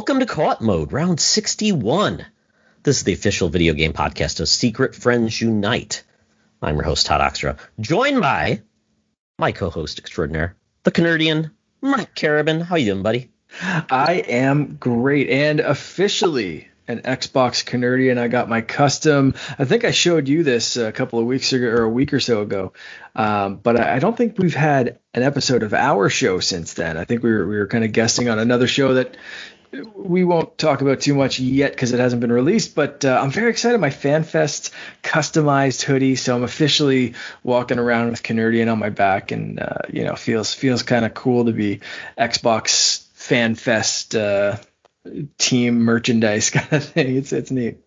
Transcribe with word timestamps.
Welcome 0.00 0.20
to 0.20 0.26
Co-op 0.26 0.62
Mode, 0.62 0.94
round 0.94 1.20
61. 1.20 2.24
This 2.82 2.96
is 2.96 3.04
the 3.04 3.12
official 3.12 3.50
video 3.50 3.74
game 3.74 3.92
podcast 3.92 4.40
of 4.40 4.48
Secret 4.48 4.94
Friends 4.94 5.38
Unite. 5.38 6.04
I'm 6.62 6.76
your 6.76 6.84
host, 6.84 7.04
Todd 7.04 7.20
Oxtra, 7.20 7.58
joined 7.78 8.22
by 8.22 8.62
my 9.38 9.52
co-host 9.52 9.98
extraordinaire, 9.98 10.56
the 10.84 10.90
Canardian, 10.90 11.50
Mike 11.82 12.14
Carabin. 12.14 12.62
How 12.62 12.76
you 12.76 12.86
doing, 12.86 13.02
buddy? 13.02 13.30
I 13.60 14.24
am 14.26 14.76
great, 14.76 15.28
and 15.28 15.60
officially 15.60 16.68
an 16.88 17.00
Xbox 17.00 17.62
Canardian. 17.62 18.16
I 18.16 18.28
got 18.28 18.48
my 18.48 18.62
custom. 18.62 19.34
I 19.58 19.66
think 19.66 19.84
I 19.84 19.90
showed 19.90 20.28
you 20.28 20.42
this 20.42 20.78
a 20.78 20.92
couple 20.92 21.18
of 21.18 21.26
weeks 21.26 21.52
ago 21.52 21.66
or 21.66 21.82
a 21.82 21.90
week 21.90 22.14
or 22.14 22.20
so 22.20 22.40
ago, 22.40 22.72
um, 23.14 23.56
but 23.56 23.78
I 23.78 23.98
don't 23.98 24.16
think 24.16 24.38
we've 24.38 24.54
had 24.54 24.98
an 25.12 25.22
episode 25.22 25.62
of 25.62 25.74
our 25.74 26.08
show 26.08 26.40
since 26.40 26.72
then. 26.72 26.96
I 26.96 27.04
think 27.04 27.22
we 27.22 27.30
were 27.30 27.46
we 27.46 27.58
were 27.58 27.66
kind 27.66 27.84
of 27.84 27.92
guesting 27.92 28.30
on 28.30 28.38
another 28.38 28.66
show 28.66 28.94
that 28.94 29.18
we 29.94 30.24
won't 30.24 30.58
talk 30.58 30.80
about 30.80 31.00
too 31.00 31.14
much 31.14 31.38
yet 31.38 31.72
because 31.72 31.92
it 31.92 32.00
hasn't 32.00 32.20
been 32.20 32.32
released, 32.32 32.74
but 32.74 33.04
uh, 33.04 33.20
I'm 33.22 33.30
very 33.30 33.50
excited. 33.50 33.78
My 33.78 33.90
FanFest 33.90 34.70
customized 35.02 35.82
hoodie, 35.82 36.16
so 36.16 36.34
I'm 36.34 36.42
officially 36.42 37.14
walking 37.42 37.78
around 37.78 38.10
with 38.10 38.22
Canardian 38.22 38.70
on 38.70 38.78
my 38.78 38.90
back, 38.90 39.30
and 39.30 39.60
uh, 39.60 39.82
you 39.92 40.04
know 40.04 40.16
feels 40.16 40.52
feels 40.52 40.82
kind 40.82 41.04
of 41.04 41.14
cool 41.14 41.44
to 41.44 41.52
be 41.52 41.80
Xbox 42.18 43.06
FanFest 43.16 44.18
uh, 44.18 44.58
team 45.38 45.80
merchandise 45.80 46.50
kind 46.50 46.72
of 46.72 46.84
thing. 46.84 47.16
It's 47.16 47.32
it's 47.32 47.50
neat. 47.50 47.78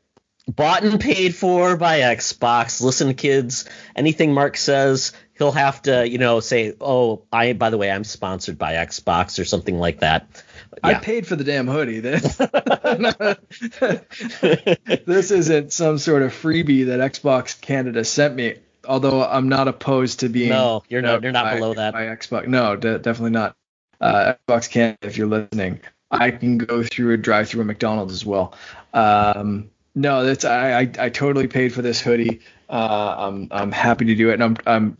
Bought 0.47 0.83
and 0.83 0.99
paid 0.99 1.35
for 1.35 1.77
by 1.77 1.99
Xbox. 1.99 2.81
Listen, 2.81 3.13
kids, 3.13 3.63
anything 3.95 4.33
Mark 4.33 4.57
says, 4.57 5.13
he'll 5.37 5.53
have 5.53 5.81
to, 5.83 6.07
you 6.07 6.17
know, 6.17 6.39
say, 6.39 6.73
"Oh, 6.79 7.23
I 7.31 7.53
by 7.53 7.69
the 7.69 7.77
way, 7.77 7.91
I'm 7.91 8.03
sponsored 8.03 8.57
by 8.57 8.73
Xbox" 8.73 9.39
or 9.39 9.45
something 9.45 9.79
like 9.79 9.99
that. 9.99 10.43
Yeah. 10.83 10.89
I 10.89 10.93
paid 10.95 11.27
for 11.27 11.35
the 11.35 11.43
damn 11.43 11.67
hoodie. 11.67 11.99
This, 15.05 15.31
isn't 15.31 15.73
some 15.73 15.97
sort 15.97 16.21
of 16.21 16.31
freebie 16.31 16.87
that 16.87 16.99
Xbox 16.99 17.59
Canada 17.59 18.03
sent 18.03 18.35
me. 18.35 18.55
Although 18.85 19.23
I'm 19.23 19.47
not 19.47 19.67
opposed 19.67 20.21
to 20.21 20.29
being. 20.29 20.49
No, 20.49 20.83
you're 20.89 21.01
not. 21.01 21.23
You're 21.23 21.31
not 21.31 21.45
by, 21.45 21.55
below 21.55 21.73
that. 21.73 21.93
By 21.93 22.05
Xbox, 22.05 22.47
no, 22.47 22.75
de- 22.75 22.99
definitely 22.99 23.31
not. 23.31 23.55
Uh, 24.01 24.33
Xbox 24.47 24.69
Canada, 24.69 24.97
if 25.03 25.17
you're 25.17 25.27
listening, 25.27 25.79
I 26.11 26.31
can 26.31 26.57
go 26.57 26.83
through 26.83 27.13
a 27.13 27.17
drive-through 27.17 27.61
at 27.61 27.67
McDonald's 27.67 28.13
as 28.13 28.25
well. 28.25 28.53
Um, 28.93 29.69
no, 29.95 30.25
that's 30.25 30.43
I, 30.43 30.81
I, 30.81 30.91
I 30.99 31.09
totally 31.09 31.47
paid 31.47 31.73
for 31.73 31.81
this 31.81 32.01
hoodie. 32.01 32.41
Uh, 32.69 33.15
I'm 33.17 33.47
I'm 33.51 33.71
happy 33.71 34.05
to 34.05 34.15
do 34.15 34.29
it, 34.29 34.33
and 34.33 34.43
I'm 34.43 34.57
I'm 34.65 34.97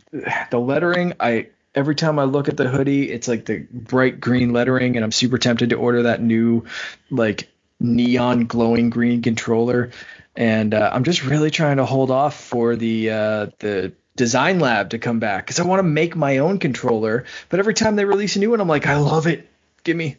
the 0.50 0.58
lettering. 0.58 1.12
I 1.20 1.48
every 1.74 1.94
time 1.94 2.18
I 2.18 2.24
look 2.24 2.48
at 2.48 2.56
the 2.56 2.68
hoodie, 2.68 3.10
it's 3.10 3.28
like 3.28 3.44
the 3.44 3.66
bright 3.70 4.20
green 4.20 4.52
lettering, 4.52 4.96
and 4.96 5.04
I'm 5.04 5.12
super 5.12 5.38
tempted 5.38 5.70
to 5.70 5.76
order 5.76 6.04
that 6.04 6.22
new 6.22 6.64
like 7.10 7.48
neon 7.80 8.46
glowing 8.46 8.90
green 8.90 9.22
controller. 9.22 9.90
And 10.36 10.74
uh, 10.74 10.90
I'm 10.92 11.04
just 11.04 11.24
really 11.24 11.50
trying 11.50 11.76
to 11.76 11.84
hold 11.84 12.10
off 12.10 12.38
for 12.38 12.76
the 12.76 13.10
uh, 13.10 13.46
the 13.58 13.92
design 14.16 14.60
lab 14.60 14.90
to 14.90 14.98
come 14.98 15.18
back 15.18 15.44
because 15.44 15.60
I 15.60 15.64
want 15.64 15.80
to 15.80 15.84
make 15.84 16.16
my 16.16 16.38
own 16.38 16.58
controller. 16.58 17.24
But 17.48 17.60
every 17.60 17.74
time 17.74 17.96
they 17.96 18.04
release 18.04 18.36
a 18.36 18.38
new 18.38 18.50
one, 18.50 18.60
I'm 18.60 18.68
like, 18.68 18.86
I 18.86 18.96
love 18.96 19.26
it. 19.26 19.48
Give 19.84 19.96
me. 19.96 20.16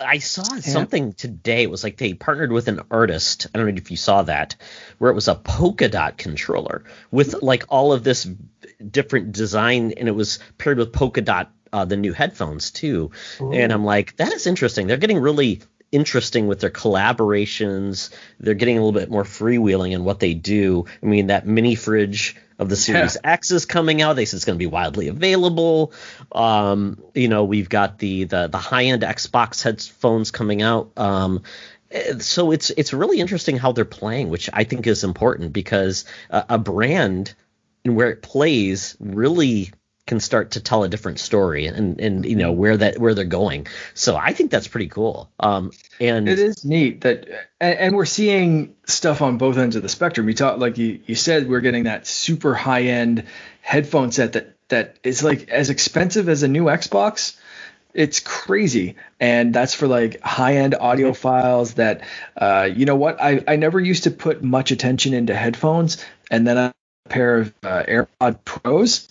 I 0.00 0.18
saw 0.18 0.44
something 0.44 1.12
today. 1.12 1.64
It 1.64 1.70
was 1.70 1.82
like 1.82 1.96
they 1.96 2.14
partnered 2.14 2.52
with 2.52 2.68
an 2.68 2.80
artist. 2.90 3.48
I 3.52 3.58
don't 3.58 3.66
know 3.66 3.74
if 3.76 3.90
you 3.90 3.96
saw 3.96 4.22
that, 4.22 4.54
where 4.98 5.10
it 5.10 5.14
was 5.14 5.28
a 5.28 5.34
polka 5.34 5.88
dot 5.88 6.18
controller 6.18 6.84
with 7.10 7.42
like 7.42 7.64
all 7.68 7.92
of 7.92 8.04
this 8.04 8.28
different 8.90 9.32
design, 9.32 9.92
and 9.96 10.08
it 10.08 10.14
was 10.14 10.38
paired 10.56 10.78
with 10.78 10.92
polka 10.92 11.20
dot 11.20 11.50
uh, 11.72 11.84
the 11.84 11.96
new 11.96 12.12
headphones 12.12 12.70
too. 12.70 13.10
Ooh. 13.40 13.52
And 13.52 13.72
I'm 13.72 13.84
like, 13.84 14.16
that 14.16 14.32
is 14.32 14.46
interesting. 14.46 14.86
They're 14.86 14.96
getting 14.96 15.20
really 15.20 15.62
interesting 15.90 16.46
with 16.46 16.60
their 16.60 16.70
collaborations. 16.70 18.10
They're 18.38 18.54
getting 18.54 18.78
a 18.78 18.84
little 18.84 18.98
bit 18.98 19.10
more 19.10 19.24
freewheeling 19.24 19.92
in 19.92 20.04
what 20.04 20.20
they 20.20 20.34
do. 20.34 20.86
I 21.02 21.06
mean, 21.06 21.28
that 21.28 21.46
mini 21.46 21.74
fridge 21.74 22.36
of 22.58 22.68
the 22.68 22.76
Series 22.76 23.16
yeah. 23.22 23.32
X 23.32 23.50
is 23.50 23.66
coming 23.66 24.02
out. 24.02 24.16
They 24.16 24.24
said 24.24 24.36
it's 24.36 24.44
going 24.44 24.58
to 24.58 24.62
be 24.62 24.66
widely 24.66 25.08
available. 25.08 25.92
Um, 26.32 27.02
you 27.14 27.28
know, 27.28 27.44
we've 27.44 27.68
got 27.68 27.98
the 27.98 28.24
the, 28.24 28.48
the 28.48 28.58
high 28.58 28.84
end 28.84 29.02
Xbox 29.02 29.62
headphones 29.62 30.30
coming 30.30 30.62
out. 30.62 30.90
Um, 30.96 31.42
so 32.18 32.50
it's 32.50 32.70
it's 32.70 32.92
really 32.92 33.20
interesting 33.20 33.56
how 33.56 33.72
they're 33.72 33.84
playing, 33.84 34.28
which 34.28 34.50
I 34.52 34.64
think 34.64 34.86
is 34.86 35.04
important 35.04 35.52
because 35.52 36.04
a, 36.30 36.44
a 36.50 36.58
brand 36.58 37.34
and 37.84 37.96
where 37.96 38.10
it 38.10 38.22
plays 38.22 38.96
really 39.00 39.70
can 40.08 40.18
start 40.18 40.52
to 40.52 40.60
tell 40.60 40.82
a 40.82 40.88
different 40.88 41.20
story 41.20 41.66
and 41.66 42.00
and 42.00 42.24
you 42.24 42.34
know 42.34 42.50
where 42.50 42.76
that 42.76 42.98
where 42.98 43.14
they're 43.14 43.24
going. 43.24 43.68
So 43.94 44.16
I 44.16 44.32
think 44.32 44.50
that's 44.50 44.66
pretty 44.66 44.88
cool. 44.88 45.30
Um, 45.38 45.70
and 46.00 46.28
it 46.28 46.38
is 46.38 46.64
neat 46.64 47.02
that 47.02 47.28
and, 47.60 47.78
and, 47.78 47.96
we're 47.96 48.06
seeing 48.06 48.74
stuff 48.86 49.22
on 49.22 49.38
both 49.38 49.58
ends 49.58 49.76
of 49.76 49.82
the 49.82 49.88
spectrum. 49.88 50.26
You 50.26 50.34
talk 50.34 50.58
like 50.58 50.78
you 50.78 51.00
you 51.06 51.14
said 51.14 51.48
we're 51.48 51.60
getting 51.60 51.84
that 51.84 52.06
super 52.06 52.54
high 52.54 52.84
end 52.84 53.24
headphone 53.60 54.10
set 54.10 54.32
that 54.32 54.56
that 54.68 54.96
is 55.04 55.22
like 55.22 55.50
as 55.50 55.70
expensive 55.70 56.28
as 56.28 56.42
a 56.42 56.48
new 56.48 56.64
Xbox. 56.64 57.36
It's 57.94 58.20
crazy, 58.20 58.96
and 59.20 59.54
that's 59.54 59.74
for 59.74 59.88
like 59.88 60.20
high 60.22 60.56
end 60.56 60.74
audiophiles. 60.74 61.74
That 61.74 62.02
uh, 62.36 62.68
you 62.74 62.86
know 62.86 62.96
what 62.96 63.20
I 63.20 63.44
I 63.46 63.56
never 63.56 63.78
used 63.78 64.04
to 64.04 64.10
put 64.10 64.42
much 64.42 64.70
attention 64.70 65.12
into 65.14 65.34
headphones, 65.34 66.02
and 66.30 66.46
then 66.46 66.56
a 66.56 66.74
pair 67.08 67.38
of 67.38 67.54
uh, 67.62 67.82
AirPod 67.82 68.38
Pros 68.44 69.08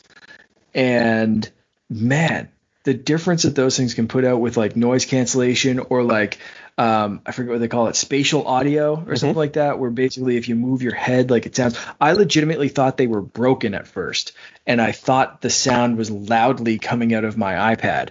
and 0.77 1.49
man, 1.89 2.49
the 2.83 2.93
difference 2.93 3.43
that 3.43 3.55
those 3.55 3.75
things 3.75 3.95
can 3.95 4.07
put 4.07 4.23
out 4.23 4.39
with 4.39 4.55
like 4.55 4.77
noise 4.77 5.05
cancellation 5.05 5.79
or 5.79 6.03
like 6.03 6.37
um, 6.77 7.21
I 7.25 7.31
forget 7.31 7.53
what 7.53 7.59
they 7.59 7.67
call 7.67 7.87
it, 7.87 7.95
spatial 7.95 8.47
audio 8.47 8.93
or 8.93 8.97
mm-hmm. 8.97 9.15
something 9.15 9.35
like 9.35 9.53
that, 9.53 9.79
where 9.79 9.89
basically 9.89 10.37
if 10.37 10.47
you 10.47 10.55
move 10.55 10.83
your 10.83 10.93
head 10.93 11.31
like 11.31 11.47
it 11.47 11.55
sounds. 11.55 11.77
I 11.99 12.13
legitimately 12.13 12.69
thought 12.69 12.97
they 12.97 13.07
were 13.07 13.21
broken 13.21 13.73
at 13.73 13.87
first, 13.87 14.33
and 14.67 14.79
I 14.79 14.91
thought 14.91 15.41
the 15.41 15.49
sound 15.49 15.97
was 15.97 16.11
loudly 16.11 16.77
coming 16.77 17.13
out 17.15 17.25
of 17.25 17.35
my 17.35 17.75
iPad. 17.75 18.09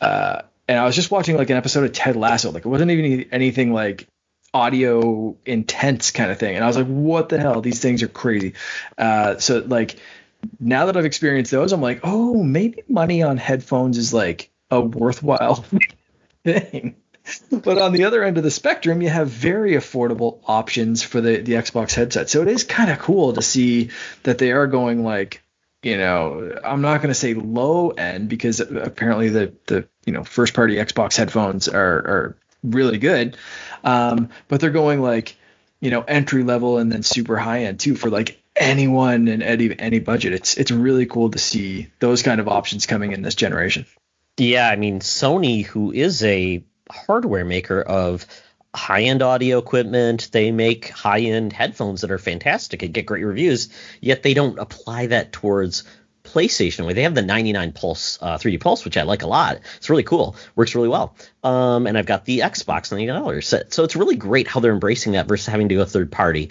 Uh, 0.00 0.42
and 0.66 0.78
I 0.78 0.84
was 0.84 0.96
just 0.96 1.12
watching 1.12 1.36
like 1.36 1.50
an 1.50 1.56
episode 1.56 1.84
of 1.84 1.92
Ted 1.92 2.16
Lasso, 2.16 2.50
like 2.50 2.66
it 2.66 2.68
wasn't 2.68 2.90
even 2.90 3.28
anything 3.30 3.72
like 3.72 4.08
audio 4.52 5.36
intense 5.46 6.10
kind 6.10 6.32
of 6.32 6.38
thing, 6.38 6.56
and 6.56 6.64
I 6.64 6.66
was 6.66 6.76
like, 6.76 6.88
what 6.88 7.28
the 7.28 7.38
hell? 7.38 7.60
These 7.60 7.80
things 7.80 8.02
are 8.02 8.08
crazy. 8.08 8.54
Uh, 8.98 9.38
so 9.38 9.58
like 9.60 9.96
now 10.60 10.86
that 10.86 10.96
I've 10.96 11.04
experienced 11.04 11.50
those, 11.50 11.72
I'm 11.72 11.80
like, 11.80 12.00
oh, 12.02 12.42
maybe 12.42 12.82
money 12.88 13.22
on 13.22 13.36
headphones 13.36 13.98
is 13.98 14.12
like 14.12 14.50
a 14.70 14.80
worthwhile 14.80 15.64
thing. 16.44 16.96
But 17.50 17.78
on 17.78 17.92
the 17.92 18.04
other 18.04 18.24
end 18.24 18.38
of 18.38 18.44
the 18.44 18.50
spectrum, 18.50 19.02
you 19.02 19.10
have 19.10 19.28
very 19.28 19.72
affordable 19.72 20.40
options 20.46 21.02
for 21.02 21.20
the, 21.20 21.38
the 21.38 21.52
Xbox 21.52 21.94
headset. 21.94 22.30
So 22.30 22.40
it 22.42 22.48
is 22.48 22.64
kind 22.64 22.90
of 22.90 22.98
cool 22.98 23.34
to 23.34 23.42
see 23.42 23.90
that 24.22 24.38
they 24.38 24.52
are 24.52 24.66
going 24.66 25.04
like, 25.04 25.42
you 25.82 25.98
know, 25.98 26.58
I'm 26.64 26.80
not 26.80 26.98
going 26.98 27.08
to 27.08 27.14
say 27.14 27.34
low 27.34 27.90
end 27.90 28.28
because 28.28 28.60
apparently 28.60 29.28
the 29.28 29.52
the 29.66 29.88
you 30.06 30.12
know 30.12 30.24
first 30.24 30.54
party 30.54 30.76
Xbox 30.76 31.16
headphones 31.16 31.68
are 31.68 31.78
are 31.78 32.36
really 32.64 32.98
good, 32.98 33.36
um, 33.84 34.30
but 34.48 34.60
they're 34.60 34.70
going 34.70 35.00
like 35.00 35.36
you 35.80 35.90
know 35.90 36.02
entry 36.02 36.42
level 36.42 36.78
and 36.78 36.90
then 36.90 37.02
super 37.02 37.36
high 37.36 37.64
end 37.64 37.78
too 37.78 37.94
for 37.94 38.10
like 38.10 38.42
anyone 38.56 39.28
and 39.28 39.42
any 39.42 39.78
any 39.78 39.98
budget. 39.98 40.32
It's 40.32 40.56
it's 40.56 40.70
really 40.70 41.06
cool 41.06 41.30
to 41.30 41.38
see 41.38 41.88
those 42.00 42.22
kind 42.22 42.40
of 42.40 42.48
options 42.48 42.86
coming 42.86 43.12
in 43.12 43.22
this 43.22 43.34
generation. 43.34 43.86
Yeah, 44.36 44.68
I 44.68 44.76
mean 44.76 45.00
Sony, 45.00 45.64
who 45.64 45.92
is 45.92 46.22
a 46.22 46.64
hardware 46.90 47.44
maker 47.44 47.80
of 47.82 48.26
high-end 48.74 49.22
audio 49.22 49.58
equipment, 49.58 50.28
they 50.32 50.50
make 50.52 50.90
high-end 50.90 51.52
headphones 51.52 52.02
that 52.02 52.10
are 52.10 52.18
fantastic 52.18 52.82
and 52.82 52.94
get 52.94 53.06
great 53.06 53.24
reviews. 53.24 53.68
Yet 54.00 54.22
they 54.22 54.34
don't 54.34 54.58
apply 54.58 55.06
that 55.08 55.32
towards 55.32 55.84
PlayStation 56.28 56.84
where 56.84 56.94
they 56.94 57.02
have 57.02 57.14
the 57.14 57.22
99 57.22 57.72
Pulse 57.72 58.18
uh, 58.20 58.38
3D 58.38 58.60
Pulse, 58.60 58.84
which 58.84 58.96
I 58.96 59.02
like 59.02 59.22
a 59.22 59.26
lot. 59.26 59.60
It's 59.76 59.90
really 59.90 60.02
cool, 60.02 60.36
works 60.54 60.74
really 60.74 60.88
well. 60.88 61.14
Um, 61.42 61.86
and 61.86 61.96
I've 61.96 62.06
got 62.06 62.24
the 62.24 62.40
Xbox 62.40 62.92
$99 62.92 63.42
set, 63.44 63.72
so 63.72 63.84
it's 63.84 63.96
really 63.96 64.16
great 64.16 64.48
how 64.48 64.60
they're 64.60 64.72
embracing 64.72 65.12
that 65.12 65.26
versus 65.26 65.46
having 65.46 65.68
to 65.68 65.76
go 65.76 65.84
third 65.84 66.12
party. 66.12 66.50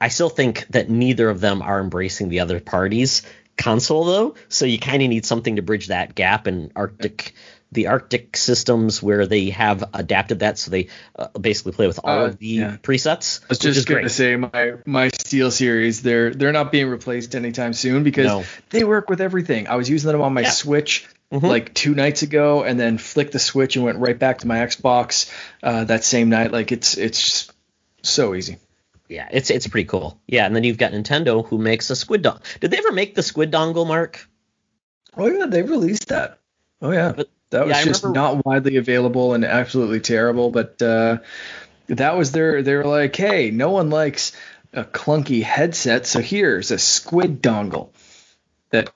I 0.00 0.08
still 0.08 0.30
think 0.30 0.66
that 0.70 0.88
neither 0.88 1.28
of 1.28 1.40
them 1.40 1.62
are 1.62 1.80
embracing 1.80 2.28
the 2.28 2.40
other 2.40 2.60
parties 2.60 3.22
console 3.58 4.04
though, 4.04 4.34
so 4.48 4.64
you 4.64 4.78
kind 4.78 5.02
of 5.02 5.08
need 5.08 5.26
something 5.26 5.56
to 5.56 5.62
bridge 5.62 5.88
that 5.88 6.14
gap. 6.14 6.46
And 6.46 6.72
Arctic 6.74 7.34
the 7.72 7.88
Arctic 7.88 8.36
systems 8.36 9.02
where 9.02 9.26
they 9.26 9.50
have 9.50 9.84
adapted 9.92 10.40
that 10.40 10.58
so 10.58 10.70
they 10.70 10.88
uh, 11.16 11.28
basically 11.38 11.72
play 11.72 11.86
with 11.86 12.00
all 12.02 12.20
uh, 12.20 12.26
of 12.26 12.38
the 12.38 12.46
yeah. 12.46 12.76
presets. 12.82 13.40
I 13.42 13.46
was 13.50 13.58
just 13.58 13.86
going 13.86 14.04
to 14.04 14.08
say 14.08 14.36
my 14.36 14.74
my 14.86 15.08
SteelSeries 15.08 16.00
they're 16.00 16.32
they're 16.32 16.52
not 16.52 16.72
being 16.72 16.88
replaced 16.88 17.34
anytime 17.34 17.72
soon 17.72 18.04
because 18.04 18.26
no. 18.26 18.44
they 18.70 18.84
work 18.84 19.10
with 19.10 19.20
everything. 19.20 19.68
I 19.68 19.76
was 19.76 19.88
using 19.90 20.10
them 20.10 20.22
on 20.22 20.32
my 20.32 20.42
yeah. 20.42 20.50
Switch 20.50 21.06
mm-hmm. 21.30 21.44
like 21.44 21.74
two 21.74 21.94
nights 21.94 22.22
ago 22.22 22.62
and 22.62 22.78
then 22.78 22.98
flicked 22.98 23.32
the 23.32 23.38
switch 23.38 23.76
and 23.76 23.84
went 23.84 23.98
right 23.98 24.18
back 24.18 24.38
to 24.38 24.46
my 24.46 24.58
Xbox 24.58 25.30
uh, 25.62 25.84
that 25.84 26.04
same 26.04 26.30
night. 26.30 26.52
Like 26.52 26.72
it's 26.72 26.96
it's 26.96 27.52
so 28.02 28.34
easy. 28.34 28.58
Yeah, 29.08 29.28
it's 29.30 29.50
it's 29.50 29.66
pretty 29.66 29.86
cool. 29.86 30.20
Yeah, 30.26 30.46
and 30.46 30.54
then 30.54 30.64
you've 30.64 30.78
got 30.78 30.92
Nintendo 30.92 31.46
who 31.46 31.58
makes 31.58 31.90
a 31.90 31.96
squid 31.96 32.22
dongle. 32.22 32.42
Did 32.60 32.70
they 32.70 32.78
ever 32.78 32.92
make 32.92 33.14
the 33.14 33.22
squid 33.22 33.50
dongle, 33.50 33.86
Mark? 33.86 34.28
Oh 35.16 35.26
yeah, 35.26 35.46
they 35.46 35.62
released 35.62 36.08
that. 36.08 36.38
Oh 36.80 36.92
yeah. 36.92 37.12
But 37.12 37.28
That 37.50 37.66
was 37.66 37.76
Yeah, 37.76 37.84
just 37.84 38.02
remember- 38.02 38.18
not 38.36 38.44
widely 38.46 38.76
available 38.76 39.34
and 39.34 39.44
absolutely 39.44 40.00
terrible. 40.00 40.50
But 40.50 40.80
uh, 40.82 41.18
that 41.88 42.16
was 42.16 42.32
their. 42.32 42.62
They 42.62 42.74
were 42.74 42.84
like, 42.84 43.16
hey, 43.16 43.50
no 43.50 43.70
one 43.70 43.90
likes 43.90 44.32
a 44.72 44.84
clunky 44.84 45.42
headset, 45.42 46.06
so 46.06 46.20
here's 46.20 46.70
a 46.70 46.78
squid 46.78 47.42
dongle 47.42 47.90
that 48.70 48.90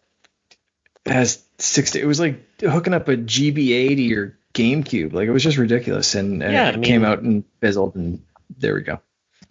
has 1.07 1.43
sixty. 1.59 2.01
It 2.01 2.07
was 2.07 2.21
like 2.21 2.43
hooking 2.61 2.93
up 2.95 3.09
a 3.09 3.17
GB80 3.17 3.97
to 3.97 4.03
your 4.03 4.39
GameCube. 4.53 5.13
Like 5.15 5.29
it 5.29 5.33
was 5.33 5.43
just 5.43 5.57
ridiculous, 5.57 6.15
and, 6.15 6.43
and 6.43 6.53
Yeah, 6.53 6.69
it 6.69 6.73
I 6.75 6.77
mean- 6.77 6.83
came 6.85 7.05
out 7.05 7.21
and 7.23 7.45
fizzled, 7.61 7.95
and 7.97 8.23
there 8.59 8.75
we 8.75 8.83
go. 8.83 9.01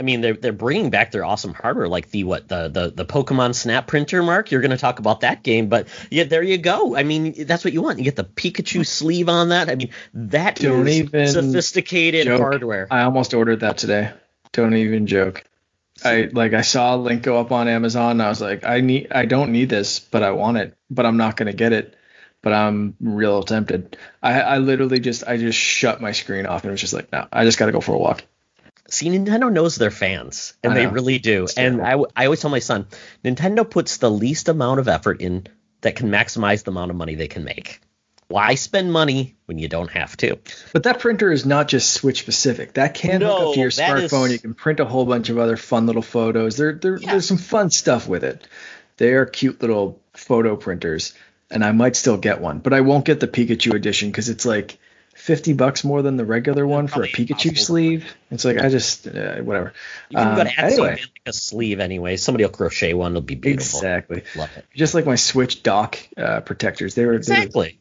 I 0.02 0.04
mean, 0.04 0.22
they're 0.22 0.34
they're 0.34 0.52
bringing 0.52 0.90
back 0.90 1.12
their 1.12 1.24
awesome 1.24 1.54
hardware, 1.54 1.88
like 1.88 2.10
the 2.10 2.24
what 2.24 2.48
the 2.48 2.70
the 2.70 2.90
the 2.90 3.06
Pokemon 3.06 3.54
Snap 3.54 3.86
printer. 3.86 4.24
Mark, 4.24 4.50
you're 4.50 4.62
going 4.62 4.72
to 4.72 4.78
talk 4.78 4.98
about 4.98 5.20
that 5.20 5.44
game, 5.44 5.70
but 5.70 5.88
yeah, 6.10 6.24
there 6.24 6.42
you 6.42 6.58
go. 6.58 6.96
I 6.96 7.04
mean, 7.04 7.46
that's 7.46 7.64
what 7.64 7.72
you 7.72 7.84
want. 7.84 8.00
You 8.00 8.04
get 8.04 8.16
the 8.16 8.24
Pikachu 8.24 8.84
sleeve 8.84 9.30
on 9.30 9.50
that. 9.50 9.70
I 9.70 9.76
mean, 9.76 9.92
that 10.16 10.60
is 10.60 10.66
Don't 10.66 10.88
even 10.88 11.28
sophisticated 11.28 12.26
joke. 12.26 12.40
hardware. 12.42 12.88
I 12.90 13.04
almost 13.04 13.36
ordered 13.36 13.60
that 13.60 13.78
today. 13.78 14.12
Don't 14.54 14.74
even 14.74 15.06
joke. 15.06 15.44
I 16.04 16.30
like 16.32 16.54
I 16.54 16.62
saw 16.62 16.96
a 16.96 16.98
link 16.98 17.22
go 17.22 17.40
up 17.40 17.52
on 17.52 17.68
Amazon 17.68 18.14
and 18.14 18.24
I 18.24 18.30
was 18.30 18.42
like, 18.42 18.66
I 18.66 18.82
need 18.82 19.12
I 19.12 19.26
don't 19.26 19.52
need 19.52 19.70
this, 19.70 20.00
but 20.00 20.24
I 20.24 20.32
want 20.32 20.58
it, 20.58 20.76
but 20.90 21.06
I'm 21.06 21.18
not 21.18 21.38
gonna 21.38 21.54
get 21.54 21.74
it. 21.74 21.96
But 22.42 22.54
I'm 22.54 22.96
real 23.00 23.44
tempted. 23.44 23.98
I, 24.24 24.42
I 24.42 24.58
literally 24.58 25.00
just 25.00 25.28
I 25.28 25.38
just 25.38 25.60
shut 25.60 26.02
my 26.02 26.12
screen 26.12 26.48
off 26.48 26.64
and 26.64 26.72
was 26.72 26.82
just 26.82 26.94
like, 26.94 27.12
no, 27.12 27.28
I 27.32 27.46
just 27.46 27.60
gotta 27.60 27.72
go 27.72 27.82
for 27.82 27.94
a 27.94 28.00
walk. 28.00 28.24
See, 28.92 29.08
Nintendo 29.10 29.52
knows 29.52 29.76
their 29.78 29.90
fans, 29.92 30.54
and 30.64 30.76
they 30.76 30.86
really 30.86 31.18
do. 31.18 31.44
It's 31.46 31.58
And 31.58 31.82
I, 31.82 31.94
I, 32.16 32.26
always 32.26 32.42
tell 32.42 32.52
my 32.52 32.60
son, 32.60 32.88
Nintendo 33.24 33.68
puts 33.68 33.98
the 33.98 34.12
least 34.12 34.50
amount 34.50 34.80
of 34.82 34.88
effort 34.90 35.22
in 35.22 35.48
that 35.80 35.96
can 35.96 36.10
maximize 36.10 36.64
the 36.64 36.72
amount 36.72 36.92
of 36.92 36.98
money 36.98 37.16
they 37.16 37.30
can 37.30 37.44
make. 37.46 37.80
Why 38.28 38.56
spend 38.56 38.92
money 38.92 39.36
when 39.46 39.58
you 39.60 39.68
don't 39.68 39.90
have 39.92 40.16
to? 40.18 40.38
But 40.74 40.84
that 40.84 41.00
printer 41.00 41.32
is 41.32 41.46
not 41.46 41.68
just 41.68 41.94
Switch 41.94 42.20
specific. 42.20 42.74
That 42.74 42.94
can 42.94 43.22
hook 43.22 43.30
up 43.50 43.54
to 43.54 43.60
your 43.60 43.72
that 43.72 43.98
is- 43.98 44.12
smartphone. 44.12 44.32
You 44.32 44.40
can 44.40 44.54
print 44.54 44.80
a 44.80 44.86
whole 44.86 45.06
bunch 45.06 45.30
of 45.30 45.38
other 45.38 45.58
fun 45.58 45.86
little 45.86 46.02
photos. 46.02 46.58
There, 46.58 46.74
there 46.74 46.98
Yeah. 46.98 47.12
there's 47.12 47.28
some 47.28 47.38
fun 47.38 47.70
stuff 47.72 48.08
with 48.08 48.24
it. 48.24 48.46
They 48.98 49.14
are 49.14 49.26
cute 49.26 49.62
little 49.62 50.02
photo 50.14 50.56
printers, 50.56 51.14
and 51.50 51.64
I 51.64 51.72
might 51.72 51.96
still 51.96 52.18
get 52.18 52.40
one, 52.42 52.60
but 52.60 52.74
I 52.74 52.82
won't 52.82 53.06
get 53.06 53.20
the 53.20 53.28
Pikachu 53.28 53.74
edition 53.74 54.10
because 54.10 54.30
it's 54.30 54.46
like 54.46 54.78
fifty 55.22 55.54
bucks 55.54 55.84
more 55.84 56.02
than 56.02 56.18
the 56.18 56.26
regular 56.26 56.66
one 56.66 56.88
for 56.88 57.04
a 57.04 57.08
Pikachu 57.08 57.58
sleeve. 57.58 58.12
It's 58.32 58.44
like 58.44 58.58
I 58.58 58.70
just 58.70 59.08
uh, 59.08 59.38
whatever. 59.38 59.74
You 60.10 60.18
can 60.18 60.36
go 60.36 60.42
Um, 60.42 60.48
to 60.48 60.54
Etsy 60.54 60.64
anyway. 60.74 61.02
a 61.26 61.34
sleeve 61.34 61.80
anyway. 61.80 62.18
Somebody 62.18 62.44
will 62.44 62.52
crochet 62.52 62.94
one. 62.94 63.12
It'll 63.12 63.22
be 63.22 63.36
beautiful. 63.36 63.80
Exactly. 63.80 64.24
Love 64.36 64.50
it. 64.58 64.66
Just 64.76 64.96
like 64.96 65.06
my 65.06 65.16
Switch 65.16 65.62
dock 65.64 66.00
uh, 66.18 66.42
protectors. 66.42 66.96
They 66.96 67.06
were 67.06 67.20
they 67.20 67.34
were 67.34 67.38
Exactly. 67.42 67.80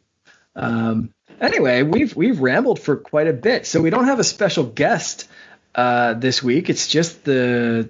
Um, 0.55 1.15
anyway, 1.41 1.83
we've 1.83 2.15
we've 2.15 2.41
rambled 2.41 2.79
for 2.79 2.97
quite 2.97 3.27
a 3.29 3.33
bit, 3.33 3.67
so 3.67 3.81
we 3.81 3.89
don't 3.91 4.05
have 4.05 4.19
a 4.19 4.25
special 4.25 4.65
guest 4.65 5.27
uh, 5.75 6.15
this 6.15 6.43
week. 6.43 6.69
It's 6.69 6.87
just 6.89 7.25
the 7.25 7.89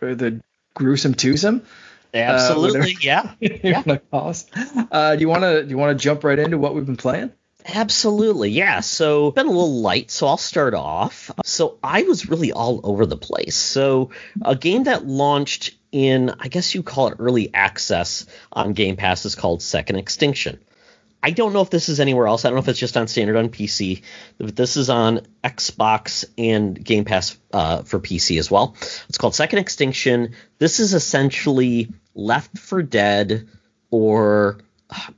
the 0.00 0.40
gruesome 0.74 1.14
twosome. 1.14 1.62
Absolutely. 2.12 2.80
whatever. 2.80 3.00
yeah. 3.00 3.32
you 3.40 3.72
wanna 3.74 3.98
call 4.10 4.28
us. 4.30 4.46
Uh, 4.90 5.16
do 5.16 5.20
you 5.20 5.28
want 5.28 5.42
to 5.42 5.62
do 5.64 5.70
you 5.70 5.78
want 5.78 5.98
to 5.98 6.02
jump 6.02 6.24
right 6.24 6.38
into 6.38 6.58
what 6.58 6.74
we've 6.74 6.86
been 6.86 6.96
playing? 6.96 7.32
Absolutely, 7.68 8.50
yeah. 8.50 8.80
So 8.80 9.32
been 9.32 9.46
a 9.46 9.50
little 9.50 9.80
light, 9.80 10.10
so 10.10 10.28
I'll 10.28 10.36
start 10.36 10.72
off. 10.74 11.30
So 11.44 11.78
I 11.82 12.02
was 12.02 12.28
really 12.28 12.52
all 12.52 12.80
over 12.84 13.06
the 13.06 13.16
place. 13.16 13.56
So 13.56 14.10
a 14.42 14.54
game 14.54 14.84
that 14.84 15.06
launched 15.06 15.74
in, 15.90 16.30
I 16.38 16.48
guess 16.48 16.74
you 16.74 16.82
call 16.82 17.08
it 17.08 17.16
early 17.18 17.52
access 17.52 18.26
on 18.52 18.72
Game 18.72 18.96
Pass 18.96 19.24
is 19.24 19.34
called 19.34 19.62
Second 19.62 19.96
Extinction. 19.96 20.60
I 21.22 21.30
don't 21.30 21.52
know 21.52 21.62
if 21.62 21.70
this 21.70 21.88
is 21.88 21.98
anywhere 21.98 22.28
else. 22.28 22.44
I 22.44 22.48
don't 22.48 22.56
know 22.56 22.62
if 22.62 22.68
it's 22.68 22.78
just 22.78 22.96
on 22.96 23.08
standard 23.08 23.36
on 23.36 23.48
PC, 23.48 24.02
but 24.38 24.54
this 24.54 24.76
is 24.76 24.88
on 24.88 25.26
Xbox 25.42 26.24
and 26.38 26.82
Game 26.82 27.04
Pass 27.04 27.36
uh, 27.52 27.82
for 27.82 27.98
PC 27.98 28.38
as 28.38 28.48
well. 28.48 28.76
It's 29.08 29.18
called 29.18 29.34
Second 29.34 29.58
Extinction. 29.58 30.34
This 30.58 30.78
is 30.78 30.94
essentially 30.94 31.88
Left 32.14 32.56
4 32.56 32.82
Dead 32.82 33.48
or 33.90 34.58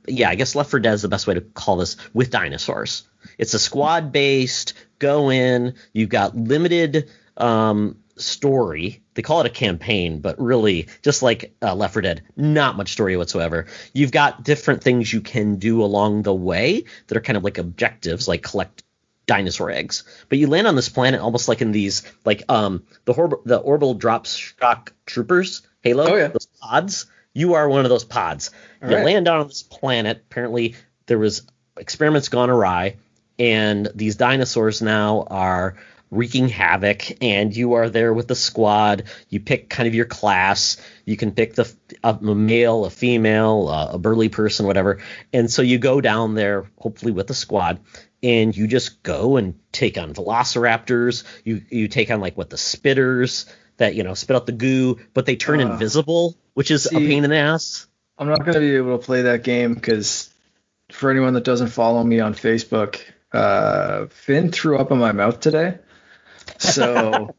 yeah, 0.07 0.29
I 0.29 0.35
guess 0.35 0.55
Left 0.55 0.69
4 0.71 0.79
Dead 0.79 0.93
is 0.93 1.01
the 1.01 1.07
best 1.09 1.27
way 1.27 1.35
to 1.35 1.41
call 1.41 1.77
this 1.77 1.97
with 2.13 2.29
dinosaurs. 2.31 3.07
It's 3.37 3.53
a 3.53 3.59
squad 3.59 4.11
based, 4.11 4.73
go 4.99 5.29
in, 5.31 5.75
you've 5.93 6.09
got 6.09 6.35
limited 6.35 7.09
um, 7.37 7.97
story. 8.15 9.03
They 9.13 9.21
call 9.21 9.41
it 9.41 9.47
a 9.47 9.51
campaign, 9.51 10.21
but 10.21 10.39
really, 10.39 10.87
just 11.01 11.21
like 11.21 11.53
uh, 11.61 11.75
Left 11.75 11.93
4 11.93 12.01
Dead, 12.01 12.23
not 12.35 12.77
much 12.77 12.91
story 12.93 13.17
whatsoever. 13.17 13.67
You've 13.93 14.11
got 14.11 14.43
different 14.43 14.83
things 14.83 15.11
you 15.11 15.21
can 15.21 15.57
do 15.57 15.83
along 15.83 16.23
the 16.23 16.33
way 16.33 16.85
that 17.07 17.17
are 17.17 17.21
kind 17.21 17.37
of 17.37 17.43
like 17.43 17.57
objectives, 17.57 18.27
like 18.27 18.41
collect 18.43 18.83
dinosaur 19.25 19.69
eggs. 19.69 20.03
But 20.29 20.39
you 20.39 20.47
land 20.47 20.65
on 20.67 20.75
this 20.75 20.89
planet 20.89 21.21
almost 21.21 21.47
like 21.47 21.61
in 21.61 21.71
these, 21.71 22.01
like 22.25 22.43
um 22.49 22.83
the 23.05 23.13
hor- 23.13 23.41
the 23.45 23.57
orbital 23.57 23.93
drop 23.93 24.25
shock 24.25 24.93
troopers, 25.05 25.61
Halo, 25.81 26.07
Oh, 26.11 26.15
yeah. 26.15 26.27
those 26.27 26.47
pods. 26.61 27.05
You 27.33 27.53
are 27.53 27.69
one 27.69 27.85
of 27.85 27.89
those 27.89 28.05
pods. 28.05 28.51
All 28.81 28.89
you 28.89 28.95
right. 28.95 29.05
land 29.05 29.27
on 29.27 29.47
this 29.47 29.63
planet. 29.63 30.23
Apparently, 30.29 30.75
there 31.05 31.19
was 31.19 31.45
experiments 31.77 32.29
gone 32.29 32.49
awry, 32.49 32.97
and 33.37 33.87
these 33.95 34.15
dinosaurs 34.15 34.81
now 34.81 35.27
are 35.29 35.77
wreaking 36.11 36.49
havoc. 36.49 37.23
And 37.23 37.55
you 37.55 37.73
are 37.73 37.87
there 37.89 38.13
with 38.13 38.27
the 38.27 38.35
squad. 38.35 39.03
You 39.29 39.39
pick 39.39 39.69
kind 39.69 39.87
of 39.87 39.93
your 39.93 40.05
class. 40.05 40.77
You 41.05 41.15
can 41.17 41.31
pick 41.31 41.53
the 41.53 41.71
a, 42.03 42.15
a 42.15 42.35
male, 42.35 42.85
a 42.85 42.89
female, 42.89 43.69
a, 43.69 43.91
a 43.93 43.97
burly 43.99 44.29
person, 44.29 44.65
whatever. 44.65 44.99
And 45.31 45.51
so 45.51 45.61
you 45.61 45.77
go 45.77 46.01
down 46.01 46.33
there, 46.33 46.69
hopefully 46.79 47.11
with 47.11 47.27
the 47.27 47.35
squad, 47.35 47.79
and 48.23 48.57
you 48.57 48.67
just 48.67 49.03
go 49.03 49.37
and 49.37 49.53
take 49.71 49.97
on 49.99 50.13
velociraptors. 50.13 51.23
You 51.43 51.61
you 51.69 51.87
take 51.87 52.09
on 52.11 52.19
like 52.21 52.35
what 52.37 52.49
the 52.49 52.57
spitters 52.57 53.47
that 53.77 53.95
you 53.95 54.03
know 54.03 54.15
spit 54.15 54.35
out 54.35 54.45
the 54.45 54.51
goo, 54.51 54.99
but 55.13 55.25
they 55.25 55.35
turn 55.35 55.61
Uh, 55.61 55.71
invisible, 55.71 56.35
which 56.59 56.71
is 56.71 56.87
a 56.87 56.89
see- 56.89 57.07
pain 57.07 57.23
in 57.23 57.29
the 57.29 57.37
ass. 57.37 57.87
I'm 58.17 58.27
not 58.27 58.39
going 58.39 58.55
to 58.55 58.59
be 58.59 58.75
able 58.75 58.97
to 58.97 59.05
play 59.05 59.21
that 59.21 59.43
game 59.45 59.75
because 59.75 60.29
for 60.91 61.09
anyone 61.09 61.33
that 61.35 61.45
doesn't 61.45 61.69
follow 61.69 62.03
me 62.03 62.19
on 62.19 62.33
Facebook, 62.33 62.99
uh, 63.31 64.07
Finn 64.07 64.51
threw 64.51 64.77
up 64.77 64.91
in 64.91 64.97
my 64.97 65.13
mouth 65.13 65.39
today. 65.39 65.77
So 66.57 67.33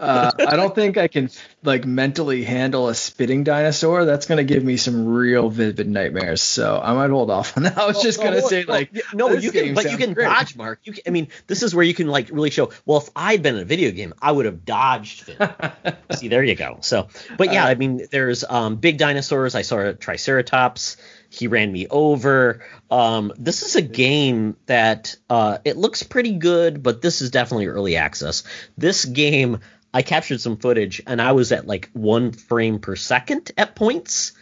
uh, 0.00 0.30
I 0.38 0.56
don't 0.56 0.74
think 0.74 0.96
I 0.96 1.08
can 1.08 1.30
like 1.62 1.84
mentally 1.84 2.44
handle 2.44 2.88
a 2.88 2.94
spitting 2.94 3.44
dinosaur. 3.44 4.04
That's 4.04 4.26
going 4.26 4.38
to 4.38 4.44
give 4.44 4.62
me 4.64 4.76
some 4.76 5.06
real 5.06 5.50
vivid 5.50 5.88
nightmares. 5.88 6.40
So 6.40 6.80
I 6.82 6.94
might 6.94 7.10
hold 7.10 7.30
off 7.30 7.56
on 7.56 7.64
that. 7.64 7.76
I 7.78 7.86
was 7.86 8.00
just 8.02 8.20
going 8.20 8.32
to 8.32 8.42
Oh, 8.42 8.48
say 8.48 8.64
oh, 8.66 8.70
like, 8.70 8.92
no, 9.12 9.30
you 9.32 9.50
can, 9.50 9.74
but 9.74 9.90
you 9.90 9.96
can 9.96 10.14
great. 10.14 10.24
dodge, 10.26 10.56
Mark. 10.56 10.80
You 10.84 10.92
can, 10.92 11.02
I 11.06 11.10
mean, 11.10 11.28
this 11.46 11.62
is 11.62 11.74
where 11.74 11.84
you 11.84 11.94
can 11.94 12.06
like 12.06 12.30
really 12.30 12.50
show. 12.50 12.70
Well, 12.86 12.98
if 12.98 13.10
I'd 13.16 13.42
been 13.42 13.56
in 13.56 13.62
a 13.62 13.64
video 13.64 13.90
game, 13.90 14.14
I 14.22 14.30
would 14.30 14.46
have 14.46 14.64
dodged 14.64 15.22
Finn. 15.22 15.50
See, 16.14 16.28
there 16.28 16.44
you 16.44 16.54
go. 16.54 16.78
So, 16.82 17.08
but 17.36 17.52
yeah, 17.52 17.64
I 17.64 17.74
mean, 17.74 18.06
there's 18.10 18.44
um, 18.48 18.76
big 18.76 18.98
dinosaurs. 18.98 19.54
I 19.54 19.62
saw 19.62 19.78
a 19.80 19.94
Triceratops. 19.94 20.96
He 21.30 21.46
ran 21.46 21.70
me 21.70 21.86
over. 21.88 22.64
Um, 22.90 23.32
this 23.36 23.62
is 23.62 23.76
a 23.76 23.82
game 23.82 24.56
that 24.66 25.16
uh, 25.28 25.58
it 25.64 25.76
looks 25.76 26.02
pretty 26.02 26.32
good, 26.38 26.82
but 26.82 27.02
this 27.02 27.20
is 27.20 27.30
definitely 27.30 27.66
early 27.66 27.96
access. 27.96 28.44
This 28.78 29.04
game, 29.04 29.60
I 29.92 30.02
captured 30.02 30.40
some 30.40 30.56
footage, 30.56 31.02
and 31.06 31.20
I 31.20 31.32
was 31.32 31.52
at 31.52 31.66
like 31.66 31.90
one 31.92 32.32
frame 32.32 32.78
per 32.78 32.96
second 32.96 33.52
at 33.56 33.74
points. 33.74 34.32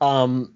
Um, 0.00 0.52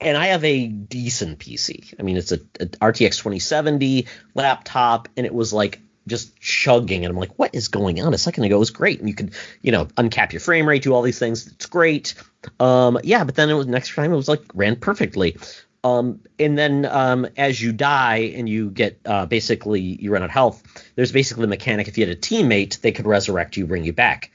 and 0.00 0.16
I 0.16 0.26
have 0.26 0.44
a 0.44 0.66
decent 0.66 1.38
PC. 1.38 1.94
I 1.98 2.02
mean, 2.02 2.16
it's 2.16 2.32
a, 2.32 2.40
a 2.60 2.66
RTX 2.66 3.18
2070 3.18 4.06
laptop, 4.34 5.08
and 5.16 5.24
it 5.26 5.34
was 5.34 5.52
like 5.52 5.80
just 6.06 6.38
chugging, 6.38 7.04
and 7.04 7.12
I'm 7.12 7.18
like, 7.18 7.38
what 7.38 7.54
is 7.54 7.68
going 7.68 8.02
on? 8.02 8.12
A 8.12 8.18
second 8.18 8.44
ago 8.44 8.56
it 8.56 8.58
was 8.58 8.70
great, 8.70 9.00
and 9.00 9.08
you 9.08 9.14
could, 9.14 9.34
you 9.62 9.72
know, 9.72 9.86
uncap 9.86 10.32
your 10.32 10.40
frame 10.40 10.68
rate, 10.68 10.82
do 10.82 10.92
all 10.92 11.02
these 11.02 11.18
things. 11.18 11.46
It's 11.46 11.66
great. 11.66 12.14
Um, 12.60 12.98
yeah, 13.04 13.24
but 13.24 13.34
then 13.34 13.48
it 13.48 13.54
was 13.54 13.66
next 13.66 13.94
time 13.94 14.12
it 14.12 14.16
was 14.16 14.28
like 14.28 14.42
ran 14.54 14.76
perfectly. 14.76 15.36
Um, 15.84 16.20
and 16.38 16.56
then 16.56 16.86
um, 16.86 17.28
as 17.36 17.60
you 17.60 17.72
die 17.72 18.32
and 18.34 18.48
you 18.48 18.70
get 18.70 18.98
uh, 19.04 19.26
basically 19.26 19.80
you 19.80 20.10
run 20.10 20.22
out 20.22 20.26
of 20.26 20.30
health, 20.30 20.62
there's 20.96 21.12
basically 21.12 21.44
a 21.44 21.48
mechanic. 21.48 21.88
If 21.88 21.98
you 21.98 22.06
had 22.06 22.16
a 22.16 22.18
teammate, 22.18 22.80
they 22.80 22.90
could 22.90 23.06
resurrect 23.06 23.58
you, 23.58 23.66
bring 23.66 23.84
you 23.84 23.92
back. 23.92 24.30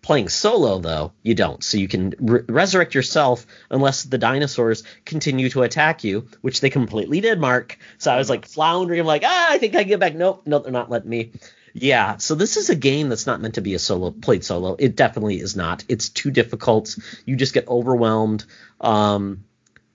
Playing 0.00 0.30
solo 0.30 0.78
though, 0.78 1.12
you 1.22 1.34
don't. 1.34 1.62
So 1.62 1.76
you 1.76 1.88
can 1.88 2.14
re- 2.18 2.42
resurrect 2.48 2.94
yourself 2.94 3.46
unless 3.70 4.04
the 4.04 4.18
dinosaurs 4.18 4.82
continue 5.04 5.50
to 5.50 5.62
attack 5.62 6.04
you, 6.04 6.26
which 6.40 6.60
they 6.60 6.70
completely 6.70 7.20
did, 7.20 7.38
Mark. 7.38 7.78
So 7.98 8.10
I 8.10 8.16
was 8.16 8.30
like 8.30 8.46
floundering. 8.46 9.00
I'm 9.00 9.06
like, 9.06 9.24
ah, 9.26 9.46
I 9.50 9.58
think 9.58 9.74
I 9.74 9.80
can 9.80 9.88
get 9.88 10.00
back. 10.00 10.14
Nope, 10.14 10.42
nope, 10.46 10.64
they're 10.64 10.72
not 10.72 10.90
letting 10.90 11.10
me. 11.10 11.32
Yeah, 11.74 12.18
so 12.18 12.34
this 12.34 12.56
is 12.56 12.70
a 12.70 12.76
game 12.76 13.08
that's 13.08 13.26
not 13.26 13.40
meant 13.40 13.56
to 13.56 13.60
be 13.60 13.74
a 13.74 13.78
solo 13.78 14.10
played 14.10 14.44
solo. 14.44 14.76
It 14.78 14.94
definitely 14.94 15.40
is 15.40 15.56
not. 15.56 15.84
It's 15.88 16.08
too 16.08 16.30
difficult. 16.30 16.96
You 17.26 17.36
just 17.36 17.52
get 17.52 17.66
overwhelmed. 17.68 18.44
Um, 18.80 19.44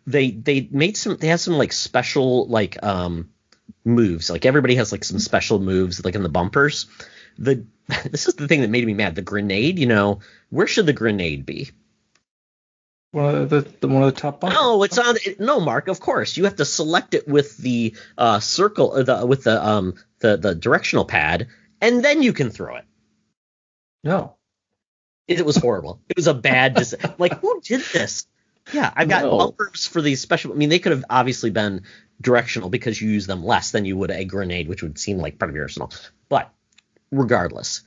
they 0.10 0.32
they 0.32 0.68
made 0.72 0.98
some. 0.98 1.18
They 1.18 1.28
had 1.28 1.40
some 1.40 1.56
like 1.58 1.72
special 1.72 2.48
like 2.48 2.82
um 2.84 3.30
moves. 3.86 4.30
Like 4.30 4.46
everybody 4.46 4.76
has 4.76 4.92
like 4.92 5.04
some 5.04 5.20
special 5.20 5.60
moves 5.60 6.04
like 6.04 6.16
in 6.16 6.24
the 6.24 6.30
bumpers. 6.30 6.88
The 7.38 7.66
this 8.10 8.28
is 8.28 8.36
the 8.36 8.48
thing 8.48 8.62
that 8.62 8.70
made 8.70 8.86
me 8.86 8.94
mad. 8.94 9.16
The 9.16 9.22
grenade. 9.22 9.80
You 9.80 9.88
know, 9.88 10.20
where 10.50 10.68
should 10.68 10.86
the 10.86 10.94
grenade 10.94 11.46
be? 11.46 11.70
One 13.12 13.36
of 13.36 13.50
the, 13.50 13.62
the 13.80 13.88
one 13.88 14.04
of 14.04 14.14
the 14.14 14.20
top. 14.20 14.44
No, 14.44 14.84
it's 14.84 14.98
on. 14.98 15.16
No, 15.40 15.60
Mark. 15.60 15.88
Of 15.88 16.00
course, 16.00 16.38
you 16.38 16.44
have 16.44 16.58
to 16.58 16.66
select 16.66 17.14
it 17.14 17.28
with 17.28 17.58
the 17.58 17.96
uh, 18.18 18.40
circle, 18.40 18.96
or 18.96 19.04
the 19.04 19.26
with 19.26 19.44
the 19.44 19.64
um 19.66 19.96
the 20.20 20.38
the 20.38 20.54
directional 20.54 21.06
pad, 21.06 21.48
and 21.82 22.04
then 22.04 22.22
you 22.22 22.34
can 22.34 22.50
throw 22.52 22.76
it. 22.76 22.86
No. 24.04 24.36
It, 25.28 25.40
it 25.40 25.46
was 25.46 25.56
horrible. 25.58 26.02
it 26.10 26.16
was 26.16 26.28
a 26.28 26.34
bad. 26.34 26.74
Dis- 26.76 26.96
like 27.18 27.40
who 27.40 27.62
did 27.62 27.82
this? 27.94 28.28
Yeah, 28.74 28.92
I've 28.96 29.10
got 29.10 29.24
No. 29.24 29.38
bumpers 29.38 29.86
for 29.86 30.02
these 30.02 30.22
special. 30.22 30.52
I 30.54 30.56
mean, 30.56 30.70
they 30.70 30.80
could 30.80 30.92
have 30.92 31.06
obviously 31.10 31.50
been 31.50 31.84
directional 32.22 32.70
because 32.70 33.02
you 33.02 33.10
use 33.10 33.28
them 33.28 33.44
less 33.44 33.72
than 33.72 33.86
you 33.86 33.98
would 33.98 34.12
a 34.12 34.26
grenade, 34.26 34.68
which 34.68 34.84
would 34.84 34.98
seem 34.98 35.18
like 35.18 35.40
part 35.40 35.50
of 35.50 35.56
your 35.56 35.66
arsenal. 35.66 35.92
But 36.28 36.52
regardless, 37.12 37.82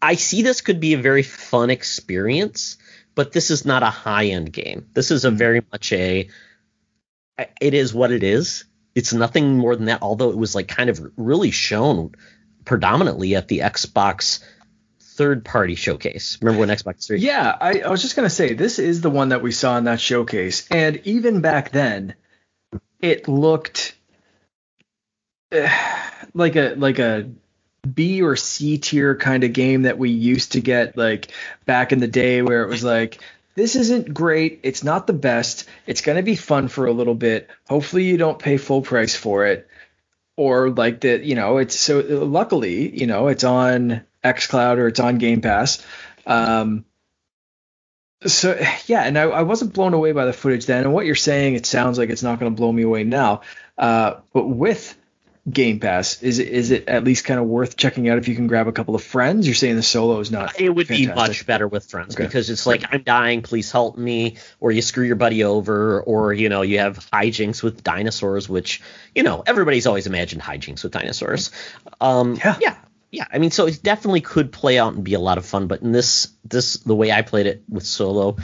I 0.00 0.14
see 0.14 0.42
this 0.42 0.60
could 0.60 0.80
be 0.80 0.94
a 0.94 0.98
very 0.98 1.22
fun 1.22 1.70
experience, 1.70 2.76
but 3.14 3.32
this 3.32 3.50
is 3.50 3.64
not 3.64 3.82
a 3.82 3.90
high 3.90 4.26
end 4.26 4.52
game. 4.52 4.88
This 4.94 5.10
is 5.10 5.24
a 5.24 5.30
very 5.30 5.62
much 5.72 5.92
a. 5.92 6.28
It 7.60 7.74
is 7.74 7.92
what 7.92 8.12
it 8.12 8.22
is. 8.22 8.64
It's 8.94 9.12
nothing 9.12 9.56
more 9.58 9.74
than 9.74 9.86
that. 9.86 10.02
Although 10.02 10.30
it 10.30 10.38
was 10.38 10.54
like 10.54 10.68
kind 10.68 10.88
of 10.88 11.00
really 11.16 11.50
shown 11.50 12.12
predominantly 12.64 13.34
at 13.34 13.48
the 13.48 13.58
Xbox 13.58 14.42
third 15.14 15.44
party 15.44 15.74
showcase. 15.74 16.38
Remember 16.42 16.60
when 16.60 16.76
Xbox 16.76 17.06
3? 17.06 17.20
Yeah, 17.20 17.56
I, 17.60 17.80
I 17.80 17.90
was 17.90 18.02
just 18.02 18.16
gonna 18.16 18.30
say 18.30 18.54
this 18.54 18.78
is 18.78 19.00
the 19.00 19.10
one 19.10 19.30
that 19.30 19.42
we 19.42 19.52
saw 19.52 19.78
in 19.78 19.84
that 19.84 20.00
showcase, 20.00 20.66
and 20.70 21.00
even 21.04 21.40
back 21.40 21.70
then, 21.70 22.14
it 23.00 23.28
looked 23.28 23.96
eh, 25.52 25.70
like 26.34 26.56
a 26.56 26.74
like 26.76 26.98
a 26.98 27.30
B 27.92 28.22
or 28.22 28.36
C 28.36 28.78
tier 28.78 29.14
kind 29.14 29.44
of 29.44 29.52
game 29.52 29.82
that 29.82 29.98
we 29.98 30.10
used 30.10 30.52
to 30.52 30.60
get 30.60 30.96
like 30.96 31.30
back 31.64 31.92
in 31.92 32.00
the 32.00 32.08
day, 32.08 32.42
where 32.42 32.62
it 32.62 32.68
was 32.68 32.84
like. 32.84 33.20
This 33.56 33.76
isn't 33.76 34.12
great. 34.12 34.58
It's 34.64 34.82
not 34.82 35.06
the 35.06 35.12
best. 35.12 35.68
It's 35.86 36.00
going 36.00 36.16
to 36.16 36.24
be 36.24 36.34
fun 36.34 36.66
for 36.66 36.86
a 36.86 36.92
little 36.92 37.14
bit. 37.14 37.48
Hopefully, 37.68 38.02
you 38.02 38.16
don't 38.16 38.36
pay 38.36 38.56
full 38.56 38.82
price 38.82 39.14
for 39.14 39.46
it. 39.46 39.68
Or 40.36 40.70
like 40.70 41.02
that, 41.02 41.22
you 41.22 41.36
know, 41.36 41.58
it's 41.58 41.78
so 41.78 42.00
luckily, 42.00 43.00
you 43.00 43.06
know, 43.06 43.28
it's 43.28 43.44
on 43.44 44.02
xCloud 44.24 44.78
or 44.78 44.88
it's 44.88 45.00
on 45.00 45.18
Game 45.18 45.40
Pass. 45.40 45.84
Um, 46.26 46.84
so 48.26 48.58
yeah, 48.86 49.02
and 49.02 49.18
I, 49.18 49.24
I 49.24 49.42
wasn't 49.42 49.74
blown 49.74 49.92
away 49.94 50.12
by 50.12 50.24
the 50.24 50.32
footage 50.32 50.66
then. 50.66 50.84
And 50.84 50.92
what 50.94 51.04
you're 51.06 51.14
saying, 51.14 51.54
it 51.54 51.66
sounds 51.66 51.98
like 51.98 52.08
it's 52.10 52.22
not 52.22 52.40
going 52.40 52.50
to 52.52 52.56
blow 52.56 52.72
me 52.72 52.82
away 52.82 53.04
now. 53.04 53.42
Uh, 53.76 54.14
but 54.32 54.46
with 54.46 54.96
Game 55.50 55.78
Pass, 55.78 56.22
is 56.22 56.38
it 56.38 56.48
is 56.48 56.70
it 56.70 56.88
at 56.88 57.04
least 57.04 57.26
kind 57.26 57.38
of 57.38 57.44
worth 57.44 57.76
checking 57.76 58.08
out 58.08 58.16
if 58.16 58.28
you 58.28 58.34
can 58.34 58.46
grab 58.46 58.66
a 58.66 58.72
couple 58.72 58.94
of 58.94 59.02
friends? 59.04 59.46
You're 59.46 59.54
saying 59.54 59.76
the 59.76 59.82
solo 59.82 60.20
is 60.20 60.30
not. 60.30 60.58
It 60.58 60.70
would 60.70 60.88
be 60.88 61.06
much 61.06 61.44
better 61.46 61.68
with 61.68 61.84
friends 61.84 62.14
Okay. 62.14 62.24
because 62.24 62.48
it's 62.48 62.66
like 62.66 62.84
I'm 62.90 63.02
dying, 63.02 63.42
please 63.42 63.70
help 63.70 63.98
me, 63.98 64.38
or 64.58 64.72
you 64.72 64.80
screw 64.80 65.04
your 65.04 65.16
buddy 65.16 65.44
over, 65.44 66.00
or 66.00 66.32
you 66.32 66.48
know 66.48 66.62
you 66.62 66.78
have 66.78 66.98
hijinks 67.12 67.62
with 67.62 67.84
dinosaurs, 67.84 68.48
which 68.48 68.80
you 69.14 69.22
know 69.22 69.42
everybody's 69.46 69.86
always 69.86 70.06
imagined 70.06 70.40
hijinks 70.40 70.82
with 70.82 70.92
dinosaurs. 70.92 71.50
Um, 72.00 72.36
Yeah. 72.36 72.56
yeah, 72.62 72.76
yeah. 73.14 73.26
I 73.32 73.38
mean, 73.38 73.50
so 73.50 73.66
it 73.66 73.82
definitely 73.82 74.20
could 74.20 74.50
play 74.50 74.78
out 74.78 74.94
and 74.94 75.04
be 75.04 75.14
a 75.14 75.20
lot 75.20 75.38
of 75.38 75.46
fun, 75.46 75.68
but 75.68 75.82
in 75.82 75.92
this 75.92 76.28
this 76.44 76.78
the 76.78 76.94
way 76.94 77.12
I 77.12 77.22
played 77.22 77.46
it 77.46 77.62
with 77.68 77.86
solo, 77.86 78.36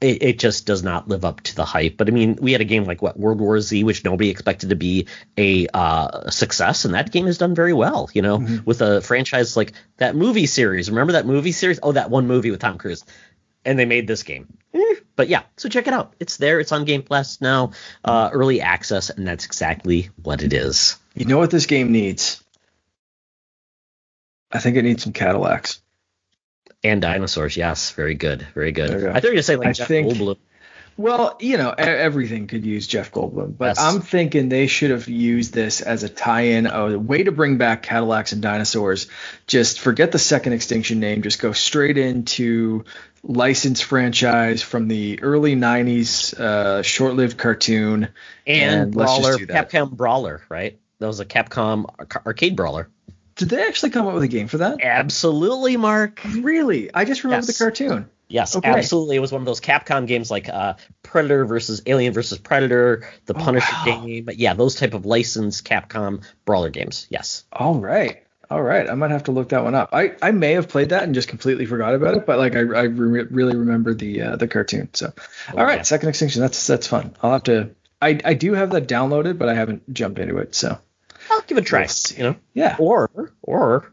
it, 0.00 0.22
it 0.22 0.38
just 0.38 0.66
does 0.66 0.82
not 0.82 1.08
live 1.08 1.24
up 1.24 1.40
to 1.42 1.56
the 1.56 1.64
hype. 1.64 1.96
But 1.96 2.08
I 2.08 2.10
mean, 2.10 2.38
we 2.40 2.52
had 2.52 2.60
a 2.60 2.64
game 2.64 2.84
like 2.84 3.00
what 3.00 3.18
World 3.18 3.40
War 3.40 3.60
Z, 3.60 3.82
which 3.84 4.04
nobody 4.04 4.28
expected 4.28 4.68
to 4.68 4.76
be 4.76 5.06
a 5.38 5.66
uh, 5.72 6.30
success, 6.30 6.84
and 6.84 6.94
that 6.94 7.10
game 7.10 7.26
has 7.26 7.38
done 7.38 7.54
very 7.54 7.72
well. 7.72 8.10
You 8.12 8.22
know, 8.22 8.46
with 8.64 8.82
a 8.82 9.00
franchise 9.00 9.56
like 9.56 9.72
that 9.96 10.14
movie 10.14 10.46
series. 10.46 10.90
Remember 10.90 11.14
that 11.14 11.26
movie 11.26 11.52
series? 11.52 11.80
Oh, 11.82 11.92
that 11.92 12.10
one 12.10 12.26
movie 12.26 12.50
with 12.50 12.60
Tom 12.60 12.76
Cruise, 12.76 13.04
and 13.64 13.78
they 13.78 13.86
made 13.86 14.06
this 14.06 14.22
game. 14.22 14.46
Eh, 14.74 14.94
But 15.16 15.28
yeah, 15.28 15.42
so 15.56 15.68
check 15.68 15.86
it 15.86 15.94
out. 15.94 16.14
It's 16.20 16.36
there. 16.36 16.60
It's 16.60 16.72
on 16.72 16.84
Game 16.84 17.02
Pass 17.02 17.40
now, 17.40 17.72
uh, 18.04 18.30
early 18.32 18.60
access, 18.60 19.08
and 19.10 19.26
that's 19.26 19.46
exactly 19.46 20.10
what 20.22 20.42
it 20.42 20.52
is. 20.52 20.98
You 21.14 21.24
know 21.24 21.38
what 21.38 21.50
this 21.50 21.66
game 21.66 21.90
needs? 21.90 22.44
I 24.50 24.58
think 24.58 24.76
it 24.76 24.82
needs 24.82 25.04
some 25.04 25.12
Cadillacs. 25.12 25.80
And 26.84 27.02
dinosaurs, 27.02 27.56
yes, 27.56 27.90
very 27.90 28.14
good, 28.14 28.46
very 28.54 28.72
good. 28.72 28.90
Go. 28.90 29.10
I 29.10 29.14
thought 29.14 29.24
you 29.24 29.28
were 29.30 29.34
gonna 29.34 29.42
say 29.42 29.56
like 29.56 29.68
I 29.68 29.72
Jeff 29.72 29.88
think- 29.88 30.12
Goldblum. 30.12 30.36
Well, 30.96 31.36
you 31.38 31.58
know, 31.58 31.70
everything 31.70 32.48
could 32.48 32.64
use 32.66 32.88
Jeff 32.88 33.12
Goldblum, 33.12 33.56
but 33.56 33.76
Yes. 33.76 33.78
I'm 33.78 34.00
thinking 34.00 34.48
they 34.48 34.66
should 34.66 34.90
have 34.90 35.06
used 35.08 35.54
this 35.54 35.80
as 35.80 36.02
a 36.02 36.08
tie-in, 36.08 36.66
a 36.66 36.98
way 36.98 37.22
to 37.22 37.30
bring 37.30 37.56
back 37.56 37.84
Cadillacs 37.84 38.32
and 38.32 38.42
dinosaurs. 38.42 39.06
Just 39.46 39.78
forget 39.78 40.10
the 40.10 40.18
second 40.18 40.54
extinction 40.54 40.98
name, 40.98 41.22
just 41.22 41.38
go 41.38 41.52
straight 41.52 41.98
into 41.98 42.84
licensed 43.22 43.84
franchise 43.84 44.60
from 44.60 44.88
the 44.88 45.22
early 45.22 45.54
'90s, 45.54 46.34
uh, 46.34 46.82
short-lived 46.82 47.38
cartoon. 47.38 48.08
and, 48.44 48.82
And 48.82 48.92
Brawler. 48.92 49.36
Capcom 49.38 49.92
Brawler, 49.92 50.42
right? 50.48 50.80
That 50.98 51.06
was 51.06 51.20
a 51.20 51.24
Capcom 51.26 51.86
arcade 52.26 52.56
brawler. 52.56 52.88
Did 53.38 53.48
they 53.48 53.66
actually 53.66 53.90
come 53.90 54.06
up 54.06 54.12
with 54.14 54.22
a 54.24 54.28
game 54.28 54.46
for 54.48 54.58
that? 54.58 54.82
Absolutely, 54.82 55.76
Mark. 55.78 56.20
Really? 56.40 56.92
I 56.92 57.04
just 57.06 57.24
remember 57.24 57.46
Yes. 57.46 57.56
the 57.56 57.64
cartoon. 57.64 58.10
Yes, 58.30 58.54
Okay. 58.56 58.68
absolutely. 58.68 59.16
It 59.16 59.20
was 59.20 59.32
one 59.32 59.40
of 59.40 59.46
those 59.46 59.60
Capcom 59.62 60.06
games 60.06 60.30
like 60.30 60.50
uh, 60.50 60.74
Predator 61.02 61.46
versus 61.46 61.80
Alien 61.86 62.12
versus 62.12 62.36
Predator, 62.38 63.08
the 63.24 63.34
Oh, 63.34 63.38
Punisher 63.38 63.72
wow. 63.72 63.84
game. 64.04 64.24
But 64.26 64.36
yeah, 64.38 64.52
those 64.52 64.74
type 64.74 64.92
of 64.92 65.06
licensed 65.06 65.64
Capcom 65.66 66.22
brawler 66.44 66.68
games. 66.68 67.06
Yes. 67.08 67.44
All 67.52 67.76
right. 67.80 68.22
All 68.50 68.60
right. 68.62 68.88
I 68.90 68.94
might 68.94 69.12
have 69.12 69.24
to 69.24 69.32
look 69.32 69.50
that 69.50 69.64
one 69.64 69.74
up. 69.74 69.90
I, 69.94 70.12
I 70.20 70.32
may 70.32 70.52
have 70.52 70.68
played 70.68 70.90
that 70.90 71.04
and 71.04 71.14
just 71.14 71.28
completely 71.28 71.64
forgot 71.64 71.94
about 71.94 72.16
it, 72.16 72.26
but 72.26 72.38
like 72.38 72.54
I, 72.56 72.60
I 72.60 72.82
re- 72.82 73.22
really 73.30 73.56
remember 73.56 73.94
the 73.94 74.20
uh, 74.22 74.36
the 74.36 74.48
cartoon. 74.48 74.88
So, 74.94 75.12
all 75.54 75.64
right, 75.64 75.76
yeah. 75.78 75.82
Second 75.82 76.08
Extinction. 76.10 76.42
That's 76.42 76.66
that's 76.66 76.86
fun. 76.86 77.14
I'll 77.22 77.32
have 77.32 77.44
to. 77.44 77.70
I, 78.02 78.18
I 78.24 78.34
do 78.34 78.52
have 78.54 78.70
that 78.72 78.86
downloaded, 78.88 79.38
but 79.38 79.48
I 79.48 79.54
haven't 79.54 79.92
jumped 79.92 80.18
into 80.18 80.36
it. 80.38 80.54
So 80.54 80.78
I'll 81.30 81.42
give 81.42 81.58
it 81.58 81.62
a 81.62 81.64
try. 81.64 81.80
We'll. 81.80 82.18
You 82.18 82.22
know, 82.24 82.36
yeah. 82.54 82.76
or 82.78 83.10
or 83.42 83.92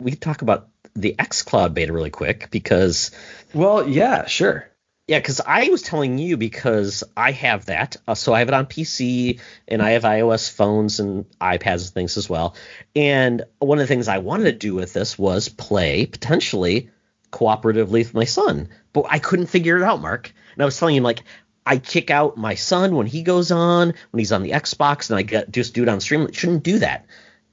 we 0.00 0.12
could 0.12 0.20
talk 0.20 0.42
about 0.42 0.68
the 0.94 1.14
XCloud 1.18 1.74
beta 1.74 1.92
really 1.92 2.10
quick 2.10 2.50
because 2.50 3.10
Well, 3.54 3.88
yeah, 3.88 4.26
sure. 4.26 4.68
Yeah, 5.06 5.20
because 5.20 5.40
I 5.40 5.70
was 5.70 5.80
telling 5.80 6.18
you 6.18 6.36
because 6.36 7.02
I 7.16 7.32
have 7.32 7.66
that. 7.66 7.96
Uh, 8.06 8.14
so 8.14 8.34
I 8.34 8.40
have 8.40 8.48
it 8.48 8.54
on 8.54 8.66
PC 8.66 9.40
and 9.66 9.80
I 9.80 9.92
have 9.92 10.02
iOS 10.02 10.50
phones 10.52 11.00
and 11.00 11.24
iPads 11.40 11.86
and 11.86 11.94
things 11.94 12.18
as 12.18 12.28
well. 12.28 12.54
And 12.94 13.44
one 13.58 13.78
of 13.78 13.82
the 13.82 13.86
things 13.86 14.06
I 14.06 14.18
wanted 14.18 14.44
to 14.44 14.52
do 14.52 14.74
with 14.74 14.92
this 14.92 15.18
was 15.18 15.48
play 15.48 16.04
potentially 16.04 16.90
cooperatively 17.32 18.00
with 18.00 18.14
my 18.14 18.24
son, 18.24 18.68
but 18.92 19.06
I 19.08 19.18
couldn't 19.18 19.46
figure 19.46 19.78
it 19.78 19.82
out, 19.82 20.02
Mark. 20.02 20.32
And 20.52 20.62
I 20.62 20.66
was 20.66 20.78
telling 20.78 20.96
him 20.96 21.04
like 21.04 21.22
I 21.68 21.76
kick 21.76 22.10
out 22.10 22.38
my 22.38 22.54
son 22.54 22.96
when 22.96 23.06
he 23.06 23.22
goes 23.22 23.50
on 23.50 23.92
when 24.10 24.18
he's 24.18 24.32
on 24.32 24.42
the 24.42 24.52
Xbox 24.52 25.10
and 25.10 25.18
I 25.18 25.22
get 25.22 25.52
just 25.52 25.74
do 25.74 25.82
it 25.82 25.88
on 25.90 26.00
stream. 26.00 26.22
It 26.22 26.34
shouldn't 26.34 26.62
do 26.62 26.78
that. 26.78 27.04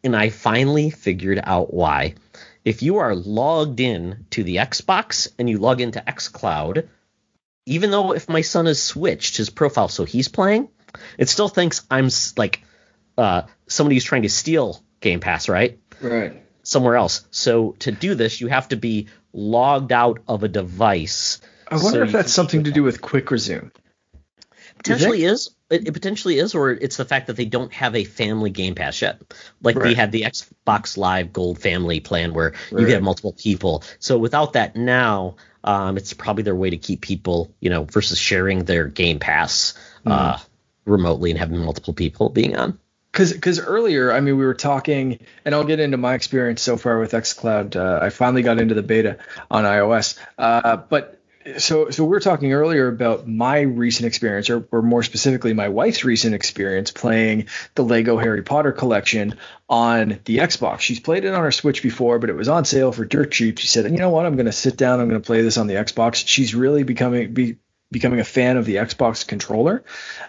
And 0.06 0.16
I 0.16 0.30
finally 0.30 0.90
figured 0.90 1.42
out 1.44 1.74
why. 1.74 2.16
If 2.64 2.82
you 2.82 3.00
are 3.00 3.14
logged 3.14 3.82
in 3.82 4.26
to 4.30 4.44
the 4.46 4.56
Xbox 4.56 5.28
and 5.38 5.50
you 5.50 5.58
log 5.58 5.82
into 5.82 6.00
xCloud, 6.00 6.88
even 7.66 7.92
though 7.92 8.14
if 8.14 8.30
my 8.30 8.40
son 8.40 8.68
has 8.68 8.82
switched 8.82 9.36
his 9.36 9.50
profile 9.50 9.90
so 9.90 10.06
he's 10.06 10.30
playing, 10.30 10.70
it 11.18 11.28
still 11.28 11.50
thinks 11.50 11.86
I'm 11.92 12.10
like 12.38 12.64
uh, 13.18 13.42
somebody 13.68 13.98
who's 13.98 14.06
trying 14.06 14.22
to 14.22 14.30
steal 14.30 14.82
Game 15.02 15.20
Pass, 15.20 15.50
right? 15.50 15.78
Right. 16.00 16.42
Somewhere 16.64 16.96
else. 16.96 17.28
So 17.32 17.74
to 17.80 17.92
do 17.92 18.16
this, 18.16 18.40
you 18.40 18.48
have 18.48 18.70
to 18.70 18.78
be 18.78 19.10
logged 19.34 19.92
out 19.92 20.20
of 20.26 20.44
a 20.44 20.48
device. 20.48 21.42
I 21.68 21.76
wonder 21.76 22.00
so 22.00 22.04
if 22.04 22.12
that's 22.14 22.32
something 22.32 22.64
to 22.64 22.72
do 22.72 22.82
with 22.82 23.02
Quick 23.02 23.30
Resume. 23.30 23.72
Potentially 24.94 25.24
is 25.24 25.50
it, 25.70 25.88
it 25.88 25.92
potentially 25.92 26.38
is 26.38 26.56
or 26.56 26.72
it's 26.72 26.98
the 26.98 27.06
fact 27.06 27.28
that 27.28 27.36
they 27.36 27.46
don't 27.46 27.74
have 27.74 27.96
a 27.96 28.04
family 28.04 28.50
game 28.50 28.76
pass 28.76 29.02
yet. 29.02 29.22
Like 29.62 29.76
we 29.76 29.82
Right. 29.82 29.98
had 29.98 30.12
the 30.12 30.22
xbox 30.24 30.98
live 30.98 31.34
gold 31.34 31.60
family 31.60 32.00
plan 32.00 32.34
where 32.34 32.54
you 32.72 32.86
get 32.86 33.02
multiple 33.04 33.34
people. 33.34 33.84
So 34.00 34.18
without 34.18 34.54
that 34.54 34.76
now 34.76 35.36
um, 35.64 35.98
it's 35.98 36.14
probably 36.14 36.44
their 36.44 36.56
way 36.56 36.70
to 36.70 36.78
keep 36.78 37.02
people 37.02 37.54
you 37.60 37.70
know 37.70 37.86
versus 37.86 38.20
sharing 38.20 38.66
their 38.66 38.86
game 38.86 39.20
pass 39.20 39.74
uh, 40.06 40.38
remotely 40.86 41.32
and 41.32 41.40
having 41.40 41.58
multiple 41.60 41.94
people 41.94 42.30
being 42.30 42.56
on. 42.56 42.80
Because 43.12 43.32
because 43.34 43.60
earlier, 43.60 44.12
I 44.12 44.20
mean, 44.20 44.38
we 44.38 44.46
were 44.46 44.54
talking, 44.54 45.20
and 45.46 45.56
I'll 45.56 45.64
get 45.64 45.80
into 45.80 45.96
my 45.98 46.16
experience 46.16 46.62
so 46.62 46.76
far 46.76 47.00
with 47.00 47.14
XCloud. 47.14 47.76
Uh, 47.78 48.00
I 48.04 48.10
finally 48.10 48.42
got 48.42 48.60
into 48.60 48.76
the 48.76 48.84
beta 48.84 49.18
on 49.50 49.64
iOS, 49.64 50.20
uh, 50.38 50.76
but 50.76 51.15
so 51.58 51.90
so 51.90 52.04
we 52.04 52.10
were 52.10 52.20
talking 52.20 52.54
earlier 52.54 52.88
about 52.88 53.28
my 53.28 53.62
recent 53.62 54.08
experience, 54.08 54.50
or, 54.50 54.68
or 54.72 54.82
more 54.82 55.04
specifically, 55.04 55.54
my 55.54 55.70
wife's 55.70 56.04
recent 56.04 56.34
experience 56.34 56.92
playing 56.92 57.48
the 57.76 57.84
Lego 57.84 58.18
Harry 58.18 58.42
Potter 58.42 58.72
collection 58.72 59.36
on 59.70 60.20
the 60.26 60.38
Xbox. 60.40 60.80
She's 60.80 61.00
played 61.00 61.26
it 61.26 61.34
on 61.34 61.42
her 61.42 61.52
Switch 61.52 61.84
before, 61.84 62.20
but 62.20 62.30
it 62.30 62.36
was 62.36 62.50
on 62.50 62.66
sale 62.66 62.92
for 62.92 63.06
dirt 63.06 63.32
cheap. 63.32 63.60
She 63.60 63.68
said, 63.68 63.90
"You 63.90 63.98
know 63.98 64.10
what? 64.10 64.26
I'm 64.26 64.36
going 64.36 64.48
to 64.48 64.52
sit 64.52 64.78
down. 64.78 65.00
I'm 65.00 65.10
going 65.10 65.22
to 65.22 65.26
play 65.26 65.42
this 65.42 65.58
on 65.58 65.68
the 65.68 65.76
Xbox." 65.76 66.24
She's 66.28 66.56
really 66.56 66.84
becoming 66.84 67.34
be 67.34 67.58
becoming 67.96 68.20
a 68.20 68.26
fan 68.26 68.58
of 68.58 68.66
the 68.66 68.76
Xbox 68.76 69.26
controller, 69.26 69.82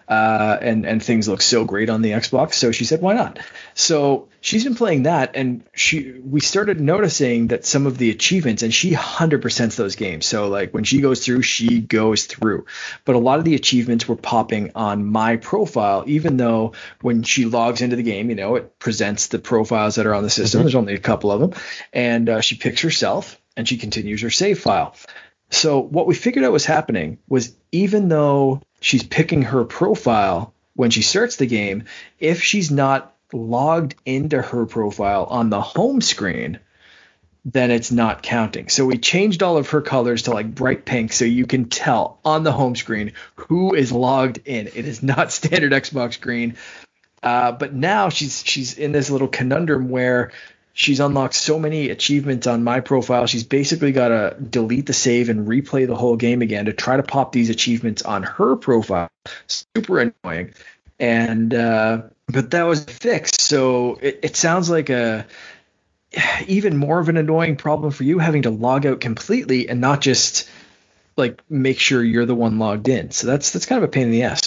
uh, 0.07 0.57
and 0.61 0.87
and 0.87 1.03
things 1.03 1.27
look 1.27 1.43
so 1.43 1.65
great 1.65 1.91
on 1.91 2.01
the 2.01 2.13
Xbox. 2.13 2.55
So 2.55 2.71
she 2.71 2.85
said, 2.85 3.01
why 3.01 3.15
not? 3.15 3.41
So 3.75 4.29
she's 4.41 4.63
been 4.63 4.77
playing 4.77 5.03
that, 5.03 5.33
and 5.35 5.65
she 5.75 6.13
we 6.13 6.39
started 6.39 6.81
noticing 6.81 7.49
that 7.49 7.67
some 7.67 7.89
of 7.89 7.99
the 7.99 8.11
achievements, 8.11 8.63
and 8.63 8.73
she 8.73 8.93
100% 8.93 9.75
those 9.75 9.97
games. 9.97 10.27
So 10.27 10.49
like 10.49 10.73
when 10.73 10.85
she 10.85 11.01
goes 11.01 11.25
through, 11.25 11.43
she 11.43 11.81
goes 11.81 12.27
through. 12.27 12.67
But 13.05 13.17
a 13.17 13.19
lot 13.19 13.41
of 13.41 13.45
the 13.45 13.57
achievements 13.57 14.07
were 14.07 14.15
popping 14.15 14.71
on 14.77 15.05
my 15.05 15.39
profile, 15.39 16.05
even 16.07 16.37
though 16.37 16.75
when 17.01 17.25
she 17.25 17.47
logs 17.47 17.83
into 17.83 17.97
the 17.97 18.05
game, 18.05 18.31
you 18.31 18.37
know, 18.37 18.55
it 18.55 18.79
presents 18.79 19.27
the 19.27 19.41
profiles 19.41 19.97
that 19.97 20.07
are 20.07 20.15
on 20.15 20.23
the 20.23 20.31
system. 20.31 20.59
Mm-hmm. 20.59 20.65
There's 20.67 20.77
only 20.77 20.95
a 20.95 20.99
couple 20.99 21.33
of 21.33 21.41
them, 21.41 21.61
and 21.93 22.29
uh, 22.29 22.41
she 22.41 22.55
picks 22.55 22.81
herself 22.81 23.41
and 23.57 23.67
she 23.67 23.79
continues 23.79 24.23
her 24.23 24.31
save 24.31 24.61
file. 24.61 24.95
So 25.51 25.81
what 25.81 26.07
we 26.07 26.15
figured 26.15 26.45
out 26.45 26.53
was 26.53 26.67
happening 26.67 27.19
was 27.29 27.55
even 27.73 28.09
though 28.09 28.63
she's 28.81 29.03
picking 29.03 29.43
her 29.43 29.65
profile 29.65 30.53
when 30.75 30.91
she 30.91 31.03
starts 31.03 31.37
the 31.37 31.47
game, 31.47 31.85
if 32.19 32.43
she's 32.43 32.71
not 32.71 33.15
logged 33.33 33.95
into 34.05 34.41
her 34.41 34.67
profile 34.67 35.25
on 35.25 35.51
the 35.51 35.61
home 35.61 36.01
screen, 36.01 36.59
then 37.45 37.71
it's 37.71 37.93
not 37.93 38.23
counting. 38.23 38.69
So 38.69 38.85
we 38.87 38.99
changed 38.99 39.43
all 39.43 39.57
of 39.57 39.71
her 39.71 39.81
colors 39.81 40.23
to 40.23 40.33
like 40.33 40.53
bright 40.53 40.85
pink 40.85 41.13
so 41.13 41.25
you 41.25 41.47
can 41.47 41.67
tell 41.67 42.19
on 42.25 42.43
the 42.43 42.53
home 42.53 42.75
screen 42.75 43.13
who 43.37 43.75
is 43.75 43.93
logged 43.93 44.41
in. 44.45 44.67
It 44.67 44.87
is 44.87 45.03
not 45.03 45.33
standard 45.33 45.73
Xbox 45.73 46.21
green. 46.21 46.57
Uh, 47.23 47.53
but 47.53 47.73
now 47.73 48.09
she's 48.09 48.45
she's 48.45 48.77
in 48.77 48.93
this 48.93 49.11
little 49.11 49.29
conundrum 49.29 49.89
where 49.89 50.33
She's 50.79 51.01
unlocked 51.01 51.33
so 51.33 51.59
many 51.59 51.89
achievements 51.89 52.47
on 52.47 52.63
my 52.63 52.81
profile. 52.81 53.27
She's 53.27 53.45
basically 53.45 53.93
got 53.93 54.09
to 54.09 54.37
delete 54.39 54.85
the 54.85 54.93
save 54.93 55.31
and 55.31 55.49
replay 55.49 55.87
the 55.87 55.97
whole 55.97 56.17
game 56.17 56.43
again 56.43 56.67
to 56.67 56.75
try 56.75 56.99
to 56.99 57.03
pop 57.03 57.33
these 57.33 57.49
achievements 57.49 58.03
on 58.03 58.23
her 58.25 58.57
profile. 58.57 59.09
Super 59.47 60.01
annoying. 60.01 60.53
And 61.01 61.55
uh, 61.55 62.03
but 62.29 62.51
that 62.51 62.65
was 62.65 62.85
fixed. 62.85 63.41
So 63.41 63.95
it, 64.03 64.21
it 64.23 64.37
sounds 64.37 64.69
like 64.69 64.91
a 64.91 65.27
even 66.47 66.77
more 66.77 66.99
of 67.01 67.09
an 67.09 67.17
annoying 67.17 67.57
problem 67.57 67.91
for 67.91 68.05
you 68.05 68.19
having 68.19 68.43
to 68.43 68.51
log 68.51 68.85
out 68.85 69.01
completely 69.01 69.71
and 69.71 69.81
not 69.81 70.03
just 70.03 70.47
like 71.17 71.43
make 71.49 71.81
sure 71.81 72.05
you're 72.05 72.27
the 72.27 72.35
one 72.35 72.59
logged 72.59 72.89
in. 72.89 73.13
So 73.13 73.29
that's 73.29 73.51
that's 73.51 73.65
kind 73.65 73.83
of 73.83 73.89
a 73.89 73.91
pain 73.91 74.09
in 74.09 74.11
the 74.11 74.25
ass. 74.25 74.43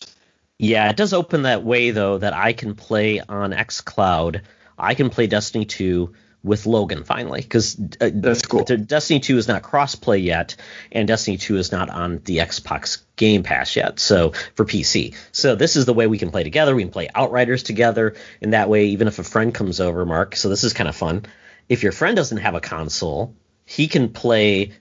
Yeah, 0.60 0.92
it 0.92 0.96
does 0.96 1.12
open 1.12 1.42
that 1.42 1.64
way 1.64 1.90
though 1.90 2.20
that 2.20 2.34
I 2.34 2.54
can 2.54 2.76
play 2.76 3.20
on 3.20 3.50
xCloud 3.50 4.42
I 4.80 4.96
can 4.96 5.10
play 5.10 5.28
Destiny 5.28 5.66
2 5.66 6.14
with 6.44 6.66
Logan 6.66 7.04
finally 7.04 7.42
because 7.42 7.78
uh, 8.00 8.10
that's 8.14 8.46
cool. 8.46 8.64
Destiny 8.64 9.20
2 9.20 9.38
is 9.38 9.48
not 9.48 9.62
crossplay 9.62 10.24
yet, 10.24 10.56
and 10.92 11.08
Destiny 11.08 11.38
2 11.38 11.58
is 11.58 11.72
not 11.72 11.90
on 11.90 12.22
the 12.24 12.38
Xbox 12.38 13.02
Game 13.16 13.44
Pass 13.44 13.76
yet. 13.76 14.00
So 14.00 14.32
for 14.56 14.66
PC, 14.66 15.16
so 15.32 15.56
this 15.56 15.76
is 15.76 15.86
the 15.86 15.94
way 15.94 16.08
we 16.08 16.18
can 16.18 16.32
play 16.32 16.44
together. 16.44 16.76
We 16.76 16.84
can 16.84 16.92
play 16.92 17.10
Outriders 17.14 17.64
together, 17.64 18.16
and 18.42 18.54
that 18.54 18.70
way, 18.70 18.88
even 18.88 19.08
if 19.08 19.20
a 19.20 19.24
friend 19.24 19.54
comes 19.54 19.80
over, 19.82 20.06
Mark. 20.06 20.36
So 20.36 20.50
this 20.50 20.64
is 20.64 20.74
kind 20.74 20.88
of 20.88 20.96
fun. 20.96 21.26
If 21.68 21.84
your 21.84 21.92
friend 21.92 22.16
doesn't 22.16 22.38
have 22.38 22.56
a 22.56 22.62
console, 22.62 23.36
he 23.66 23.88
can 23.88 24.10
play. 24.10 24.72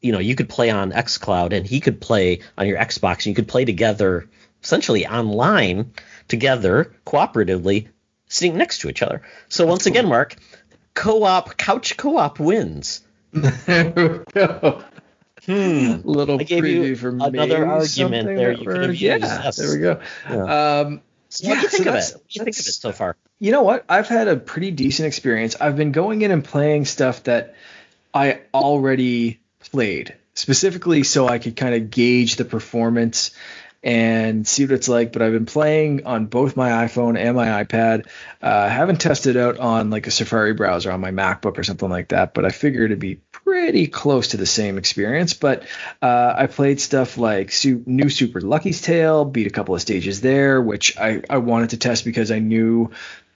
You 0.00 0.12
know, 0.12 0.18
you 0.18 0.34
could 0.34 0.48
play 0.48 0.70
on 0.70 0.92
XCloud, 0.92 1.52
and 1.52 1.66
he 1.66 1.80
could 1.80 2.00
play 2.00 2.40
on 2.56 2.66
your 2.66 2.78
Xbox, 2.78 3.16
and 3.16 3.26
you 3.26 3.34
could 3.34 3.48
play 3.48 3.66
together 3.66 4.30
essentially 4.62 5.06
online 5.06 5.92
together 6.26 6.94
cooperatively 7.04 7.88
sitting 8.34 8.56
next 8.56 8.78
to 8.78 8.88
each 8.88 9.02
other. 9.02 9.22
So 9.48 9.66
once 9.66 9.86
again, 9.86 10.08
Mark, 10.08 10.36
co-op 10.94 11.56
couch 11.56 11.96
co-op 11.96 12.38
wins. 12.38 13.02
there 13.32 13.90
we 13.90 14.32
go. 14.32 14.84
Hmm. 15.46 15.96
Little 16.04 16.40
I 16.40 16.44
gave 16.44 16.64
preview 16.64 16.88
you 16.88 16.96
for 16.96 17.10
another 17.10 17.66
argument 17.66 18.26
there. 18.26 18.52
You 18.52 18.66
could 18.66 18.82
have 18.82 18.94
yeah, 18.96 19.16
yes. 19.16 19.56
there 19.56 19.72
we 19.72 19.78
go. 19.78 20.00
Yeah. 20.28 20.80
Um, 20.80 21.00
so 21.28 21.48
what 21.48 21.56
do 21.56 21.60
you 21.62 21.68
think 21.68 21.84
so 21.84 21.90
of 21.90 21.96
it? 21.96 22.12
What 22.12 22.28
do 22.28 22.38
you 22.38 22.44
think 22.44 22.56
of 22.56 22.66
it 22.66 22.72
so 22.72 22.92
far? 22.92 23.16
You 23.38 23.52
know 23.52 23.62
what? 23.62 23.84
I've 23.88 24.08
had 24.08 24.28
a 24.28 24.36
pretty 24.36 24.70
decent 24.70 25.06
experience. 25.06 25.56
I've 25.60 25.76
been 25.76 25.92
going 25.92 26.22
in 26.22 26.30
and 26.30 26.44
playing 26.44 26.84
stuff 26.84 27.24
that 27.24 27.54
I 28.12 28.40
already 28.52 29.40
played, 29.58 30.14
specifically 30.34 31.02
so 31.02 31.28
I 31.28 31.38
could 31.38 31.56
kind 31.56 31.74
of 31.74 31.90
gauge 31.90 32.36
the 32.36 32.44
performance 32.44 33.32
and 33.84 34.48
see 34.48 34.64
what 34.64 34.72
it's 34.72 34.88
like. 34.88 35.12
But 35.12 35.20
I've 35.20 35.32
been 35.32 35.46
playing 35.46 36.06
on 36.06 36.26
both 36.26 36.56
my 36.56 36.70
iPhone 36.70 37.18
and 37.18 37.36
my 37.36 37.62
iPad. 37.62 38.06
Uh, 38.40 38.68
haven't 38.68 39.00
tested 39.00 39.36
out 39.36 39.58
on 39.58 39.90
like 39.90 40.06
a 40.06 40.10
Safari 40.10 40.54
browser 40.54 40.90
on 40.90 41.00
my 41.00 41.10
MacBook 41.10 41.58
or 41.58 41.64
something 41.64 41.90
like 41.90 42.08
that, 42.08 42.32
but 42.32 42.46
I 42.46 42.48
figure 42.48 42.84
it'd 42.84 42.98
be 42.98 43.20
pretty 43.30 43.86
close 43.86 44.28
to 44.28 44.38
the 44.38 44.46
same 44.46 44.78
experience. 44.78 45.34
But 45.34 45.64
uh, 46.00 46.34
I 46.36 46.46
played 46.46 46.80
stuff 46.80 47.18
like 47.18 47.52
New 47.64 48.08
Super 48.08 48.40
Lucky's 48.40 48.80
Tale, 48.80 49.26
beat 49.26 49.46
a 49.46 49.50
couple 49.50 49.74
of 49.74 49.82
stages 49.82 50.22
there, 50.22 50.62
which 50.62 50.96
I, 50.96 51.22
I 51.28 51.38
wanted 51.38 51.70
to 51.70 51.76
test 51.76 52.06
because 52.06 52.30
I 52.30 52.38
knew 52.38 52.90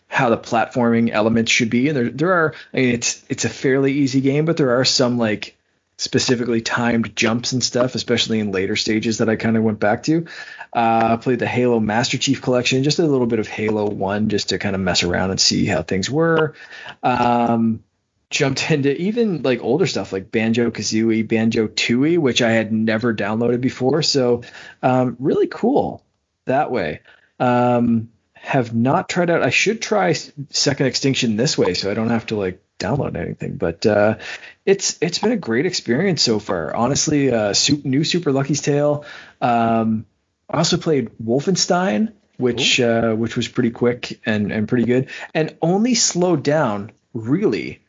how 0.08 0.30
the 0.30 0.38
platforming 0.38 1.10
elements 1.10 1.52
should 1.52 1.68
be. 1.68 1.88
And 1.88 1.96
there 1.96 2.08
there 2.08 2.32
are 2.32 2.54
I 2.72 2.76
mean 2.78 2.94
it's 2.94 3.22
it's 3.28 3.44
a 3.44 3.50
fairly 3.50 3.92
easy 3.92 4.22
game, 4.22 4.46
but 4.46 4.56
there 4.56 4.80
are 4.80 4.84
some 4.86 5.18
like 5.18 5.57
specifically 5.98 6.60
timed 6.60 7.14
jumps 7.14 7.52
and 7.52 7.62
stuff, 7.62 7.94
especially 7.96 8.38
in 8.38 8.52
later 8.52 8.76
stages 8.76 9.18
that 9.18 9.28
I 9.28 9.36
kind 9.36 9.56
of 9.56 9.64
went 9.64 9.80
back 9.80 10.04
to. 10.04 10.26
Uh, 10.72 11.16
played 11.16 11.40
the 11.40 11.46
Halo 11.46 11.80
Master 11.80 12.16
Chief 12.16 12.40
Collection, 12.40 12.84
just 12.84 13.00
a 13.00 13.06
little 13.06 13.26
bit 13.26 13.40
of 13.40 13.48
Halo 13.48 13.90
1 13.90 14.28
just 14.28 14.50
to 14.50 14.58
kind 14.58 14.74
of 14.74 14.80
mess 14.80 15.02
around 15.02 15.30
and 15.30 15.40
see 15.40 15.66
how 15.66 15.82
things 15.82 16.08
were. 16.08 16.54
Um, 17.02 17.82
jumped 18.30 18.70
into 18.70 18.94
even 19.00 19.42
like 19.42 19.62
older 19.62 19.86
stuff 19.86 20.12
like 20.12 20.30
Banjo 20.30 20.70
Kazooie, 20.70 21.26
Banjo 21.26 21.66
Tooie, 21.66 22.18
which 22.18 22.42
I 22.42 22.50
had 22.50 22.72
never 22.72 23.12
downloaded 23.12 23.60
before. 23.60 24.02
So 24.02 24.42
um, 24.82 25.16
really 25.18 25.48
cool 25.48 26.04
that 26.44 26.70
way. 26.70 27.00
Um, 27.40 28.10
have 28.34 28.72
not 28.72 29.08
tried 29.08 29.30
out. 29.30 29.42
I 29.42 29.50
should 29.50 29.82
try 29.82 30.12
Second 30.12 30.86
Extinction 30.86 31.36
this 31.36 31.58
way, 31.58 31.74
so 31.74 31.90
I 31.90 31.94
don't 31.94 32.10
have 32.10 32.26
to 32.26 32.36
like 32.36 32.62
download 32.78 33.16
anything. 33.16 33.56
But 33.56 33.84
uh, 33.86 34.18
it's 34.64 34.98
it's 35.00 35.18
been 35.18 35.32
a 35.32 35.36
great 35.36 35.66
experience 35.66 36.22
so 36.22 36.38
far. 36.38 36.74
Honestly, 36.74 37.32
uh, 37.32 37.54
new 37.84 38.04
Super 38.04 38.32
Lucky's 38.32 38.60
Tale. 38.60 39.04
Um, 39.40 40.06
I 40.48 40.58
also 40.58 40.76
played 40.76 41.10
Wolfenstein, 41.22 42.12
which 42.36 42.80
uh, 42.80 43.12
which 43.14 43.36
was 43.36 43.48
pretty 43.48 43.70
quick 43.70 44.20
and 44.24 44.52
and 44.52 44.68
pretty 44.68 44.84
good, 44.84 45.10
and 45.34 45.56
only 45.60 45.94
slowed 45.94 46.42
down 46.42 46.92
really 47.12 47.82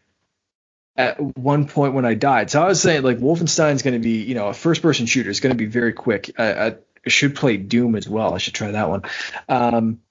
at 0.96 1.20
one 1.38 1.68
point 1.68 1.94
when 1.94 2.06
I 2.06 2.14
died. 2.16 2.52
So 2.52 2.62
I 2.62 2.68
was 2.68 2.82
saying 2.82 3.04
like 3.04 3.20
Wolfenstein's 3.20 3.84
going 3.84 3.94
to 3.94 4.00
be 4.00 4.24
you 4.24 4.36
know 4.36 4.48
a 4.48 4.54
first 4.54 4.82
person 4.82 5.06
shooter. 5.06 5.30
It's 5.30 5.40
going 5.40 5.56
to 5.56 5.58
be 5.58 5.68
very 5.68 5.94
quick. 5.94 6.32
I, 6.38 6.68
I, 6.68 6.76
should 7.08 7.34
play 7.34 7.56
Doom 7.56 7.96
as 7.96 8.10
well. 8.10 8.34
I 8.36 8.40
should 8.40 8.54
try 8.54 8.72
that 8.72 8.90
one. 8.90 9.04
Um, 9.48 10.02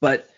but 0.00 0.28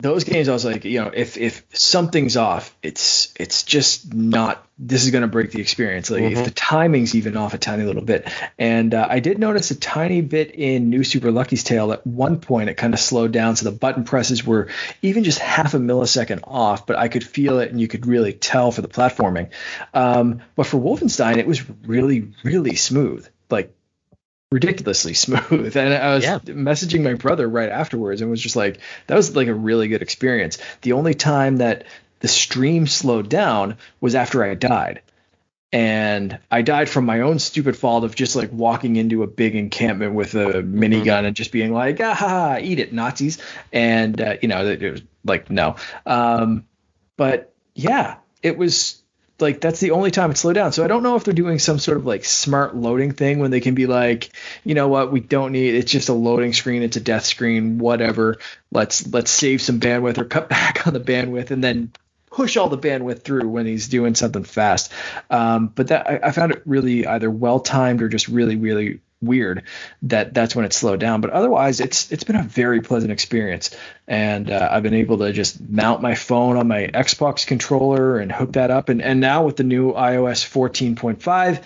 those 0.00 0.24
games 0.24 0.48
I 0.48 0.52
was 0.52 0.64
like, 0.64 0.84
you 0.84 1.00
know, 1.00 1.10
if 1.12 1.36
if 1.36 1.64
something's 1.72 2.36
off, 2.36 2.74
it's 2.82 3.32
it's 3.38 3.62
just 3.62 4.12
not. 4.14 4.66
This 4.78 5.04
is 5.04 5.10
going 5.10 5.22
to 5.22 5.28
break 5.28 5.50
the 5.52 5.60
experience. 5.60 6.10
Like 6.10 6.22
mm-hmm. 6.22 6.38
if 6.38 6.44
the 6.46 6.50
timing's 6.50 7.14
even 7.14 7.36
off 7.36 7.52
a 7.52 7.58
tiny 7.58 7.84
little 7.84 8.02
bit. 8.02 8.26
And 8.58 8.94
uh, 8.94 9.06
I 9.10 9.20
did 9.20 9.38
notice 9.38 9.70
a 9.70 9.78
tiny 9.78 10.22
bit 10.22 10.52
in 10.54 10.88
New 10.88 11.04
Super 11.04 11.30
Lucky's 11.30 11.64
Tale. 11.64 11.92
At 11.92 12.06
one 12.06 12.40
point, 12.40 12.70
it 12.70 12.74
kind 12.74 12.94
of 12.94 13.00
slowed 13.00 13.32
down, 13.32 13.56
so 13.56 13.68
the 13.68 13.76
button 13.76 14.04
presses 14.04 14.44
were 14.44 14.68
even 15.02 15.22
just 15.22 15.38
half 15.38 15.74
a 15.74 15.78
millisecond 15.78 16.40
off. 16.44 16.86
But 16.86 16.96
I 16.96 17.08
could 17.08 17.24
feel 17.24 17.58
it, 17.58 17.70
and 17.70 17.80
you 17.80 17.88
could 17.88 18.06
really 18.06 18.32
tell 18.32 18.72
for 18.72 18.80
the 18.80 18.88
platforming. 18.88 19.50
Um, 19.92 20.40
but 20.56 20.66
for 20.66 20.78
Wolfenstein, 20.78 21.36
it 21.36 21.46
was 21.46 21.62
really 21.86 22.32
really 22.42 22.76
smooth. 22.76 23.28
Like 23.50 23.74
ridiculously 24.50 25.14
smooth. 25.14 25.76
And 25.76 25.94
I 25.94 26.14
was 26.14 26.24
yeah. 26.24 26.38
messaging 26.38 27.02
my 27.02 27.14
brother 27.14 27.48
right 27.48 27.70
afterwards 27.70 28.20
and 28.20 28.30
was 28.30 28.40
just 28.40 28.56
like, 28.56 28.80
that 29.06 29.14
was 29.14 29.36
like 29.36 29.48
a 29.48 29.54
really 29.54 29.88
good 29.88 30.02
experience. 30.02 30.58
The 30.82 30.92
only 30.92 31.14
time 31.14 31.58
that 31.58 31.84
the 32.20 32.28
stream 32.28 32.86
slowed 32.86 33.28
down 33.28 33.76
was 34.00 34.14
after 34.14 34.42
I 34.42 34.54
died. 34.54 35.02
And 35.72 36.40
I 36.50 36.62
died 36.62 36.88
from 36.88 37.06
my 37.06 37.20
own 37.20 37.38
stupid 37.38 37.76
fault 37.76 38.02
of 38.02 38.16
just 38.16 38.34
like 38.34 38.50
walking 38.52 38.96
into 38.96 39.22
a 39.22 39.28
big 39.28 39.54
encampment 39.54 40.14
with 40.14 40.34
a 40.34 40.64
minigun 40.64 41.24
and 41.24 41.36
just 41.36 41.52
being 41.52 41.72
like, 41.72 42.00
ah, 42.00 42.58
eat 42.60 42.80
it, 42.80 42.92
Nazis. 42.92 43.38
And, 43.72 44.20
uh, 44.20 44.36
you 44.42 44.48
know, 44.48 44.66
it 44.66 44.82
was 44.82 45.02
like, 45.24 45.48
no. 45.48 45.76
Um, 46.06 46.66
but 47.16 47.52
yeah, 47.76 48.16
it 48.42 48.58
was 48.58 48.99
like 49.40 49.60
that's 49.60 49.80
the 49.80 49.92
only 49.92 50.10
time 50.10 50.30
it 50.30 50.36
slowed 50.36 50.54
down. 50.54 50.72
So 50.72 50.84
I 50.84 50.88
don't 50.88 51.02
know 51.02 51.16
if 51.16 51.24
they're 51.24 51.34
doing 51.34 51.58
some 51.58 51.78
sort 51.78 51.98
of 51.98 52.06
like 52.06 52.24
smart 52.24 52.76
loading 52.76 53.12
thing 53.12 53.38
when 53.38 53.50
they 53.50 53.60
can 53.60 53.74
be 53.74 53.86
like, 53.86 54.30
you 54.64 54.74
know 54.74 54.88
what, 54.88 55.12
we 55.12 55.20
don't 55.20 55.52
need 55.52 55.74
it's 55.74 55.90
just 55.90 56.08
a 56.08 56.14
loading 56.14 56.52
screen, 56.52 56.82
it's 56.82 56.96
a 56.96 57.00
death 57.00 57.24
screen, 57.24 57.78
whatever. 57.78 58.38
Let's 58.70 59.06
let's 59.06 59.30
save 59.30 59.62
some 59.62 59.80
bandwidth 59.80 60.18
or 60.18 60.24
cut 60.24 60.48
back 60.50 60.86
on 60.86 60.92
the 60.92 61.00
bandwidth 61.00 61.50
and 61.50 61.62
then 61.62 61.92
push 62.30 62.56
all 62.56 62.68
the 62.68 62.78
bandwidth 62.78 63.22
through 63.22 63.48
when 63.48 63.66
he's 63.66 63.88
doing 63.88 64.14
something 64.14 64.44
fast. 64.44 64.92
Um, 65.30 65.68
but 65.68 65.88
that 65.88 66.08
I, 66.08 66.28
I 66.28 66.30
found 66.32 66.52
it 66.52 66.62
really 66.64 67.06
either 67.06 67.30
well 67.30 67.60
timed 67.60 68.02
or 68.02 68.08
just 68.08 68.28
really 68.28 68.56
really 68.56 69.00
weird 69.22 69.64
that 70.02 70.32
that's 70.34 70.56
when 70.56 70.64
it 70.64 70.72
slowed 70.72 71.00
down. 71.00 71.20
But 71.20 71.30
otherwise, 71.30 71.80
it's 71.80 72.10
it's 72.10 72.24
been 72.24 72.36
a 72.36 72.42
very 72.42 72.80
pleasant 72.80 73.12
experience, 73.12 73.70
and 74.08 74.50
uh, 74.50 74.68
I've 74.70 74.82
been 74.82 74.94
able 74.94 75.18
to 75.18 75.32
just 75.32 75.60
mount 75.60 76.02
my 76.02 76.14
phone 76.14 76.56
on 76.56 76.68
my 76.68 76.86
Xbox 76.86 77.46
controller 77.46 78.18
and 78.18 78.32
hook 78.32 78.52
that 78.54 78.70
up. 78.70 78.88
And 78.88 79.02
and 79.02 79.20
now 79.20 79.44
with 79.44 79.56
the 79.56 79.64
new 79.64 79.92
iOS 79.92 80.44
14.5, 80.44 81.62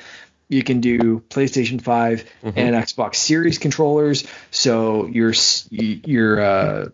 you 0.48 0.62
can 0.62 0.80
do 0.80 1.20
PlayStation 1.30 1.80
5 1.80 2.24
Mhm. 2.44 2.52
and 2.56 2.74
Xbox 2.76 3.16
Series 3.16 3.58
controllers. 3.58 4.24
So 4.50 5.06
your 5.06 5.32
your 5.70 6.40
uh, 6.40 6.88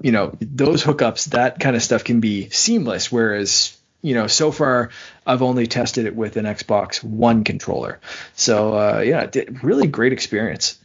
you 0.00 0.12
know 0.12 0.36
those 0.40 0.82
hookups, 0.84 1.30
that 1.30 1.60
kind 1.60 1.76
of 1.76 1.82
stuff 1.82 2.04
can 2.04 2.20
be 2.20 2.48
seamless. 2.50 3.10
Whereas 3.10 3.76
you 4.02 4.14
know 4.14 4.26
so 4.26 4.52
far 4.52 4.90
I've 5.26 5.42
only 5.42 5.66
tested 5.66 6.06
it 6.06 6.14
with 6.14 6.36
an 6.36 6.44
Xbox 6.44 7.02
One 7.02 7.44
controller. 7.44 8.00
So 8.34 8.74
uh, 8.74 9.00
yeah, 9.00 9.30
really 9.62 9.86
great 9.86 10.12
experience. 10.12 10.78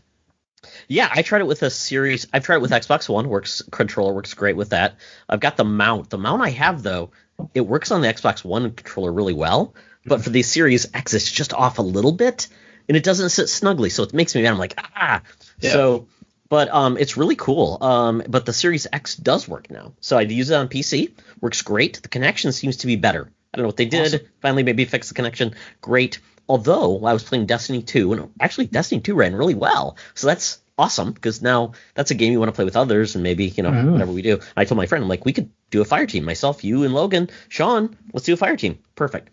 Yeah, 0.87 1.09
I 1.11 1.21
tried 1.21 1.41
it 1.41 1.47
with 1.47 1.63
a 1.63 1.69
series. 1.69 2.27
I've 2.31 2.45
tried 2.45 2.57
it 2.57 2.61
with 2.61 2.71
Xbox 2.71 3.09
One. 3.09 3.27
Works 3.27 3.61
controller 3.71 4.13
works 4.13 4.33
great 4.33 4.55
with 4.55 4.69
that. 4.69 4.95
I've 5.27 5.41
got 5.41 5.57
the 5.57 5.65
mount. 5.65 6.09
The 6.09 6.17
mount 6.17 6.41
I 6.41 6.51
have 6.51 6.81
though, 6.81 7.11
it 7.53 7.61
works 7.61 7.91
on 7.91 8.01
the 8.01 8.07
Xbox 8.07 8.45
One 8.45 8.71
controller 8.71 9.11
really 9.11 9.33
well. 9.33 9.73
But 10.05 10.23
for 10.23 10.29
the 10.29 10.43
Series 10.43 10.87
X, 10.93 11.13
it's 11.13 11.29
just 11.29 11.53
off 11.53 11.79
a 11.79 11.81
little 11.81 12.13
bit, 12.13 12.47
and 12.87 12.95
it 12.95 13.03
doesn't 13.03 13.29
sit 13.29 13.49
snugly. 13.49 13.89
So 13.89 14.03
it 14.03 14.13
makes 14.13 14.33
me 14.33 14.41
mad. 14.41 14.51
I'm 14.51 14.57
like 14.57 14.75
ah. 14.77 15.21
Yeah. 15.59 15.71
So, 15.71 16.07
but 16.49 16.69
um, 16.73 16.97
it's 16.97 17.17
really 17.17 17.35
cool. 17.35 17.77
Um, 17.81 18.23
but 18.27 18.45
the 18.45 18.53
Series 18.53 18.87
X 18.91 19.15
does 19.15 19.47
work 19.47 19.69
now. 19.69 19.93
So 19.99 20.17
I'd 20.17 20.31
use 20.31 20.49
it 20.49 20.55
on 20.55 20.67
PC. 20.67 21.11
Works 21.41 21.61
great. 21.61 22.01
The 22.01 22.09
connection 22.09 22.51
seems 22.51 22.77
to 22.77 22.87
be 22.87 22.95
better. 22.95 23.31
I 23.53 23.57
don't 23.57 23.63
know 23.63 23.67
what 23.67 23.77
they 23.77 23.85
did. 23.85 24.07
Awesome. 24.15 24.27
Finally, 24.41 24.63
maybe 24.63 24.85
fix 24.85 25.09
the 25.09 25.15
connection. 25.15 25.55
Great. 25.81 26.19
Although 26.49 27.05
I 27.05 27.13
was 27.13 27.23
playing 27.23 27.45
Destiny 27.45 27.81
2, 27.81 28.13
and 28.13 28.29
actually 28.39 28.67
Destiny 28.67 29.01
2 29.01 29.15
ran 29.15 29.35
really 29.35 29.55
well. 29.55 29.97
So 30.13 30.27
that's 30.27 30.59
awesome 30.77 31.11
because 31.11 31.41
now 31.41 31.71
that's 31.95 32.11
a 32.11 32.15
game 32.15 32.31
you 32.31 32.39
want 32.39 32.49
to 32.49 32.55
play 32.55 32.65
with 32.65 32.77
others, 32.77 33.15
and 33.15 33.23
maybe 33.23 33.45
you 33.45 33.63
know 33.63 33.71
Mhm. 33.71 33.91
whatever 33.93 34.11
we 34.11 34.21
do. 34.21 34.39
I 34.55 34.63
told 34.65 34.77
my 34.77 34.85
friend, 34.85 35.03
I'm 35.03 35.09
like, 35.09 35.25
we 35.25 35.33
could 35.33 35.49
do 35.71 35.81
a 35.81 35.85
fire 35.85 36.05
team. 36.05 36.23
Myself, 36.23 36.63
you, 36.63 36.83
and 36.83 36.93
Logan, 36.93 37.29
Sean. 37.49 37.97
Let's 38.13 38.25
do 38.25 38.33
a 38.33 38.37
fire 38.37 38.55
team. 38.55 38.79
Perfect. 38.95 39.29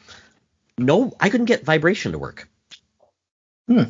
No, 0.78 1.12
I 1.20 1.28
couldn't 1.28 1.46
get 1.46 1.64
vibration 1.64 2.12
to 2.12 2.18
work. 2.18 2.48
Hmm. 3.68 3.82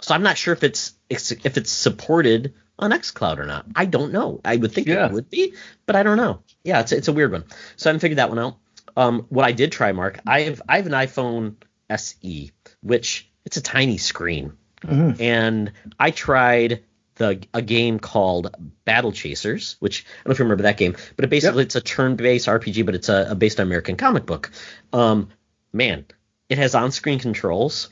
So 0.00 0.14
I'm 0.14 0.22
not 0.22 0.36
sure 0.38 0.52
if 0.52 0.62
it's 0.64 0.94
if 1.08 1.56
it's 1.56 1.70
supported 1.70 2.54
on 2.78 2.90
XCloud 2.90 3.38
or 3.38 3.46
not. 3.46 3.66
I 3.76 3.84
don't 3.84 4.12
know. 4.12 4.40
I 4.44 4.56
would 4.56 4.72
think 4.72 4.88
Yeah. 4.88 5.06
it 5.06 5.12
would 5.12 5.30
be, 5.30 5.54
but 5.86 5.94
I 5.96 6.02
don't 6.02 6.16
know. 6.16 6.42
Yeah, 6.64 6.80
it's 6.80 6.92
it's 6.92 7.08
a 7.08 7.12
weird 7.12 7.32
one. 7.32 7.44
So 7.76 7.88
I 7.88 7.90
haven't 7.90 8.00
figured 8.00 8.18
that 8.18 8.28
one 8.30 8.38
out. 8.38 8.56
Um, 8.96 9.26
what 9.28 9.44
I 9.44 9.52
did 9.52 9.72
try, 9.72 9.92
Mark, 9.92 10.18
I 10.26 10.42
have 10.42 10.62
I 10.68 10.76
have 10.76 10.86
an 10.86 10.92
iPhone 10.92 11.54
SE, 11.90 12.50
which 12.82 13.30
it's 13.44 13.56
a 13.56 13.62
tiny 13.62 13.98
screen, 13.98 14.52
Mhm. 14.82 15.20
and 15.20 15.72
I 15.98 16.10
tried 16.10 16.82
the 17.16 17.40
a 17.54 17.62
game 17.62 18.00
called 18.00 18.54
Battle 18.84 19.12
Chasers, 19.12 19.76
which 19.78 20.04
I 20.04 20.18
don't 20.24 20.26
know 20.26 20.32
if 20.32 20.38
you 20.40 20.44
remember 20.46 20.62
that 20.64 20.76
game, 20.76 20.96
but 21.16 21.24
it 21.24 21.28
basically 21.30 21.62
it's 21.62 21.76
a 21.76 21.80
turn-based 21.80 22.48
RPG, 22.48 22.84
but 22.84 22.96
it's 22.96 23.08
a, 23.08 23.28
a 23.30 23.34
based 23.36 23.60
on 23.60 23.66
American 23.66 23.96
comic 23.96 24.26
book. 24.26 24.50
Um, 24.92 25.28
man, 25.72 26.06
it 26.48 26.58
has 26.58 26.74
on-screen 26.74 27.20
controls. 27.20 27.90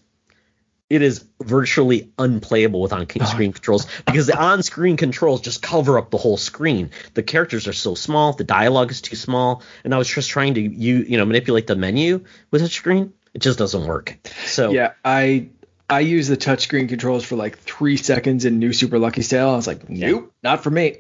It 0.93 1.01
is 1.01 1.25
virtually 1.43 2.13
unplayable 2.19 2.83
with 2.83 2.93
on-screen 2.93 3.55
controls 3.55 3.87
because 4.05 4.27
the 4.27 4.39
on-screen 4.39 4.99
controls 4.99 5.41
just 5.41 5.63
cover 5.63 5.97
up 5.97 6.11
the 6.11 6.19
whole 6.19 6.37
screen. 6.37 6.91
The 7.15 7.23
characters 7.23 7.67
are 7.67 7.73
so 7.73 7.95
small, 7.95 8.35
the 8.35 8.45
dialogue 8.45 8.91
is 8.91 9.01
too 9.01 9.17
small, 9.17 9.63
and 9.85 9.95
I 9.95 9.97
was 9.97 10.07
just 10.07 10.29
trying 10.29 10.53
to 10.53 10.61
you 10.61 10.97
you 10.99 11.17
know 11.17 11.25
manipulate 11.25 11.67
the 11.67 11.77
menu 11.77 12.27
with 12.51 12.61
a 12.61 12.69
screen. 12.69 13.15
It 13.33 13.41
just 13.41 13.59
doesn't 13.59 13.87
work. 13.87 14.19
So 14.45 14.71
Yeah, 14.73 14.93
I 15.03 15.49
I 15.89 16.01
use 16.01 16.29
the 16.29 16.37
touchscreen 16.37 16.91
controls 16.91 17.25
for 17.25 17.37
like 17.37 17.59
three 17.61 17.97
seconds 17.97 18.45
in 18.45 18.59
New 18.59 18.75
Super 18.75 18.99
Lucky's 18.99 19.31
Tale. 19.31 19.49
I 19.49 19.57
was 19.57 19.67
like, 19.67 19.89
nope, 19.89 20.31
not 20.43 20.63
for 20.63 20.69
me. 20.69 20.99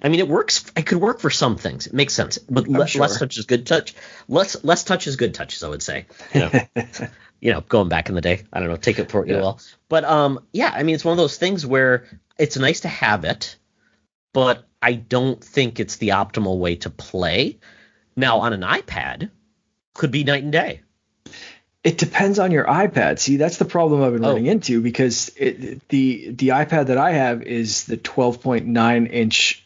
I 0.00 0.08
mean, 0.08 0.20
it 0.20 0.28
works. 0.28 0.64
It 0.76 0.86
could 0.86 0.98
work 1.00 1.18
for 1.20 1.30
some 1.30 1.56
things. 1.56 1.86
It 1.88 1.92
makes 1.94 2.14
sense, 2.14 2.38
but 2.38 2.68
le- 2.68 2.86
sure. 2.86 3.00
less 3.02 3.18
touch 3.18 3.36
is 3.36 3.46
good 3.46 3.66
touch. 3.66 3.94
Less 4.28 4.62
less 4.64 4.84
touch 4.84 5.06
is 5.08 5.16
good 5.16 5.34
touches, 5.34 5.62
I 5.64 5.68
would 5.68 5.82
say. 5.82 6.06
You 6.32 6.40
know, 6.40 6.50
you 7.40 7.52
know, 7.52 7.60
going 7.62 7.88
back 7.88 8.08
in 8.08 8.14
the 8.14 8.20
day. 8.20 8.44
I 8.52 8.60
don't 8.60 8.68
know. 8.68 8.76
Take 8.76 8.98
it 9.00 9.10
for 9.10 9.20
what 9.20 9.28
you 9.28 9.34
Yeah. 9.34 9.40
will. 9.40 9.60
But 9.88 10.04
um, 10.04 10.40
yeah. 10.52 10.70
I 10.72 10.82
mean, 10.84 10.94
it's 10.94 11.04
one 11.04 11.12
of 11.12 11.18
those 11.18 11.36
things 11.36 11.66
where 11.66 12.06
it's 12.38 12.56
nice 12.56 12.80
to 12.80 12.88
have 12.88 13.24
it, 13.24 13.56
but 14.32 14.64
I 14.80 14.92
don't 14.92 15.42
think 15.42 15.80
it's 15.80 15.96
the 15.96 16.10
optimal 16.10 16.58
way 16.58 16.76
to 16.76 16.90
play. 16.90 17.58
Now 18.14 18.38
on 18.40 18.52
an 18.52 18.62
iPad, 18.62 19.30
could 19.94 20.12
be 20.12 20.22
night 20.22 20.44
and 20.44 20.52
day. 20.52 20.82
It 21.82 21.98
depends 21.98 22.38
on 22.38 22.50
your 22.52 22.64
iPad. 22.66 23.18
See, 23.18 23.36
that's 23.36 23.56
the 23.56 23.64
problem 23.64 24.02
I've 24.02 24.12
been 24.12 24.24
Oh. 24.24 24.28
running 24.28 24.46
into 24.46 24.80
because 24.80 25.30
it, 25.36 25.88
the 25.88 26.30
the 26.30 26.48
iPad 26.48 26.86
that 26.86 26.98
I 26.98 27.12
have 27.12 27.42
is 27.42 27.84
the 27.84 27.96
12.9 27.96 29.10
inch 29.10 29.64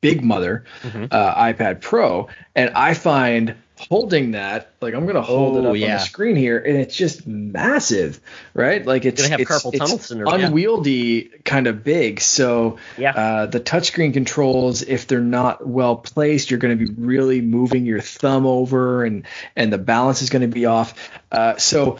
big 0.00 0.22
mother 0.24 0.64
Mhm. 0.82 1.08
uh, 1.12 1.34
iPad 1.34 1.80
Pro, 1.80 2.28
and 2.54 2.70
I 2.74 2.94
find 2.94 3.54
holding 3.88 4.32
that 4.32 4.72
like 4.80 4.92
I'm 4.92 5.06
gonna 5.06 5.22
hold 5.22 5.56
it 5.56 5.60
Oh, 5.60 5.70
up 5.70 5.74
on 5.74 5.80
the 5.80 5.98
screen 5.98 6.34
here, 6.34 6.58
and 6.58 6.76
it's 6.78 6.96
just 6.96 7.28
massive, 7.28 8.20
right? 8.52 8.84
Like 8.84 9.04
it's 9.04 9.22
Gonna 9.22 9.30
have 9.30 9.40
it's, 9.40 9.50
carpal 9.50 9.68
it's 9.72 9.78
tunnel 9.78 9.98
syndrome, 9.98 10.40
yeah. 10.40 10.46
unwieldy 10.46 11.30
kind 11.44 11.68
of 11.68 11.84
big. 11.84 12.20
So 12.20 12.78
Yeah. 12.96 13.12
uh, 13.12 13.46
the 13.46 13.60
touchscreen 13.60 14.12
controls, 14.12 14.82
if 14.82 15.06
they're 15.06 15.20
not 15.20 15.64
well 15.64 15.94
placed, 15.94 16.50
you're 16.50 16.58
going 16.58 16.76
to 16.76 16.86
be 16.86 16.92
really 17.00 17.40
moving 17.40 17.86
your 17.86 18.00
thumb 18.00 18.46
over, 18.46 19.04
and 19.04 19.22
and 19.54 19.72
the 19.72 19.78
balance 19.78 20.22
is 20.22 20.30
going 20.30 20.42
to 20.42 20.48
be 20.48 20.66
off. 20.66 21.10
Uh, 21.30 21.56
so 21.56 21.98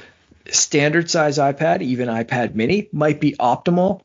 standard 0.50 1.08
size 1.10 1.38
iPad, 1.38 1.82
even 1.82 2.08
iPad 2.08 2.54
Mini, 2.56 2.88
might 2.92 3.20
be 3.20 3.36
optimal. 3.38 4.00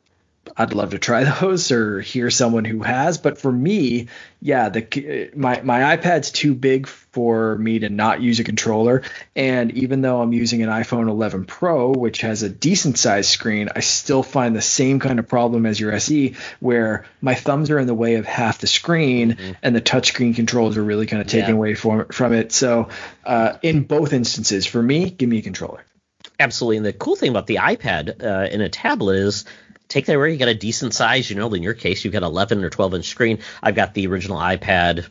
I'd 0.58 0.74
love 0.74 0.92
to 0.92 1.00
try 1.00 1.24
those 1.42 1.72
or 1.72 2.02
hear 2.02 2.30
someone 2.30 2.66
who 2.66 2.82
has, 2.84 3.18
but 3.18 3.38
for 3.38 3.52
me, 3.52 4.08
yeah, 4.42 4.70
the 4.70 5.32
my 5.36 5.62
my 5.62 5.96
iPad's 5.96 6.32
too 6.32 6.54
big 6.54 6.88
for 6.88 7.58
me 7.58 7.80
to 7.80 7.90
not 7.90 8.22
use 8.22 8.40
a 8.40 8.44
controller, 8.44 9.04
and 9.36 9.72
even 9.72 10.02
though 10.02 10.22
I'm 10.22 10.34
using 10.34 10.62
an 10.62 10.70
iPhone 10.70 11.10
11 11.10 11.46
Pro, 11.46 11.92
which 11.92 12.22
has 12.22 12.44
a 12.44 12.50
decent 12.50 12.98
sized 12.98 13.30
screen, 13.30 13.70
I 13.76 13.80
still 13.80 14.22
find 14.24 14.56
the 14.56 14.62
same 14.62 15.00
kind 15.00 15.20
of 15.20 15.28
problem 15.28 15.66
as 15.66 15.80
your 15.80 15.94
SE, 15.94 16.36
where 16.60 17.06
my 17.22 17.36
thumbs 17.36 17.70
are 17.70 17.80
in 17.80 17.88
the 17.88 17.94
way 17.94 18.16
of 18.16 18.26
half 18.26 18.60
the 18.60 18.68
screen, 18.68 19.38
and 19.64 19.76
the 19.76 19.82
touchscreen 19.82 20.36
controls 20.36 20.76
are 20.78 20.84
really 20.84 21.06
kind 21.06 21.22
of 21.22 21.28
taken 21.28 21.50
Yeah. 21.50 21.56
away 21.56 21.76
from 21.76 22.06
from 22.08 22.34
it. 22.34 22.52
So, 22.52 22.90
uh, 23.26 23.54
in 23.62 23.84
both 23.84 24.12
instances, 24.12 24.66
for 24.66 24.82
me, 24.84 25.10
give 25.10 25.30
me 25.30 25.38
a 25.38 25.42
controller. 25.42 25.86
Absolutely. 26.40 26.78
And 26.78 26.86
the 26.86 26.94
cool 26.94 27.16
thing 27.16 27.30
about 27.30 27.48
the 27.48 27.56
iPad 27.58 28.24
uh, 28.24 28.50
in 28.52 28.60
a 28.62 28.70
tablet 28.70 29.18
is 29.18 29.46
take 29.94 30.08
that 30.08 30.18
where 30.18 30.28
you 30.28 30.38
got 30.38 30.48
a 30.48 30.56
decent 30.56 30.94
size. 30.94 31.30
You 31.30 31.36
know, 31.36 31.54
in 31.54 31.64
your 31.64 31.76
case, 31.76 32.04
you've 32.04 32.14
got 32.14 32.24
11 32.24 32.64
or 32.64 32.70
12 32.70 32.96
inch 32.96 33.08
screen. 33.08 33.40
I've 33.62 33.76
got 33.76 33.94
the 33.94 34.08
original 34.08 34.38
iPad 34.40 35.06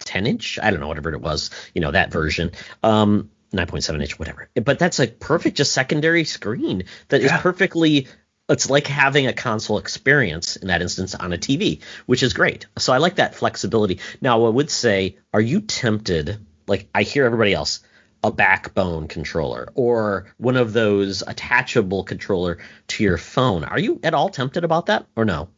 10 0.00 0.26
inch. 0.26 0.58
I 0.62 0.70
don't 0.70 0.80
know, 0.80 0.88
whatever 0.88 1.12
it 1.12 1.20
was, 1.20 1.50
you 1.74 1.80
know, 1.80 1.90
that 1.90 2.12
version. 2.12 2.52
Um, 2.82 3.30
9.7 3.52 4.00
inch, 4.00 4.18
whatever. 4.18 4.48
But 4.54 4.78
that's 4.78 5.00
a 5.00 5.06
perfect, 5.06 5.56
just 5.56 5.72
secondary 5.72 6.24
screen 6.24 6.84
that 7.08 7.22
is 7.22 7.30
Yeah. 7.30 7.40
perfectly. 7.40 8.08
It's 8.48 8.68
like 8.68 8.86
having 8.86 9.26
a 9.26 9.32
console 9.32 9.78
experience 9.78 10.56
in 10.56 10.68
that 10.68 10.82
instance 10.82 11.14
on 11.14 11.32
a 11.32 11.38
TV, 11.38 11.80
which 12.04 12.22
is 12.22 12.32
great. 12.34 12.66
So 12.78 12.92
I 12.92 12.98
like 12.98 13.16
that 13.16 13.34
flexibility. 13.34 14.00
Now, 14.20 14.44
I 14.44 14.50
would 14.50 14.70
say, 14.70 15.16
are 15.32 15.40
you 15.40 15.60
tempted? 15.62 16.38
Like 16.68 16.88
I 16.94 17.02
hear 17.02 17.24
everybody 17.24 17.54
else, 17.54 17.80
a 18.26 18.32
backbone 18.32 19.06
controller 19.06 19.68
or 19.74 20.26
one 20.38 20.56
of 20.56 20.72
those 20.72 21.22
attachable 21.26 22.02
controller 22.02 22.58
to 22.88 23.04
your 23.04 23.16
phone. 23.16 23.62
Are 23.62 23.78
you 23.78 24.00
at 24.02 24.14
all 24.14 24.28
tempted 24.28 24.64
about 24.64 24.86
that 24.86 25.06
or 25.14 25.24
no? 25.24 25.48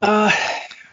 Uh, 0.00 0.30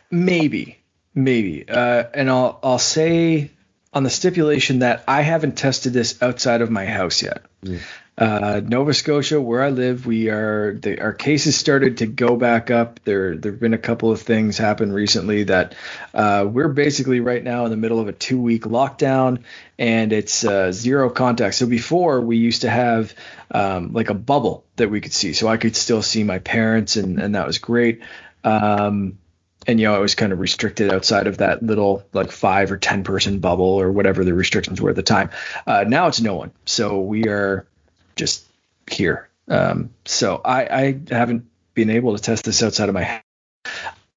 maybe, 0.10 0.80
maybe. 1.14 1.70
Uh, 1.70 2.06
and 2.14 2.32
I'll 2.32 2.60
I'll 2.64 2.80
say 2.80 3.52
on 3.94 4.04
the 4.04 4.10
stipulation 4.10 4.80
that 4.80 5.04
I 5.08 5.22
haven't 5.22 5.58
tested 5.58 5.94
this 5.94 6.22
outside 6.22 6.62
of 6.62 6.70
my 6.70 6.86
house 6.86 7.22
yet. 7.22 7.44
Mm. 7.64 7.82
Uh, 8.18 8.62
Nova 8.66 8.96
Scotia, 8.96 9.40
where 9.40 9.62
I 9.62 9.70
live, 9.70 10.08
we 10.08 10.30
are 10.30 10.74
the, 10.74 11.00
our 11.00 11.14
cases 11.14 11.56
started 11.56 11.98
to 11.98 12.08
go 12.08 12.36
back 12.36 12.72
up. 12.72 13.00
There 13.04 13.38
there've 13.38 13.60
been 13.60 13.76
a 13.76 13.78
couple 13.78 14.12
of 14.12 14.22
things 14.22 14.58
happen 14.58 14.92
recently 14.92 15.44
that 15.44 15.76
uh, 16.16 16.48
we're 16.50 16.70
basically 16.70 17.20
right 17.20 17.44
now 17.44 17.66
in 17.66 17.70
the 17.70 17.78
middle 17.78 18.00
of 18.00 18.08
a 18.08 18.14
two 18.14 18.42
week 18.42 18.64
lockdown, 18.64 19.44
and 19.78 20.12
it's 20.12 20.44
uh, 20.44 20.72
zero 20.72 21.12
contact. 21.12 21.54
So 21.56 21.68
before 21.68 22.20
we 22.20 22.38
used 22.38 22.64
to 22.64 22.72
have 22.72 23.14
um, 23.52 23.94
like 23.94 24.10
a 24.10 24.16
bubble 24.16 24.66
that 24.78 24.90
we 24.90 25.00
could 25.00 25.14
see, 25.14 25.34
so 25.34 25.48
I 25.48 25.58
could 25.58 25.76
still 25.76 26.02
see 26.02 26.24
my 26.24 26.40
parents, 26.40 26.96
and 26.96 27.20
and 27.20 27.36
that 27.36 27.46
was 27.46 27.60
great. 27.60 28.02
Um, 28.44 29.20
and 29.68 29.80
you 29.80 29.88
know, 29.88 29.96
I 29.96 30.00
was 30.00 30.16
kind 30.16 30.32
of 30.32 30.40
restricted 30.40 30.92
outside 30.94 31.28
of 31.28 31.38
that 31.38 31.62
little 31.62 32.04
like 32.14 32.32
five 32.32 32.72
or 32.72 32.78
ten 32.78 33.04
person 33.04 33.40
bubble 33.40 33.66
or 33.66 33.92
whatever 33.92 34.24
the 34.24 34.34
restrictions 34.34 34.82
were 34.82 34.90
at 34.90 34.96
the 34.96 35.04
time. 35.04 35.30
Uh, 35.68 35.84
now 35.88 36.08
it's 36.08 36.22
no 36.22 36.36
one, 36.36 36.52
so 36.66 37.02
we 37.02 37.28
are 37.28 37.68
just 38.16 38.46
here. 38.90 39.30
Um, 39.50 39.92
so 40.06 40.42
I, 40.44 40.66
I 40.66 41.00
haven't 41.10 41.46
been 41.74 41.90
able 41.90 42.16
to 42.16 42.22
test 42.22 42.46
this 42.46 42.64
outside 42.64 42.90
of 42.90 42.96
my 42.96 43.04
house. 43.04 43.24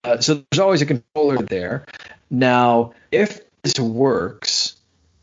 Uh, 0.03 0.21
so 0.21 0.45
there's 0.51 0.61
always 0.61 0.83
a 0.83 0.87
controller 0.87 1.39
there. 1.39 1.85
Now, 2.31 2.95
if 3.11 3.41
this 3.63 3.79
works, 3.79 4.77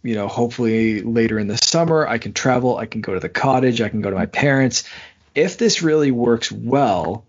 you 0.03 0.15
know, 0.15 0.27
hopefully 0.27 1.01
later 1.01 1.39
in 1.39 1.47
the 1.47 1.57
summer, 1.57 2.05
I 2.05 2.17
can 2.17 2.33
travel, 2.33 2.77
I 2.77 2.85
can 2.85 3.01
go 3.01 3.13
to 3.13 3.19
the 3.19 3.29
cottage, 3.29 3.81
I 3.81 3.89
can 3.89 4.01
go 4.01 4.09
to 4.09 4.15
my 4.15 4.27
parents. 4.27 4.83
If 5.33 5.57
this 5.57 5.81
really 5.81 6.11
works 6.11 6.51
well 6.51 7.25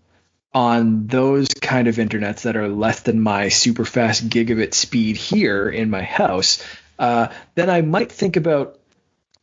on 0.53 1.07
those 1.07 1.49
kind 1.49 1.87
of 1.87 1.95
internets 1.97 2.41
that 2.41 2.55
are 2.55 2.67
less 2.67 3.01
than 3.01 3.21
my 3.21 3.49
super 3.49 3.85
fast 3.85 4.29
gigabit 4.29 4.73
speed 4.73 5.15
here 5.15 5.69
in 5.69 5.89
my 5.89 6.01
house, 6.01 6.63
uh, 6.97 7.27
then 7.55 7.69
I 7.69 7.81
might 7.81 8.11
think 8.11 8.35
about 8.35 8.79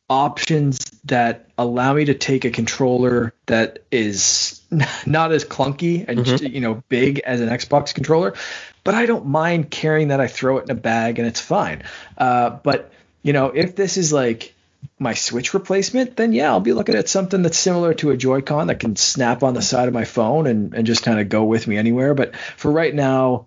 options 0.08 0.78
that 1.04 1.48
allow 1.58 1.94
me 1.94 2.04
to 2.04 2.14
take 2.14 2.44
a 2.44 2.50
controller 2.50 3.32
that 3.46 3.80
is 3.90 4.60
not 5.06 5.32
as 5.32 5.44
clunky 5.44 6.04
and 6.06 6.20
mm-hmm. 6.20 6.46
you 6.46 6.60
know 6.60 6.82
big 6.88 7.20
as 7.20 7.40
an 7.40 7.48
Xbox 7.48 7.94
controller, 7.94 8.34
but 8.84 8.94
I 8.94 9.06
don't 9.06 9.26
mind 9.26 9.70
carrying 9.70 10.08
that. 10.08 10.20
I 10.20 10.26
throw 10.26 10.58
it 10.58 10.64
in 10.64 10.70
a 10.70 10.80
bag 10.80 11.18
and 11.18 11.26
it's 11.26 11.40
fine. 11.40 11.84
Uh, 12.18 12.50
but 12.50 12.92
you 13.22 13.32
know, 13.32 13.46
if 13.46 13.74
this 13.74 13.96
is 13.96 14.12
like 14.12 14.54
my 14.98 15.14
Switch 15.14 15.54
replacement, 15.54 16.16
then 16.16 16.32
yeah, 16.32 16.50
I'll 16.50 16.60
be 16.60 16.72
looking 16.72 16.94
at 16.94 17.08
something 17.08 17.42
that's 17.42 17.58
similar 17.58 17.94
to 17.94 18.10
a 18.10 18.16
Joy-Con 18.16 18.68
that 18.68 18.80
can 18.80 18.96
snap 18.96 19.42
on 19.42 19.54
the 19.54 19.62
side 19.62 19.88
of 19.88 19.94
my 19.94 20.04
phone 20.04 20.46
and, 20.46 20.74
and 20.74 20.86
just 20.86 21.02
kind 21.02 21.20
of 21.20 21.28
go 21.28 21.44
with 21.44 21.66
me 21.66 21.76
anywhere. 21.76 22.14
But 22.14 22.36
for 22.36 22.70
right 22.70 22.94
now, 22.94 23.46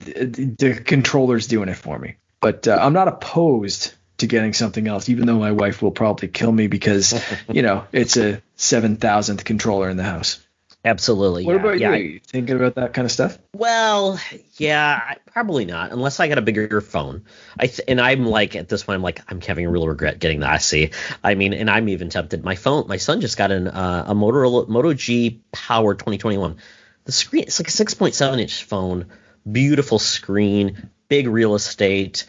the, 0.00 0.54
the 0.58 0.74
controller's 0.74 1.46
doing 1.46 1.68
it 1.68 1.76
for 1.76 1.98
me. 1.98 2.16
But 2.40 2.68
uh, 2.68 2.78
I'm 2.80 2.92
not 2.92 3.08
opposed 3.08 3.92
to 4.18 4.26
getting 4.26 4.54
something 4.54 4.88
else, 4.88 5.08
even 5.08 5.26
though 5.26 5.38
my 5.38 5.52
wife 5.52 5.82
will 5.82 5.90
probably 5.90 6.28
kill 6.28 6.52
me 6.52 6.66
because, 6.66 7.20
you 7.52 7.62
know, 7.62 7.86
it's 7.92 8.16
a 8.16 8.42
7,000th 8.56 9.44
controller 9.44 9.90
in 9.90 9.96
the 9.96 10.04
house. 10.04 10.45
Absolutely. 10.86 11.44
What 11.44 11.54
yeah. 11.54 11.60
about 11.60 11.80
yeah, 11.80 11.94
you? 11.96 12.04
you? 12.04 12.20
Thinking 12.20 12.54
about 12.54 12.76
that 12.76 12.94
kind 12.94 13.04
of 13.04 13.10
stuff? 13.10 13.38
Well, 13.52 14.20
yeah, 14.56 15.14
probably 15.32 15.64
not, 15.64 15.90
unless 15.90 16.20
I 16.20 16.28
got 16.28 16.38
a 16.38 16.42
bigger 16.42 16.80
phone. 16.80 17.24
I 17.58 17.66
th- 17.66 17.80
and 17.88 18.00
I'm 18.00 18.24
like 18.24 18.54
at 18.54 18.68
this 18.68 18.84
point, 18.84 18.94
I'm 18.94 19.02
like 19.02 19.20
I'm 19.28 19.40
having 19.40 19.66
a 19.66 19.70
real 19.70 19.88
regret 19.88 20.20
getting 20.20 20.38
the 20.38 20.48
SE. 20.52 20.92
I 21.24 21.34
mean, 21.34 21.54
and 21.54 21.68
I'm 21.68 21.88
even 21.88 22.08
tempted. 22.08 22.44
My 22.44 22.54
phone, 22.54 22.86
my 22.86 22.98
son 22.98 23.20
just 23.20 23.36
got 23.36 23.50
an 23.50 23.66
uh, 23.66 24.04
a 24.06 24.14
Motorola 24.14 24.68
Moto 24.68 24.94
G 24.94 25.42
Power 25.50 25.94
2021. 25.94 26.56
The 27.04 27.12
screen, 27.12 27.42
it's 27.42 27.58
like 27.58 27.68
a 27.68 27.72
6.7 27.72 28.40
inch 28.40 28.62
phone, 28.62 29.06
beautiful 29.50 29.98
screen, 29.98 30.88
big 31.08 31.26
real 31.26 31.56
estate. 31.56 32.26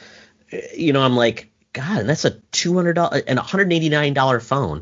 You 0.76 0.94
know, 0.94 1.04
I'm 1.04 1.16
like, 1.16 1.52
God, 1.74 2.00
and 2.00 2.10
that's 2.10 2.26
a 2.26 2.32
two 2.52 2.74
hundred 2.74 2.94
dollar 2.94 3.22
and 3.28 3.38
hundred 3.38 3.72
eighty 3.72 3.90
nine 3.90 4.16
dollar 4.16 4.40
phone 4.40 4.82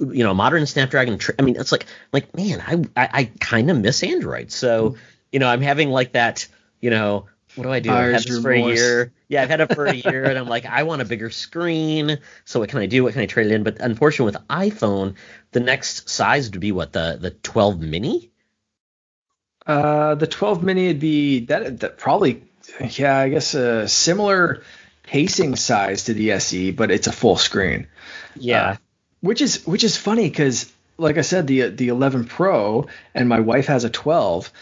you 0.00 0.24
know, 0.24 0.34
modern 0.34 0.66
Snapdragon. 0.66 1.18
I 1.38 1.42
mean, 1.42 1.56
it's 1.56 1.72
like, 1.72 1.86
like, 2.12 2.34
man, 2.36 2.62
I, 2.66 3.02
I, 3.02 3.08
I 3.12 3.24
kind 3.40 3.70
of 3.70 3.78
miss 3.78 4.02
Android. 4.02 4.52
So, 4.52 4.96
you 5.32 5.38
know, 5.38 5.48
I'm 5.48 5.60
having 5.60 5.90
like 5.90 6.12
that, 6.12 6.46
you 6.80 6.90
know, 6.90 7.26
what 7.54 7.64
do 7.64 7.72
I 7.72 7.80
do? 7.80 7.90
I've 7.90 8.12
had 8.12 8.22
this 8.22 8.40
for 8.40 8.52
a 8.52 8.60
year. 8.60 9.12
Yeah, 9.26 9.42
I've 9.42 9.48
had 9.48 9.60
it 9.60 9.74
for 9.74 9.86
a 9.86 9.94
year, 9.94 10.24
and 10.24 10.38
I'm 10.38 10.48
like, 10.48 10.64
I 10.64 10.84
want 10.84 11.02
a 11.02 11.04
bigger 11.04 11.30
screen. 11.30 12.18
So 12.44 12.60
what 12.60 12.68
can 12.68 12.78
I 12.78 12.86
do? 12.86 13.02
What 13.02 13.14
can 13.14 13.22
I 13.22 13.26
trade 13.26 13.46
it 13.46 13.52
in? 13.52 13.64
But 13.64 13.80
unfortunately, 13.80 14.32
with 14.32 14.48
iPhone, 14.48 15.16
the 15.50 15.60
next 15.60 16.08
size 16.08 16.50
would 16.50 16.60
be 16.60 16.72
what 16.72 16.92
the 16.92 17.18
the 17.20 17.30
12 17.30 17.80
mini. 17.80 18.30
Uh, 19.66 20.14
the 20.14 20.26
12 20.26 20.62
mini 20.62 20.86
would 20.88 21.00
be 21.00 21.46
that 21.46 21.80
that 21.80 21.98
probably, 21.98 22.42
yeah, 22.90 23.18
I 23.18 23.28
guess 23.28 23.54
a 23.54 23.88
similar 23.88 24.62
pacing 25.02 25.56
size 25.56 26.04
to 26.04 26.14
the 26.14 26.32
SE, 26.32 26.70
but 26.70 26.90
it's 26.90 27.06
a 27.06 27.12
full 27.12 27.36
screen. 27.36 27.88
Yeah. 28.36 28.62
Uh, 28.62 28.76
which 29.20 29.40
is 29.40 29.66
which 29.66 29.84
is 29.84 29.96
funny 29.96 30.28
because 30.28 30.72
like 30.98 31.16
I 31.16 31.22
said, 31.22 31.46
the 31.46 31.68
the 31.68 31.88
11 31.88 32.24
Pro 32.24 32.86
and 33.14 33.28
my 33.28 33.40
wife 33.40 33.66
has 33.66 33.84
a 33.84 33.90
12, 33.90 34.52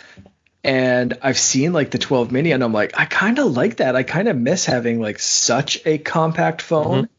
and 0.62 1.18
I've 1.22 1.38
seen 1.38 1.72
like 1.72 1.90
the 1.90 1.98
12 1.98 2.30
mini, 2.30 2.52
and 2.52 2.62
I'm 2.62 2.72
like, 2.72 2.98
I 2.98 3.06
kind 3.06 3.38
of 3.38 3.56
like 3.56 3.76
that. 3.76 3.96
I 3.96 4.02
kind 4.02 4.28
of 4.28 4.36
miss 4.36 4.66
having 4.66 5.00
like 5.00 5.18
such 5.18 5.80
a 5.86 5.98
compact 5.98 6.62
phone. 6.62 7.04
Mm-hmm. 7.04 7.12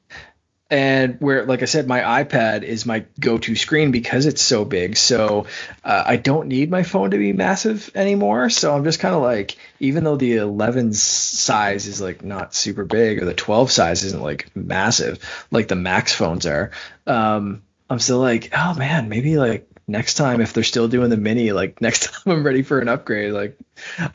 And 0.70 1.22
where, 1.22 1.46
like 1.46 1.62
I 1.62 1.66
said, 1.66 1.88
my 1.88 2.24
iPad 2.24 2.64
is 2.64 2.86
my 2.86 3.06
go-to 3.20 3.56
screen 3.56 3.92
because 3.92 4.26
it's 4.26 4.42
so 4.42 4.66
big. 4.66 4.98
So 4.98 5.46
uh, 5.84 6.04
I 6.06 6.18
don't 6.18 6.50
need 6.50 6.70
my 6.70 6.84
phone 6.84 7.12
to 7.12 7.18
be 7.18 7.32
massive 7.32 7.90
anymore. 7.96 8.50
So 8.50 8.76
I'm 8.76 8.84
just 8.84 9.00
kind 9.00 9.16
of 9.16 9.22
like, 9.22 9.58
even 9.80 10.04
though 10.04 10.18
the 10.18 10.36
11 10.36 10.94
size 10.94 11.88
is 11.88 12.02
like 12.02 12.22
not 12.22 12.54
super 12.54 12.84
big, 12.84 13.22
or 13.22 13.26
the 13.26 13.34
12 13.34 13.72
size 13.72 14.04
isn't 14.04 14.22
like 14.22 14.54
massive, 14.56 15.48
like 15.52 15.70
the 15.70 15.76
Max 15.76 16.14
phones 16.14 16.46
are, 16.46 16.72
um, 17.06 17.62
I'm 17.90 18.00
still 18.00 18.20
like, 18.20 18.50
oh 18.54 18.74
man, 18.74 19.08
maybe 19.08 19.38
like 19.38 19.70
next 19.88 20.16
time 20.16 20.42
if 20.42 20.52
they're 20.52 20.64
still 20.64 20.88
doing 20.90 21.10
the 21.10 21.18
mini, 21.18 21.52
like 21.54 21.82
next 21.82 22.12
time 22.12 22.34
I'm 22.34 22.44
ready 22.44 22.64
for 22.64 22.80
an 22.80 22.90
upgrade, 22.90 23.32
like 23.32 23.58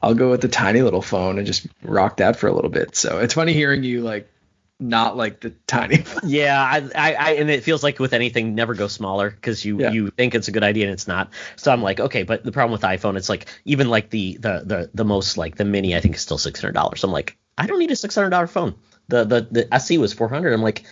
I'll 0.03 0.15
go 0.15 0.31
with 0.31 0.43
the 0.43 0.49
tiny 0.49 0.83
little 0.83 1.03
phone 1.03 1.39
and 1.39 1.47
just 1.47 1.67
rock 1.83 2.19
that 2.19 2.37
for 2.37 2.47
a 2.49 2.53
little 2.53 2.71
bit. 2.71 2.95
So 2.95 3.19
it's 3.19 3.35
funny 3.35 3.53
hearing 3.53 3.83
you 3.83 4.03
like 4.03 4.29
not 4.83 5.17
like 5.17 5.41
the 5.41 5.51
tiny. 5.67 6.05
yeah, 6.25 6.61
I, 6.61 6.89
I, 6.95 7.15
I, 7.15 7.31
and 7.33 7.49
it 7.49 7.63
feels 7.63 7.83
like 7.83 7.99
with 7.99 8.13
anything, 8.13 8.55
never 8.55 8.75
go 8.75 8.89
smaller 8.89 9.31
because 9.31 9.65
you 9.65 9.81
yeah. 9.81 9.91
you 9.91 10.11
think 10.11 10.35
it's 10.35 10.49
a 10.49 10.53
good 10.53 10.65
idea 10.65 10.85
and 10.85 10.93
it's 10.93 11.07
not. 11.07 11.31
So 11.57 11.73
I'm 11.73 11.83
like, 11.83 12.01
okay, 12.01 12.25
but 12.25 12.45
the 12.45 12.53
problem 12.53 12.73
with 12.73 12.83
iPhone, 12.83 13.17
it's 13.17 13.29
like 13.29 13.49
even 13.65 13.89
like 13.89 14.11
the 14.11 14.35
the 14.35 14.63
the 14.65 14.91
the 14.93 15.05
most 15.05 15.39
like 15.39 15.57
the 15.57 15.65
mini, 15.65 15.97
I 15.97 16.01
think 16.01 16.17
is 16.17 16.21
still 16.23 16.39
six 16.39 16.61
hundred 16.61 16.73
dollars. 16.73 17.05
I'm 17.05 17.13
like, 17.13 17.37
I 17.57 17.67
don't 17.67 17.79
need 17.79 17.91
a 17.91 17.97
six 17.97 18.15
hundred 18.15 18.31
dollar 18.31 18.47
phone. 18.47 18.75
The 19.09 19.25
the 19.25 19.49
the 19.51 19.75
SE 19.75 19.99
was 19.99 20.13
four 20.13 20.29
hundred. 20.29 20.53
I'm 20.53 20.63
like, 20.63 20.85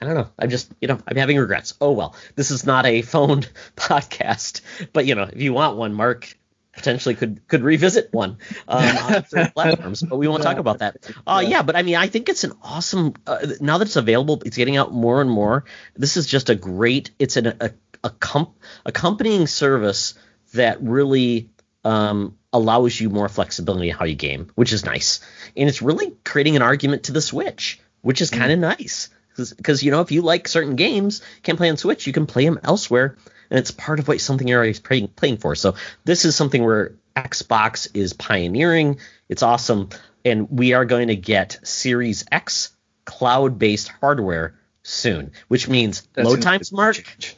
I 0.00 0.04
don't 0.04 0.14
know. 0.14 0.28
I'm 0.38 0.50
just, 0.50 0.72
you 0.80 0.88
know, 0.88 0.98
I'm 1.06 1.16
having 1.16 1.38
regrets. 1.38 1.74
Oh 1.80 1.92
well, 1.92 2.16
this 2.34 2.50
is 2.50 2.66
not 2.66 2.86
a 2.86 3.02
phone 3.02 3.42
podcast, 3.76 4.60
but 4.92 5.06
you 5.06 5.14
know, 5.14 5.24
if 5.24 5.40
you 5.40 5.52
want 5.52 5.76
one, 5.76 5.94
Mark 5.94 6.36
potentially 6.72 7.14
could 7.14 7.46
could 7.48 7.62
revisit 7.62 8.12
one 8.12 8.38
um, 8.68 8.96
on 8.96 9.24
certain 9.28 9.52
platforms, 9.52 10.02
but 10.02 10.16
we 10.16 10.28
won't 10.28 10.42
talk 10.42 10.58
about 10.58 10.78
that. 10.78 10.96
Uh, 11.26 11.42
yeah, 11.46 11.62
but 11.62 11.76
I 11.76 11.82
mean, 11.82 11.96
I 11.96 12.06
think 12.06 12.28
it's 12.28 12.44
an 12.44 12.52
awesome. 12.62 13.14
Uh, 13.26 13.46
now 13.60 13.78
that 13.78 13.88
it's 13.88 13.96
available, 13.96 14.42
it's 14.44 14.56
getting 14.56 14.76
out 14.76 14.92
more 14.92 15.20
and 15.20 15.30
more. 15.30 15.64
This 15.94 16.16
is 16.16 16.26
just 16.26 16.50
a 16.50 16.54
great. 16.54 17.10
It's 17.18 17.36
an 17.36 17.54
a, 17.60 17.70
a 18.02 18.10
comp, 18.10 18.56
accompanying 18.84 19.46
service 19.46 20.14
that 20.54 20.82
really 20.82 21.50
um, 21.84 22.36
allows 22.52 22.98
you 22.98 23.10
more 23.10 23.28
flexibility 23.28 23.90
in 23.90 23.96
how 23.96 24.04
you 24.04 24.14
game, 24.14 24.50
which 24.54 24.72
is 24.72 24.84
nice, 24.84 25.20
and 25.56 25.68
it's 25.68 25.82
really 25.82 26.14
creating 26.24 26.56
an 26.56 26.62
argument 26.62 27.04
to 27.04 27.12
the 27.12 27.22
Switch, 27.22 27.80
which 28.00 28.20
is 28.20 28.30
kind 28.30 28.50
of 28.50 28.58
mm. 28.58 28.62
nice 28.78 29.10
because 29.36 29.82
you 29.82 29.90
know 29.90 30.00
if 30.00 30.10
you 30.10 30.22
like 30.22 30.48
certain 30.48 30.76
games, 30.76 31.22
can't 31.42 31.58
play 31.58 31.70
on 31.70 31.76
Switch, 31.76 32.06
you 32.06 32.12
can 32.12 32.26
play 32.26 32.44
them 32.44 32.60
elsewhere, 32.62 33.16
and 33.52 33.58
it's 33.58 33.70
part 33.70 33.98
of 33.98 34.08
what 34.08 34.18
something 34.18 34.48
you're 34.48 34.60
always 34.60 34.80
playing, 34.80 35.08
playing 35.08 35.36
for. 35.36 35.54
So 35.54 35.74
this 36.06 36.24
is 36.24 36.34
something 36.34 36.64
where 36.64 36.94
Xbox 37.14 37.86
is 37.94 38.14
pioneering. 38.14 38.98
It's 39.28 39.42
awesome, 39.42 39.90
and 40.24 40.48
we 40.50 40.72
are 40.72 40.86
going 40.86 41.08
to 41.08 41.16
get 41.16 41.60
Series 41.62 42.24
X 42.32 42.70
cloud-based 43.04 43.88
hardware 44.00 44.54
soon, 44.82 45.32
which 45.48 45.68
means 45.68 46.08
That's 46.14 46.26
load 46.26 46.40
times, 46.40 46.72
Mark. 46.72 46.96
Change. 46.96 47.36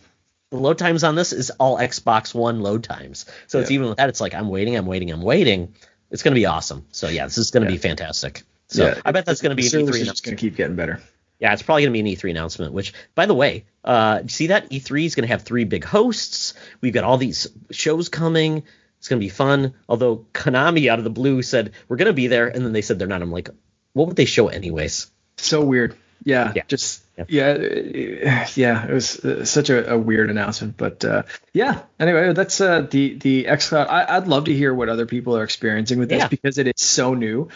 Load 0.52 0.78
times 0.78 1.02
on 1.02 1.16
this 1.16 1.32
is 1.32 1.50
all 1.50 1.78
Xbox 1.78 2.32
One 2.32 2.60
load 2.60 2.84
times. 2.84 3.26
So 3.48 3.58
yeah. 3.58 3.62
it's 3.62 3.72
even 3.72 3.88
with 3.88 3.96
that, 3.96 4.08
it's 4.08 4.20
like 4.20 4.34
I'm 4.34 4.48
waiting, 4.48 4.76
I'm 4.76 4.86
waiting, 4.86 5.10
I'm 5.10 5.22
waiting. 5.22 5.74
It's 6.12 6.22
going 6.22 6.32
to 6.32 6.38
be 6.38 6.46
awesome. 6.46 6.86
So 6.92 7.08
yeah, 7.08 7.24
this 7.24 7.38
is 7.38 7.50
going 7.50 7.66
to 7.66 7.72
yeah. 7.72 7.76
be 7.76 7.78
fantastic. 7.78 8.44
So 8.68 8.86
yeah, 8.86 9.00
I 9.04 9.10
bet 9.10 9.26
that's 9.26 9.42
going 9.42 9.50
to 9.50 9.60
be 9.60 9.66
an 9.66 9.84
E3. 9.84 10.08
It's 10.08 10.20
going 10.20 10.36
to 10.36 10.40
keep 10.40 10.54
getting 10.54 10.76
better. 10.76 11.02
Yeah, 11.38 11.52
it's 11.52 11.62
probably 11.62 11.82
going 11.82 11.92
to 11.92 12.02
be 12.02 12.10
an 12.10 12.16
E3 12.16 12.30
announcement. 12.30 12.72
Which, 12.72 12.94
by 13.14 13.26
the 13.26 13.34
way, 13.34 13.64
uh, 13.84 14.22
see 14.28 14.48
that 14.48 14.70
E3 14.70 15.04
is 15.04 15.14
going 15.14 15.26
to 15.26 15.32
have 15.32 15.42
three 15.42 15.64
big 15.64 15.84
hosts. 15.84 16.54
We've 16.80 16.92
got 16.92 17.04
all 17.04 17.18
these 17.18 17.48
shows 17.70 18.08
coming. 18.08 18.62
It's 18.98 19.08
going 19.08 19.20
to 19.20 19.24
be 19.24 19.30
fun. 19.30 19.74
Although 19.88 20.26
Konami 20.32 20.90
out 20.90 20.98
of 20.98 21.04
the 21.04 21.10
blue 21.10 21.42
said 21.42 21.72
we're 21.88 21.96
going 21.96 22.06
to 22.06 22.14
be 22.14 22.28
there, 22.28 22.48
and 22.48 22.64
then 22.64 22.72
they 22.72 22.82
said 22.82 22.98
they're 22.98 23.08
not. 23.08 23.20
I'm 23.20 23.32
like, 23.32 23.50
what 23.92 24.08
would 24.08 24.16
they 24.16 24.24
show 24.24 24.48
anyways? 24.48 25.10
So 25.36 25.62
weird. 25.62 25.96
Yeah, 26.24 26.52
yeah. 26.56 26.62
just 26.66 27.04
yeah. 27.16 27.24
yeah, 27.28 28.48
yeah, 28.54 28.86
it 28.86 28.92
was 28.92 29.24
uh, 29.24 29.44
such 29.44 29.70
a, 29.70 29.92
a, 29.92 29.98
weird 29.98 30.30
announcement, 30.30 30.76
but 30.76 31.04
uh, 31.04 31.24
yeah. 31.52 31.82
Anyway, 32.00 32.32
that's 32.32 32.60
uh, 32.60 32.82
the 32.82 33.18
the 33.18 33.44
XCloud. 33.44 33.86
I, 33.88 34.18
would 34.18 34.28
love 34.28 34.44
to 34.46 34.54
hear 34.54 34.72
what 34.74 34.88
other 34.88 35.06
people 35.06 35.36
are 35.36 35.44
experiencing 35.44 35.98
with 35.98 36.08
this 36.08 36.20
yeah. 36.20 36.28
because 36.28 36.58
it 36.58 36.66
is 36.66 36.74
so 36.76 37.14
new, 37.14 37.48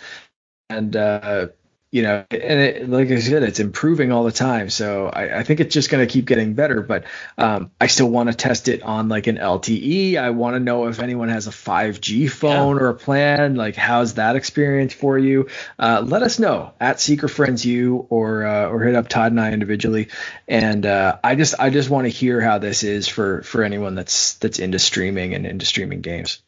and 0.68 0.94
uh, 0.94 1.48
you 1.90 2.02
know, 2.02 2.24
and 2.30 2.60
it, 2.60 2.88
like 2.88 3.10
I 3.10 3.18
said, 3.18 3.42
it's 3.42 3.60
improving 3.60 4.12
all 4.12 4.24
the 4.24 4.32
time. 4.32 4.68
So 4.68 5.06
I, 5.06 5.38
I 5.38 5.42
think 5.42 5.60
it's 5.60 5.72
just 5.72 5.88
going 5.88 6.06
to 6.06 6.12
keep 6.12 6.26
getting 6.26 6.52
better. 6.52 6.82
But 6.82 7.04
um, 7.38 7.70
I 7.80 7.86
still 7.86 8.10
want 8.10 8.28
to 8.28 8.34
test 8.34 8.68
it 8.68 8.82
on 8.82 9.08
like 9.08 9.26
an 9.26 9.38
LTE. 9.38 10.16
I 10.16 10.30
want 10.30 10.54
to 10.54 10.60
know 10.60 10.86
if 10.88 11.00
anyone 11.00 11.30
has 11.30 11.46
a 11.46 11.50
5G 11.50 12.30
phone 12.30 12.76
yeah. 12.76 12.82
or 12.82 12.88
a 12.90 12.94
plan. 12.94 13.54
Like, 13.54 13.74
how's 13.74 14.14
that 14.14 14.36
experience 14.36 14.92
for 14.92 15.18
you? 15.18 15.48
Uh, 15.78 16.02
let 16.04 16.22
us 16.22 16.38
know 16.38 16.74
at 16.78 17.00
Seeker 17.00 17.28
Friends 17.28 17.64
You 17.64 18.06
or 18.10 18.44
uh, 18.44 18.68
or 18.68 18.82
hit 18.82 18.94
up 18.94 19.08
Todd 19.08 19.32
and 19.32 19.40
I 19.40 19.52
individually. 19.52 20.08
And 20.46 20.84
uh, 20.84 21.18
I 21.24 21.36
just 21.36 21.54
I 21.58 21.70
just 21.70 21.88
want 21.88 22.04
to 22.04 22.10
hear 22.10 22.42
how 22.42 22.58
this 22.58 22.82
is 22.82 23.08
for 23.08 23.40
for 23.42 23.62
anyone 23.62 23.94
that's 23.94 24.34
that's 24.34 24.58
into 24.58 24.78
streaming 24.78 25.32
and 25.32 25.46
into 25.46 25.64
streaming 25.64 26.02
games. 26.02 26.42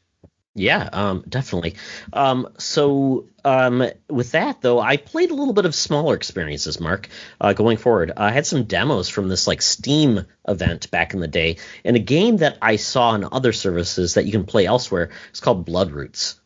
Yeah, 0.55 0.89
um, 0.93 1.25
definitely. 1.29 1.77
Um, 2.13 2.49
so 2.59 3.27
um, 3.45 3.85
with 4.09 4.33
that 4.33 4.61
though, 4.61 4.81
I 4.81 4.97
played 4.97 5.31
a 5.31 5.35
little 5.35 5.55
bit 5.55 5.65
of 5.65 5.75
smaller 5.75 6.15
experiences, 6.15 6.81
Mark. 6.81 7.09
Uh, 7.41 7.53
going 7.53 7.77
forward, 7.77 8.13
I 8.17 8.33
had 8.33 8.47
some 8.47 8.65
demos 8.65 9.09
from 9.09 9.29
this 9.29 9.47
like 9.47 9.63
Steam 9.63 10.27
event 10.49 10.91
back 10.91 11.15
in 11.15 11.21
the 11.21 11.29
day, 11.29 11.59
and 11.85 11.97
a 11.97 12.01
game 12.01 12.39
that 12.39 12.59
I 12.61 12.77
saw 12.77 13.11
on 13.11 13.29
other 13.31 13.53
services 13.53 14.15
that 14.15 14.27
you 14.27 14.33
can 14.33 14.45
play 14.45 14.67
elsewhere. 14.67 15.11
It's 15.31 15.41
called 15.41 15.67
Bloodroots. 15.67 16.41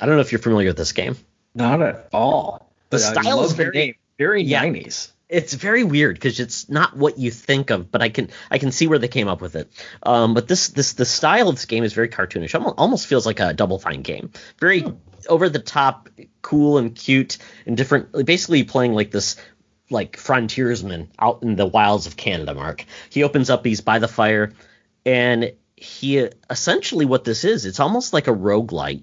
I 0.00 0.06
don't 0.06 0.14
know 0.14 0.22
if 0.22 0.30
you're 0.30 0.38
familiar 0.38 0.68
with 0.68 0.78
this 0.78 0.92
game. 0.92 1.16
Not 1.54 1.82
at 1.82 2.08
all. 2.12 2.72
The 2.90 3.00
style 3.00 3.42
is 3.42 3.52
very 3.52 3.98
very 4.16 4.44
90s 4.44 5.10
it's 5.30 5.54
very 5.54 5.84
weird 5.84 6.16
because 6.16 6.40
it's 6.40 6.68
not 6.68 6.96
what 6.96 7.18
you 7.18 7.30
think 7.30 7.70
of, 7.70 7.90
but 7.90 8.02
I 8.02 8.08
can 8.08 8.30
I 8.50 8.58
can 8.58 8.72
see 8.72 8.88
where 8.88 8.98
they 8.98 9.08
came 9.08 9.28
up 9.28 9.40
with 9.40 9.54
it. 9.54 9.70
Um, 10.02 10.34
but 10.34 10.48
this 10.48 10.68
this 10.68 10.94
the 10.94 11.04
style 11.04 11.48
of 11.48 11.54
this 11.54 11.66
game 11.66 11.84
is 11.84 11.92
very 11.92 12.08
cartoonish. 12.08 12.54
Almost, 12.54 12.74
almost 12.78 13.06
feels 13.06 13.26
like 13.26 13.40
a 13.40 13.54
Double 13.54 13.78
Fine 13.78 14.02
game. 14.02 14.32
Very 14.58 14.84
over 15.28 15.48
the 15.48 15.60
top, 15.60 16.10
cool 16.42 16.78
and 16.78 16.94
cute 16.94 17.38
and 17.64 17.76
different. 17.76 18.12
Basically 18.26 18.64
playing 18.64 18.92
like 18.92 19.10
this 19.12 19.36
like 19.88 20.16
frontiersman 20.16 21.10
out 21.18 21.42
in 21.42 21.56
the 21.56 21.66
wilds 21.66 22.06
of 22.06 22.16
Canada, 22.16 22.54
Mark. 22.54 22.84
He 23.10 23.22
opens 23.22 23.50
up, 23.50 23.64
he's 23.64 23.80
by 23.80 23.98
the 23.98 24.08
fire, 24.08 24.52
and 25.04 25.52
he 25.76 26.28
essentially 26.48 27.06
what 27.06 27.24
this 27.24 27.44
is, 27.44 27.66
it's 27.66 27.80
almost 27.80 28.12
like 28.12 28.28
a 28.28 28.32
roguelite, 28.32 29.02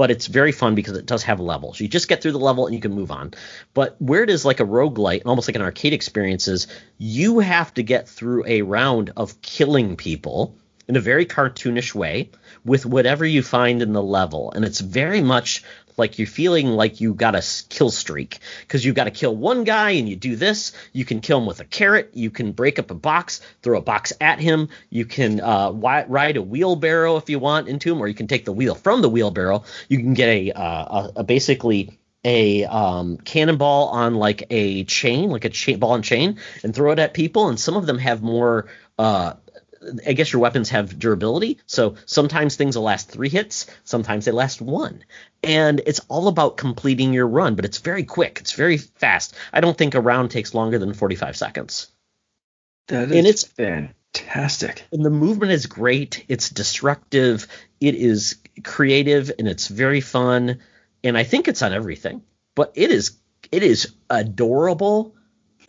but 0.00 0.10
it's 0.10 0.28
very 0.28 0.50
fun 0.50 0.74
because 0.74 0.96
it 0.96 1.04
does 1.04 1.22
have 1.24 1.40
levels. 1.40 1.78
You 1.78 1.86
just 1.86 2.08
get 2.08 2.22
through 2.22 2.32
the 2.32 2.38
level 2.38 2.64
and 2.64 2.74
you 2.74 2.80
can 2.80 2.94
move 2.94 3.10
on. 3.10 3.34
But 3.74 4.00
where 4.00 4.22
it 4.22 4.30
is 4.30 4.46
like 4.46 4.58
a 4.58 4.64
roguelite, 4.64 5.26
almost 5.26 5.46
like 5.46 5.56
an 5.56 5.60
arcade 5.60 5.92
experience, 5.92 6.48
is 6.48 6.68
you 6.96 7.40
have 7.40 7.74
to 7.74 7.82
get 7.82 8.08
through 8.08 8.46
a 8.46 8.62
round 8.62 9.12
of 9.14 9.42
killing 9.42 9.98
people 9.98 10.56
in 10.88 10.96
a 10.96 11.00
very 11.00 11.26
cartoonish 11.26 11.94
way 11.94 12.30
with 12.64 12.86
whatever 12.86 13.26
you 13.26 13.42
find 13.42 13.82
in 13.82 13.92
the 13.92 14.02
level. 14.02 14.50
And 14.52 14.64
it's 14.64 14.80
very 14.80 15.20
much 15.20 15.64
like 16.00 16.18
you're 16.18 16.26
feeling 16.26 16.68
like 16.70 17.00
you 17.00 17.14
got 17.14 17.36
a 17.36 17.42
kill 17.68 17.90
streak 17.90 18.40
because 18.62 18.84
you 18.84 18.92
got 18.92 19.04
to 19.04 19.12
kill 19.12 19.36
one 19.36 19.62
guy 19.62 19.90
and 19.90 20.08
you 20.08 20.16
do 20.16 20.34
this. 20.34 20.72
You 20.92 21.04
can 21.04 21.20
kill 21.20 21.38
him 21.38 21.46
with 21.46 21.60
a 21.60 21.64
carrot. 21.64 22.10
You 22.14 22.30
can 22.30 22.50
break 22.50 22.80
up 22.80 22.90
a 22.90 22.94
box, 22.94 23.40
throw 23.62 23.78
a 23.78 23.82
box 23.82 24.12
at 24.20 24.40
him. 24.40 24.68
You 24.88 25.04
can 25.04 25.40
uh, 25.40 25.70
ride 25.70 26.36
a 26.36 26.42
wheelbarrow 26.42 27.16
if 27.16 27.30
you 27.30 27.38
want 27.38 27.68
into 27.68 27.92
him, 27.92 28.00
or 28.00 28.08
you 28.08 28.14
can 28.14 28.26
take 28.26 28.44
the 28.44 28.52
wheel 28.52 28.74
from 28.74 29.02
the 29.02 29.08
wheelbarrow. 29.08 29.62
You 29.88 29.98
can 29.98 30.14
get 30.14 30.28
a, 30.28 30.52
uh, 30.52 30.62
a, 30.64 31.12
a 31.16 31.24
basically 31.24 31.96
a 32.24 32.64
um, 32.64 33.16
cannonball 33.18 33.88
on 33.88 34.14
like 34.14 34.44
a 34.50 34.84
chain, 34.84 35.30
like 35.30 35.44
a 35.44 35.48
chain, 35.48 35.78
ball 35.78 35.94
and 35.94 36.04
chain, 36.04 36.38
and 36.62 36.74
throw 36.74 36.92
it 36.92 36.98
at 36.98 37.14
people. 37.14 37.48
And 37.48 37.58
some 37.58 37.76
of 37.76 37.86
them 37.86 37.98
have 37.98 38.22
more 38.22 38.66
uh, 38.98 39.34
I 40.06 40.12
guess 40.12 40.32
your 40.32 40.42
weapons 40.42 40.70
have 40.70 40.98
durability. 40.98 41.58
So 41.66 41.94
sometimes 42.06 42.56
things 42.56 42.76
will 42.76 42.84
last 42.84 43.10
three 43.10 43.28
hits, 43.28 43.66
sometimes 43.84 44.24
they 44.24 44.32
last 44.32 44.60
one. 44.60 45.04
And 45.42 45.80
it's 45.86 46.00
all 46.08 46.28
about 46.28 46.56
completing 46.56 47.12
your 47.12 47.26
run, 47.26 47.54
but 47.54 47.64
it's 47.64 47.78
very 47.78 48.04
quick. 48.04 48.38
It's 48.40 48.52
very 48.52 48.76
fast. 48.76 49.34
I 49.52 49.60
don't 49.60 49.76
think 49.76 49.94
a 49.94 50.00
round 50.00 50.30
takes 50.30 50.54
longer 50.54 50.78
than 50.78 50.92
45 50.92 51.36
seconds. 51.36 51.88
That 52.88 53.10
is 53.10 53.16
and 53.16 53.26
it's 53.26 53.44
fantastic. 53.44 54.84
And 54.92 55.04
the 55.04 55.10
movement 55.10 55.52
is 55.52 55.66
great. 55.66 56.24
It's 56.28 56.50
destructive. 56.50 57.46
It 57.80 57.94
is 57.94 58.36
creative 58.62 59.30
and 59.38 59.48
it's 59.48 59.68
very 59.68 60.00
fun. 60.00 60.58
And 61.02 61.16
I 61.16 61.24
think 61.24 61.48
it's 61.48 61.62
on 61.62 61.72
everything. 61.72 62.22
But 62.54 62.72
it 62.74 62.90
is 62.90 63.16
it 63.50 63.62
is 63.62 63.94
adorable 64.10 65.14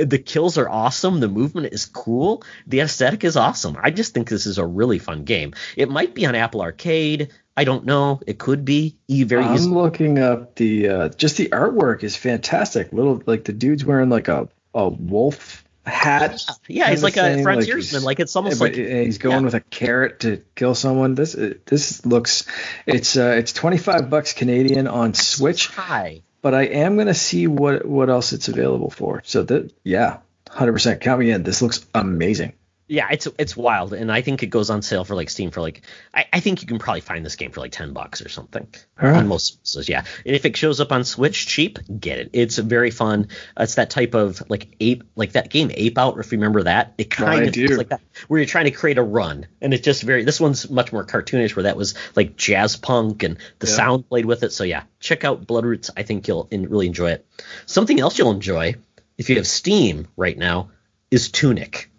the 0.05 0.19
kills 0.19 0.57
are 0.57 0.69
awesome. 0.69 1.19
The 1.19 1.27
movement 1.27 1.73
is 1.73 1.85
cool. 1.85 2.43
The 2.67 2.81
aesthetic 2.81 3.23
is 3.23 3.37
awesome. 3.37 3.77
I 3.81 3.91
just 3.91 4.13
think 4.13 4.29
this 4.29 4.45
is 4.45 4.57
a 4.57 4.65
really 4.65 4.99
fun 4.99 5.23
game. 5.23 5.53
It 5.75 5.89
might 5.89 6.13
be 6.13 6.25
on 6.25 6.35
Apple 6.35 6.61
Arcade. 6.61 7.29
I 7.55 7.63
don't 7.63 7.85
know. 7.85 8.21
It 8.25 8.39
could 8.39 8.65
be 8.65 8.97
very. 9.09 9.43
I'm 9.43 9.73
looking 9.73 10.19
up 10.19 10.55
the 10.55 10.87
uh, 10.87 11.09
just 11.09 11.37
the 11.37 11.49
artwork 11.49 12.03
is 12.03 12.15
fantastic. 12.15 12.93
Little 12.93 13.21
like 13.25 13.43
the 13.43 13.53
dude's 13.53 13.83
wearing 13.83 14.09
like 14.09 14.29
a 14.29 14.47
a 14.73 14.87
wolf 14.87 15.63
hat. 15.85 16.41
Yeah, 16.67 16.89
he's 16.89 17.03
like 17.03 17.17
a 17.17 17.43
frontiersman. 17.43 18.03
Like, 18.03 18.05
like, 18.05 18.19
it's 18.21 18.35
almost 18.35 18.61
like 18.61 18.75
he's 18.75 19.17
going 19.17 19.39
yeah. 19.39 19.41
with 19.41 19.53
a 19.55 19.59
carrot 19.59 20.21
to 20.21 20.41
kill 20.55 20.75
someone. 20.75 21.15
This 21.15 21.33
this 21.65 22.05
looks 22.05 22.47
it's 22.85 23.17
uh, 23.17 23.35
it's 23.37 23.51
25 23.53 24.09
bucks 24.09 24.33
Canadian 24.33 24.87
on 24.87 25.13
Switch. 25.13 25.67
High 25.67 26.23
but 26.41 26.54
I 26.54 26.63
am 26.63 26.97
gonna 26.97 27.13
see 27.13 27.47
what 27.47 27.86
what 27.86 28.10
else 28.10 28.34
it's 28.34 28.47
available 28.47 28.89
for. 28.89 29.21
So 29.25 29.43
that 29.43 29.73
yeah, 29.84 30.17
hundred 30.49 30.73
percent 30.73 31.01
count 31.01 31.19
me 31.19 31.32
in. 31.32 31.43
This 31.43 31.62
looks 31.62 31.86
amazing 31.93 32.54
yeah, 32.91 33.08
it's 33.10 33.25
it's 33.39 33.56
wild, 33.56 33.93
and 33.93 34.12
I 34.12 34.19
think 34.19 34.43
it 34.43 34.47
goes 34.47 34.69
on 34.69 34.82
sale 34.82 35.06
for 35.06 35.15
like 35.15 35.30
Steam 35.30 35.49
for 35.49 35.62
like 35.62 35.84
I, 36.13 36.25
I 36.34 36.39
think 36.41 36.62
you 36.62 36.67
can 36.67 36.77
probably 36.77 36.99
find 36.99 37.25
this 37.25 37.38
game 37.38 37.51
for 37.51 37.62
like 37.62 37.71
ten 37.71 37.93
bucks 37.93 38.21
or 38.21 38.27
something 38.27 38.67
right. 39.01 39.15
on 39.15 39.30
most 39.30 39.65
so 39.65 39.80
yeah. 39.80 40.04
And 40.25 40.36
if 40.36 40.43
it 40.43 40.58
shows 40.58 40.82
up 40.82 40.91
on 40.91 41.06
Switch 41.06 41.47
cheap, 41.47 41.80
get 42.01 42.19
it. 42.19 42.32
It's 42.34 42.58
very 42.58 42.91
fun. 42.91 43.30
Uh, 43.56 43.63
it's 43.63 43.75
that 43.75 43.91
type 43.91 44.13
of 44.13 44.43
like 44.49 44.75
ape 44.82 45.06
like 45.15 45.32
that 45.32 45.49
game 45.49 45.71
Ape 45.73 45.97
Out. 45.97 46.19
If 46.19 46.34
you 46.34 46.38
remember 46.38 46.63
that, 46.63 46.93
it 46.97 47.10
kind 47.10 47.47
of 47.47 47.54
feels 47.54 47.77
like 47.77 47.89
that 47.89 48.01
where 48.27 48.41
you're 48.41 48.45
trying 48.45 48.65
to 48.65 48.71
create 48.71 48.97
a 48.97 49.04
run, 49.04 49.47
and 49.62 49.73
it's 49.73 49.86
just 49.86 50.04
very. 50.04 50.25
This 50.25 50.41
one's 50.41 50.69
much 50.69 50.91
more 50.91 51.06
cartoonish, 51.06 51.56
where 51.56 51.63
that 51.63 51.77
was 51.77 51.95
like 52.17 52.36
jazz 52.36 52.75
punk 52.75 53.23
and 53.23 53.38
the 53.60 53.67
yeah. 53.67 53.73
sound 53.73 54.10
played 54.10 54.25
with 54.25 54.43
it. 54.43 54.51
So 54.51 54.65
yeah, 54.65 54.84
check 54.99 55.23
out 55.23 55.47
Bloodroots. 55.47 55.91
I 55.95 56.04
think 56.04 56.27
you'll 56.27 56.49
in, 56.51 56.67
really 56.67 56.88
enjoy 56.88 57.12
it. 57.12 57.25
Something 57.67 58.01
else 58.01 58.17
you'll 58.17 58.32
enjoy 58.32 58.75
if 59.17 59.30
you 59.30 59.38
have 59.38 59.47
Steam 59.47 60.10
right 60.17 60.38
now 60.38 60.71
is 61.10 61.32
Tunic. 61.32 61.90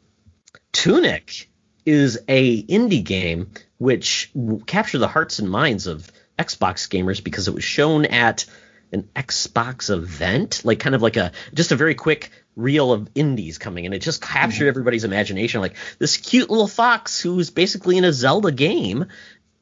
Tunic 0.73 1.49
is 1.85 2.19
a 2.29 2.63
indie 2.65 3.05
game 3.05 3.51
which 3.79 4.31
captured 4.67 4.99
the 4.99 5.09
hearts 5.09 5.39
and 5.39 5.51
minds 5.51 5.87
of 5.87 6.11
Xbox 6.39 6.89
gamers 6.89 7.23
because 7.23 7.49
it 7.49 7.55
was 7.55 7.65
shown 7.65 8.05
at 8.07 8.47
an 8.93 9.09
Xbox 9.17 9.91
event, 9.91 10.63
like 10.65 10.79
kind 10.79 10.95
of 10.95 11.03
like 11.03 11.17
a 11.17 11.33
just 11.55 11.73
a 11.73 11.77
very 11.77 11.95
quick 11.95 12.31
reel 12.57 12.93
of 12.93 13.09
indies 13.15 13.59
coming, 13.59 13.87
and 13.87 13.95
it 13.95 14.01
just 14.01 14.23
captured 14.23 14.65
mm-hmm. 14.65 14.69
everybody's 14.69 15.05
imagination. 15.05 15.61
Like 15.61 15.77
this 15.99 16.17
cute 16.17 16.51
little 16.51 16.69
fox 16.69 17.21
who's 17.21 17.51
basically 17.51 17.97
in 17.97 18.05
a 18.05 18.13
Zelda 18.13 18.53
game, 18.53 19.07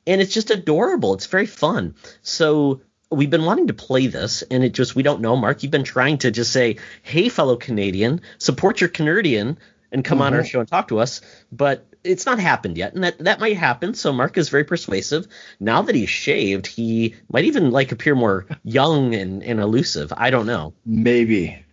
and 0.06 0.20
it's 0.20 0.34
just 0.34 0.50
adorable. 0.50 1.14
It's 1.14 1.26
very 1.26 1.46
fun. 1.46 1.94
So 2.22 2.82
we've 3.10 3.30
been 3.30 3.44
wanting 3.44 3.68
to 3.68 3.74
play 3.74 4.08
this, 4.08 4.42
and 4.42 4.64
it 4.64 4.74
just 4.74 4.96
we 4.96 5.02
don't 5.02 5.20
know. 5.20 5.36
Mark, 5.36 5.62
you've 5.62 5.72
been 5.72 5.84
trying 5.84 6.18
to 6.18 6.30
just 6.30 6.52
say, 6.52 6.76
"Hey, 7.02 7.28
fellow 7.28 7.56
Canadian, 7.56 8.20
support 8.38 8.80
your 8.80 8.90
Canadian." 8.90 9.58
And 9.92 10.04
come 10.04 10.18
mm-hmm. 10.18 10.26
on 10.26 10.34
our 10.34 10.40
mm-hmm. 10.40 10.46
show 10.46 10.60
and 10.60 10.68
talk 10.68 10.88
to 10.88 10.98
us. 10.98 11.20
But 11.52 11.86
it's 12.02 12.26
not 12.26 12.38
happened 12.38 12.78
yet, 12.78 12.94
and 12.94 13.04
that 13.04 13.18
that 13.18 13.40
might 13.40 13.56
happen. 13.56 13.94
So 13.94 14.12
Mark 14.12 14.38
is 14.38 14.48
very 14.48 14.64
persuasive. 14.64 15.26
Now 15.58 15.82
that 15.82 15.94
he's 15.94 16.08
shaved, 16.08 16.66
he 16.66 17.14
might 17.30 17.44
even 17.44 17.70
like 17.70 17.92
appear 17.92 18.14
more 18.14 18.46
young 18.64 19.14
and, 19.14 19.42
and 19.42 19.60
elusive. 19.60 20.12
I 20.16 20.30
don't 20.30 20.46
know. 20.46 20.72
Maybe. 20.86 21.64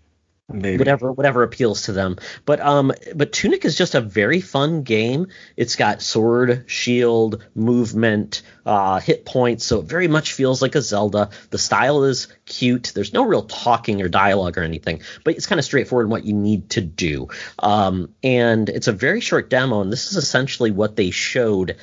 Maybe. 0.50 0.78
whatever 0.78 1.12
whatever 1.12 1.44
appeals 1.44 1.84
to 1.84 1.92
them. 1.92 2.18
But 2.46 2.62
um 2.62 2.94
but 3.14 3.34
Tunic 3.34 3.66
is 3.66 3.76
just 3.76 3.96
a 3.96 4.02
very 4.02 4.40
fun 4.40 4.84
game. 4.84 5.28
It's 5.58 5.76
got 5.76 6.02
sword, 6.02 6.64
shield, 6.68 7.44
movement, 7.54 8.44
uh, 8.66 9.02
hit 9.02 9.26
points, 9.26 9.66
so 9.66 9.80
it 9.80 9.88
very 9.88 10.08
much 10.08 10.32
feels 10.32 10.62
like 10.62 10.76
a 10.76 10.82
Zelda. 10.82 11.32
The 11.50 11.58
style 11.58 12.06
is 12.06 12.30
cute. 12.46 12.94
There's 12.96 13.12
no 13.12 13.26
real 13.26 13.44
talking 13.44 14.02
or 14.02 14.08
dialogue 14.08 14.58
or 14.58 14.64
anything, 14.64 15.02
but 15.26 15.36
it's 15.36 15.48
kind 15.48 15.60
of 15.60 15.66
straightforward 15.66 16.06
in 16.06 16.12
what 16.12 16.24
you 16.24 16.34
need 16.34 16.70
to 16.72 16.82
do. 16.82 17.28
Um, 17.60 18.14
and 18.24 18.70
it's 18.70 18.88
a 18.88 18.94
very 18.94 19.20
short 19.20 19.50
demo, 19.50 19.82
and 19.82 19.92
this 19.92 20.10
is 20.12 20.16
essentially 20.16 20.72
what 20.72 20.96
they 20.96 21.12
showed 21.12 21.76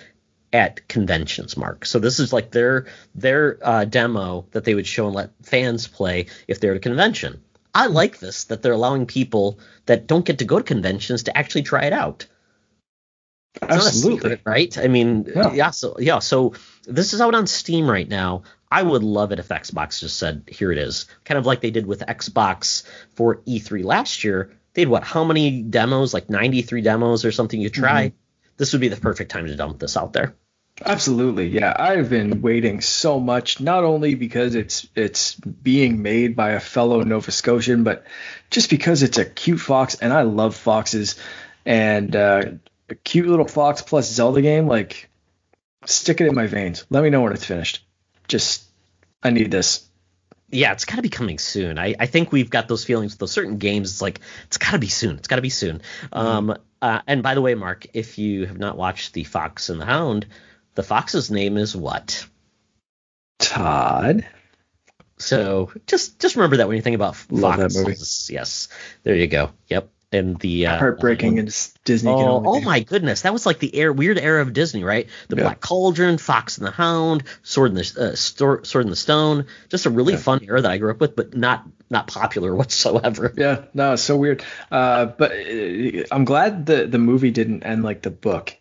at 0.55 0.89
conventions, 0.89 1.57
Mark. 1.59 1.85
So 1.85 1.99
this 1.99 2.19
is 2.19 2.33
like 2.33 2.51
their 2.51 2.87
their 3.15 3.59
uh, 3.61 3.85
demo 3.85 4.47
that 4.53 4.65
they 4.65 4.75
would 4.75 4.87
show 4.87 5.07
and 5.07 5.15
let 5.15 5.33
fans 5.43 5.87
play 5.87 6.27
if 6.49 6.61
they're 6.61 6.71
at 6.71 6.79
a 6.79 6.81
convention. 6.81 7.43
I 7.75 7.87
like 7.87 8.19
this 8.19 8.45
that 8.45 8.63
they're 8.63 8.73
allowing 8.73 9.07
people 9.07 9.59
that 9.87 10.07
don't 10.07 10.25
get 10.25 10.39
to 10.39 10.45
go 10.45 10.59
to 10.59 10.65
conventions 10.65 11.25
to 11.25 11.37
actually 11.37 11.63
try 11.63 11.85
it 11.85 11.93
out. 11.93 12.27
It's 13.57 13.65
Absolutely. 13.87 14.17
Secret, 14.17 14.41
right? 14.45 14.79
I 14.79 14.89
mean, 14.89 15.27
yeah. 15.35 15.53
yeah. 15.53 15.71
So 15.71 15.97
yeah. 15.99 16.19
So 16.19 16.55
this 16.87 17.13
is 17.15 17.21
out 17.21 17.35
on 17.35 17.47
Steam 17.47 17.89
right 17.89 18.09
now. 18.09 18.43
I 18.71 18.83
would 18.83 19.05
love 19.05 19.31
it 19.31 19.39
if 19.39 19.49
Xbox 19.49 20.01
just 20.01 20.19
said, 20.19 20.45
"Here 20.49 20.73
it 20.73 20.79
is," 20.79 21.07
kind 21.25 21.39
of 21.39 21.47
like 21.47 21.61
they 21.61 21.71
did 21.71 21.87
with 21.87 22.01
Xbox 22.01 22.85
for 23.15 23.37
E3 23.47 23.85
last 23.85 24.25
year. 24.25 24.53
They 24.73 24.83
had 24.83 24.89
what? 24.89 25.05
How 25.05 25.23
many 25.23 25.63
demos? 25.63 26.13
Like 26.13 26.29
93 26.29 26.81
demos 26.81 27.25
or 27.25 27.31
something. 27.31 27.61
You 27.61 27.71
try. 27.71 28.09
Mm-hmm. 28.09 28.17
This 28.57 28.73
would 28.73 28.81
be 28.81 28.89
the 28.89 28.97
perfect 28.97 29.31
time 29.31 29.47
to 29.47 29.57
dump 29.57 29.79
this 29.79 29.97
out 29.97 30.13
there. 30.13 30.35
Absolutely, 30.87 31.49
yeah. 31.49 31.75
I've 31.79 32.11
been 32.11 32.43
waiting 32.43 32.81
so 32.81 33.19
much, 33.19 33.61
not 33.61 33.85
only 33.85 34.15
because 34.15 34.55
it's 34.55 34.87
it's 34.95 35.35
being 35.35 36.03
made 36.03 36.37
by 36.37 36.51
a 36.51 36.61
fellow 36.61 37.01
Nova 37.01 37.31
Scotian, 37.31 37.85
but 37.85 38.05
just 38.51 38.69
because 38.69 39.03
it's 39.03 39.17
a 39.17 39.25
cute 39.25 39.61
fox, 39.61 39.95
and 39.95 40.13
I 40.13 40.23
love 40.23 40.55
foxes, 40.55 41.19
and 41.65 42.15
uh, 42.15 42.43
a 42.91 42.95
cute 42.97 43.27
little 43.27 43.49
fox 43.49 43.81
plus 43.81 44.11
Zelda 44.11 44.43
game, 44.43 44.67
like 44.67 45.09
stick 45.87 46.21
it 46.21 46.27
in 46.27 46.35
my 46.35 46.47
veins. 46.47 46.85
Let 46.91 47.03
me 47.03 47.11
know 47.11 47.23
when 47.23 47.33
it's 47.33 47.47
finished. 47.47 47.85
Just 48.29 48.65
I 49.23 49.31
need 49.31 49.51
this. 49.51 49.89
Yeah, 50.51 50.73
it's 50.73 50.85
got 50.85 50.97
to 50.97 51.03
be 51.03 51.09
coming 51.09 51.39
soon. 51.39 51.79
I, 51.79 51.95
I 51.99 52.07
think 52.07 52.31
we've 52.31 52.51
got 52.51 52.69
those 52.69 52.85
feelings 52.85 53.13
with 53.13 53.21
those 53.21 53.33
certain 53.33 53.57
games. 53.57 53.91
It's 53.91 54.03
like 54.03 54.21
it's 54.47 54.59
got 54.59 54.73
to 54.73 54.79
be 54.79 54.89
soon. 54.89 55.17
It's 55.17 55.29
got 55.29 55.37
to 55.37 55.43
be 55.43 55.51
soon. 55.51 55.81
Mm-hmm. 56.13 56.19
Um, 56.19 56.59
uh, 56.83 57.01
and 57.07 57.23
by 57.23 57.35
the 57.35 57.41
way, 57.41 57.55
Mark, 57.55 57.87
if 57.95 58.19
you 58.19 58.45
have 58.47 58.59
not 58.59 58.77
watched 58.77 59.15
The 59.15 59.25
Fox 59.25 59.71
and 59.71 59.81
the 59.81 59.87
Hound 59.87 60.27
the 60.75 60.83
fox's 60.83 61.31
name 61.31 61.57
is 61.57 61.77
what? 61.77 62.27
Todd. 63.39 64.27
So 65.19 65.71
just 65.87 66.19
just 66.19 66.37
remember 66.37 66.59
that 66.59 66.69
when 66.69 66.77
you 66.77 66.83
think 66.83 66.95
about 66.95 67.17
Love 67.31 67.57
foxes. 67.57 67.75
That 67.75 67.89
movie. 67.89 68.35
Yes, 68.35 68.69
there 69.03 69.15
you 69.15 69.27
go. 69.27 69.51
Yep. 69.69 69.91
And 70.13 70.39
the 70.39 70.69
uh, 70.69 70.79
heartbreaking 70.79 71.41
uh, 71.41 71.51
Disney. 71.85 72.13
Oh, 72.13 72.43
oh 72.47 72.61
my 72.61 72.81
goodness, 72.81 73.23
that 73.23 73.33
was 73.33 73.47
like 73.47 73.59
the 73.59 73.75
air, 73.75 73.93
weird 73.93 74.17
era 74.17 74.43
of 74.43 74.53
Disney, 74.53 74.85
right? 74.85 75.09
The 75.29 75.37
yeah. 75.37 75.43
Black 75.43 75.61
Cauldron, 75.61 76.19
Fox 76.19 76.57
and 76.57 76.67
the 76.67 76.71
Hound, 76.71 77.25
Sword 77.43 77.71
in 77.71 77.75
the 77.75 78.13
uh, 78.13 78.15
Sword 78.15 78.85
in 78.85 78.91
the 78.91 78.97
Stone. 78.97 79.47
Just 79.71 79.87
a 79.87 79.91
really 79.91 80.13
yeah. 80.13 80.21
fun 80.21 80.45
era 80.45 80.61
that 80.61 80.71
I 80.71 80.79
grew 80.79 80.93
up 80.93 81.01
with, 81.01 81.17
but 81.17 81.37
not 81.37 81.65
not 81.91 82.07
popular 82.07 82.55
whatsoever. 82.57 83.33
Yeah, 83.37 83.65
no, 83.75 83.95
it's 83.95 84.03
so 84.03 84.17
weird. 84.17 84.45
Uh, 84.71 85.07
but 85.07 85.33
uh, 85.33 86.05
I'm 86.13 86.25
glad 86.25 86.67
the 86.67 86.87
the 86.87 86.99
movie 86.99 87.33
didn't 87.33 87.65
end 87.65 87.83
like 87.83 88.03
the 88.03 88.11
book. 88.11 88.57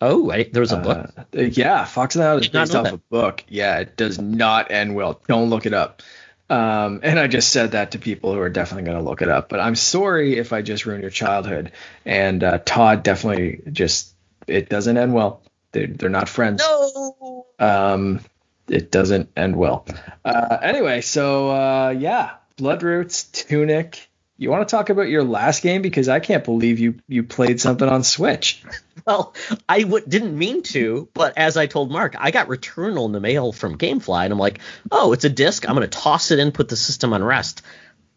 Oh, 0.00 0.30
I, 0.30 0.44
there 0.44 0.60
was 0.60 0.72
a 0.72 0.76
book. 0.78 1.10
Uh, 1.16 1.40
yeah, 1.40 1.84
Fox 1.84 2.14
and 2.14 2.22
the 2.22 2.26
Hound 2.26 2.40
is 2.42 2.48
based 2.48 2.74
off 2.74 2.84
that. 2.84 2.94
a 2.94 2.98
book. 2.98 3.44
Yeah, 3.48 3.78
it 3.78 3.96
does 3.96 4.18
not 4.18 4.70
end 4.70 4.94
well. 4.94 5.20
Don't 5.28 5.50
look 5.50 5.66
it 5.66 5.74
up. 5.74 6.02
Um, 6.50 7.00
and 7.02 7.18
I 7.18 7.26
just 7.26 7.50
said 7.50 7.72
that 7.72 7.92
to 7.92 7.98
people 7.98 8.34
who 8.34 8.40
are 8.40 8.50
definitely 8.50 8.84
going 8.84 9.02
to 9.02 9.08
look 9.08 9.22
it 9.22 9.28
up. 9.28 9.48
But 9.48 9.60
I'm 9.60 9.76
sorry 9.76 10.36
if 10.36 10.52
I 10.52 10.62
just 10.62 10.84
ruined 10.84 11.02
your 11.02 11.10
childhood. 11.10 11.72
And 12.04 12.44
uh, 12.44 12.58
Todd 12.58 13.02
definitely 13.02 13.62
just 13.72 14.12
it 14.46 14.68
doesn't 14.68 14.96
end 14.96 15.14
well. 15.14 15.42
They're, 15.72 15.86
they're 15.86 16.10
not 16.10 16.28
friends. 16.28 16.62
No. 16.62 17.46
Um, 17.58 18.20
it 18.68 18.90
doesn't 18.90 19.30
end 19.36 19.56
well. 19.56 19.86
Uh, 20.24 20.58
anyway, 20.62 21.00
so 21.00 21.50
uh, 21.50 21.90
yeah, 21.90 22.32
Bloodroots, 22.56 23.30
Tunic. 23.32 24.08
You 24.36 24.50
want 24.50 24.66
to 24.68 24.70
talk 24.70 24.90
about 24.90 25.08
your 25.08 25.22
last 25.22 25.62
game 25.62 25.80
because 25.80 26.08
I 26.08 26.20
can't 26.20 26.44
believe 26.44 26.78
you 26.78 26.96
you 27.08 27.22
played 27.22 27.60
something 27.60 27.88
on 27.88 28.02
Switch. 28.02 28.62
Well, 29.06 29.34
I 29.68 29.82
w- 29.82 30.04
didn't 30.06 30.36
mean 30.38 30.62
to, 30.64 31.08
but 31.12 31.36
as 31.36 31.56
I 31.56 31.66
told 31.66 31.90
Mark, 31.90 32.14
I 32.18 32.30
got 32.30 32.48
Returnal 32.48 33.06
in 33.06 33.12
the 33.12 33.20
mail 33.20 33.52
from 33.52 33.76
GameFly, 33.76 34.24
and 34.24 34.32
I'm 34.32 34.38
like, 34.38 34.60
oh, 34.90 35.12
it's 35.12 35.24
a 35.24 35.30
disc. 35.30 35.68
I'm 35.68 35.74
going 35.74 35.88
to 35.88 35.98
toss 35.98 36.30
it 36.30 36.38
in, 36.38 36.52
put 36.52 36.68
the 36.68 36.76
system 36.76 37.12
on 37.12 37.22
rest. 37.22 37.62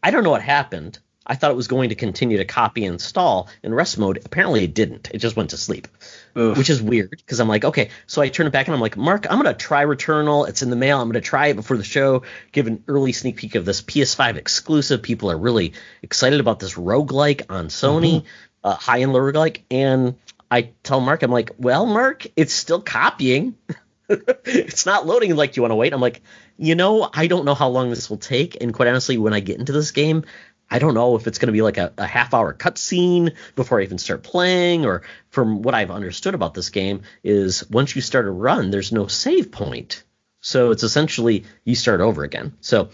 I 0.01 0.11
don't 0.11 0.23
know 0.23 0.31
what 0.31 0.41
happened. 0.41 0.99
I 1.27 1.35
thought 1.35 1.51
it 1.51 1.57
was 1.57 1.67
going 1.67 1.89
to 1.89 1.95
continue 1.95 2.37
to 2.37 2.45
copy 2.45 2.85
and 2.85 2.93
install 2.93 3.49
in 3.61 3.73
rest 3.73 3.97
mode. 3.97 4.21
Apparently, 4.23 4.63
it 4.63 4.73
didn't. 4.73 5.11
It 5.13 5.17
just 5.17 5.35
went 5.35 5.49
to 5.49 5.57
sleep, 5.57 5.89
Oof. 6.37 6.57
which 6.57 6.69
is 6.69 6.81
weird 6.81 7.09
because 7.09 7.41
I'm 7.41 7.49
like, 7.49 7.65
okay. 7.65 7.89
So 8.05 8.21
I 8.21 8.29
turn 8.29 8.47
it 8.47 8.53
back 8.53 8.67
and 8.67 8.73
I'm 8.75 8.79
like, 8.79 8.95
Mark, 8.95 9.27
I'm 9.29 9.41
going 9.41 9.53
to 9.53 9.59
try 9.59 9.83
Returnal. 9.83 10.47
It's 10.47 10.61
in 10.61 10.69
the 10.69 10.77
mail. 10.77 11.01
I'm 11.01 11.09
going 11.09 11.21
to 11.21 11.27
try 11.27 11.47
it 11.47 11.55
before 11.57 11.75
the 11.75 11.83
show, 11.83 12.23
give 12.53 12.67
an 12.67 12.81
early 12.87 13.11
sneak 13.11 13.35
peek 13.35 13.55
of 13.55 13.65
this 13.65 13.81
PS5 13.81 14.37
exclusive. 14.37 15.03
People 15.03 15.29
are 15.29 15.37
really 15.37 15.73
excited 16.01 16.39
about 16.39 16.59
this 16.59 16.75
roguelike 16.75 17.43
on 17.49 17.67
Sony, 17.67 18.23
uh, 18.63 18.75
high 18.75 19.01
end 19.01 19.11
roguelike. 19.11 19.63
And 19.69 20.15
I 20.49 20.71
tell 20.83 20.99
Mark, 21.01 21.23
I'm 21.23 21.31
like, 21.31 21.51
well, 21.57 21.85
Mark, 21.85 22.25
it's 22.35 22.53
still 22.53 22.81
copying. 22.81 23.55
it's 24.09 24.85
not 24.85 25.05
loading. 25.05 25.35
Like 25.35 25.55
you 25.55 25.61
want 25.63 25.71
to 25.71 25.75
wait? 25.75 25.93
I'm 25.93 26.01
like 26.01 26.21
you 26.57 26.75
know 26.75 27.09
i 27.13 27.27
don't 27.27 27.45
know 27.45 27.55
how 27.55 27.69
long 27.69 27.89
this 27.89 28.09
will 28.09 28.17
take. 28.17 28.61
And 28.61 28.73
quite 28.73 28.87
honestly 28.87 29.17
when 29.17 29.33
i 29.33 29.39
get 29.39 29.59
into 29.59 29.71
this 29.71 29.91
game 29.91 30.23
i 30.69 30.79
don't 30.79 30.95
know 30.95 31.15
if 31.15 31.27
it's 31.27 31.37
going 31.37 31.47
to 31.47 31.53
be 31.53 31.61
like 31.61 31.77
a, 31.77 31.93
a 31.97 32.05
half 32.05 32.33
hour 32.33 32.53
cutscene 32.53 33.35
before 33.55 33.79
i 33.79 33.83
even 33.83 33.97
start 33.97 34.23
playing. 34.23 34.85
Or 34.85 35.03
from 35.29 35.61
what 35.61 35.75
i've 35.75 35.91
understood 35.91 36.33
about 36.33 36.53
this 36.53 36.69
game 36.69 37.03
is 37.23 37.69
once 37.69 37.95
you 37.95 38.01
start 38.01 38.25
a 38.27 38.31
run 38.31 38.71
there's 38.71 38.91
no 38.91 39.07
save 39.07 39.51
point. 39.51 40.03
So 40.39 40.71
it's 40.71 40.83
essentially 40.83 41.45
you 41.63 41.75
start 41.75 42.01
over 42.01 42.23
again. 42.23 42.53
So 42.61 42.89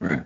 Right. 0.00 0.22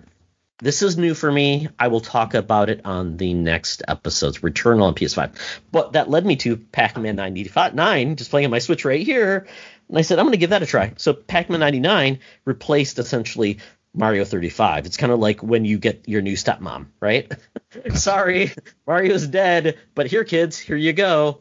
This 0.61 0.83
is 0.83 0.97
new 0.97 1.13
for 1.13 1.31
me. 1.31 1.67
I 1.79 1.87
will 1.87 2.01
talk 2.01 2.33
about 2.33 2.69
it 2.69 2.81
on 2.85 3.17
the 3.17 3.33
next 3.33 3.81
episode's 3.87 4.39
Returnal 4.39 4.83
on 4.83 4.95
PS5. 4.95 5.33
But 5.71 5.93
that 5.93 6.09
led 6.09 6.25
me 6.25 6.35
to 6.37 6.57
Pac-Man 6.57 7.15
99, 7.15 8.15
just 8.15 8.29
playing 8.29 8.45
on 8.45 8.51
my 8.51 8.59
Switch 8.59 8.85
right 8.85 9.05
here. 9.05 9.47
And 9.89 9.97
I 9.97 10.01
said, 10.03 10.19
I'm 10.19 10.25
going 10.25 10.33
to 10.33 10.37
give 10.37 10.51
that 10.51 10.63
a 10.63 10.67
try. 10.67 10.93
So 10.97 11.13
Pac-Man 11.13 11.59
99 11.59 12.19
replaced 12.45 12.99
essentially 12.99 13.57
Mario 13.93 14.23
35. 14.23 14.85
It's 14.85 14.97
kind 14.97 15.11
of 15.11 15.19
like 15.19 15.41
when 15.41 15.65
you 15.65 15.77
get 15.79 16.07
your 16.07 16.21
new 16.21 16.35
stepmom, 16.35 16.85
right? 16.99 17.31
Sorry, 17.93 18.51
Mario's 18.87 19.27
dead, 19.27 19.77
but 19.95 20.07
here, 20.07 20.23
kids, 20.23 20.57
here 20.57 20.77
you 20.77 20.93
go. 20.93 21.39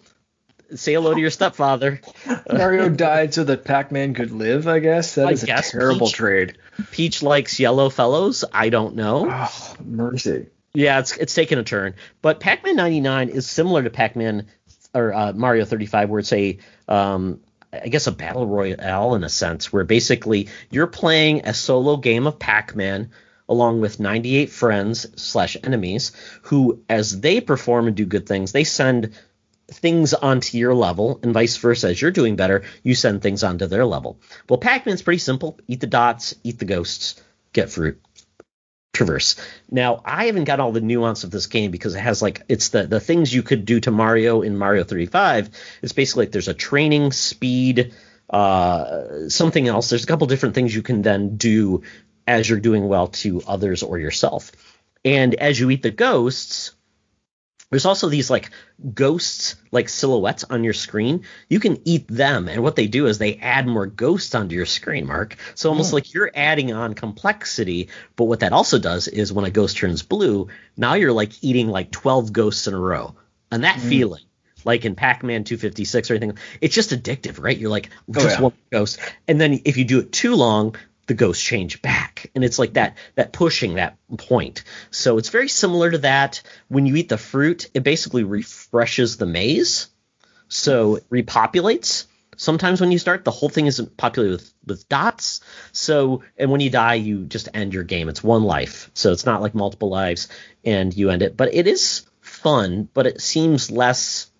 Say 0.74 0.94
hello 0.94 1.14
to 1.14 1.20
your 1.20 1.30
stepfather. 1.30 2.00
Mario 2.52 2.88
died 2.88 3.34
so 3.34 3.44
that 3.44 3.64
Pac-Man 3.64 4.14
could 4.14 4.30
live. 4.30 4.68
I 4.68 4.78
guess 4.78 5.16
that 5.16 5.26
I 5.26 5.32
is 5.32 5.42
a 5.42 5.46
terrible 5.46 6.06
Peach- 6.06 6.16
trade. 6.16 6.58
Peach 6.90 7.22
likes 7.22 7.58
yellow 7.58 7.90
fellows. 7.90 8.44
I 8.52 8.68
don't 8.68 8.96
know. 8.96 9.28
Oh, 9.30 9.74
mercy. 9.84 10.46
Yeah, 10.72 11.00
it's 11.00 11.16
it's 11.16 11.34
taken 11.34 11.58
a 11.58 11.64
turn. 11.64 11.94
But 12.22 12.40
Pac-Man 12.40 12.76
99 12.76 13.30
is 13.30 13.48
similar 13.48 13.82
to 13.82 13.90
Pac-Man 13.90 14.46
or 14.94 15.12
uh, 15.12 15.32
Mario 15.32 15.64
35, 15.64 16.10
where 16.10 16.20
it's 16.20 16.32
a 16.32 16.58
um, 16.88 17.40
I 17.72 17.88
guess 17.88 18.06
a 18.06 18.12
battle 18.12 18.46
royale 18.46 19.14
in 19.14 19.24
a 19.24 19.28
sense, 19.28 19.72
where 19.72 19.84
basically 19.84 20.48
you're 20.70 20.86
playing 20.86 21.42
a 21.44 21.54
solo 21.54 21.96
game 21.96 22.26
of 22.26 22.38
Pac-Man 22.38 23.10
along 23.48 23.80
with 23.80 23.98
98 23.98 24.50
friends 24.50 25.06
slash 25.20 25.56
enemies 25.64 26.12
who, 26.42 26.82
as 26.88 27.20
they 27.20 27.40
perform 27.40 27.88
and 27.88 27.96
do 27.96 28.06
good 28.06 28.26
things, 28.26 28.52
they 28.52 28.62
send 28.62 29.12
things 29.72 30.14
onto 30.14 30.58
your 30.58 30.74
level, 30.74 31.20
and 31.22 31.32
vice 31.32 31.56
versa. 31.56 31.88
As 31.88 32.00
you're 32.00 32.10
doing 32.10 32.36
better, 32.36 32.62
you 32.82 32.94
send 32.94 33.22
things 33.22 33.42
onto 33.42 33.66
their 33.66 33.86
level. 33.86 34.20
Well, 34.48 34.58
Pac-Man's 34.58 35.02
pretty 35.02 35.18
simple: 35.18 35.58
eat 35.66 35.80
the 35.80 35.86
dots, 35.86 36.34
eat 36.44 36.58
the 36.58 36.64
ghosts, 36.64 37.22
get 37.52 37.70
fruit 37.70 38.00
traverse. 38.92 39.36
Now, 39.70 40.02
I 40.04 40.26
haven't 40.26 40.44
got 40.44 40.60
all 40.60 40.72
the 40.72 40.80
nuance 40.80 41.24
of 41.24 41.30
this 41.30 41.46
game 41.46 41.70
because 41.70 41.94
it 41.94 42.00
has 42.00 42.20
like 42.20 42.42
it's 42.48 42.68
the 42.70 42.86
the 42.86 43.00
things 43.00 43.32
you 43.32 43.42
could 43.42 43.64
do 43.64 43.80
to 43.80 43.90
Mario 43.90 44.42
in 44.42 44.56
Mario 44.56 44.84
35. 44.84 45.50
It's 45.82 45.92
basically 45.92 46.26
like 46.26 46.32
there's 46.32 46.48
a 46.48 46.54
training 46.54 47.12
speed, 47.12 47.94
uh, 48.28 49.28
something 49.28 49.66
else. 49.68 49.88
There's 49.88 50.04
a 50.04 50.06
couple 50.06 50.26
different 50.26 50.54
things 50.54 50.74
you 50.74 50.82
can 50.82 51.02
then 51.02 51.36
do 51.36 51.82
as 52.26 52.48
you're 52.48 52.60
doing 52.60 52.88
well 52.88 53.08
to 53.08 53.42
others 53.46 53.82
or 53.82 53.98
yourself. 53.98 54.52
And 55.04 55.34
as 55.34 55.58
you 55.58 55.70
eat 55.70 55.82
the 55.82 55.90
ghosts, 55.90 56.72
there's 57.70 57.86
also 57.86 58.08
these 58.08 58.30
like 58.30 58.50
ghosts, 58.94 59.54
like 59.70 59.88
silhouettes 59.88 60.44
on 60.44 60.64
your 60.64 60.72
screen. 60.72 61.24
You 61.48 61.60
can 61.60 61.80
eat 61.84 62.08
them, 62.08 62.48
and 62.48 62.62
what 62.62 62.76
they 62.76 62.88
do 62.88 63.06
is 63.06 63.18
they 63.18 63.36
add 63.36 63.66
more 63.66 63.86
ghosts 63.86 64.34
onto 64.34 64.56
your 64.56 64.66
screen, 64.66 65.06
Mark. 65.06 65.36
So 65.54 65.70
almost 65.70 65.92
Oh. 65.92 65.96
like 65.96 66.12
you're 66.12 66.32
adding 66.34 66.72
on 66.72 66.94
complexity. 66.94 67.88
But 68.16 68.24
what 68.24 68.40
that 68.40 68.52
also 68.52 68.78
does 68.78 69.06
is 69.08 69.32
when 69.32 69.44
a 69.44 69.50
ghost 69.50 69.76
turns 69.76 70.02
blue, 70.02 70.48
now 70.76 70.94
you're 70.94 71.12
like 71.12 71.32
eating 71.42 71.68
like 71.68 71.90
12 71.92 72.32
ghosts 72.32 72.66
in 72.66 72.74
a 72.74 72.80
row, 72.80 73.14
and 73.50 73.64
that 73.64 73.80
hmm. 73.80 73.88
feeling. 73.88 74.22
Like 74.62 74.84
in 74.84 74.94
Pac-Man 74.94 75.44
256 75.44 76.10
or 76.10 76.14
anything, 76.16 76.36
it's 76.60 76.74
just 76.74 76.90
addictive, 76.90 77.42
right? 77.42 77.56
You're 77.56 77.70
like 77.70 77.88
Oh, 78.10 78.20
just 78.20 78.36
yeah. 78.36 78.42
one 78.42 78.52
ghost, 78.70 78.98
and 79.26 79.40
then 79.40 79.60
if 79.64 79.78
you 79.78 79.84
do 79.84 80.00
it 80.00 80.12
too 80.12 80.34
long, 80.34 80.74
the 81.10 81.14
ghosts 81.14 81.42
change 81.42 81.82
back, 81.82 82.30
and 82.36 82.44
it's 82.44 82.56
like 82.60 82.74
that 82.74 82.96
that 83.16 83.32
pushing 83.32 83.74
that 83.74 83.98
point. 84.16 84.62
So 84.92 85.18
it's 85.18 85.30
very 85.30 85.48
similar 85.48 85.90
to 85.90 85.98
that. 85.98 86.40
When 86.68 86.86
you 86.86 86.94
eat 86.94 87.08
the 87.08 87.18
fruit, 87.18 87.68
it 87.74 87.82
basically 87.82 88.22
refreshes 88.22 89.16
the 89.16 89.26
maze, 89.26 89.88
so 90.46 90.94
it 90.94 91.10
repopulates. 91.10 92.06
Sometimes 92.36 92.80
when 92.80 92.92
you 92.92 92.98
start, 93.00 93.24
the 93.24 93.32
whole 93.32 93.48
thing 93.48 93.66
isn't 93.66 93.96
populated 93.96 94.34
with, 94.36 94.54
with 94.64 94.88
dots. 94.88 95.40
So, 95.72 96.22
and 96.38 96.52
when 96.52 96.60
you 96.60 96.70
die, 96.70 96.94
you 96.94 97.24
just 97.24 97.48
end 97.52 97.74
your 97.74 97.82
game. 97.82 98.08
It's 98.08 98.22
one 98.22 98.44
life. 98.44 98.88
So 98.94 99.10
it's 99.10 99.26
not 99.26 99.42
like 99.42 99.54
multiple 99.54 99.90
lives 99.90 100.28
and 100.64 100.96
you 100.96 101.10
end 101.10 101.20
it. 101.20 101.36
But 101.36 101.52
it 101.52 101.66
is 101.66 102.06
fun, 102.20 102.88
but 102.94 103.06
it 103.06 103.20
seems 103.20 103.70
less 103.70 104.30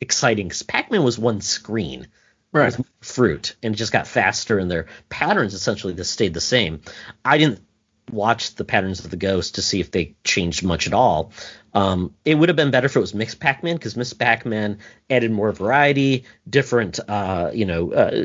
exciting 0.00 0.48
because 0.48 0.64
Pac-Man 0.64 1.04
was 1.04 1.16
one 1.16 1.40
screen 1.40 2.08
Right. 2.54 2.74
fruit 3.00 3.56
and 3.64 3.74
it 3.74 3.76
just 3.76 3.92
got 3.92 4.06
faster 4.06 4.60
and 4.60 4.70
their 4.70 4.86
patterns 5.08 5.54
essentially 5.54 5.92
just 5.92 6.12
stayed 6.12 6.34
the 6.34 6.40
same. 6.40 6.82
I 7.24 7.36
didn't 7.36 7.60
watch 8.12 8.54
the 8.54 8.64
patterns 8.64 9.04
of 9.04 9.10
the 9.10 9.16
ghost 9.16 9.56
to 9.56 9.62
see 9.62 9.80
if 9.80 9.90
they 9.90 10.14
changed 10.22 10.62
much 10.62 10.86
at 10.86 10.94
all. 10.94 11.32
Um, 11.72 12.14
it 12.24 12.36
would 12.36 12.48
have 12.48 12.56
been 12.56 12.70
better 12.70 12.86
if 12.86 12.94
it 12.94 13.00
was 13.00 13.12
Miss 13.12 13.34
Pac-Man 13.34 13.74
because 13.74 13.96
Miss 13.96 14.12
Pac-Man 14.12 14.78
added 15.10 15.32
more 15.32 15.50
variety, 15.50 16.26
different 16.48 17.00
uh, 17.08 17.50
you 17.52 17.66
know 17.66 17.92
uh, 17.92 18.24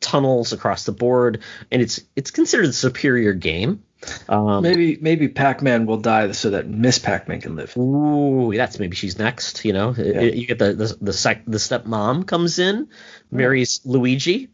tunnels 0.00 0.52
across 0.52 0.84
the 0.84 0.92
board, 0.92 1.42
and 1.70 1.80
it's 1.80 2.02
it's 2.14 2.30
considered 2.30 2.66
a 2.66 2.72
superior 2.72 3.32
game. 3.32 3.84
Um, 4.28 4.62
Maybe 4.62 4.98
maybe 5.00 5.28
Pac-Man 5.28 5.86
will 5.86 5.98
die 5.98 6.32
so 6.32 6.50
that 6.50 6.66
Miss 6.68 6.98
Pac-Man 6.98 7.40
can 7.40 7.54
live. 7.56 7.76
Ooh, 7.76 8.52
that's 8.54 8.78
maybe 8.78 8.96
she's 8.96 9.18
next. 9.18 9.64
You 9.64 9.72
know, 9.72 9.94
you 9.94 10.46
get 10.46 10.58
the 10.58 10.72
the 10.72 10.96
the, 11.00 11.12
sec, 11.12 11.44
the 11.46 11.58
stepmom 11.58 12.26
comes 12.26 12.58
in, 12.58 12.88
marries 13.30 13.80
Luigi. 13.84 14.48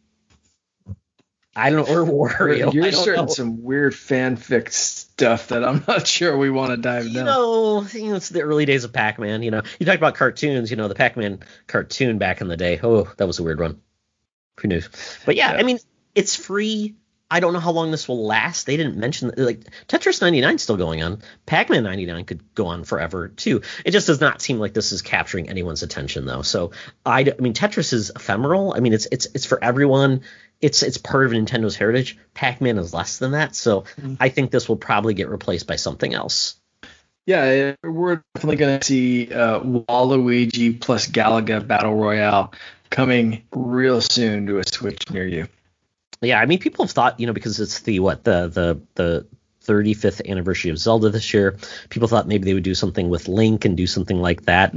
I 1.57 1.70
don't 1.70 1.88
know, 1.88 2.03
or 2.03 2.28
Wario. 2.28 2.72
You're 2.72 2.92
starting 2.92 3.24
know. 3.26 3.32
some 3.32 3.62
weird 3.64 3.92
fanfic 3.92 4.70
stuff 4.70 5.49
that 5.49 5.64
I'm 5.64 5.82
not 5.88 6.07
sure 6.07 6.36
we 6.36 6.51
want 6.51 6.70
to 6.70 6.76
dive 6.76 7.07
You 7.09 7.14
down. 7.14 7.24
know, 7.26 7.86
you 7.92 8.11
know, 8.11 8.14
it's 8.16 8.28
the 8.28 8.42
early 8.42 8.64
days 8.64 8.84
of 8.84 8.92
Pac-Man. 8.92 9.42
You 9.42 9.51
know, 9.51 9.62
you 9.80 9.86
talk 9.86 9.96
about 9.96 10.14
cartoons. 10.14 10.70
You 10.70 10.76
know, 10.76 10.86
the 10.88 10.94
Pac-Man 10.94 11.40
cartoon 11.66 12.18
back 12.18 12.40
in 12.42 12.49
the 12.49 12.57
day. 12.57 12.78
Oh, 12.80 13.11
that 13.16 13.26
was 13.26 13.40
a 13.40 13.42
weird 13.42 13.59
one. 13.61 13.80
Who 14.61 14.68
knew? 14.68 14.82
But 15.26 15.34
yeah, 15.34 15.53
Yeah. 15.55 15.59
I 15.59 15.62
mean, 15.64 15.78
it's 16.14 16.36
free. 16.36 16.94
I 17.31 17.41
don't 17.41 17.53
know 17.53 17.61
how 17.61 17.72
long 17.72 17.91
this 17.91 18.09
will 18.09 18.26
last. 18.26 18.66
They 18.66 18.76
didn't 18.76 18.97
mention 18.97 19.33
like 19.37 19.64
Tetris 19.87 20.20
99 20.20 20.55
is 20.55 20.62
still 20.62 20.76
going 20.76 21.03
on. 21.03 21.22
Pac-Man 21.47 21.85
99 21.85 22.24
could 22.24 22.55
go 22.55 22.66
on 22.66 22.85
forever 22.85 23.29
too. 23.29 23.62
It 23.85 23.91
just 23.91 24.07
does 24.07 24.20
not 24.20 24.41
seem 24.41 24.59
like 24.59 24.72
this 24.72 24.93
is 24.93 25.03
capturing 25.03 25.49
anyone's 25.49 25.83
attention 25.83 26.24
though. 26.24 26.43
So 26.43 26.72
I, 27.05 27.20
I 27.20 27.41
mean, 27.41 27.53
Tetris 27.53 27.93
is 27.93 28.11
ephemeral. 28.11 28.72
I 28.74 28.81
mean, 28.81 28.95
it's 28.95 29.07
it's 29.12 29.26
it's 29.35 29.45
for 29.45 29.62
everyone. 29.62 30.22
It's 30.61 30.83
it's 30.83 30.99
part 30.99 31.26
of 31.26 31.33
Nintendo's 31.33 31.76
heritage. 31.76 32.18
Pac-Man 32.35 32.79
is 32.79 32.95
less 32.95 33.18
than 33.18 33.33
that. 33.33 33.55
So 33.55 33.85
I 34.18 34.31
think 34.31 34.51
this 34.51 34.68
will 34.68 34.76
probably 34.76 35.14
get 35.14 35.29
replaced 35.29 35.66
by 35.66 35.76
something 35.76 36.14
else. 36.14 36.57
Yeah, 37.26 37.74
we're 37.83 38.22
definitely 38.35 38.57
going 38.57 38.79
to 38.79 38.87
see 38.87 39.31
uh, 39.31 39.61
Waluigi 39.61 40.81
plus 40.81 41.09
Galaga 41.09 41.64
Battle 41.64 41.95
Royale 41.95 42.55
coming 42.89 43.43
real 43.53 44.01
soon 44.01 44.47
to 44.47 44.61
a 44.61 44.62
Switch 44.66 45.11
near 45.11 45.26
you. 45.26 45.47
Yeah, 46.20 46.40
I 46.40 46.46
mean, 46.46 46.58
people 46.58 46.84
have 46.84 46.92
thought, 46.92 47.20
you 47.20 47.26
know, 47.26 47.32
because 47.32 47.60
it's 47.60 47.80
the 47.80 48.00
what 48.00 48.24
the 48.24 48.48
the 48.48 48.80
the 48.94 49.26
35th 49.68 50.26
anniversary 50.28 50.70
of 50.70 50.78
Zelda 50.78 51.10
this 51.10 51.32
year. 51.34 51.58
People 51.90 52.08
thought 52.08 52.26
maybe 52.26 52.44
they 52.44 52.54
would 52.54 52.62
do 52.62 52.74
something 52.74 53.08
with 53.08 53.28
Link 53.28 53.64
and 53.64 53.76
do 53.76 53.86
something 53.86 54.16
like 54.16 54.42
that. 54.42 54.74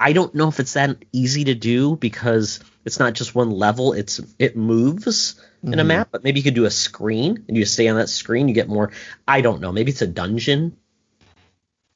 I 0.00 0.12
don't 0.12 0.34
know 0.34 0.48
if 0.48 0.60
it's 0.60 0.74
that 0.74 0.96
easy 1.12 1.44
to 1.44 1.54
do 1.54 1.96
because 1.96 2.60
it's 2.84 2.98
not 2.98 3.14
just 3.14 3.34
one 3.34 3.50
level. 3.50 3.92
It's 3.92 4.20
it 4.38 4.56
moves 4.56 5.34
mm-hmm. 5.34 5.72
in 5.72 5.78
a 5.78 5.82
mm-hmm. 5.82 5.88
map, 5.88 6.08
but 6.12 6.22
maybe 6.22 6.38
you 6.38 6.44
could 6.44 6.54
do 6.54 6.66
a 6.66 6.70
screen 6.70 7.44
and 7.48 7.56
you 7.56 7.64
stay 7.64 7.88
on 7.88 7.96
that 7.96 8.08
screen. 8.08 8.48
You 8.48 8.54
get 8.54 8.68
more. 8.68 8.92
I 9.26 9.40
don't 9.40 9.60
know. 9.60 9.72
Maybe 9.72 9.90
it's 9.90 10.02
a 10.02 10.06
dungeon. 10.06 10.76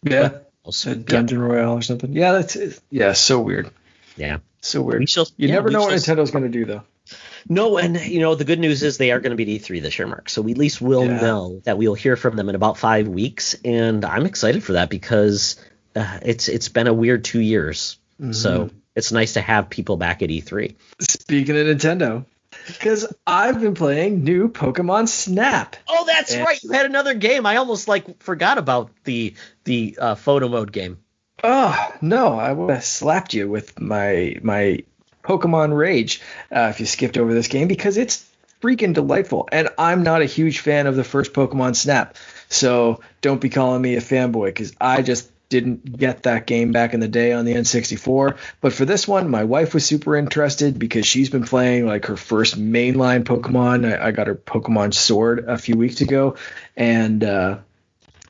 Yeah, 0.02 0.38
a 0.64 0.94
dungeon 0.96 1.38
yeah. 1.38 1.44
royale 1.44 1.72
or 1.74 1.82
something. 1.82 2.12
Yeah, 2.12 2.32
that's 2.32 2.80
yeah, 2.90 3.12
so 3.12 3.40
weird. 3.40 3.70
Yeah, 4.16 4.38
so 4.60 4.82
weird. 4.82 5.08
Shall, 5.08 5.28
you 5.36 5.48
yeah, 5.48 5.54
never 5.54 5.70
know 5.70 5.82
what 5.82 5.92
Nintendo's 5.92 6.32
going 6.32 6.44
to 6.44 6.50
do 6.50 6.64
though. 6.64 6.82
No, 7.48 7.78
and 7.78 8.00
you 8.00 8.20
know 8.20 8.34
the 8.34 8.44
good 8.44 8.58
news 8.58 8.82
is 8.82 8.98
they 8.98 9.10
are 9.10 9.20
going 9.20 9.36
to 9.36 9.44
be 9.44 9.58
E3 9.58 9.82
this 9.82 9.98
year, 9.98 10.06
Mark. 10.06 10.28
So 10.28 10.42
we 10.42 10.52
at 10.52 10.58
least 10.58 10.80
will 10.80 11.06
yeah. 11.06 11.20
know 11.20 11.60
that 11.64 11.78
we 11.78 11.88
will 11.88 11.94
hear 11.94 12.16
from 12.16 12.36
them 12.36 12.48
in 12.48 12.54
about 12.54 12.78
five 12.78 13.08
weeks, 13.08 13.54
and 13.64 14.04
I'm 14.04 14.26
excited 14.26 14.62
for 14.62 14.72
that 14.72 14.90
because 14.90 15.56
uh, 15.96 16.18
it's 16.22 16.48
it's 16.48 16.68
been 16.68 16.86
a 16.86 16.94
weird 16.94 17.24
two 17.24 17.40
years. 17.40 17.98
Mm-hmm. 18.20 18.32
So 18.32 18.70
it's 18.94 19.12
nice 19.12 19.34
to 19.34 19.40
have 19.40 19.70
people 19.70 19.96
back 19.96 20.22
at 20.22 20.28
E3. 20.28 20.74
Speaking 21.00 21.56
of 21.58 21.66
Nintendo, 21.66 22.24
because 22.66 23.12
I've 23.26 23.60
been 23.60 23.74
playing 23.74 24.24
new 24.24 24.48
Pokemon 24.48 25.08
Snap. 25.08 25.76
Oh, 25.88 26.04
that's 26.06 26.34
and, 26.34 26.44
right. 26.44 26.62
You 26.62 26.72
had 26.72 26.86
another 26.86 27.14
game. 27.14 27.46
I 27.46 27.56
almost 27.56 27.88
like 27.88 28.22
forgot 28.22 28.58
about 28.58 28.90
the 29.04 29.34
the 29.64 29.96
uh, 30.00 30.14
photo 30.14 30.48
mode 30.48 30.72
game. 30.72 30.98
Oh 31.44 31.94
no, 32.00 32.38
I 32.38 32.52
would 32.52 32.70
have 32.70 32.84
slapped 32.84 33.34
you 33.34 33.48
with 33.48 33.80
my 33.80 34.36
my 34.42 34.84
Pokemon 35.22 35.76
Rage 35.76 36.20
uh, 36.50 36.68
if 36.70 36.80
you 36.80 36.86
skipped 36.86 37.18
over 37.18 37.32
this 37.32 37.48
game 37.48 37.68
because 37.68 37.96
it's 37.96 38.28
freaking 38.60 38.94
delightful. 38.94 39.48
And 39.50 39.68
I'm 39.78 40.02
not 40.02 40.22
a 40.22 40.26
huge 40.26 40.60
fan 40.60 40.86
of 40.86 40.96
the 40.96 41.04
first 41.04 41.32
Pokemon 41.32 41.76
Snap, 41.76 42.16
so 42.48 43.00
don't 43.20 43.40
be 43.40 43.48
calling 43.48 43.82
me 43.82 43.96
a 43.96 44.00
fanboy 44.00 44.46
because 44.46 44.72
I 44.80 45.02
just 45.02 45.28
didn't 45.52 45.98
get 45.98 46.22
that 46.22 46.46
game 46.46 46.72
back 46.72 46.94
in 46.94 47.00
the 47.00 47.08
day 47.08 47.32
on 47.32 47.44
the 47.44 47.52
N64. 47.52 48.38
But 48.62 48.72
for 48.72 48.86
this 48.86 49.06
one, 49.06 49.28
my 49.28 49.44
wife 49.44 49.74
was 49.74 49.84
super 49.84 50.16
interested 50.16 50.78
because 50.78 51.06
she's 51.06 51.28
been 51.28 51.44
playing 51.44 51.86
like 51.86 52.06
her 52.06 52.16
first 52.16 52.58
mainline 52.58 53.24
Pokemon. 53.24 53.84
I, 53.84 54.06
I 54.06 54.10
got 54.12 54.28
her 54.28 54.34
Pokemon 54.34 54.94
Sword 54.94 55.44
a 55.46 55.58
few 55.58 55.76
weeks 55.76 56.00
ago, 56.00 56.36
and 56.74 57.22
uh, 57.22 57.58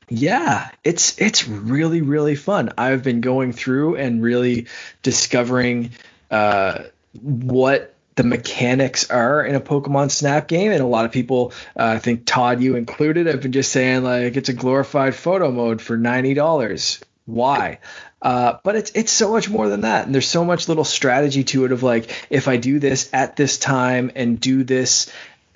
yeah, 0.09 0.69
it's 0.83 1.17
it's 1.19 1.47
really 1.47 2.01
really 2.01 2.35
fun. 2.35 2.73
I've 2.77 3.03
been 3.03 3.21
going 3.21 3.53
through 3.53 3.95
and 3.95 4.21
really 4.21 4.67
discovering 5.01 5.91
uh, 6.33 6.83
what 7.21 7.93
the 8.15 8.23
mechanics 8.23 9.09
are 9.09 9.45
in 9.45 9.55
a 9.55 9.61
Pokemon 9.61 10.11
Snap 10.11 10.47
game, 10.47 10.71
and 10.71 10.81
a 10.81 10.87
lot 10.87 11.05
of 11.05 11.11
people, 11.11 11.53
uh, 11.77 11.85
I 11.85 11.99
think 11.99 12.25
Todd, 12.25 12.61
you 12.61 12.75
included, 12.75 13.27
have 13.27 13.41
been 13.41 13.51
just 13.51 13.71
saying 13.71 14.03
like 14.03 14.35
it's 14.35 14.49
a 14.49 14.53
glorified 14.53 15.15
photo 15.15 15.51
mode 15.51 15.81
for 15.81 15.95
ninety 15.95 16.33
dollars. 16.33 16.99
Why? 17.25 17.79
Uh, 18.21 18.57
but 18.63 18.75
it's 18.75 18.91
it's 18.95 19.11
so 19.11 19.31
much 19.31 19.49
more 19.49 19.69
than 19.69 19.81
that, 19.81 20.05
and 20.05 20.13
there's 20.13 20.27
so 20.27 20.43
much 20.43 20.67
little 20.67 20.83
strategy 20.83 21.43
to 21.43 21.65
it 21.65 21.71
of 21.71 21.83
like 21.83 22.09
if 22.29 22.47
I 22.47 22.57
do 22.57 22.79
this 22.79 23.09
at 23.13 23.35
this 23.35 23.57
time 23.59 24.11
and 24.15 24.39
do 24.39 24.63
this, 24.63 25.11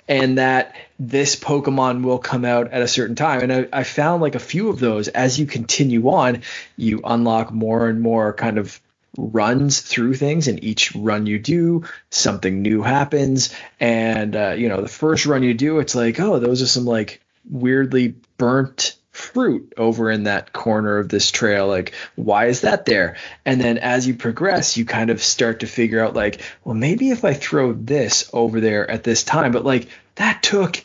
and 0.06 0.38
that 0.38 0.76
this 0.98 1.34
Pokemon 1.36 2.02
will 2.02 2.18
come 2.18 2.44
out 2.44 2.72
at 2.72 2.82
a 2.82 2.88
certain 2.88 3.16
time. 3.16 3.42
And 3.42 3.52
I, 3.52 3.80
I 3.80 3.84
found 3.84 4.22
like 4.22 4.34
a 4.34 4.40
few 4.40 4.68
of 4.68 4.78
those 4.78 5.08
as 5.08 5.38
you 5.40 5.46
continue 5.46 6.08
on, 6.08 6.42
you 6.76 7.00
unlock 7.04 7.52
more 7.52 7.88
and 7.88 8.00
more 8.00 8.32
kind 8.32 8.58
of 8.58 8.80
runs 9.18 9.80
through 9.80 10.14
things 10.14 10.46
and 10.46 10.62
each 10.62 10.94
run 10.94 11.26
you 11.26 11.38
do 11.38 11.84
something 12.10 12.62
new 12.62 12.82
happens. 12.82 13.52
And 13.80 14.34
uh, 14.36 14.54
you 14.56 14.68
know 14.68 14.80
the 14.80 14.88
first 14.88 15.26
run 15.26 15.42
you 15.42 15.54
do 15.54 15.80
it's 15.80 15.94
like 15.94 16.20
oh 16.20 16.38
those 16.38 16.62
are 16.62 16.66
some 16.66 16.84
like 16.84 17.20
weirdly 17.50 18.14
burnt 18.36 18.94
fruit 19.10 19.72
over 19.76 20.10
in 20.12 20.24
that 20.24 20.52
corner 20.52 20.98
of 20.98 21.08
this 21.08 21.32
trail. 21.32 21.66
Like 21.66 21.94
why 22.14 22.46
is 22.46 22.60
that 22.60 22.86
there? 22.86 23.16
And 23.44 23.60
then 23.60 23.78
as 23.78 24.06
you 24.06 24.14
progress 24.14 24.76
you 24.76 24.84
kind 24.84 25.10
of 25.10 25.20
start 25.20 25.60
to 25.60 25.66
figure 25.66 26.02
out 26.02 26.14
like 26.14 26.40
well 26.64 26.76
maybe 26.76 27.10
if 27.10 27.24
i 27.24 27.34
throw 27.34 27.72
this 27.72 28.30
over 28.32 28.60
there 28.60 28.88
at 28.88 29.02
this 29.02 29.24
time 29.24 29.50
but 29.52 29.64
like 29.64 29.88
that 30.14 30.42
took 30.42 30.82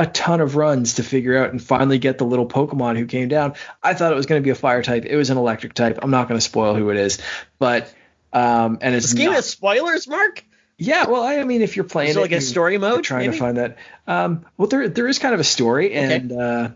a 0.00 0.06
ton 0.06 0.40
of 0.40 0.56
runs 0.56 0.94
to 0.94 1.02
figure 1.02 1.36
out 1.36 1.50
and 1.50 1.62
finally 1.62 1.98
get 1.98 2.16
the 2.16 2.24
little 2.24 2.48
Pokemon 2.48 2.96
who 2.96 3.04
came 3.04 3.28
down. 3.28 3.52
I 3.82 3.92
thought 3.92 4.10
it 4.10 4.16
was 4.16 4.24
going 4.24 4.40
to 4.40 4.44
be 4.44 4.48
a 4.48 4.54
fire 4.54 4.82
type. 4.82 5.04
It 5.04 5.14
was 5.14 5.28
an 5.28 5.36
electric 5.36 5.74
type. 5.74 5.98
I'm 6.02 6.10
not 6.10 6.26
going 6.26 6.38
to 6.38 6.44
spoil 6.44 6.74
who 6.74 6.88
it 6.88 6.96
is, 6.96 7.18
but 7.58 7.94
um, 8.32 8.78
and 8.80 8.94
it's 8.94 9.10
this 9.10 9.12
game 9.12 9.26
not, 9.26 9.34
has 9.34 9.46
spoilers, 9.46 10.08
Mark. 10.08 10.42
Yeah, 10.78 11.06
well, 11.06 11.22
I 11.22 11.44
mean, 11.44 11.60
if 11.60 11.76
you're 11.76 11.84
playing 11.84 12.16
it, 12.16 12.16
like 12.16 12.32
a 12.32 12.40
story 12.40 12.78
mode, 12.78 13.04
trying 13.04 13.26
maybe? 13.26 13.34
to 13.34 13.38
find 13.38 13.56
that. 13.58 13.76
Um, 14.06 14.46
well, 14.56 14.68
there 14.68 14.88
there 14.88 15.06
is 15.06 15.18
kind 15.18 15.34
of 15.34 15.40
a 15.40 15.44
story, 15.44 15.92
and 15.92 16.32
okay. 16.32 16.40
uh, 16.40 16.68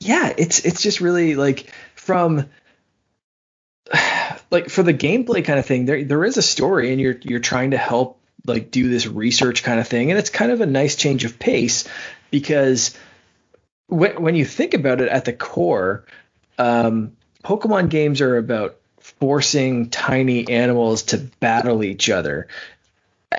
yeah, 0.00 0.34
it's 0.36 0.64
it's 0.64 0.82
just 0.82 1.00
really 1.00 1.36
like 1.36 1.72
from 1.94 2.50
like 4.50 4.70
for 4.70 4.82
the 4.82 4.92
gameplay 4.92 5.44
kind 5.44 5.60
of 5.60 5.66
thing. 5.66 5.84
There 5.84 6.02
there 6.02 6.24
is 6.24 6.36
a 6.36 6.42
story, 6.42 6.90
and 6.90 7.00
you're 7.00 7.16
you're 7.22 7.38
trying 7.38 7.70
to 7.70 7.78
help 7.78 8.20
like 8.44 8.72
do 8.72 8.88
this 8.88 9.06
research 9.06 9.62
kind 9.62 9.78
of 9.78 9.86
thing, 9.86 10.10
and 10.10 10.18
it's 10.18 10.30
kind 10.30 10.50
of 10.50 10.60
a 10.60 10.66
nice 10.66 10.96
change 10.96 11.24
of 11.24 11.38
pace 11.38 11.86
because 12.30 12.96
when, 13.86 14.22
when 14.22 14.34
you 14.34 14.44
think 14.44 14.74
about 14.74 15.00
it 15.00 15.08
at 15.08 15.24
the 15.24 15.32
core, 15.32 16.04
um, 16.58 17.16
Pokemon 17.44 17.90
games 17.90 18.20
are 18.20 18.36
about 18.36 18.76
forcing 18.98 19.90
tiny 19.90 20.48
animals 20.48 21.04
to 21.04 21.18
battle 21.18 21.82
each 21.82 22.10
other. 22.10 22.48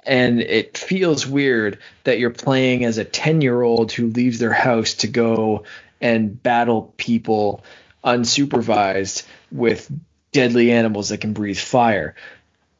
And 0.06 0.42
it 0.42 0.78
feels 0.78 1.28
weird 1.28 1.80
that 2.04 2.18
you're 2.18 2.30
playing 2.30 2.86
as 2.86 2.98
a 2.98 3.06
10 3.06 3.42
year 3.42 3.62
old 3.62 3.92
who 3.92 4.08
leaves 4.08 4.39
their 4.39 4.54
house 4.54 4.96
to 4.96 5.08
go 5.08 5.66
and 6.00 6.42
battle 6.42 6.94
people 6.98 7.64
unsupervised 8.04 9.24
with 9.52 9.92
deadly 10.32 10.72
animals 10.72 11.10
that 11.10 11.20
can 11.20 11.34
breathe 11.34 11.58
fire 11.58 12.16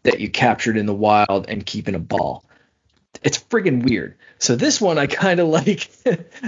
that 0.04 0.20
you 0.20 0.30
captured 0.30 0.78
in 0.78 0.86
the 0.86 0.94
wild 0.94 1.46
and 1.48 1.66
keep 1.66 1.88
in 1.88 1.96
a 1.96 2.00
ball. 2.00 2.44
It's 3.24 3.38
friggin' 3.38 3.84
weird. 3.88 4.16
So 4.42 4.56
this 4.56 4.82
one 4.82 4.98
I 4.98 5.06
kind 5.08 5.40
of 5.40 5.48
like 5.50 5.90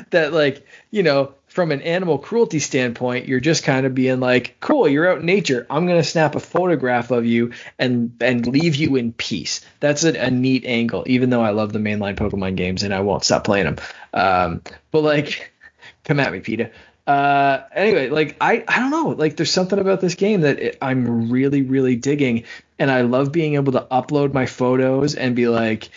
that 0.10 0.34
like, 0.34 0.66
you 0.92 1.04
know, 1.04 1.36
from 1.48 1.72
an 1.72 1.84
animal 1.84 2.18
cruelty 2.18 2.58
standpoint, 2.58 3.28
you're 3.28 3.40
just 3.40 3.64
kind 3.64 3.86
of 3.86 3.94
being 3.94 4.20
like, 4.20 4.58
cool, 4.60 4.90
you're 4.90 5.08
out 5.08 5.20
in 5.20 5.28
nature. 5.28 5.68
I'm 5.70 5.86
going 5.86 6.00
to 6.00 6.04
snap 6.04 6.34
a 6.34 6.40
photograph 6.40 7.12
of 7.12 7.28
you 7.28 7.52
and 7.78 8.18
and 8.20 8.48
leave 8.48 8.76
you 8.76 8.96
in 8.96 9.14
peace. 9.14 9.64
That's 9.80 10.04
a, 10.04 10.18
a, 10.20 10.32
neat 10.32 10.66
angle, 10.66 11.04
even 11.06 11.30
though 11.30 11.44
I 11.44 11.52
love 11.52 11.72
the 11.72 11.78
mainline 11.78 12.16
Pokemon 12.16 12.56
games 12.56 12.82
and 12.82 12.94
I 12.94 13.02
won't 13.02 13.24
stop 13.24 13.44
playing 13.44 13.66
them. 13.66 13.78
Um, 14.14 14.62
but 14.90 15.02
like, 15.02 15.54
come 16.04 16.20
at 16.20 16.32
me, 16.32 16.40
Peter. 16.40 16.72
Uh, 17.06 17.64
anyway, 17.76 18.10
like 18.10 18.38
I, 18.40 18.64
I 18.68 18.80
don't 18.80 18.90
know, 18.90 19.10
like 19.10 19.36
there's 19.36 19.52
something 19.52 19.78
about 19.78 20.00
this 20.02 20.16
game 20.16 20.42
that 20.42 20.60
it, 20.60 20.78
I'm 20.82 21.30
really, 21.30 21.62
really 21.62 21.98
digging, 21.98 22.46
and 22.80 22.90
I 22.90 23.02
love 23.02 23.32
being 23.32 23.56
able 23.56 23.74
to 23.74 23.86
upload 23.92 24.34
my 24.34 24.46
photos 24.46 25.14
and 25.14 25.36
be 25.36 25.50
like, 25.50 25.90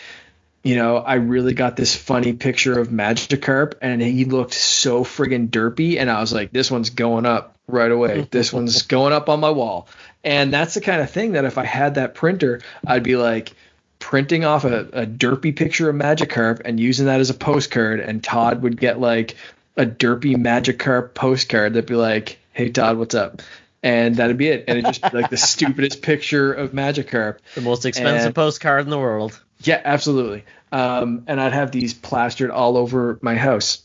you 0.67 0.75
know, 0.75 0.97
I 0.97 1.13
really 1.13 1.53
got 1.53 1.77
this 1.77 1.95
funny 1.95 2.33
picture 2.33 2.77
of 2.77 2.89
Magikarp, 2.89 3.75
and 3.81 4.01
he 4.01 4.25
looked 4.25 4.53
so 4.53 5.05
friggin' 5.05 5.49
derpy, 5.49 5.97
and 5.97 6.11
I 6.11 6.19
was 6.19 6.33
like, 6.33 6.51
this 6.51 6.69
one's 6.69 6.89
going 6.89 7.25
up 7.25 7.55
right 7.67 7.89
away. 7.89 8.27
This 8.29 8.51
one's 8.51 8.81
going 8.87 9.13
up 9.13 9.29
on 9.29 9.39
my 9.39 9.49
wall, 9.49 9.87
and 10.25 10.51
that's 10.51 10.73
the 10.73 10.81
kind 10.81 11.01
of 11.01 11.09
thing 11.09 11.31
that 11.31 11.45
if 11.45 11.57
I 11.57 11.63
had 11.63 11.95
that 11.95 12.15
printer, 12.15 12.59
I'd 12.85 13.03
be 13.03 13.15
like 13.15 13.53
printing 13.99 14.43
off 14.43 14.65
a, 14.65 14.79
a 14.91 15.05
derpy 15.05 15.55
picture 15.55 15.89
of 15.89 15.95
Magikarp 15.95 16.63
and 16.65 16.77
using 16.77 17.05
that 17.05 17.21
as 17.21 17.29
a 17.29 17.33
postcard, 17.33 18.01
and 18.01 18.21
Todd 18.21 18.61
would 18.61 18.77
get 18.77 18.99
like 18.99 19.37
a 19.77 19.85
derpy 19.85 20.35
Magikarp 20.35 21.13
postcard 21.13 21.75
that'd 21.75 21.87
be 21.87 21.95
like, 21.95 22.39
"Hey 22.51 22.71
Todd, 22.71 22.97
what's 22.97 23.15
up?" 23.15 23.41
and 23.83 24.15
that'd 24.15 24.37
be 24.37 24.49
it. 24.49 24.65
And 24.67 24.79
it'd 24.79 24.93
just 24.93 25.13
be 25.13 25.17
like 25.17 25.29
the 25.29 25.37
stupidest 25.37 26.01
picture 26.01 26.51
of 26.51 26.71
Magikarp. 26.71 27.37
The 27.55 27.61
most 27.61 27.85
expensive 27.85 28.25
and, 28.25 28.35
postcard 28.35 28.83
in 28.83 28.89
the 28.89 28.99
world. 28.99 29.39
Yeah, 29.61 29.81
absolutely. 29.83 30.45
Um, 30.71 31.23
and 31.27 31.39
I'd 31.39 31.53
have 31.53 31.71
these 31.71 31.93
plastered 31.93 32.51
all 32.51 32.77
over 32.77 33.17
my 33.21 33.35
house 33.35 33.81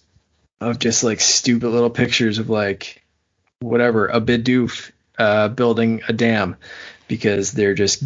of 0.61 0.79
just 0.79 1.05
like 1.05 1.21
stupid 1.21 1.69
little 1.69 1.91
pictures 1.91 2.39
of 2.39 2.51
like 2.51 3.03
whatever 3.61 4.09
a 4.09 4.21
bidoof 4.21 4.91
uh, 5.19 5.49
building 5.49 6.03
a 6.09 6.13
dam 6.13 6.57
because 7.09 7.53
they're 7.53 7.75
just 7.75 8.05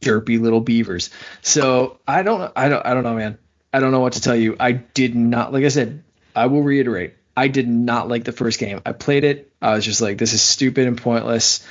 derpy 0.00 0.40
little 0.40 0.60
beavers. 0.60 1.10
So 1.42 1.98
I 2.06 2.22
don't, 2.22 2.52
I 2.56 2.68
don't, 2.68 2.84
I 2.84 2.94
don't 2.94 3.04
know, 3.04 3.14
man. 3.14 3.38
I 3.72 3.80
don't 3.80 3.92
know 3.92 4.00
what 4.00 4.14
to 4.14 4.20
tell 4.20 4.36
you. 4.36 4.56
I 4.60 4.72
did 4.72 5.14
not, 5.14 5.52
like 5.52 5.64
I 5.64 5.68
said, 5.68 6.02
I 6.34 6.46
will 6.46 6.62
reiterate. 6.62 7.14
I 7.36 7.48
did 7.48 7.68
not 7.68 8.08
like 8.08 8.24
the 8.24 8.32
first 8.32 8.58
game. 8.58 8.82
I 8.84 8.92
played 8.92 9.24
it. 9.24 9.50
I 9.62 9.74
was 9.74 9.84
just 9.84 10.00
like, 10.00 10.18
this 10.18 10.34
is 10.34 10.42
stupid 10.42 10.86
and 10.86 10.98
pointless. 10.98 11.66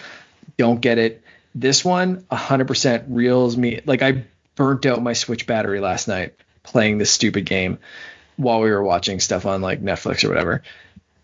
Don't 0.58 0.82
get 0.82 0.98
it. 0.98 1.24
This 1.54 1.86
one, 1.86 2.22
100% 2.32 3.06
reels 3.10 3.56
me. 3.56 3.82
Like 3.86 4.02
I 4.02 4.24
burnt 4.56 4.86
out 4.86 5.02
my 5.02 5.14
Switch 5.14 5.48
battery 5.48 5.80
last 5.80 6.08
night 6.08 6.36
playing 6.64 6.98
this 6.98 7.12
stupid 7.12 7.46
game 7.46 7.80
while 8.36 8.62
we 8.62 8.72
were 8.72 8.84
watching 8.84 9.20
stuff 9.20 9.46
on 9.46 9.62
like 9.62 9.82
Netflix 9.82 10.24
or 10.24 10.30
whatever. 10.30 10.64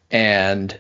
And 0.10 0.78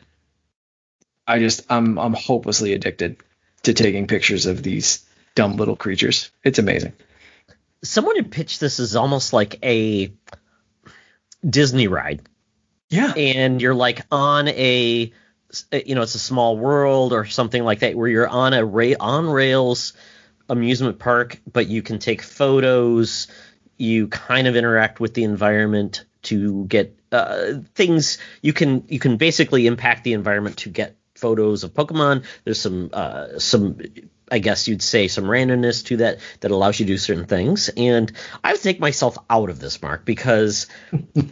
I 1.27 1.39
just 1.39 1.65
I'm 1.69 1.97
I'm 1.99 2.13
hopelessly 2.13 2.73
addicted 2.73 3.17
to 3.63 3.73
taking 3.73 4.07
pictures 4.07 4.45
of 4.45 4.63
these 4.63 5.05
dumb 5.35 5.57
little 5.57 5.75
creatures. 5.75 6.31
It's 6.43 6.59
amazing. 6.59 6.93
Someone 7.83 8.15
had 8.15 8.31
pitched 8.31 8.59
this 8.59 8.79
as 8.79 8.95
almost 8.95 9.33
like 9.33 9.63
a 9.63 10.11
Disney 11.47 11.87
ride. 11.87 12.21
Yeah. 12.89 13.13
And 13.13 13.61
you're 13.61 13.75
like 13.75 14.05
on 14.11 14.47
a 14.47 15.11
you 15.71 15.95
know, 15.95 16.01
it's 16.01 16.15
a 16.15 16.19
small 16.19 16.57
world 16.57 17.13
or 17.13 17.25
something 17.25 17.63
like 17.63 17.79
that 17.79 17.95
where 17.95 18.07
you're 18.07 18.27
on 18.27 18.53
a 18.53 18.65
ra- 18.65 18.93
on 18.99 19.27
rails 19.27 19.93
amusement 20.49 20.99
park, 20.99 21.39
but 21.51 21.67
you 21.67 21.81
can 21.81 21.99
take 21.99 22.21
photos. 22.21 23.27
You 23.77 24.07
kind 24.07 24.47
of 24.47 24.55
interact 24.55 24.99
with 24.99 25.13
the 25.13 25.23
environment 25.23 26.05
to 26.23 26.65
get 26.65 26.97
uh, 27.11 27.53
things. 27.75 28.17
You 28.41 28.53
can 28.53 28.83
you 28.87 28.99
can 28.99 29.17
basically 29.17 29.67
impact 29.67 30.03
the 30.03 30.13
environment 30.13 30.57
to 30.57 30.69
get 30.69 30.95
photos 31.15 31.63
of 31.63 31.73
Pokemon. 31.73 32.25
There's 32.43 32.59
some 32.59 32.89
uh, 32.93 33.39
some 33.39 33.79
I 34.31 34.39
guess 34.39 34.67
you'd 34.67 34.81
say 34.81 35.07
some 35.07 35.25
randomness 35.25 35.85
to 35.85 35.97
that 35.97 36.19
that 36.41 36.51
allows 36.51 36.79
you 36.79 36.85
to 36.85 36.93
do 36.93 36.97
certain 36.97 37.25
things. 37.25 37.69
And 37.69 38.11
I 38.43 38.51
would 38.51 38.61
take 38.61 38.79
myself 38.79 39.17
out 39.29 39.49
of 39.49 39.59
this, 39.59 39.81
Mark, 39.81 40.05
because 40.05 40.67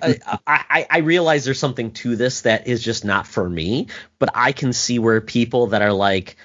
I, 0.02 0.20
I, 0.48 0.88
I, 0.90 0.98
realize 1.00 1.44
there's 1.44 1.60
something 1.60 1.92
to 1.92 2.16
this 2.16 2.42
that 2.42 2.68
is 2.68 2.82
just 2.82 3.04
not 3.04 3.28
for 3.28 3.50
me. 3.50 3.88
But 4.18 4.30
I 4.34 4.54
can 4.54 4.72
see 4.72 5.00
where 5.00 5.20
people 5.20 5.68
that 5.68 5.82
are 5.82 5.94
like, 5.94 6.38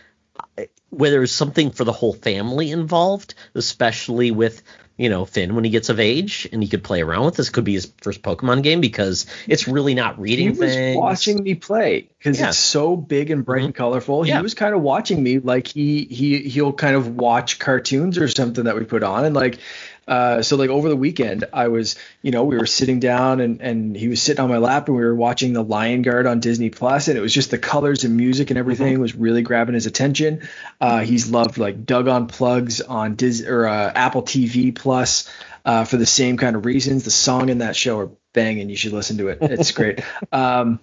where 0.90 1.10
there's 1.10 1.32
something 1.32 1.70
for 1.70 1.84
the 1.84 1.92
whole 1.92 2.12
family 2.12 2.70
involved, 2.70 3.34
especially 3.54 4.30
with 4.30 4.62
you 5.00 5.08
know 5.08 5.24
Finn 5.24 5.54
when 5.54 5.64
he 5.64 5.70
gets 5.70 5.88
of 5.88 5.98
age 5.98 6.46
and 6.52 6.62
he 6.62 6.68
could 6.68 6.84
play 6.84 7.00
around 7.00 7.24
with 7.24 7.34
this 7.34 7.48
could 7.48 7.64
be 7.64 7.72
his 7.72 7.90
first 8.02 8.20
Pokemon 8.20 8.62
game 8.62 8.82
because 8.82 9.24
it's 9.48 9.66
really 9.66 9.94
not 9.94 10.20
reading 10.20 10.52
he 10.52 10.60
was 10.60 10.74
things. 10.74 10.96
watching 10.98 11.42
me 11.42 11.54
play 11.54 12.10
because 12.18 12.38
yeah. 12.38 12.48
it's 12.48 12.58
so 12.58 12.96
big 12.96 13.30
and 13.30 13.42
bright 13.42 13.60
mm-hmm. 13.60 13.66
and 13.66 13.74
colorful. 13.74 14.26
Yeah. 14.26 14.36
He 14.36 14.42
was 14.42 14.52
kind 14.52 14.74
of 14.74 14.82
watching 14.82 15.22
me 15.22 15.38
like 15.38 15.68
he 15.68 16.04
he 16.04 16.40
he'll 16.40 16.74
kind 16.74 16.96
of 16.96 17.16
watch 17.16 17.58
cartoons 17.58 18.18
or 18.18 18.28
something 18.28 18.64
that 18.64 18.76
we 18.76 18.84
put 18.84 19.02
on 19.02 19.24
and 19.24 19.34
like 19.34 19.58
uh, 20.06 20.42
so 20.42 20.56
like 20.56 20.70
over 20.70 20.88
the 20.88 20.96
weekend, 20.96 21.44
I 21.52 21.68
was, 21.68 21.96
you 22.22 22.30
know, 22.30 22.44
we 22.44 22.58
were 22.58 22.66
sitting 22.66 23.00
down 23.00 23.40
and, 23.40 23.60
and 23.60 23.96
he 23.96 24.08
was 24.08 24.20
sitting 24.20 24.42
on 24.42 24.50
my 24.50 24.58
lap 24.58 24.88
and 24.88 24.96
we 24.96 25.04
were 25.04 25.14
watching 25.14 25.52
The 25.52 25.62
Lion 25.62 26.02
Guard 26.02 26.26
on 26.26 26.40
Disney 26.40 26.70
Plus, 26.70 27.08
and 27.08 27.16
it 27.16 27.20
was 27.20 27.32
just 27.32 27.50
the 27.50 27.58
colors 27.58 28.04
and 28.04 28.16
music 28.16 28.50
and 28.50 28.58
everything 28.58 28.94
mm-hmm. 28.94 29.02
was 29.02 29.14
really 29.14 29.42
grabbing 29.42 29.74
his 29.74 29.86
attention. 29.86 30.48
Uh, 30.80 31.00
he's 31.00 31.30
loved 31.30 31.58
like 31.58 31.84
Doug 31.84 32.06
Unplugs 32.06 32.80
on 32.86 33.14
Dis 33.14 33.42
or 33.42 33.66
uh, 33.66 33.92
Apple 33.94 34.22
TV 34.22 34.74
Plus 34.74 35.30
uh, 35.64 35.84
for 35.84 35.96
the 35.96 36.06
same 36.06 36.36
kind 36.36 36.56
of 36.56 36.64
reasons. 36.64 37.04
The 37.04 37.10
song 37.10 37.48
in 37.48 37.58
that 37.58 37.76
show 37.76 37.98
are 37.98 38.10
banging. 38.32 38.70
You 38.70 38.76
should 38.76 38.92
listen 38.92 39.18
to 39.18 39.28
it. 39.28 39.38
It's 39.40 39.72
great. 39.72 40.00
um, 40.32 40.80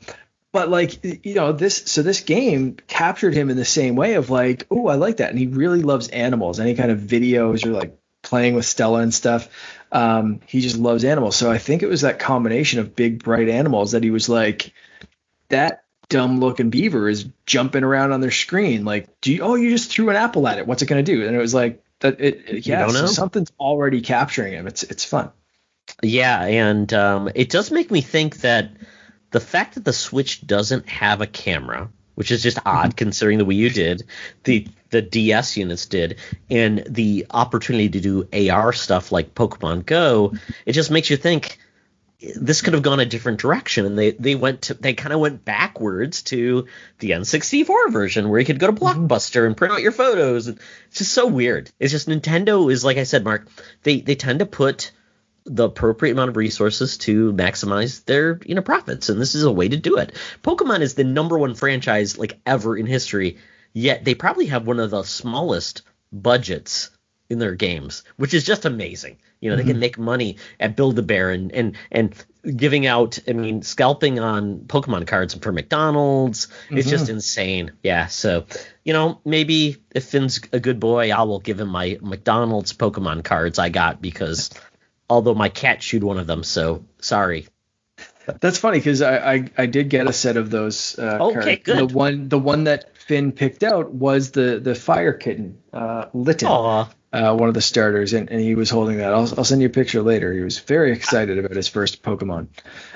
but 0.53 0.69
like 0.69 1.03
you 1.25 1.35
know 1.35 1.51
this 1.51 1.83
so 1.85 2.01
this 2.01 2.21
game 2.21 2.77
captured 2.87 3.33
him 3.33 3.49
in 3.49 3.57
the 3.57 3.65
same 3.65 3.95
way 3.95 4.13
of 4.13 4.29
like 4.29 4.65
oh 4.71 4.87
i 4.87 4.95
like 4.95 5.17
that 5.17 5.29
and 5.29 5.37
he 5.37 5.45
really 5.47 5.83
loves 5.83 6.07
animals 6.07 6.59
any 6.59 6.73
kind 6.73 6.89
of 6.89 6.99
videos 6.99 7.65
or 7.65 7.71
like 7.71 7.96
playing 8.27 8.55
with 8.55 8.65
Stella 8.65 8.99
and 8.99 9.13
stuff. 9.13 9.49
Um, 9.91 10.41
he 10.45 10.59
just 10.59 10.77
loves 10.77 11.03
animals. 11.03 11.35
So 11.35 11.49
I 11.49 11.57
think 11.57 11.81
it 11.81 11.87
was 11.87 12.01
that 12.01 12.19
combination 12.19 12.79
of 12.79 12.95
big, 12.95 13.23
bright 13.23 13.49
animals 13.49 13.93
that 13.93 14.03
he 14.03 14.11
was 14.11 14.27
like, 14.27 14.73
that 15.49 15.85
dumb 16.09 16.39
looking 16.39 16.69
beaver 16.69 17.07
is 17.07 17.27
jumping 17.45 17.83
around 17.83 18.11
on 18.11 18.21
their 18.21 18.31
screen. 18.31 18.85
Like, 18.85 19.21
do 19.21 19.33
you, 19.33 19.41
oh, 19.41 19.55
you 19.55 19.69
just 19.69 19.89
threw 19.89 20.09
an 20.09 20.15
apple 20.15 20.47
at 20.47 20.57
it. 20.57 20.67
What's 20.67 20.81
it 20.81 20.87
going 20.87 21.03
to 21.03 21.11
do? 21.11 21.25
And 21.25 21.35
it 21.35 21.39
was 21.39 21.53
like, 21.53 21.83
that 21.99 22.19
it, 22.21 22.43
it 22.47 22.67
yeah, 22.67 22.87
so 22.89 23.07
something's 23.07 23.51
already 23.59 24.01
capturing 24.01 24.53
him. 24.53 24.67
It's, 24.67 24.83
it's 24.83 25.03
fun. 25.03 25.31
Yeah. 26.03 26.43
And 26.43 26.93
um, 26.93 27.29
it 27.33 27.49
does 27.49 27.71
make 27.71 27.89
me 27.89 28.01
think 28.01 28.41
that 28.41 28.71
the 29.31 29.39
fact 29.39 29.75
that 29.75 29.85
the 29.85 29.93
Switch 29.93 30.45
doesn't 30.45 30.87
have 30.89 31.21
a 31.21 31.27
camera, 31.27 31.89
which 32.17 32.31
is 32.31 32.41
just 32.41 32.57
odd 32.65 32.97
considering 32.97 33.37
the 33.37 33.45
Wii 33.45 33.57
U 33.57 33.69
did. 33.69 34.03
The 34.43 34.67
the 34.89 35.03
DS 35.03 35.55
units 35.55 35.85
did, 35.85 36.17
and 36.49 36.83
the 36.89 37.27
opportunity 37.29 37.89
to 37.89 37.99
do 37.99 38.49
AR 38.49 38.73
stuff 38.73 39.11
like 39.11 39.35
Pokemon 39.35 39.85
Go, 39.85 40.33
it 40.65 40.73
just 40.73 40.89
makes 40.89 41.11
you 41.11 41.17
think 41.17 41.59
this 42.19 42.61
could 42.61 42.73
have 42.73 42.81
gone 42.81 42.99
a 42.99 43.05
different 43.05 43.39
direction. 43.39 43.85
And 43.85 43.95
they 43.95 44.11
they 44.11 44.33
went 44.33 44.63
to 44.63 44.73
they 44.73 44.95
kind 44.95 45.13
of 45.13 45.19
went 45.19 45.45
backwards 45.45 46.23
to 46.23 46.65
the 46.97 47.11
N64 47.11 47.91
version 47.91 48.29
where 48.29 48.39
you 48.39 48.47
could 48.47 48.57
go 48.57 48.65
to 48.65 48.73
mm-hmm. 48.73 49.05
Blockbuster 49.05 49.45
and 49.45 49.55
print 49.55 49.75
out 49.75 49.83
your 49.83 49.91
photos. 49.91 50.47
It's 50.47 50.59
just 50.93 51.13
so 51.13 51.27
weird. 51.27 51.69
It's 51.79 51.91
just 51.91 52.07
Nintendo 52.07 52.71
is 52.71 52.83
like 52.83 52.97
I 52.97 53.03
said, 53.03 53.23
Mark. 53.23 53.47
They 53.83 54.01
they 54.01 54.15
tend 54.15 54.39
to 54.39 54.47
put 54.47 54.91
the 55.47 55.65
appropriate 55.65 56.11
amount 56.11 56.29
of 56.29 56.37
resources 56.37 56.97
to 56.97 57.31
maximize 57.33 58.03
their 58.05 58.39
you 58.45 58.53
know 58.53 58.61
profits 58.61 59.09
and 59.09 59.19
this 59.19 59.33
is 59.33 59.43
a 59.43 59.51
way 59.51 59.67
to 59.67 59.77
do 59.77 59.97
it 59.97 60.13
pokemon 60.43 60.81
is 60.81 60.93
the 60.95 61.03
number 61.03 61.37
one 61.37 61.55
franchise 61.55 62.17
like 62.17 62.39
ever 62.45 62.77
in 62.77 62.85
history 62.85 63.37
yet 63.73 64.03
they 64.03 64.13
probably 64.13 64.47
have 64.47 64.67
one 64.67 64.79
of 64.79 64.91
the 64.91 65.03
smallest 65.03 65.83
budgets 66.11 66.89
in 67.29 67.39
their 67.39 67.55
games 67.55 68.03
which 68.17 68.33
is 68.33 68.45
just 68.45 68.65
amazing 68.65 69.17
you 69.39 69.49
know 69.49 69.55
mm-hmm. 69.55 69.59
they 69.59 69.63
can 69.63 69.73
mm-hmm. 69.75 69.81
make 69.81 69.97
money 69.97 70.37
at 70.59 70.75
build 70.75 70.97
a 70.99 71.01
bear 71.01 71.31
and 71.31 71.51
and 71.51 71.77
and 71.91 72.25
giving 72.55 72.85
out 72.85 73.19
i 73.27 73.33
mean 73.33 73.61
scalping 73.61 74.19
on 74.19 74.59
pokemon 74.59 75.05
cards 75.05 75.33
for 75.33 75.51
mcdonald's 75.51 76.47
mm-hmm. 76.47 76.77
it's 76.77 76.89
just 76.89 77.09
insane 77.09 77.71
yeah 77.83 78.07
so 78.07 78.45
you 78.83 78.93
know 78.93 79.19
maybe 79.25 79.77
if 79.93 80.05
finn's 80.05 80.39
a 80.53 80.59
good 80.59 80.79
boy 80.79 81.11
i 81.11 81.21
will 81.23 81.39
give 81.39 81.59
him 81.59 81.67
my 81.67 81.97
mcdonald's 82.01 82.73
pokemon 82.73 83.23
cards 83.23 83.59
i 83.59 83.69
got 83.69 84.01
because 84.01 84.49
although 85.09 85.35
my 85.35 85.49
cat 85.49 85.79
chewed 85.79 86.03
one 86.03 86.17
of 86.17 86.27
them, 86.27 86.43
so 86.43 86.85
sorry. 86.99 87.47
That's 88.41 88.57
funny 88.57 88.79
because 88.79 89.01
I, 89.01 89.33
I, 89.33 89.49
I 89.57 89.65
did 89.67 89.89
get 89.89 90.07
a 90.07 90.13
set 90.13 90.37
of 90.37 90.49
those. 90.49 90.99
Uh, 90.99 91.17
okay, 91.21 91.57
cards. 91.57 91.61
good. 91.63 91.89
The 91.89 91.95
one 91.95 92.29
the 92.29 92.39
one 92.39 92.65
that 92.65 92.97
Finn 92.97 93.31
picked 93.31 93.63
out 93.63 93.91
was 93.91 94.31
the 94.31 94.59
the 94.59 94.75
fire 94.75 95.13
kitten, 95.13 95.59
uh, 95.71 96.07
Litten, 96.13 96.49
uh, 97.13 97.35
one 97.35 97.47
of 97.47 97.53
the 97.53 97.61
starters, 97.61 98.11
and, 98.11 98.29
and 98.29 98.41
he 98.41 98.53
was 98.53 98.69
holding 98.69 98.97
that. 98.97 99.13
I'll, 99.13 99.33
I'll 99.37 99.45
send 99.45 99.61
you 99.61 99.67
a 99.67 99.71
picture 99.71 100.01
later. 100.01 100.33
He 100.33 100.41
was 100.41 100.59
very 100.59 100.91
excited 100.91 101.37
about 101.37 101.55
his 101.55 101.69
first 101.69 102.03
Pokemon. 102.03 102.47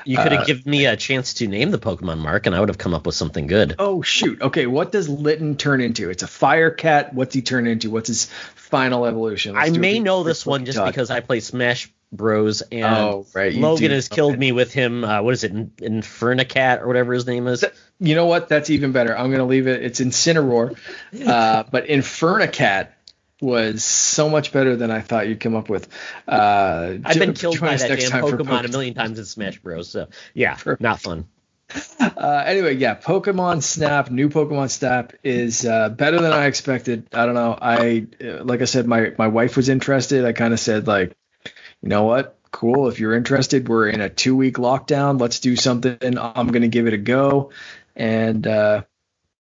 You 0.06 0.18
could 0.18 0.34
have 0.34 0.42
uh, 0.42 0.46
given 0.46 0.70
me 0.70 0.86
a 0.86 0.98
chance 0.98 1.36
to 1.36 1.48
name 1.48 1.72
the 1.72 1.80
Pokemon, 1.80 2.18
Mark, 2.18 2.46
and 2.46 2.54
I 2.54 2.60
would 2.60 2.70
have 2.70 2.78
come 2.78 2.94
up 2.94 3.06
with 3.06 3.16
something 3.16 3.48
good. 3.48 3.76
Oh 3.80 4.02
shoot! 4.02 4.42
Okay, 4.42 4.68
what 4.68 4.92
does 4.92 5.08
Litten 5.08 5.56
turn 5.56 5.80
into? 5.80 6.10
It's 6.10 6.24
a 6.24 6.28
fire 6.28 6.72
cat. 6.72 7.14
What's 7.14 7.34
he 7.34 7.42
turn 7.42 7.68
into? 7.68 7.90
What's 7.90 8.10
his 8.10 8.26
final 8.26 9.06
evolution? 9.06 9.56
Let's 9.56 9.70
I 9.70 9.78
may 9.78 10.00
know 10.00 10.24
this 10.24 10.46
one 10.46 10.66
just 10.66 10.84
because 10.84 11.10
I 11.10 11.22
play 11.22 11.40
Smash 11.40 11.90
Bros. 12.12 12.62
And 12.62 12.84
oh, 12.84 13.26
right. 13.34 13.54
Logan 13.54 13.92
has 13.92 14.08
killed 14.08 14.34
okay. 14.34 14.40
me 14.40 14.52
with 14.52 14.74
him. 14.74 15.04
Uh, 15.04 15.22
what 15.22 15.34
is 15.34 15.44
it, 15.44 15.78
Infernacat 15.78 16.82
or 16.82 16.88
whatever 16.88 17.14
his 17.14 17.26
name 17.26 17.48
is? 17.48 17.64
You 18.00 18.16
know 18.16 18.26
what? 18.26 18.50
That's 18.50 18.70
even 18.70 18.92
better. 18.92 19.18
I'm 19.18 19.32
gonna 19.32 19.46
leave 19.46 19.68
it. 19.68 19.84
It's 19.84 20.00
Incineroar, 20.00 20.78
uh, 21.28 21.64
but 21.72 21.88
Infernacat 21.88 22.90
was 23.42 23.84
so 23.84 24.30
much 24.30 24.52
better 24.52 24.76
than 24.76 24.92
I 24.92 25.02
thought 25.02 25.28
you'd 25.28 25.40
come 25.40 25.56
up 25.56 25.68
with. 25.68 25.88
Uh, 26.28 26.98
I've 27.04 27.18
been 27.18 27.34
killed 27.34 27.60
by 27.60 27.76
that 27.76 28.00
damn 28.00 28.12
Pokemon 28.12 28.66
a 28.66 28.68
million 28.68 28.94
times 28.94 29.18
in 29.18 29.26
Smash 29.26 29.58
Bros. 29.60 29.90
So 29.90 30.08
yeah, 30.34 30.56
sure. 30.58 30.78
not 30.80 31.00
fun. 31.00 31.28
Uh, 32.00 32.44
anyway, 32.46 32.76
yeah, 32.76 32.96
Pokemon 32.96 33.64
Snap, 33.64 34.12
new 34.12 34.30
Pokemon 34.30 34.70
Snap 34.70 35.14
is 35.24 35.66
uh, 35.66 35.90
better 35.90 36.20
than 36.20 36.34
I 36.34 36.46
expected. 36.46 37.08
I 37.14 37.26
don't 37.26 37.36
know. 37.36 37.58
I 37.60 38.08
uh, 38.24 38.44
like 38.44 38.62
I 38.62 38.66
said, 38.66 38.88
my 38.88 39.14
my 39.18 39.28
wife 39.28 39.56
was 39.56 39.70
interested. 39.70 40.26
I 40.26 40.34
kind 40.34 40.54
of 40.54 40.60
said 40.60 40.88
like, 40.88 41.16
you 41.82 41.90
know 41.90 42.04
what? 42.04 42.38
Cool. 42.52 42.90
If 42.90 43.00
you're 43.00 43.16
interested, 43.16 43.70
we're 43.70 43.88
in 43.88 44.02
a 44.02 44.10
two 44.10 44.36
week 44.36 44.58
lockdown. 44.58 45.20
Let's 45.20 45.40
do 45.40 45.56
something. 45.56 46.18
I'm 46.18 46.48
going 46.48 46.64
to 46.64 46.68
give 46.68 46.88
it 46.88 46.94
a 46.94 46.98
go. 46.98 47.52
And 47.96 48.46
uh, 48.46 48.84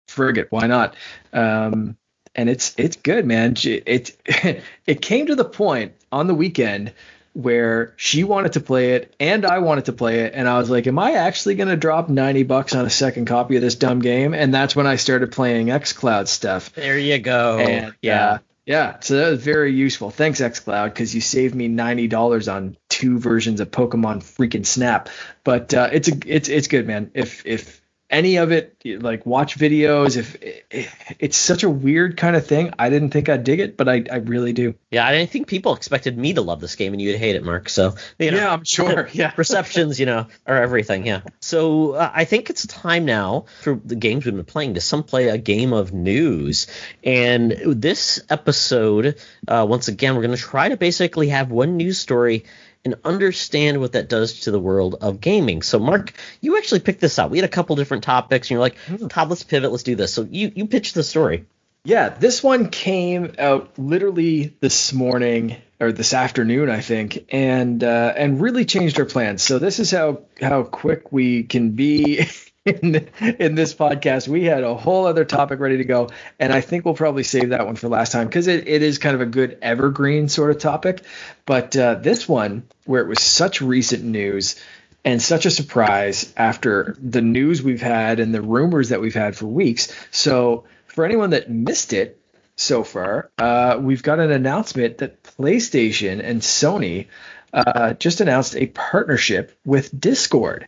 frig 0.09 0.39
it. 0.39 0.49
Why 0.51 0.67
not? 0.67 0.97
Um, 1.33 1.97
and 2.35 2.51
it's 2.51 2.75
it's 2.77 2.97
good, 2.97 3.27
man. 3.27 3.57
It 3.65 4.17
it 4.87 5.01
came 5.01 5.27
to 5.27 5.35
the 5.35 5.45
point 5.45 5.95
on 6.13 6.27
the 6.27 6.35
weekend 6.35 6.93
where 7.33 7.93
she 7.97 8.25
wanted 8.25 8.55
to 8.55 8.61
play 8.61 8.95
it 8.95 9.15
and 9.21 9.45
I 9.45 9.59
wanted 9.59 9.87
to 9.87 9.93
play 9.93 10.21
it 10.21 10.33
and 10.35 10.49
I 10.49 10.57
was 10.57 10.71
like, 10.71 10.87
am 10.87 10.99
I 10.99 11.13
actually 11.13 11.55
going 11.55 11.69
to 11.69 11.77
drop 11.77 12.09
90 12.09 12.45
bucks 12.45 12.75
on 12.75 12.87
a 12.87 12.91
second 12.91 13.27
copy 13.27 13.57
of 13.57 13.63
this 13.63 13.75
dumb 13.75 13.99
game? 13.99 14.33
And 14.33 14.55
that's 14.55 14.75
when 14.75 14.87
I 14.87 14.97
started 14.97 15.33
playing 15.33 15.67
xCloud 15.67 16.29
stuff. 16.29 16.73
There 16.73 16.99
you 16.99 17.19
go. 17.19 17.59
And, 17.59 17.95
yeah. 18.01 18.27
Uh, 18.27 18.39
yeah, 18.67 18.99
so 19.01 19.17
that 19.17 19.31
was 19.31 19.43
very 19.45 19.73
useful. 19.73 20.11
Thanks, 20.11 20.41
xCloud, 20.41 20.87
because 20.87 21.15
you 21.15 21.21
saved 21.21 21.55
me 21.55 21.69
ninety 21.69 22.09
dollars 22.09 22.49
on 22.49 22.77
two 22.89 23.21
versions 23.21 23.61
of 23.61 23.71
Pokemon 23.71 24.19
freaking 24.19 24.67
Snap. 24.67 25.09
But 25.45 25.73
uh, 25.73 25.89
it's 25.93 26.09
a 26.09 26.19
it's 26.27 26.49
it's 26.49 26.67
good, 26.67 26.85
man. 26.85 27.13
If 27.15 27.47
if 27.47 27.81
any 28.09 28.37
of 28.37 28.53
it 28.53 28.77
like 28.85 29.27
watch 29.27 29.59
videos 29.59 30.17
if 30.17 30.41
it, 30.43 30.89
it's 31.19 31.37
such 31.37 31.63
a 31.65 31.71
weird 31.71 32.17
kind 32.17 32.37
of 32.37 32.47
thing 32.47 32.73
i 32.79 32.89
didn't 32.89 33.11
think 33.11 33.29
i'd 33.29 33.43
dig 33.43 33.61
it 33.61 33.77
but 33.77 33.89
i, 33.89 34.05
I 34.11 34.17
really 34.17 34.53
do. 34.53 34.75
Yeah 34.91 35.07
i 35.07 35.27
think 35.27 35.49
people 35.49 35.75
expected 35.75 36.17
me 36.17 36.35
to 36.35 36.41
love 36.41 36.61
this 36.61 36.77
game 36.77 36.93
and 36.93 37.03
you'd 37.03 37.19
hate 37.19 37.37
it 37.37 37.45
mark 37.45 37.69
so 37.69 37.95
you 38.19 38.31
know, 38.31 38.37
yeah 38.37 38.53
i'm 38.53 38.65
sure 38.65 39.09
yeah. 39.13 39.31
Perceptions 39.31 39.99
you 39.99 40.07
know 40.07 40.27
are 40.47 40.63
everything 40.63 41.07
yeah. 41.07 41.23
So 41.41 41.93
uh, 41.93 42.11
i 42.15 42.25
think 42.25 42.51
it's 42.51 42.67
time 42.67 43.05
now 43.05 43.47
for 43.63 43.81
the 43.85 43.97
games 43.97 44.25
we've 44.25 44.35
been 44.35 44.45
playing 44.45 44.75
to 44.75 44.81
some 44.81 45.03
play 45.03 45.29
a 45.29 45.39
game 45.39 45.73
of 45.73 45.93
news. 45.93 46.67
And 47.05 47.53
this 47.67 48.23
episode 48.29 49.19
uh, 49.49 49.67
once 49.69 49.89
again 49.89 50.15
we're 50.15 50.23
going 50.23 50.37
to 50.37 50.43
try 50.43 50.69
to 50.69 50.77
basically 50.77 51.29
have 51.29 51.51
one 51.51 51.77
news 51.77 51.99
story 51.99 52.45
and 52.87 52.95
understand 53.05 53.81
what 53.81 53.93
that 53.93 54.09
does 54.09 54.41
to 54.41 54.53
the 54.53 54.61
world 54.61 54.95
of 55.01 55.21
gaming. 55.21 55.61
So, 55.61 55.81
Mark, 55.81 56.13
you 56.41 56.57
actually 56.57 56.81
picked 56.81 57.01
this 57.01 57.19
up. 57.19 57.33
We 57.33 57.39
had 57.39 57.45
a 57.45 57.49
couple 57.49 57.75
different 57.75 58.05
topics, 58.05 58.47
and 58.47 58.53
you're 58.53 58.61
like, 58.61 58.79
hmm, 58.79 59.09
Todd, 59.09 59.29
let's 59.29 59.43
pivot, 59.43 59.73
let's 59.73 59.83
do 59.83 59.97
this. 59.97 60.15
So, 60.15 60.23
you 60.31 60.53
you 60.55 60.67
pitched 60.69 60.95
the 60.95 61.03
story. 61.03 61.47
Yeah, 61.85 62.11
this 62.11 62.43
one 62.43 62.71
came 62.71 63.35
out 63.39 63.77
literally 63.77 64.57
this 64.61 64.93
morning 64.93 65.57
or 65.81 65.93
this 65.93 66.15
afternoon, 66.15 66.71
I 66.71 66.81
think, 66.81 67.27
and 67.31 67.83
uh, 67.83 68.15
and 68.17 68.41
really 68.41 68.65
changed 68.65 68.99
our 69.01 69.05
plans. 69.05 69.43
So 69.43 69.59
this 69.59 69.79
is 69.79 69.91
how 69.91 70.23
how 70.41 70.63
quick 70.63 71.13
we 71.13 71.43
can 71.43 71.73
be 71.73 72.27
in, 72.67 73.09
in 73.39 73.55
this 73.55 73.75
podcast. 73.75 74.29
We 74.29 74.45
had 74.45 74.65
a 74.65 74.75
whole 74.75 75.07
other 75.07 75.25
topic 75.25 75.61
ready 75.61 75.79
to 75.79 75.85
go, 75.85 76.11
and 76.39 76.53
I 76.53 76.61
think 76.61 76.85
we'll 76.85 76.95
probably 76.95 77.23
save 77.23 77.51
that 77.51 77.65
one 77.67 77.77
for 77.77 77.89
last 77.89 78.13
time 78.13 78.27
because 78.27 78.49
it, 78.49 78.67
it 78.69 78.83
is 78.83 78.99
kind 78.99 79.15
of 79.15 79.21
a 79.21 79.27
good 79.27 79.59
evergreen 79.63 80.29
sort 80.29 80.51
of 80.51 80.59
topic. 80.59 81.03
But 81.47 81.77
uh, 81.77 81.95
this 81.95 82.29
one, 82.29 82.65
where 82.85 83.03
it 83.03 83.09
was 83.09 83.23
such 83.23 83.61
recent 83.61 84.03
news 84.05 84.57
and 85.05 85.23
such 85.23 85.47
a 85.47 85.51
surprise 85.51 86.33
after 86.37 86.97
the 87.01 87.23
news 87.23 87.63
we've 87.63 87.81
had 87.81 88.19
and 88.19 88.35
the 88.35 88.43
rumors 88.43 88.89
that 88.89 89.01
we've 89.01 89.15
had 89.15 89.37
for 89.37 89.47
weeks. 89.47 89.95
So 90.11 90.65
for 90.89 91.05
anyone 91.05 91.31
that 91.31 91.49
missed 91.49 91.93
it 91.93 92.21
so 92.57 92.83
far, 92.83 93.31
uh, 93.39 93.79
we've 93.81 94.03
got 94.03 94.19
an 94.19 94.33
announcement 94.33 94.99
that 94.99 95.23
PlayStation 95.23 96.21
and 96.25 96.41
Sony 96.41 97.07
uh, 97.53 97.95
just 97.95 98.21
announced 98.21 98.57
a 98.57 98.67
partnership 98.67 99.57
with 99.65 99.99
Discord. 99.99 100.67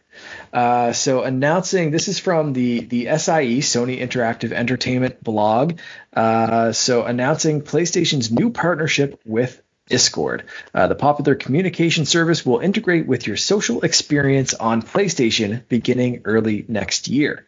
Uh, 0.53 0.92
so 0.92 1.22
announcing 1.22 1.90
this 1.90 2.09
is 2.09 2.18
from 2.18 2.53
the 2.53 2.80
the 2.80 3.07
SIE 3.07 3.59
Sony 3.59 4.01
Interactive 4.01 4.53
Entertainment 4.53 5.22
blog. 5.22 5.78
Uh, 6.12 6.72
so 6.72 7.05
announcing 7.05 7.62
PlayStation's 7.62 8.30
new 8.30 8.51
partnership 8.51 9.20
with 9.24 9.62
Discord. 9.88 10.44
Uh, 10.74 10.86
the 10.86 10.94
popular 10.94 11.34
communication 11.34 12.05
service 12.05 12.44
will 12.44 12.59
integrate 12.59 13.07
with 13.07 13.26
your 13.26 13.36
social 13.36 13.82
experience 13.82 14.55
on 14.55 14.82
PlayStation 14.82 15.66
beginning 15.68 16.22
early 16.24 16.64
next 16.68 17.09
year. 17.09 17.46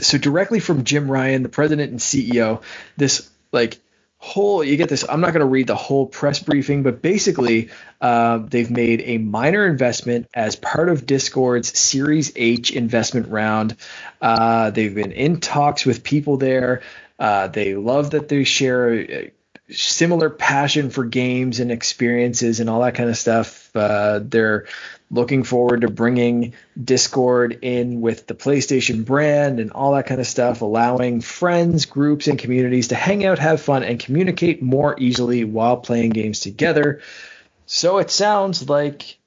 So 0.00 0.18
directly 0.18 0.60
from 0.60 0.84
Jim 0.84 1.10
Ryan, 1.10 1.42
the 1.42 1.48
president 1.48 1.90
and 1.90 2.00
CEO, 2.00 2.62
this 2.96 3.30
like 3.52 3.78
whole 4.24 4.64
you 4.64 4.76
get 4.76 4.88
this 4.88 5.04
i'm 5.08 5.20
not 5.20 5.32
going 5.32 5.40
to 5.40 5.46
read 5.46 5.66
the 5.66 5.74
whole 5.76 6.06
press 6.06 6.40
briefing 6.40 6.82
but 6.82 7.02
basically 7.02 7.68
uh, 8.00 8.38
they've 8.38 8.70
made 8.70 9.02
a 9.04 9.18
minor 9.18 9.66
investment 9.66 10.26
as 10.32 10.56
part 10.56 10.88
of 10.88 11.04
discord's 11.04 11.78
series 11.78 12.32
h 12.34 12.72
investment 12.72 13.28
round 13.28 13.76
uh, 14.22 14.70
they've 14.70 14.94
been 14.94 15.12
in 15.12 15.40
talks 15.40 15.84
with 15.84 16.02
people 16.02 16.38
there 16.38 16.82
uh, 17.18 17.48
they 17.48 17.74
love 17.74 18.10
that 18.10 18.28
they 18.28 18.44
share 18.44 19.30
similar 19.70 20.30
passion 20.30 20.90
for 20.90 21.04
games 21.04 21.60
and 21.60 21.70
experiences 21.70 22.60
and 22.60 22.68
all 22.68 22.82
that 22.82 22.94
kind 22.94 23.08
of 23.08 23.16
stuff. 23.16 23.63
Uh, 23.74 24.20
they're 24.22 24.66
looking 25.10 25.42
forward 25.42 25.80
to 25.82 25.90
bringing 25.90 26.54
Discord 26.82 27.58
in 27.62 28.00
with 28.00 28.26
the 28.26 28.34
PlayStation 28.34 29.04
brand 29.04 29.60
and 29.60 29.72
all 29.72 29.94
that 29.94 30.06
kind 30.06 30.20
of 30.20 30.26
stuff, 30.26 30.62
allowing 30.62 31.20
friends, 31.20 31.86
groups, 31.86 32.28
and 32.28 32.38
communities 32.38 32.88
to 32.88 32.94
hang 32.94 33.24
out, 33.24 33.38
have 33.38 33.60
fun, 33.60 33.82
and 33.82 33.98
communicate 33.98 34.62
more 34.62 34.96
easily 34.98 35.44
while 35.44 35.76
playing 35.76 36.10
games 36.10 36.40
together. 36.40 37.00
So 37.66 37.98
it 37.98 38.10
sounds 38.10 38.68
like 38.68 39.18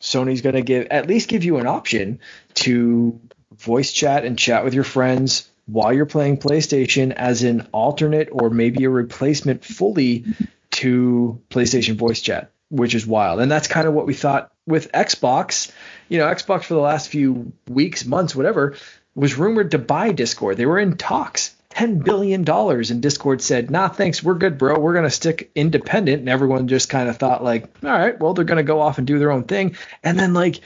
Sony's 0.00 0.42
going 0.42 0.54
to 0.54 0.62
give 0.62 0.88
at 0.90 1.08
least 1.08 1.28
give 1.28 1.44
you 1.44 1.58
an 1.58 1.66
option 1.66 2.20
to 2.54 3.20
voice 3.56 3.92
chat 3.92 4.24
and 4.24 4.38
chat 4.38 4.64
with 4.64 4.74
your 4.74 4.84
friends 4.84 5.48
while 5.66 5.92
you're 5.92 6.06
playing 6.06 6.38
PlayStation 6.38 7.12
as 7.12 7.42
an 7.42 7.68
alternate 7.72 8.28
or 8.30 8.50
maybe 8.50 8.84
a 8.84 8.90
replacement 8.90 9.64
fully 9.64 10.24
to 10.70 11.40
PlayStation 11.50 11.96
voice 11.96 12.20
chat, 12.20 12.50
which 12.68 12.94
is 12.94 13.06
wild. 13.06 13.40
And 13.40 13.50
that's 13.50 13.68
kind 13.68 13.86
of 13.86 13.94
what 13.94 14.06
we 14.06 14.14
thought 14.14 14.52
with 14.66 14.92
Xbox. 14.92 15.72
You 16.08 16.18
know, 16.18 16.26
Xbox 16.26 16.64
for 16.64 16.74
the 16.74 16.80
last 16.80 17.08
few 17.08 17.52
weeks, 17.68 18.04
months, 18.04 18.34
whatever, 18.34 18.76
was 19.14 19.38
rumored 19.38 19.72
to 19.72 19.78
buy 19.78 20.12
Discord. 20.12 20.56
They 20.56 20.66
were 20.66 20.78
in 20.78 20.96
talks. 20.96 21.54
$10 21.70 22.02
billion. 22.02 22.48
And 22.48 23.02
Discord 23.02 23.42
said, 23.42 23.70
nah, 23.70 23.88
thanks. 23.88 24.22
We're 24.22 24.34
good, 24.34 24.56
bro. 24.56 24.78
We're 24.78 24.94
going 24.94 25.04
to 25.04 25.10
stick 25.10 25.50
independent. 25.54 26.20
And 26.20 26.28
everyone 26.28 26.68
just 26.68 26.88
kind 26.88 27.08
of 27.08 27.18
thought, 27.18 27.44
like, 27.44 27.64
all 27.84 27.90
right, 27.90 28.18
well, 28.18 28.32
they're 28.32 28.46
going 28.46 28.56
to 28.56 28.62
go 28.62 28.80
off 28.80 28.96
and 28.96 29.06
do 29.06 29.18
their 29.18 29.30
own 29.30 29.44
thing. 29.44 29.76
And 30.02 30.18
then, 30.18 30.32
like, 30.32 30.60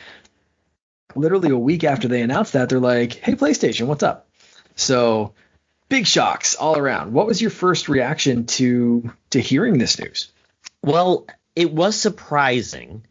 literally 1.16 1.50
a 1.50 1.58
week 1.58 1.82
after 1.82 2.06
they 2.06 2.22
announced 2.22 2.52
that, 2.52 2.68
they're 2.68 2.78
like, 2.78 3.14
hey, 3.14 3.34
PlayStation, 3.34 3.88
what's 3.88 4.04
up? 4.04 4.28
So 4.76 5.34
big 5.88 6.06
shocks 6.06 6.54
all 6.54 6.78
around. 6.78 7.12
What 7.12 7.26
was 7.26 7.42
your 7.42 7.50
first 7.50 7.88
reaction 7.88 8.46
to 8.46 9.12
to 9.30 9.40
hearing 9.40 9.78
this 9.78 9.98
news? 9.98 10.30
Well, 10.82 11.26
it 11.56 11.72
was 11.72 11.96
surprising, 11.96 13.06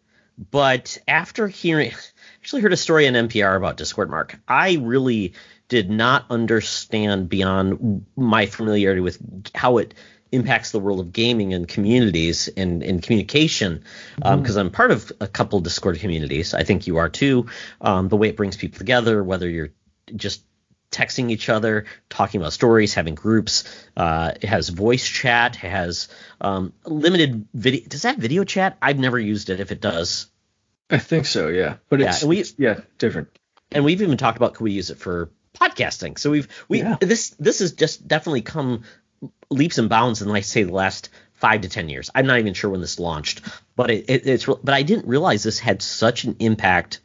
but 0.52 0.98
after 1.08 1.48
hearing 1.48 1.92
actually 2.40 2.62
heard 2.62 2.74
a 2.74 2.78
story 2.78 3.08
on 3.08 3.14
NPR 3.14 3.56
about 3.56 3.78
Discord 3.78 4.10
Mark. 4.10 4.40
I 4.48 4.78
really 4.82 5.34
did 5.68 5.90
not 5.90 6.26
understand 6.30 7.30
beyond 7.30 8.06
my 8.16 8.46
familiarity 8.48 9.02
with 9.02 9.20
how 9.54 9.78
it 9.78 9.94
impacts 10.32 10.72
the 10.72 10.80
world 10.80 11.00
of 11.00 11.12
gaming 11.12 11.54
and 11.54 11.68
communities 11.68 12.48
and, 12.56 12.84
and 12.84 13.02
communication 13.02 13.84
because 14.16 14.58
um, 14.58 14.68
I'm 14.68 14.72
part 14.72 14.92
of 14.92 15.12
a 15.20 15.28
couple 15.28 15.60
Discord 15.60 16.00
communities. 16.00 16.54
I 16.54 16.64
think 16.64 16.88
you 16.88 16.98
are 16.98 17.10
too. 17.10 17.48
Um, 17.82 18.10
the 18.10 18.18
way 18.18 18.30
it 18.30 18.38
brings 18.38 18.58
people 18.58 18.78
together, 18.78 19.24
whether 19.24 19.50
you're 19.50 19.70
just 20.16 20.44
texting 20.92 21.32
each 21.32 21.50
other, 21.50 21.86
talking 22.10 22.42
about 22.42 22.54
stories, 22.54 22.94
having 22.94 23.16
groups. 23.16 23.64
Uh, 23.96 24.32
it 24.42 24.48
has 24.48 24.70
voice 24.70 25.08
chat. 25.08 25.56
It 25.56 25.70
has 25.70 26.10
um, 26.42 26.74
limited 26.86 27.48
video. 27.54 27.82
Does 27.88 28.04
that 28.04 28.18
video 28.18 28.44
chat? 28.44 28.78
I've 28.82 29.00
never 29.00 29.20
used 29.20 29.50
it. 29.50 29.60
If 29.60 29.72
it 29.72 29.82
does, 29.82 30.28
I 30.90 30.98
think 30.98 31.26
so. 31.26 31.48
Yeah, 31.48 31.76
but 31.90 32.02
it's, 32.02 32.24
yeah, 32.24 32.28
we, 32.28 32.40
it's 32.40 32.56
yeah 32.58 32.82
different. 32.98 33.30
And 33.72 33.86
we've 33.86 34.02
even 34.02 34.18
talked 34.18 34.38
about 34.38 34.56
could 34.56 34.64
we 34.64 34.72
use 34.72 34.90
it 34.90 34.98
for 34.98 35.30
podcasting. 35.56 36.18
So 36.18 36.32
we've 36.32 36.48
we 36.68 36.80
yeah. 36.80 36.98
this 37.00 37.30
this 37.40 37.60
has 37.60 37.74
just 37.74 38.08
definitely 38.08 38.42
come 38.42 38.84
leaps 39.50 39.78
and 39.78 39.90
bounds 39.90 40.22
in 40.22 40.30
like 40.30 40.44
say 40.44 40.64
the 40.64 40.74
last 40.74 41.10
five 41.34 41.62
to 41.62 41.70
ten 41.70 41.90
years. 41.90 42.10
I'm 42.16 42.26
not 42.26 42.40
even 42.40 42.54
sure 42.54 42.72
when 42.72 42.82
this 42.82 43.00
launched, 43.00 43.42
but 43.76 43.92
it, 43.92 44.06
it, 44.10 44.28
it's 44.28 44.46
but 44.46 44.74
I 44.74 44.82
didn't 44.82 45.08
realize 45.08 45.44
this 45.44 45.60
had 45.60 45.82
such 45.82 46.24
an 46.24 46.36
impact 46.40 47.02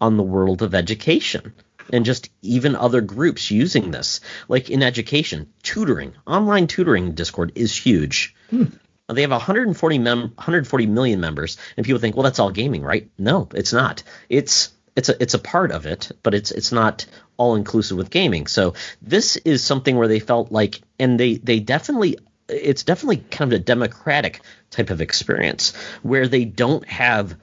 on 0.00 0.16
the 0.16 0.22
world 0.22 0.62
of 0.62 0.74
education 0.74 1.54
and 1.92 2.04
just 2.04 2.30
even 2.40 2.74
other 2.74 3.00
groups 3.00 3.50
using 3.50 3.90
this. 3.90 4.20
Like 4.48 4.70
in 4.70 4.82
education, 4.82 5.52
tutoring, 5.62 6.14
online 6.26 6.66
tutoring 6.66 7.12
Discord 7.12 7.52
is 7.54 7.76
huge. 7.76 8.34
Hmm. 8.50 8.64
They 9.08 9.22
have 9.22 9.30
140 9.30 9.98
mem- 9.98 10.20
140 10.20 10.86
million 10.86 11.20
members, 11.20 11.58
and 11.76 11.84
people 11.84 12.00
think, 12.00 12.16
well, 12.16 12.22
that's 12.22 12.38
all 12.38 12.50
gaming, 12.50 12.82
right? 12.82 13.10
No, 13.18 13.48
it's 13.54 13.72
not. 13.72 14.02
It's 14.28 14.72
it's 14.96 15.08
a 15.08 15.22
it's 15.22 15.34
a 15.34 15.38
part 15.38 15.70
of 15.70 15.86
it, 15.86 16.10
but 16.22 16.34
it's 16.34 16.50
it's 16.50 16.72
not 16.72 17.04
all 17.36 17.54
inclusive 17.54 17.96
with 17.96 18.10
gaming. 18.10 18.46
So 18.46 18.74
this 19.02 19.36
is 19.36 19.62
something 19.62 19.96
where 19.96 20.08
they 20.08 20.20
felt 20.20 20.52
like, 20.52 20.80
and 20.98 21.18
they 21.18 21.34
they 21.34 21.60
definitely 21.60 22.16
it's 22.48 22.84
definitely 22.84 23.18
kind 23.30 23.52
of 23.52 23.60
a 23.60 23.62
democratic 23.62 24.40
type 24.70 24.90
of 24.90 25.00
experience 25.00 25.74
where 26.02 26.28
they 26.28 26.44
don't 26.44 26.86
have 26.86 27.36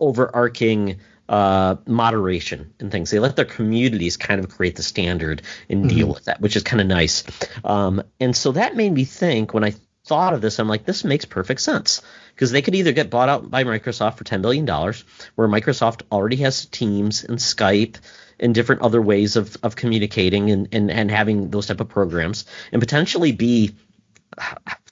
overarching 0.00 0.98
uh, 1.28 1.76
moderation 1.86 2.72
and 2.80 2.90
things. 2.90 3.10
They 3.10 3.18
let 3.18 3.36
their 3.36 3.44
communities 3.44 4.16
kind 4.16 4.42
of 4.42 4.48
create 4.48 4.76
the 4.76 4.82
standard 4.82 5.42
and 5.68 5.84
mm-hmm. 5.84 5.96
deal 5.96 6.08
with 6.08 6.24
that, 6.24 6.40
which 6.40 6.56
is 6.56 6.62
kind 6.62 6.80
of 6.80 6.86
nice. 6.86 7.24
Um, 7.64 8.02
and 8.18 8.36
so 8.36 8.52
that 8.52 8.76
made 8.76 8.92
me 8.92 9.04
think 9.04 9.52
when 9.52 9.64
I 9.64 9.74
thought 10.06 10.32
of 10.32 10.40
this, 10.40 10.58
I'm 10.58 10.68
like, 10.68 10.84
this 10.84 11.04
makes 11.04 11.24
perfect 11.24 11.60
sense 11.60 12.02
because 12.34 12.50
they 12.50 12.62
could 12.62 12.74
either 12.74 12.92
get 12.92 13.10
bought 13.10 13.28
out 13.28 13.50
by 13.50 13.64
Microsoft 13.64 14.16
for 14.16 14.24
$10 14.24 14.42
billion, 14.42 14.66
where 14.66 15.48
Microsoft 15.48 16.02
already 16.10 16.36
has 16.36 16.66
Teams 16.66 17.24
and 17.24 17.38
Skype 17.38 17.96
and 18.40 18.54
different 18.54 18.82
other 18.82 19.02
ways 19.02 19.36
of, 19.36 19.56
of 19.62 19.76
communicating 19.76 20.50
and, 20.50 20.68
and, 20.72 20.90
and 20.90 21.10
having 21.10 21.50
those 21.50 21.66
type 21.66 21.80
of 21.80 21.88
programs, 21.88 22.46
and 22.72 22.80
potentially 22.80 23.32
be, 23.32 23.74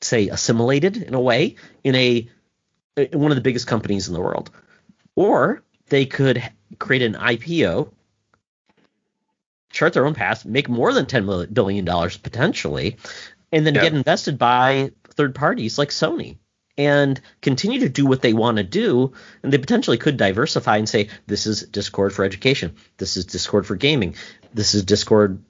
say, 0.01 0.29
assimilated 0.29 0.97
in 0.97 1.15
a 1.15 1.21
way 1.21 1.57
in 1.83 1.95
a 1.95 2.29
in 2.97 3.21
one 3.21 3.31
of 3.31 3.37
the 3.37 3.43
biggest 3.43 3.67
companies 3.67 4.09
in 4.09 4.15
the 4.15 4.21
world. 4.21 4.51
Or 5.15 5.63
they 5.89 6.07
could 6.07 6.43
create 6.79 7.03
an 7.03 7.15
IPO, 7.15 7.93
chart 9.71 9.93
their 9.93 10.07
own 10.07 10.15
path, 10.15 10.45
make 10.45 10.69
more 10.69 10.93
than 10.93 11.07
$10 11.07 11.53
billion 11.53 11.85
potentially, 11.85 12.97
and 13.53 13.67
then 13.67 13.75
get 13.75 13.95
invested 13.95 14.39
by 14.39 14.91
third 15.11 15.35
parties 15.35 15.79
like 15.79 15.91
Sony 15.91 16.37
and 16.79 17.21
continue 17.41 17.81
to 17.81 17.89
do 17.89 18.05
what 18.05 18.21
they 18.21 18.33
want 18.33 18.59
to 18.59 18.63
do. 18.63 19.13
And 19.43 19.53
they 19.53 19.59
potentially 19.59 19.99
could 19.99 20.17
diversify 20.17 20.77
and 20.77 20.89
say, 20.89 21.09
this 21.27 21.47
is 21.47 21.63
Discord 21.63 22.13
for 22.13 22.25
education, 22.25 22.75
this 22.99 23.17
is 23.17 23.25
Discord 23.25 23.67
for 23.67 23.77
gaming, 23.77 24.15
this 24.53 24.75
is 24.75 24.85
Discord 24.85 25.43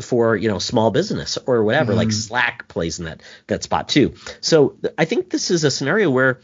for 0.00 0.34
you 0.36 0.48
know 0.48 0.58
small 0.58 0.90
business 0.90 1.38
or 1.46 1.62
whatever 1.62 1.92
mm-hmm. 1.92 1.98
like 1.98 2.12
slack 2.12 2.66
plays 2.66 2.98
in 2.98 3.04
that 3.04 3.22
that 3.46 3.62
spot 3.62 3.88
too. 3.88 4.14
So 4.40 4.76
i 4.98 5.04
think 5.04 5.30
this 5.30 5.52
is 5.52 5.62
a 5.62 5.70
scenario 5.70 6.10
where 6.10 6.40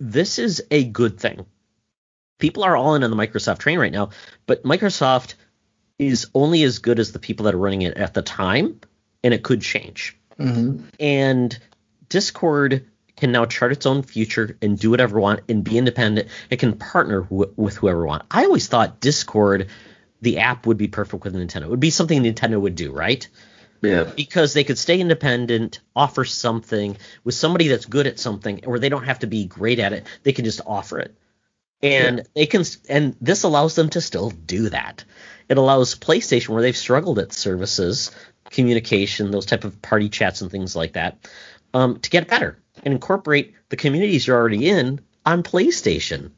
this 0.00 0.40
is 0.40 0.64
a 0.70 0.82
good 0.82 1.20
thing 1.20 1.46
people 2.42 2.64
are 2.64 2.76
all 2.76 2.96
in 2.96 3.04
on 3.04 3.10
the 3.10 3.16
Microsoft 3.16 3.58
train 3.58 3.78
right 3.78 3.92
now, 3.92 4.10
but 4.46 4.64
Microsoft 4.64 5.34
is 5.96 6.26
only 6.34 6.64
as 6.64 6.80
good 6.80 6.98
as 6.98 7.12
the 7.12 7.20
people 7.20 7.44
that 7.44 7.54
are 7.54 7.58
running 7.58 7.82
it 7.82 7.96
at 7.96 8.14
the 8.14 8.20
time, 8.20 8.80
and 9.22 9.32
it 9.32 9.44
could 9.44 9.62
change. 9.62 10.18
Mm-hmm. 10.40 10.84
And 10.98 11.58
Discord 12.08 12.84
can 13.16 13.30
now 13.30 13.44
chart 13.44 13.70
its 13.70 13.86
own 13.86 14.02
future 14.02 14.58
and 14.60 14.76
do 14.76 14.90
whatever 14.90 15.18
it 15.18 15.20
wants 15.20 15.42
and 15.48 15.62
be 15.62 15.78
independent. 15.78 16.28
It 16.50 16.58
can 16.58 16.76
partner 16.76 17.22
wh- 17.22 17.56
with 17.56 17.76
whoever 17.76 18.04
want. 18.04 18.24
I 18.28 18.44
always 18.44 18.66
thought 18.66 18.98
Discord, 18.98 19.68
the 20.20 20.38
app, 20.40 20.66
would 20.66 20.78
be 20.78 20.88
perfect 20.88 21.22
with 21.22 21.36
Nintendo. 21.36 21.62
It 21.62 21.70
would 21.70 21.78
be 21.78 21.90
something 21.90 22.20
Nintendo 22.20 22.60
would 22.60 22.74
do, 22.74 22.90
right? 22.90 23.26
Yeah. 23.82 24.10
Because 24.16 24.52
they 24.52 24.64
could 24.64 24.78
stay 24.78 24.98
independent, 24.98 25.78
offer 25.94 26.24
something 26.24 26.96
with 27.22 27.36
somebody 27.36 27.68
that's 27.68 27.86
good 27.86 28.08
at 28.08 28.18
something, 28.18 28.66
or 28.66 28.80
they 28.80 28.88
don't 28.88 29.04
have 29.04 29.20
to 29.20 29.28
be 29.28 29.44
great 29.44 29.78
at 29.78 29.92
it. 29.92 30.08
They 30.24 30.32
can 30.32 30.44
just 30.44 30.60
offer 30.66 30.98
it. 30.98 31.14
And 31.82 32.18
yeah. 32.18 32.24
they 32.34 32.46
can 32.46 32.64
and 32.88 33.16
this 33.20 33.42
allows 33.42 33.74
them 33.74 33.88
to 33.90 34.00
still 34.00 34.30
do 34.30 34.68
that. 34.70 35.04
It 35.48 35.58
allows 35.58 35.94
PlayStation 35.94 36.50
where 36.50 36.62
they've 36.62 36.76
struggled 36.76 37.18
at 37.18 37.32
services, 37.32 38.10
communication, 38.50 39.30
those 39.30 39.46
type 39.46 39.64
of 39.64 39.82
party 39.82 40.08
chats 40.08 40.40
and 40.40 40.50
things 40.50 40.76
like 40.76 40.92
that, 40.92 41.28
um, 41.74 41.98
to 42.00 42.10
get 42.10 42.28
better 42.28 42.58
and 42.84 42.94
incorporate 42.94 43.54
the 43.68 43.76
communities 43.76 44.26
you're 44.26 44.38
already 44.38 44.68
in 44.68 45.00
on 45.26 45.42
PlayStation. 45.42 46.30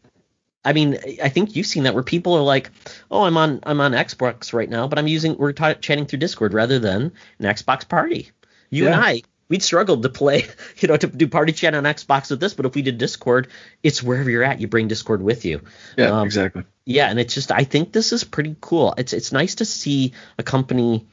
I 0.64 0.72
mean, 0.72 0.98
I 1.22 1.28
think 1.28 1.54
you've 1.54 1.66
seen 1.66 1.82
that 1.82 1.92
where 1.92 2.02
people 2.02 2.34
are 2.34 2.42
like, 2.42 2.70
"Oh, 3.10 3.24
I'm 3.24 3.36
on 3.36 3.60
I'm 3.64 3.80
on 3.80 3.92
Xbox 3.92 4.54
right 4.54 4.68
now, 4.68 4.88
but 4.88 4.98
I'm 4.98 5.06
using 5.06 5.36
we're 5.36 5.52
t- 5.52 5.74
chatting 5.80 6.06
through 6.06 6.20
Discord 6.20 6.54
rather 6.54 6.78
than 6.78 7.12
an 7.38 7.44
Xbox 7.44 7.86
party." 7.86 8.30
You 8.70 8.84
yeah. 8.84 8.94
and 8.94 9.04
I, 9.04 9.22
we'd 9.48 9.62
struggled 9.62 10.02
to 10.02 10.08
play, 10.08 10.46
you 10.78 10.88
know, 10.88 10.96
to 10.96 11.06
do 11.06 11.28
party 11.28 11.52
chat 11.52 11.74
on 11.74 11.84
Xbox 11.84 12.30
with 12.30 12.40
this, 12.40 12.54
but 12.54 12.66
if 12.66 12.74
we 12.74 12.82
did 12.82 12.98
Discord, 12.98 13.48
it's 13.82 14.02
wherever 14.02 14.30
you're 14.30 14.44
at, 14.44 14.60
you 14.60 14.68
bring 14.68 14.88
Discord 14.88 15.22
with 15.22 15.44
you. 15.44 15.60
Yeah, 15.96 16.10
um, 16.10 16.26
exactly. 16.26 16.64
Yeah, 16.84 17.08
and 17.08 17.18
it's 17.18 17.34
just 17.34 17.50
I 17.50 17.64
think 17.64 17.92
this 17.92 18.12
is 18.12 18.24
pretty 18.24 18.56
cool. 18.60 18.94
It's 18.96 19.12
it's 19.12 19.32
nice 19.32 19.56
to 19.56 19.64
see 19.64 20.12
a 20.38 20.42
company 20.42 21.06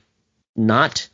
not 0.56 1.08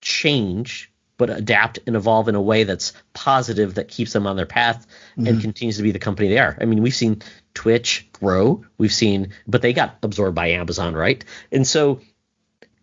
change 0.00 0.92
but 1.22 1.30
adapt 1.30 1.78
and 1.86 1.94
evolve 1.94 2.28
in 2.28 2.34
a 2.34 2.42
way 2.42 2.64
that's 2.64 2.92
positive 3.12 3.74
that 3.74 3.86
keeps 3.86 4.12
them 4.12 4.26
on 4.26 4.34
their 4.34 4.44
path 4.44 4.88
mm-hmm. 5.16 5.28
and 5.28 5.40
continues 5.40 5.76
to 5.76 5.82
be 5.84 5.92
the 5.92 5.98
company 6.00 6.28
they 6.28 6.38
are. 6.38 6.58
I 6.60 6.64
mean, 6.64 6.82
we've 6.82 6.94
seen 6.94 7.22
Twitch 7.54 8.08
grow, 8.12 8.64
we've 8.76 8.92
seen, 8.92 9.32
but 9.46 9.62
they 9.62 9.72
got 9.72 9.98
absorbed 10.02 10.34
by 10.34 10.48
Amazon, 10.48 10.94
right? 10.94 11.24
And 11.52 11.64
so 11.64 12.00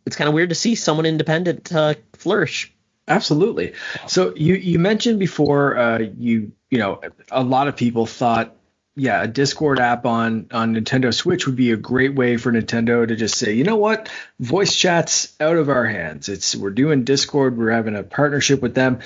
it's 0.06 0.16
kind 0.16 0.30
of 0.30 0.34
weird 0.34 0.50
to 0.50 0.56
see 0.56 0.76
someone 0.76 1.06
independent 1.06 1.74
uh, 1.74 1.96
flourish. 2.14 2.74
Absolutely. 3.10 3.74
So 4.08 4.34
you 4.36 4.56
you 4.56 4.80
mentioned 4.80 5.20
before 5.20 5.78
uh, 5.78 6.00
you 6.18 6.52
you 6.70 6.78
know 6.78 7.02
a 7.32 7.44
lot 7.44 7.68
of 7.68 7.76
people 7.76 8.06
thought 8.06 8.56
yeah, 9.00 9.24
a 9.24 9.28
Discord 9.28 9.80
app 9.80 10.06
on 10.06 10.48
on 10.52 10.76
Nintendo 10.76 11.14
Switch 11.14 11.46
would 11.46 11.56
be 11.56 11.72
a 11.72 11.78
great 11.78 12.16
way 12.16 12.38
for 12.38 12.52
Nintendo 12.52 13.08
to 13.08 13.16
just 13.16 13.36
say, 13.36 13.54
you 13.54 13.64
know 13.64 13.78
what, 13.78 14.10
voice 14.40 14.76
chat's 14.76 15.36
out 15.40 15.56
of 15.56 15.70
our 15.70 15.86
hands. 15.86 16.30
It's 16.30 16.56
we're 16.56 16.70
doing 16.72 17.04
Discord, 17.06 17.58
we're 17.58 17.72
having 17.72 17.96
a 17.96 18.04
partnership 18.04 18.62
with 18.62 18.76
them. 18.76 19.00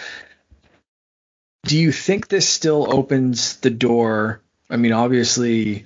Do 1.66 1.78
you 1.78 1.92
think 1.92 2.28
this 2.28 2.50
still 2.50 2.92
opens 2.92 3.58
the 3.58 3.70
door? 3.70 4.42
I 4.70 4.78
mean, 4.78 4.92
obviously, 4.92 5.86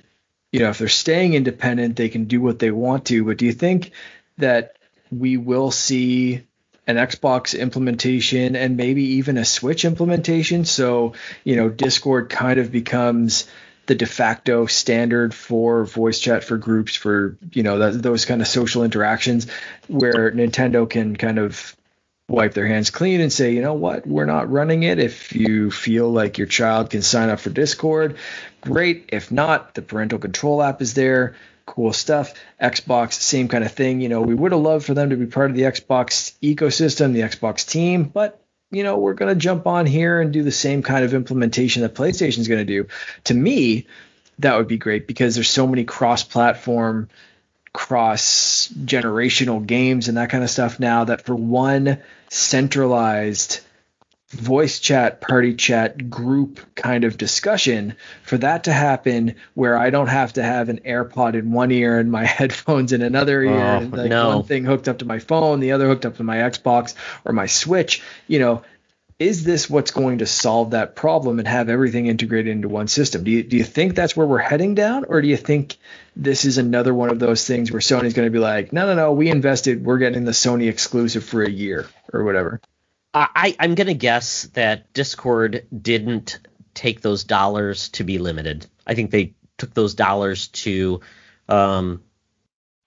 you 0.52 0.60
know, 0.60 0.70
if 0.70 0.78
they're 0.78 0.88
staying 0.88 1.34
independent, 1.34 1.96
they 1.96 2.08
can 2.08 2.24
do 2.24 2.40
what 2.40 2.58
they 2.58 2.70
want 2.70 3.06
to. 3.06 3.24
But 3.24 3.36
do 3.36 3.46
you 3.46 3.52
think 3.52 3.92
that 4.38 4.78
we 5.10 5.36
will 5.36 5.70
see 5.70 6.47
an 6.88 6.96
Xbox 6.96 7.56
implementation 7.56 8.56
and 8.56 8.76
maybe 8.76 9.02
even 9.18 9.36
a 9.36 9.44
Switch 9.44 9.84
implementation? 9.84 10.64
So, 10.64 11.12
you 11.44 11.54
know, 11.54 11.68
Discord 11.68 12.30
kind 12.30 12.58
of 12.58 12.72
becomes 12.72 13.46
the 13.86 13.94
de 13.94 14.06
facto 14.06 14.66
standard 14.66 15.32
for 15.32 15.84
voice 15.84 16.18
chat 16.18 16.44
for 16.44 16.58
groups 16.58 16.94
for 16.94 17.38
you 17.52 17.62
know 17.62 17.78
that, 17.78 18.02
those 18.02 18.26
kind 18.26 18.42
of 18.42 18.46
social 18.46 18.84
interactions 18.84 19.46
where 19.88 20.30
Nintendo 20.30 20.88
can 20.88 21.16
kind 21.16 21.38
of 21.38 21.74
wipe 22.28 22.52
their 22.52 22.66
hands 22.66 22.90
clean 22.90 23.22
and 23.22 23.32
say, 23.32 23.54
you 23.54 23.62
know 23.62 23.72
what, 23.72 24.06
we're 24.06 24.26
not 24.26 24.50
running 24.50 24.82
it. 24.82 24.98
If 24.98 25.34
you 25.34 25.70
feel 25.70 26.10
like 26.10 26.36
your 26.36 26.46
child 26.46 26.90
can 26.90 27.00
sign 27.00 27.30
up 27.30 27.40
for 27.40 27.48
Discord, 27.48 28.16
great. 28.60 29.08
If 29.08 29.32
not, 29.32 29.74
the 29.74 29.80
parental 29.82 30.18
control 30.18 30.62
app 30.62 30.82
is 30.82 30.92
there. 30.92 31.36
Cool 31.68 31.92
stuff. 31.92 32.32
Xbox, 32.60 33.12
same 33.12 33.48
kind 33.48 33.62
of 33.62 33.72
thing. 33.72 34.00
You 34.00 34.08
know, 34.08 34.22
we 34.22 34.34
would 34.34 34.52
have 34.52 34.60
loved 34.62 34.86
for 34.86 34.94
them 34.94 35.10
to 35.10 35.16
be 35.16 35.26
part 35.26 35.50
of 35.50 35.56
the 35.56 35.64
Xbox 35.64 36.32
ecosystem, 36.42 37.12
the 37.12 37.20
Xbox 37.20 37.68
team, 37.68 38.04
but 38.04 38.42
you 38.70 38.82
know, 38.82 38.96
we're 38.96 39.12
going 39.14 39.32
to 39.32 39.38
jump 39.38 39.66
on 39.66 39.84
here 39.86 40.18
and 40.20 40.32
do 40.32 40.42
the 40.42 40.50
same 40.50 40.82
kind 40.82 41.04
of 41.04 41.12
implementation 41.12 41.82
that 41.82 41.94
PlayStation 41.94 42.38
is 42.38 42.48
going 42.48 42.60
to 42.60 42.64
do. 42.64 42.88
To 43.24 43.34
me, 43.34 43.86
that 44.38 44.56
would 44.56 44.66
be 44.66 44.78
great 44.78 45.06
because 45.06 45.34
there's 45.34 45.50
so 45.50 45.66
many 45.66 45.84
cross-platform, 45.84 47.10
cross-generational 47.72 49.66
games 49.66 50.08
and 50.08 50.16
that 50.16 50.30
kind 50.30 50.42
of 50.44 50.50
stuff 50.50 50.80
now 50.80 51.04
that 51.04 51.26
for 51.26 51.34
one 51.34 51.98
centralized 52.30 53.60
voice 54.30 54.78
chat, 54.78 55.20
party 55.20 55.54
chat, 55.54 56.10
group 56.10 56.60
kind 56.74 57.04
of 57.04 57.16
discussion, 57.16 57.96
for 58.22 58.36
that 58.38 58.64
to 58.64 58.72
happen 58.72 59.36
where 59.54 59.76
I 59.78 59.90
don't 59.90 60.08
have 60.08 60.34
to 60.34 60.42
have 60.42 60.68
an 60.68 60.80
AirPod 60.84 61.34
in 61.34 61.50
one 61.52 61.70
ear 61.70 61.98
and 61.98 62.12
my 62.12 62.24
headphones 62.26 62.92
in 62.92 63.02
another 63.02 63.42
ear, 63.42 63.52
oh, 63.52 63.78
and 63.78 63.92
like 63.92 64.10
no. 64.10 64.36
one 64.36 64.44
thing 64.44 64.64
hooked 64.64 64.88
up 64.88 64.98
to 64.98 65.06
my 65.06 65.18
phone, 65.18 65.60
the 65.60 65.72
other 65.72 65.88
hooked 65.88 66.04
up 66.04 66.18
to 66.18 66.24
my 66.24 66.36
Xbox 66.36 66.94
or 67.24 67.32
my 67.32 67.46
Switch, 67.46 68.02
you 68.26 68.38
know, 68.38 68.62
is 69.18 69.42
this 69.42 69.68
what's 69.68 69.90
going 69.90 70.18
to 70.18 70.26
solve 70.26 70.70
that 70.70 70.94
problem 70.94 71.40
and 71.40 71.48
have 71.48 71.68
everything 71.68 72.06
integrated 72.06 72.52
into 72.52 72.68
one 72.68 72.86
system? 72.86 73.24
Do 73.24 73.32
you, 73.32 73.42
do 73.42 73.56
you 73.56 73.64
think 73.64 73.96
that's 73.96 74.16
where 74.16 74.26
we're 74.26 74.38
heading 74.38 74.74
down, 74.74 75.06
or 75.08 75.22
do 75.22 75.26
you 75.26 75.36
think 75.36 75.76
this 76.14 76.44
is 76.44 76.58
another 76.58 76.94
one 76.94 77.10
of 77.10 77.18
those 77.18 77.46
things 77.46 77.72
where 77.72 77.80
Sony's 77.80 78.14
going 78.14 78.26
to 78.26 78.30
be 78.30 78.38
like, 78.38 78.72
no, 78.72 78.86
no, 78.86 78.94
no, 78.94 79.12
we 79.12 79.30
invested, 79.30 79.84
we're 79.84 79.98
getting 79.98 80.24
the 80.24 80.32
Sony 80.32 80.68
exclusive 80.68 81.24
for 81.24 81.42
a 81.42 81.50
year 81.50 81.86
or 82.12 82.24
whatever? 82.24 82.60
I, 83.34 83.56
I'm 83.58 83.74
going 83.74 83.86
to 83.86 83.94
guess 83.94 84.44
that 84.54 84.92
Discord 84.92 85.66
didn't 85.82 86.38
take 86.74 87.00
those 87.00 87.24
dollars 87.24 87.88
to 87.90 88.04
be 88.04 88.18
limited. 88.18 88.66
I 88.86 88.94
think 88.94 89.10
they 89.10 89.34
took 89.56 89.74
those 89.74 89.94
dollars 89.94 90.48
to 90.48 91.00
um, 91.48 92.02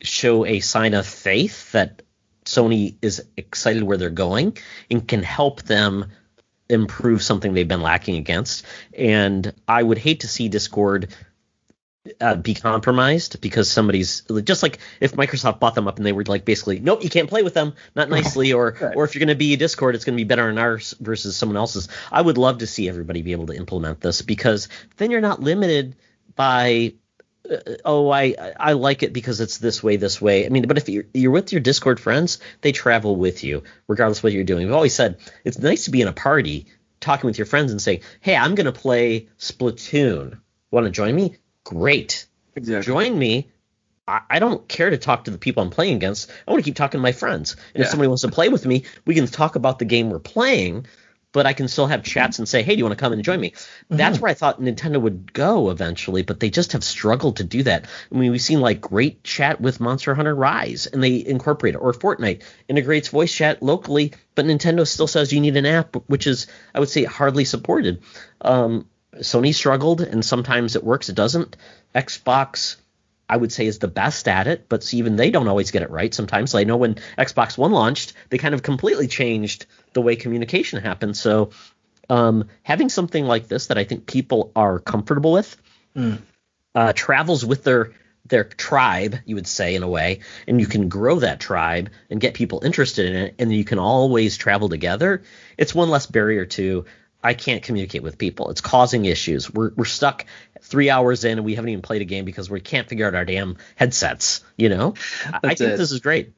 show 0.01 0.45
a 0.45 0.59
sign 0.59 0.93
of 0.93 1.05
faith 1.05 1.71
that 1.73 2.01
Sony 2.45 2.95
is 3.01 3.23
excited 3.37 3.83
where 3.83 3.97
they're 3.97 4.09
going 4.09 4.57
and 4.89 5.07
can 5.07 5.23
help 5.23 5.63
them 5.63 6.07
improve 6.69 7.21
something 7.21 7.53
they've 7.53 7.67
been 7.67 7.81
lacking 7.81 8.15
against. 8.15 8.65
And 8.97 9.53
I 9.67 9.83
would 9.83 9.97
hate 9.97 10.21
to 10.21 10.27
see 10.27 10.49
Discord 10.49 11.13
uh, 12.19 12.35
be 12.35 12.55
compromised 12.55 13.39
because 13.41 13.69
somebody's 13.69 14.21
just 14.43 14.63
like 14.63 14.79
if 14.99 15.13
Microsoft 15.13 15.59
bought 15.59 15.75
them 15.75 15.87
up 15.87 15.97
and 15.97 16.05
they 16.05 16.11
were 16.11 16.23
like 16.23 16.45
basically 16.45 16.79
nope 16.79 17.03
you 17.03 17.09
can't 17.11 17.29
play 17.29 17.43
with 17.43 17.53
them 17.53 17.73
not 17.95 18.09
nicely 18.17 18.53
or 18.53 18.75
right. 18.81 18.95
or 18.95 19.03
if 19.03 19.13
you're 19.13 19.19
going 19.19 19.27
to 19.27 19.35
be 19.35 19.53
a 19.53 19.57
Discord 19.57 19.93
it's 19.93 20.03
going 20.03 20.15
to 20.15 20.23
be 20.23 20.27
better 20.27 20.49
on 20.49 20.57
ours 20.57 20.95
versus 20.99 21.37
someone 21.37 21.57
else's. 21.57 21.87
I 22.11 22.21
would 22.21 22.39
love 22.39 22.59
to 22.59 22.67
see 22.67 22.89
everybody 22.89 23.21
be 23.21 23.33
able 23.33 23.47
to 23.47 23.55
implement 23.55 24.01
this 24.01 24.23
because 24.23 24.67
then 24.97 25.11
you're 25.11 25.21
not 25.21 25.41
limited 25.41 25.95
by 26.35 26.95
uh, 27.49 27.57
oh 27.85 28.09
I 28.09 28.35
I 28.59 28.73
like 28.73 29.03
it 29.03 29.13
because 29.13 29.39
it's 29.39 29.59
this 29.59 29.83
way 29.83 29.97
this 29.97 30.19
way. 30.19 30.47
I 30.47 30.49
mean 30.49 30.67
but 30.67 30.79
if 30.79 30.89
you're 30.89 31.05
you're 31.13 31.31
with 31.31 31.51
your 31.51 31.61
Discord 31.61 31.99
friends 31.99 32.39
they 32.61 32.71
travel 32.71 33.15
with 33.15 33.43
you 33.43 33.61
regardless 33.87 34.19
of 34.19 34.23
what 34.23 34.33
you're 34.33 34.43
doing. 34.43 34.65
We've 34.65 34.75
always 34.75 34.95
said 34.95 35.19
it's 35.43 35.59
nice 35.59 35.85
to 35.85 35.91
be 35.91 36.01
in 36.01 36.07
a 36.07 36.13
party 36.13 36.65
talking 36.99 37.27
with 37.27 37.37
your 37.37 37.47
friends 37.47 37.71
and 37.71 37.81
saying 37.81 38.01
hey 38.21 38.35
I'm 38.35 38.55
going 38.55 38.65
to 38.65 38.71
play 38.71 39.27
Splatoon 39.37 40.39
want 40.71 40.85
to 40.85 40.91
join 40.91 41.13
me? 41.13 41.35
Great. 41.63 42.25
Exactly. 42.55 42.85
Join 42.85 43.17
me. 43.17 43.49
I, 44.07 44.21
I, 44.29 44.39
don't 44.39 44.67
care 44.67 44.89
to 44.89 44.97
talk 44.97 45.25
to 45.25 45.31
the 45.31 45.37
people 45.37 45.63
I'm 45.63 45.69
playing 45.69 45.95
against. 45.95 46.29
I 46.47 46.51
want 46.51 46.63
to 46.63 46.67
keep 46.67 46.75
talking 46.75 46.97
to 46.99 47.03
my 47.03 47.11
friends. 47.11 47.53
And 47.53 47.61
yeah. 47.75 47.81
if 47.83 47.89
somebody 47.89 48.07
wants 48.07 48.23
to 48.23 48.29
play 48.29 48.49
with 48.49 48.65
me, 48.65 48.85
we 49.05 49.15
can 49.15 49.27
talk 49.27 49.55
about 49.55 49.79
the 49.79 49.85
game 49.85 50.09
we're 50.09 50.19
playing, 50.19 50.85
but 51.31 51.45
I 51.45 51.53
can 51.53 51.67
still 51.67 51.87
have 51.87 52.03
chats 52.03 52.39
and 52.39 52.47
say, 52.47 52.61
hey, 52.61 52.73
do 52.73 52.79
you 52.79 52.83
want 52.83 52.97
to 52.97 53.01
come 53.01 53.13
and 53.13 53.23
join 53.23 53.39
me? 53.39 53.51
Mm-hmm. 53.51 53.97
That's 53.97 54.19
where 54.19 54.29
I 54.29 54.33
thought 54.33 54.59
Nintendo 54.59 54.99
would 54.99 55.31
go 55.31 55.69
eventually, 55.69 56.23
but 56.23 56.39
they 56.39 56.49
just 56.49 56.73
have 56.73 56.83
struggled 56.83 57.37
to 57.37 57.43
do 57.43 57.63
that. 57.63 57.87
I 58.11 58.17
mean, 58.17 58.31
we've 58.31 58.41
seen 58.41 58.59
like 58.59 58.81
great 58.81 59.23
chat 59.23 59.61
with 59.61 59.79
Monster 59.79 60.13
Hunter 60.13 60.35
Rise, 60.35 60.87
and 60.87 61.01
they 61.01 61.25
incorporate 61.25 61.75
it, 61.75 61.77
or 61.77 61.93
Fortnite 61.93 62.43
integrates 62.67 63.07
voice 63.07 63.33
chat 63.33 63.63
locally, 63.63 64.13
but 64.35 64.45
Nintendo 64.45 64.85
still 64.85 65.07
says 65.07 65.31
you 65.31 65.39
need 65.39 65.57
an 65.57 65.65
app, 65.65 65.95
which 66.07 66.27
is, 66.27 66.47
I 66.75 66.79
would 66.79 66.89
say, 66.89 67.05
hardly 67.05 67.45
supported. 67.45 68.01
Um, 68.41 68.87
Sony 69.17 69.53
struggled, 69.53 70.01
and 70.01 70.23
sometimes 70.23 70.75
it 70.75 70.83
works, 70.83 71.09
it 71.09 71.15
doesn't. 71.15 71.57
Xbox, 71.93 72.77
I 73.27 73.37
would 73.37 73.51
say, 73.51 73.65
is 73.65 73.79
the 73.79 73.87
best 73.87 74.27
at 74.27 74.47
it, 74.47 74.67
but 74.69 74.93
even 74.93 75.15
they 75.15 75.31
don't 75.31 75.47
always 75.47 75.71
get 75.71 75.81
it 75.81 75.89
right 75.89 76.13
sometimes. 76.13 76.55
I 76.55 76.63
know 76.63 76.77
when 76.77 76.95
Xbox 77.17 77.57
One 77.57 77.71
launched, 77.71 78.13
they 78.29 78.37
kind 78.37 78.53
of 78.53 78.63
completely 78.63 79.07
changed 79.07 79.65
the 79.93 80.01
way 80.01 80.15
communication 80.15 80.81
happened. 80.81 81.17
So 81.17 81.51
um, 82.09 82.47
having 82.63 82.89
something 82.89 83.25
like 83.25 83.47
this 83.47 83.67
that 83.67 83.77
I 83.77 83.83
think 83.83 84.05
people 84.05 84.51
are 84.55 84.79
comfortable 84.79 85.33
with 85.33 85.57
mm. 85.95 86.21
uh, 86.75 86.93
travels 86.93 87.45
with 87.45 87.63
their 87.63 87.91
their 88.25 88.43
tribe, 88.43 89.17
you 89.25 89.35
would 89.35 89.47
say 89.47 89.75
in 89.75 89.83
a 89.83 89.89
way, 89.89 90.19
and 90.47 90.59
you 90.59 90.67
can 90.67 90.89
grow 90.89 91.19
that 91.19 91.39
tribe 91.39 91.89
and 92.09 92.21
get 92.21 92.33
people 92.33 92.61
interested 92.63 93.07
in 93.07 93.15
it, 93.15 93.35
and 93.39 93.51
you 93.51 93.65
can 93.65 93.79
always 93.79 94.37
travel 94.37 94.69
together. 94.69 95.23
It's 95.57 95.75
one 95.75 95.89
less 95.89 96.05
barrier 96.05 96.45
to 96.45 96.85
I 97.23 97.33
can't 97.33 97.61
communicate 97.63 98.03
with 98.03 98.17
people. 98.17 98.49
It's 98.49 98.61
causing 98.61 99.05
issues. 99.05 99.51
We're 99.53 99.71
we're 99.75 99.85
stuck 99.85 100.25
three 100.61 100.89
hours 100.89 101.23
in 101.23 101.37
and 101.37 101.45
we 101.45 101.55
haven't 101.55 101.69
even 101.69 101.81
played 101.81 102.01
a 102.01 102.05
game 102.05 102.25
because 102.25 102.49
we 102.49 102.61
can't 102.61 102.87
figure 102.87 103.07
out 103.07 103.15
our 103.15 103.25
damn 103.25 103.57
headsets. 103.75 104.43
You 104.57 104.69
know, 104.69 104.95
I 105.43 105.53
think 105.53 105.71
it. 105.71 105.77
this 105.77 105.91
is 105.91 105.99
great. 105.99 106.33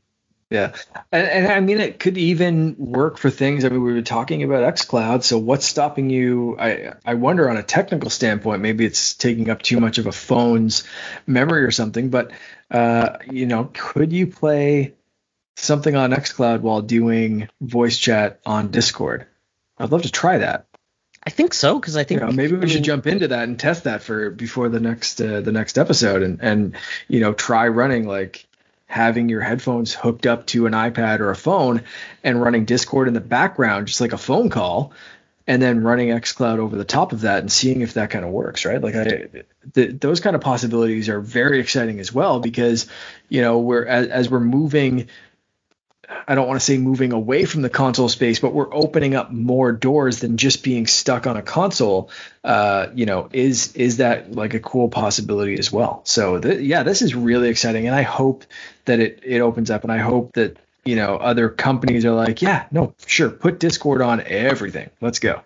Yeah, 0.50 0.76
and, 1.12 1.28
and, 1.28 1.48
I 1.48 1.60
mean 1.62 1.80
it 1.80 2.00
could 2.00 2.16
even 2.16 2.76
work 2.78 3.18
for 3.18 3.32
things. 3.32 3.66
I 3.66 3.70
mean, 3.70 3.82
we 3.82 3.94
were 3.94 4.04
talking 4.04 4.44
about 4.44 4.76
XCloud. 4.76 5.24
So 5.24 5.40
what's 5.40 5.66
stopping 5.66 6.12
you? 6.12 6.58
I 6.60 6.94
I 7.04 7.16
wonder 7.16 7.50
on 7.50 7.58
a 7.58 7.64
technical 7.64 8.12
standpoint, 8.12 8.62
maybe 8.62 8.86
it's 8.86 9.16
taking 9.16 9.50
up 9.50 9.64
too 9.64 9.80
much 9.80 9.98
of 9.98 10.06
a 10.06 10.12
phone's 10.12 10.84
memory 11.26 11.64
or 11.64 11.72
something. 11.72 12.10
But 12.10 12.34
uh, 12.70 13.18
you 13.32 13.48
know, 13.48 13.72
could 13.74 14.14
you 14.14 14.28
play 14.28 14.94
something 15.56 15.96
on 15.96 16.12
XCloud 16.12 16.62
while 16.62 16.82
doing 16.82 17.50
voice 17.60 17.98
chat 17.98 18.40
on 18.46 18.70
Discord? 18.70 19.26
I'd 19.80 19.92
love 19.92 20.04
to 20.04 20.12
try 20.12 20.38
that. 20.38 20.68
I 21.26 21.30
think 21.30 21.54
so 21.54 21.80
because 21.80 21.96
I 21.96 22.04
think 22.04 22.22
you 22.22 22.28
know, 22.28 22.34
maybe 22.34 22.54
we 22.54 22.58
I 22.58 22.62
mean, 22.62 22.70
should 22.70 22.84
jump 22.84 23.08
into 23.08 23.30
that 23.30 23.44
and 23.48 23.60
test 23.60 23.86
that 23.86 24.04
for 24.04 24.30
before 24.30 24.70
the 24.70 24.80
next 24.80 25.22
uh, 25.22 25.42
the 25.42 25.52
next 25.52 25.78
episode 25.78 26.22
and 26.22 26.40
and 26.42 26.76
you 27.08 27.22
know 27.22 27.34
try 27.34 27.68
running 27.68 28.08
like 28.08 28.46
having 28.88 29.30
your 29.30 29.42
headphones 29.42 29.94
hooked 29.94 30.28
up 30.28 30.46
to 30.48 30.66
an 30.68 30.74
iPad 30.74 31.20
or 31.20 31.32
a 31.32 31.36
phone 31.36 31.84
and 32.24 32.42
running 32.42 32.66
Discord 32.66 33.08
in 33.08 33.14
the 33.14 33.22
background 33.22 33.88
just 33.88 34.02
like 34.02 34.14
a 34.14 34.18
phone 34.18 34.50
call 34.50 34.94
and 35.48 35.62
then 35.62 35.84
running 35.84 36.10
xCloud 36.10 36.60
over 36.60 36.76
the 36.76 36.86
top 36.86 37.12
of 37.12 37.22
that 37.22 37.40
and 37.40 37.52
seeing 37.52 37.82
if 37.82 37.96
that 37.96 38.10
kind 38.10 38.24
of 38.24 38.32
works, 38.32 38.66
right? 38.66 38.82
Like 38.82 38.96
I, 38.96 39.28
the, 39.74 39.88
those 39.88 40.20
kind 40.20 40.36
of 40.36 40.42
possibilities 40.42 41.10
are 41.10 41.20
very 41.20 41.60
exciting 41.60 42.00
as 42.00 42.14
well 42.14 42.40
because 42.40 42.88
you 43.30 43.42
know 43.42 43.60
we're 43.60 43.86
as, 43.86 44.08
as 44.08 44.30
we're 44.30 44.40
moving 44.40 45.08
I 46.28 46.36
don't 46.36 46.47
want 46.47 46.59
to 46.59 46.66
say 46.66 46.78
moving 46.78 47.11
away 47.11 47.45
from 47.45 47.61
the 47.61 47.70
console 47.70 48.09
space, 48.09 48.39
but 48.39 48.53
we're 48.53 48.74
opening 48.74 49.16
up 49.16 49.32
more 49.32 49.72
doors 49.72 50.20
than 50.20 50.38
just 50.38 50.64
being 50.64 50.88
stuck 50.88 51.28
on 51.28 51.38
a 51.38 51.41
console. 51.41 52.09
Uh, 52.43 52.88
you 52.93 53.05
know, 53.05 53.30
is 53.32 53.74
is 53.76 53.97
that 53.97 54.34
like 54.34 54.53
a 54.53 54.59
cool 54.59 54.89
possibility 54.89 55.57
as 55.57 55.72
well? 55.72 56.01
So 56.05 56.39
th- 56.39 56.61
yeah, 56.61 56.84
this 56.84 57.01
is 57.01 57.16
really 57.16 57.49
exciting, 57.49 57.88
and 57.88 57.95
I 57.95 58.03
hope 58.03 58.45
that 58.86 58.99
it 58.99 59.22
it 59.24 59.41
opens 59.41 59.72
up, 59.72 59.84
and 59.84 59.91
I 59.91 59.97
hope 59.97 60.34
that 60.34 60.57
you 60.86 60.95
know 60.95 61.18
other 61.18 61.49
companies 61.49 62.05
are 62.05 62.11
like, 62.14 62.41
yeah, 62.41 62.66
no, 62.72 62.93
sure, 63.05 63.30
put 63.30 63.59
Discord 63.59 64.01
on 64.01 64.22
everything. 64.22 64.89
Let's 65.01 65.20
go. 65.20 65.41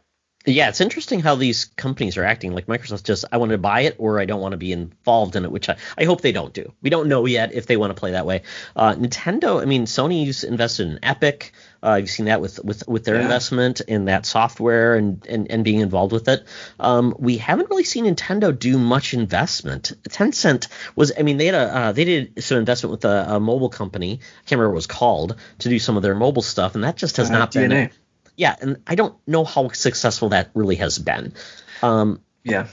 Yeah, 0.49 0.69
it's 0.69 0.79
interesting 0.79 1.19
how 1.19 1.35
these 1.35 1.65
companies 1.65 2.15
are 2.15 2.23
acting. 2.23 2.53
Like 2.53 2.67
Microsoft 2.67 3.03
just, 3.03 3.25
I 3.33 3.37
want 3.37 3.51
to 3.51 3.57
buy 3.57 3.81
it 3.81 3.95
or 3.97 4.21
I 4.21 4.23
don't 4.23 4.39
want 4.39 4.53
to 4.53 4.57
be 4.57 4.71
involved 4.71 5.35
in 5.35 5.43
it, 5.43 5.51
which 5.51 5.67
I, 5.67 5.75
I 5.97 6.05
hope 6.05 6.21
they 6.21 6.31
don't 6.31 6.53
do. 6.53 6.71
We 6.81 6.89
don't 6.89 7.09
know 7.09 7.25
yet 7.25 7.53
if 7.53 7.65
they 7.65 7.75
want 7.75 7.93
to 7.93 7.99
play 7.99 8.11
that 8.11 8.25
way. 8.25 8.43
Uh, 8.73 8.95
Nintendo, 8.95 9.61
I 9.61 9.65
mean, 9.65 9.87
Sony's 9.87 10.45
invested 10.45 10.87
in 10.87 10.99
Epic. 11.03 11.51
Uh, 11.83 11.95
you've 11.95 12.09
seen 12.09 12.27
that 12.27 12.39
with 12.39 12.63
with, 12.63 12.87
with 12.87 13.03
their 13.03 13.15
yeah. 13.15 13.23
investment 13.23 13.81
in 13.81 14.05
that 14.05 14.25
software 14.25 14.95
and, 14.95 15.25
and, 15.27 15.51
and 15.51 15.65
being 15.65 15.81
involved 15.81 16.13
with 16.13 16.29
it. 16.29 16.45
Um, 16.79 17.13
we 17.19 17.37
haven't 17.37 17.69
really 17.69 17.83
seen 17.83 18.05
Nintendo 18.05 18.57
do 18.57 18.77
much 18.77 19.13
investment. 19.13 19.91
Tencent 20.07 20.69
was, 20.95 21.11
I 21.19 21.23
mean, 21.23 21.35
they 21.35 21.47
had 21.47 21.55
a 21.55 21.75
uh, 21.77 21.91
they 21.91 22.05
did 22.05 22.43
some 22.43 22.57
investment 22.57 22.91
with 22.91 23.05
a, 23.05 23.35
a, 23.35 23.39
mobile 23.39 23.69
company. 23.69 24.13
I 24.13 24.41
can't 24.47 24.59
remember 24.59 24.69
what 24.69 24.75
it 24.75 24.75
was 24.75 24.87
called 24.87 25.35
to 25.59 25.69
do 25.69 25.77
some 25.77 25.97
of 25.97 26.03
their 26.03 26.15
mobile 26.15 26.41
stuff, 26.41 26.73
and 26.75 26.85
that 26.85 26.95
just 26.95 27.17
has 27.17 27.29
uh, 27.29 27.33
not 27.33 27.51
DeNA. 27.51 27.69
been 27.69 27.89
yeah, 28.37 28.55
and 28.61 28.77
I 28.87 28.95
don't 28.95 29.15
know 29.27 29.43
how 29.43 29.69
successful 29.69 30.29
that 30.29 30.51
really 30.53 30.75
has 30.75 30.99
been. 30.99 31.33
Um, 31.81 32.21
yeah. 32.43 32.67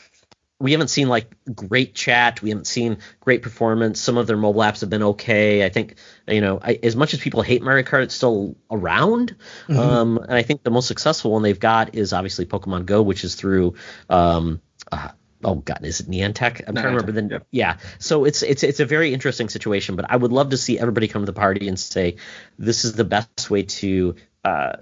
We 0.61 0.73
haven't 0.73 0.89
seen 0.89 1.09
like 1.09 1.35
great 1.53 1.95
chat. 1.95 2.41
We 2.41 2.51
haven't 2.51 2.67
seen 2.67 2.99
great 3.21 3.43
performance. 3.43 4.01
Some 4.01 4.17
of 4.17 4.27
their 4.27 4.37
mobile 4.37 4.61
apps 4.61 4.83
have 4.83 4.91
been 4.91 5.03
okay. 5.03 5.65
I 5.65 5.69
think 5.69 5.97
you 6.29 6.41
know, 6.41 6.61
I, 6.63 6.79
as 6.83 6.95
much 6.95 7.13
as 7.13 7.21
people 7.21 7.43
hate 7.43 7.61
Mario 7.63 7.83
Kart, 7.83 8.05
it's 8.05 8.15
still 8.15 8.57
around. 8.71 9.37
Mm-hmm. 9.67 9.79
Um, 9.79 10.19
and 10.19 10.33
I 10.33 10.43
think 10.43 10.63
the 10.63 10.71
most 10.71 10.87
successful 10.87 11.33
one 11.33 11.43
they've 11.43 11.59
got 11.59 11.95
is 11.97 12.13
obviously 12.13 12.47
Pokemon 12.47 12.87
Go, 12.87 13.03
which 13.03 13.25
is 13.25 13.35
through 13.35 13.75
um, 14.09 14.61
uh, 14.93 15.09
oh 15.43 15.57
god, 15.57 15.81
is 15.83 16.01
it 16.01 16.09
Niantic? 16.09 16.63
I'm 16.67 16.75
Niantic, 16.75 16.81
trying 16.81 16.99
to 16.99 17.05
remember 17.05 17.13
the 17.13 17.29
yep. 17.35 17.47
yeah. 17.51 17.77
So 17.99 18.25
it's 18.25 18.43
it's 18.43 18.63
it's 18.63 18.81
a 18.81 18.87
very 18.87 19.13
interesting 19.13 19.49
situation, 19.49 19.97
but 19.97 20.11
I 20.11 20.17
would 20.17 20.33
love 20.33 20.51
to 20.51 20.57
see 20.57 20.79
everybody 20.79 21.09
come 21.09 21.23
to 21.23 21.27
the 21.27 21.33
party 21.33 21.69
and 21.69 21.79
say 21.79 22.17
this 22.59 22.85
is 22.85 22.95
the 22.95 23.05
best 23.05 23.51
way 23.51 23.65
to 23.65 24.15
uh, 24.45 24.77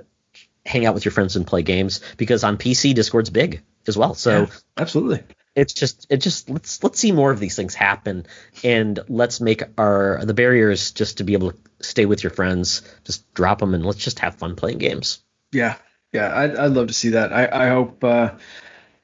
hang 0.64 0.86
out 0.86 0.94
with 0.94 1.04
your 1.04 1.12
friends 1.12 1.36
and 1.36 1.46
play 1.46 1.62
games 1.62 2.00
because 2.16 2.44
on 2.44 2.56
PC 2.56 2.94
Discord's 2.94 3.30
big 3.30 3.62
as 3.86 3.96
well. 3.96 4.14
So 4.14 4.42
yeah, 4.42 4.46
absolutely. 4.76 5.22
It's 5.54 5.74
just 5.74 6.06
it 6.08 6.18
just 6.18 6.48
let's 6.48 6.82
let's 6.82 6.98
see 6.98 7.12
more 7.12 7.30
of 7.30 7.38
these 7.38 7.56
things 7.56 7.74
happen 7.74 8.26
and 8.64 8.98
let's 9.08 9.40
make 9.40 9.62
our 9.76 10.20
the 10.24 10.34
barriers 10.34 10.92
just 10.92 11.18
to 11.18 11.24
be 11.24 11.34
able 11.34 11.52
to 11.52 11.58
stay 11.80 12.06
with 12.06 12.22
your 12.22 12.30
friends 12.30 12.82
just 13.04 13.32
drop 13.34 13.58
them 13.58 13.74
and 13.74 13.84
let's 13.84 13.98
just 13.98 14.20
have 14.20 14.36
fun 14.36 14.56
playing 14.56 14.78
games. 14.78 15.22
Yeah. 15.52 15.76
Yeah, 16.12 16.30
I'd, 16.36 16.56
I'd 16.56 16.72
love 16.72 16.88
to 16.88 16.92
see 16.92 17.10
that. 17.10 17.32
I, 17.32 17.48
I 17.50 17.68
hope 17.68 18.04
uh, 18.04 18.32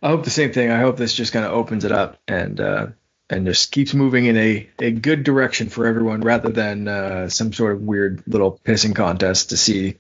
I 0.03 0.09
hope 0.09 0.25
the 0.25 0.31
same 0.31 0.53
thing. 0.53 0.71
I 0.71 0.81
hope 0.81 0.97
this 0.97 1.15
just 1.15 1.33
kind 1.33 1.45
of 1.45 1.53
opens 1.53 1.85
it 1.85 1.93
up 1.93 2.19
and 2.29 2.61
uh, 2.61 2.87
and 3.31 3.47
just 3.47 3.73
keeps 3.73 3.95
moving 3.95 4.27
in 4.27 4.37
a, 4.37 4.69
a 4.79 4.91
good 4.91 5.25
direction 5.25 5.69
for 5.69 5.87
everyone 5.87 6.21
rather 6.21 6.51
than 6.51 6.87
uh, 6.87 7.29
some 7.29 7.53
sort 7.53 7.73
of 7.73 7.83
weird 7.83 8.23
little 8.27 8.61
pissing 8.63 8.95
contest 8.95 9.51
to 9.51 9.57
see 9.57 9.97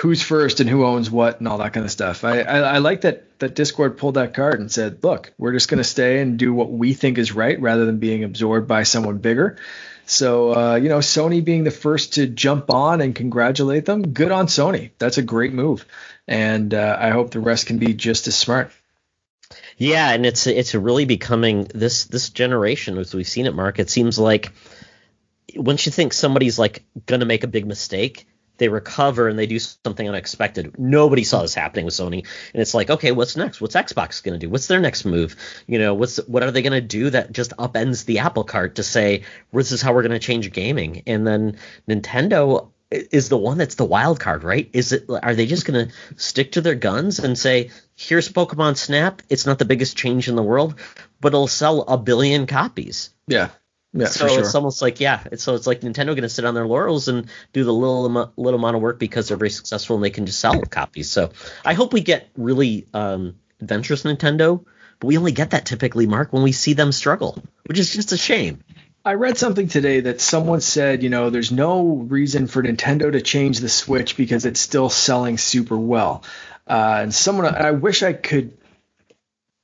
who's 0.00 0.22
first 0.22 0.60
and 0.60 0.70
who 0.70 0.84
owns 0.84 1.10
what 1.10 1.40
and 1.40 1.48
all 1.48 1.58
that 1.58 1.72
kind 1.72 1.84
of 1.84 1.90
stuff. 1.90 2.24
I, 2.24 2.40
I, 2.40 2.58
I 2.58 2.78
like 2.78 3.00
that 3.02 3.38
that 3.40 3.54
Discord 3.54 3.98
pulled 3.98 4.14
that 4.14 4.34
card 4.34 4.60
and 4.60 4.70
said, 4.70 5.02
look, 5.02 5.32
we're 5.38 5.52
just 5.52 5.68
going 5.68 5.78
to 5.78 5.84
stay 5.84 6.20
and 6.20 6.38
do 6.38 6.52
what 6.52 6.70
we 6.70 6.92
think 6.94 7.18
is 7.18 7.32
right 7.32 7.60
rather 7.60 7.84
than 7.84 7.98
being 7.98 8.24
absorbed 8.24 8.66
by 8.66 8.82
someone 8.82 9.18
bigger. 9.18 9.58
So 10.06 10.54
uh, 10.54 10.74
you 10.76 10.88
know, 10.88 10.98
Sony 10.98 11.44
being 11.44 11.64
the 11.64 11.70
first 11.70 12.14
to 12.14 12.26
jump 12.26 12.70
on 12.70 13.00
and 13.00 13.14
congratulate 13.14 13.84
them, 13.84 14.12
good 14.12 14.32
on 14.32 14.46
Sony. 14.46 14.90
That's 14.98 15.18
a 15.18 15.22
great 15.22 15.52
move, 15.52 15.84
and 16.26 16.72
uh, 16.72 16.96
I 16.98 17.10
hope 17.10 17.30
the 17.30 17.40
rest 17.40 17.66
can 17.66 17.78
be 17.78 17.92
just 17.92 18.26
as 18.26 18.36
smart. 18.36 18.72
Yeah, 19.76 20.10
and 20.10 20.24
it's 20.24 20.46
it's 20.46 20.74
really 20.74 21.04
becoming 21.04 21.64
this 21.74 22.04
this 22.04 22.30
generation 22.30 22.96
as 22.98 23.14
we've 23.14 23.28
seen 23.28 23.46
it, 23.46 23.54
Mark. 23.54 23.78
It 23.78 23.90
seems 23.90 24.18
like 24.18 24.52
once 25.54 25.84
you 25.84 25.92
think 25.92 26.14
somebody's 26.14 26.58
like 26.58 26.84
gonna 27.04 27.26
make 27.26 27.44
a 27.44 27.48
big 27.48 27.66
mistake, 27.66 28.26
they 28.58 28.68
recover 28.68 29.28
and 29.28 29.38
they 29.38 29.46
do 29.46 29.58
something 29.58 30.08
unexpected. 30.08 30.78
Nobody 30.78 31.24
saw 31.24 31.42
this 31.42 31.54
happening 31.54 31.84
with 31.84 31.94
Sony, 31.94 32.26
and 32.52 32.62
it's 32.62 32.74
like, 32.74 32.90
okay, 32.90 33.12
what's 33.12 33.36
next? 33.36 33.60
What's 33.60 33.74
Xbox 33.74 34.22
going 34.22 34.38
to 34.38 34.46
do? 34.46 34.50
What's 34.50 34.66
their 34.66 34.80
next 34.80 35.04
move? 35.04 35.36
You 35.66 35.78
know, 35.78 35.94
what's 35.94 36.16
what 36.26 36.42
are 36.42 36.50
they 36.50 36.62
going 36.62 36.72
to 36.72 36.80
do 36.80 37.10
that 37.10 37.32
just 37.32 37.56
upends 37.56 38.04
the 38.04 38.18
apple 38.20 38.44
cart 38.44 38.76
to 38.76 38.82
say 38.82 39.24
this 39.52 39.72
is 39.72 39.82
how 39.82 39.94
we're 39.94 40.02
going 40.02 40.12
to 40.12 40.18
change 40.18 40.52
gaming? 40.52 41.02
And 41.06 41.26
then 41.26 41.58
Nintendo 41.88 42.70
is 42.90 43.28
the 43.28 43.36
one 43.36 43.58
that's 43.58 43.74
the 43.74 43.84
wild 43.84 44.18
card, 44.18 44.44
right? 44.44 44.68
Is 44.72 44.92
it 44.92 45.04
are 45.22 45.34
they 45.34 45.46
just 45.46 45.66
going 45.66 45.88
to 45.88 45.94
stick 46.16 46.52
to 46.52 46.60
their 46.60 46.74
guns 46.74 47.18
and 47.18 47.38
say, 47.38 47.70
here's 47.94 48.30
Pokemon 48.30 48.76
Snap, 48.76 49.22
it's 49.28 49.46
not 49.46 49.58
the 49.58 49.64
biggest 49.64 49.96
change 49.96 50.28
in 50.28 50.36
the 50.36 50.42
world, 50.42 50.74
but 51.20 51.28
it'll 51.28 51.48
sell 51.48 51.82
a 51.82 51.98
billion 51.98 52.46
copies. 52.46 53.10
Yeah. 53.26 53.50
Yeah, 53.94 54.06
so 54.06 54.28
sure. 54.28 54.40
it's 54.40 54.54
almost 54.54 54.82
like 54.82 55.00
yeah, 55.00 55.22
it's, 55.32 55.42
so 55.42 55.54
it's 55.54 55.66
like 55.66 55.80
Nintendo 55.80 56.08
going 56.08 56.22
to 56.22 56.28
sit 56.28 56.44
on 56.44 56.54
their 56.54 56.66
laurels 56.66 57.08
and 57.08 57.28
do 57.52 57.64
the 57.64 57.72
little 57.72 58.32
little 58.36 58.58
amount 58.58 58.76
of 58.76 58.82
work 58.82 58.98
because 58.98 59.28
they're 59.28 59.38
very 59.38 59.50
successful 59.50 59.96
and 59.96 60.04
they 60.04 60.10
can 60.10 60.26
just 60.26 60.40
sell 60.40 60.60
copies. 60.62 61.10
So 61.10 61.30
I 61.64 61.72
hope 61.72 61.94
we 61.94 62.02
get 62.02 62.28
really 62.36 62.86
um, 62.92 63.36
adventurous 63.60 64.02
Nintendo, 64.02 64.64
but 65.00 65.06
we 65.06 65.16
only 65.16 65.32
get 65.32 65.50
that 65.50 65.64
typically, 65.64 66.06
Mark, 66.06 66.32
when 66.32 66.42
we 66.42 66.52
see 66.52 66.74
them 66.74 66.92
struggle, 66.92 67.42
which 67.64 67.78
is 67.78 67.92
just 67.92 68.12
a 68.12 68.18
shame. 68.18 68.62
I 69.04 69.14
read 69.14 69.38
something 69.38 69.68
today 69.68 70.00
that 70.00 70.20
someone 70.20 70.60
said, 70.60 71.02
you 71.02 71.08
know, 71.08 71.30
there's 71.30 71.50
no 71.50 71.86
reason 71.86 72.46
for 72.46 72.62
Nintendo 72.62 73.10
to 73.10 73.22
change 73.22 73.60
the 73.60 73.68
Switch 73.70 74.18
because 74.18 74.44
it's 74.44 74.60
still 74.60 74.90
selling 74.90 75.38
super 75.38 75.78
well. 75.78 76.24
Uh, 76.66 76.98
and 77.02 77.14
someone, 77.14 77.46
I 77.46 77.70
wish 77.70 78.02
I 78.02 78.12
could 78.12 78.57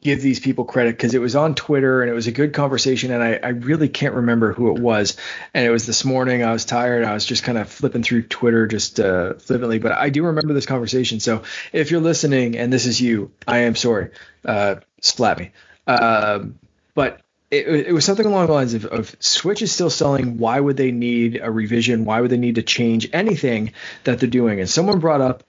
give 0.05 0.21
these 0.21 0.39
people 0.39 0.67
credit 0.67 0.97
because 0.97 1.15
it 1.15 1.21
was 1.21 1.35
on 1.35 1.55
Twitter 1.55 2.03
and 2.03 2.11
it 2.11 2.15
was 2.15 2.27
a 2.27 2.33
good 2.33 2.53
conversation 2.53 3.11
and 3.11 3.23
I, 3.23 3.41
I 3.43 3.49
really 3.49 3.89
can't 3.89 4.15
remember 4.15 4.53
who 4.53 4.77
it 4.77 4.79
was. 4.81 5.17
And 5.55 5.67
it 5.67 5.71
was 5.71 5.87
this 5.87 6.05
morning. 6.05 6.45
I 6.45 6.53
was 6.53 6.67
tired. 6.67 7.05
I 7.05 7.15
was 7.15 7.25
just 7.25 7.43
kind 7.43 7.57
of 7.57 7.71
flipping 7.71 8.03
through 8.03 8.25
Twitter 8.25 8.67
just 8.67 9.01
uh, 9.01 9.35
flippantly, 9.35 9.79
but 9.79 9.93
I 9.93 10.11
do 10.11 10.27
remember 10.27 10.53
this 10.53 10.67
conversation. 10.67 11.21
So 11.21 11.43
if 11.73 11.91
you're 11.91 12.03
listening 12.03 12.59
and 12.59 12.71
this 12.71 12.85
is 12.85 13.01
you, 13.01 13.33
I 13.49 13.61
am 13.61 13.75
sorry. 13.75 14.11
Uh, 14.45 14.77
splat 15.01 15.39
me. 15.39 15.53
Um, 15.87 16.59
but 16.95 17.23
it, 17.51 17.87
it, 17.87 17.93
was 17.93 18.05
something 18.05 18.27
along 18.27 18.49
the 18.49 18.53
lines 18.53 18.75
of, 18.75 18.85
of 18.85 19.17
Switch 19.21 19.63
is 19.63 19.73
still 19.73 19.91
selling. 19.91 20.37
Why 20.37 20.61
would 20.61 20.77
they 20.77 20.93
need 20.93 21.41
a 21.43 21.51
revision? 21.51 22.05
Why 22.05 22.21
would 22.21 22.31
they 22.31 22.37
need 22.37 22.57
to 22.57 22.63
change 22.63 23.09
anything 23.13 23.73
that 24.05 24.21
they're 24.21 24.29
doing? 24.29 24.61
And 24.61 24.69
someone 24.69 24.99
brought 24.99 25.23
up 25.23 25.45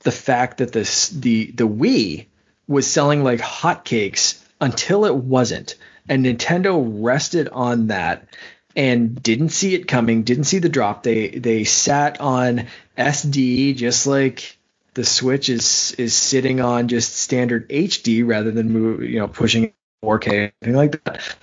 the 0.00 0.12
fact 0.12 0.58
that 0.58 0.72
this 0.72 1.08
the 1.08 1.52
the 1.52 1.68
Wii 1.68 2.26
was 2.66 2.86
selling 2.86 3.24
like 3.24 3.40
hotcakes 3.40 4.42
until 4.60 5.04
it 5.04 5.14
wasn't. 5.14 5.76
And 6.08 6.24
Nintendo 6.24 6.84
rested 7.02 7.48
on 7.48 7.88
that 7.88 8.28
and 8.74 9.22
didn't 9.22 9.50
see 9.50 9.74
it 9.74 9.88
coming, 9.88 10.22
didn't 10.22 10.44
see 10.44 10.58
the 10.58 10.68
drop. 10.68 11.02
They 11.02 11.28
they 11.28 11.64
sat 11.64 12.20
on 12.20 12.66
SD 12.96 13.76
just 13.76 14.06
like 14.06 14.58
the 14.94 15.04
Switch 15.04 15.48
is 15.48 15.92
is 15.98 16.14
sitting 16.14 16.60
on 16.60 16.88
just 16.88 17.14
standard 17.16 17.68
HD 17.68 18.26
rather 18.26 18.50
than 18.50 18.70
move, 18.70 19.02
you 19.02 19.18
know, 19.18 19.28
pushing 19.28 19.72
4K, 20.04 20.52
anything 20.62 20.76
like 20.76 21.04
that. 21.04 21.36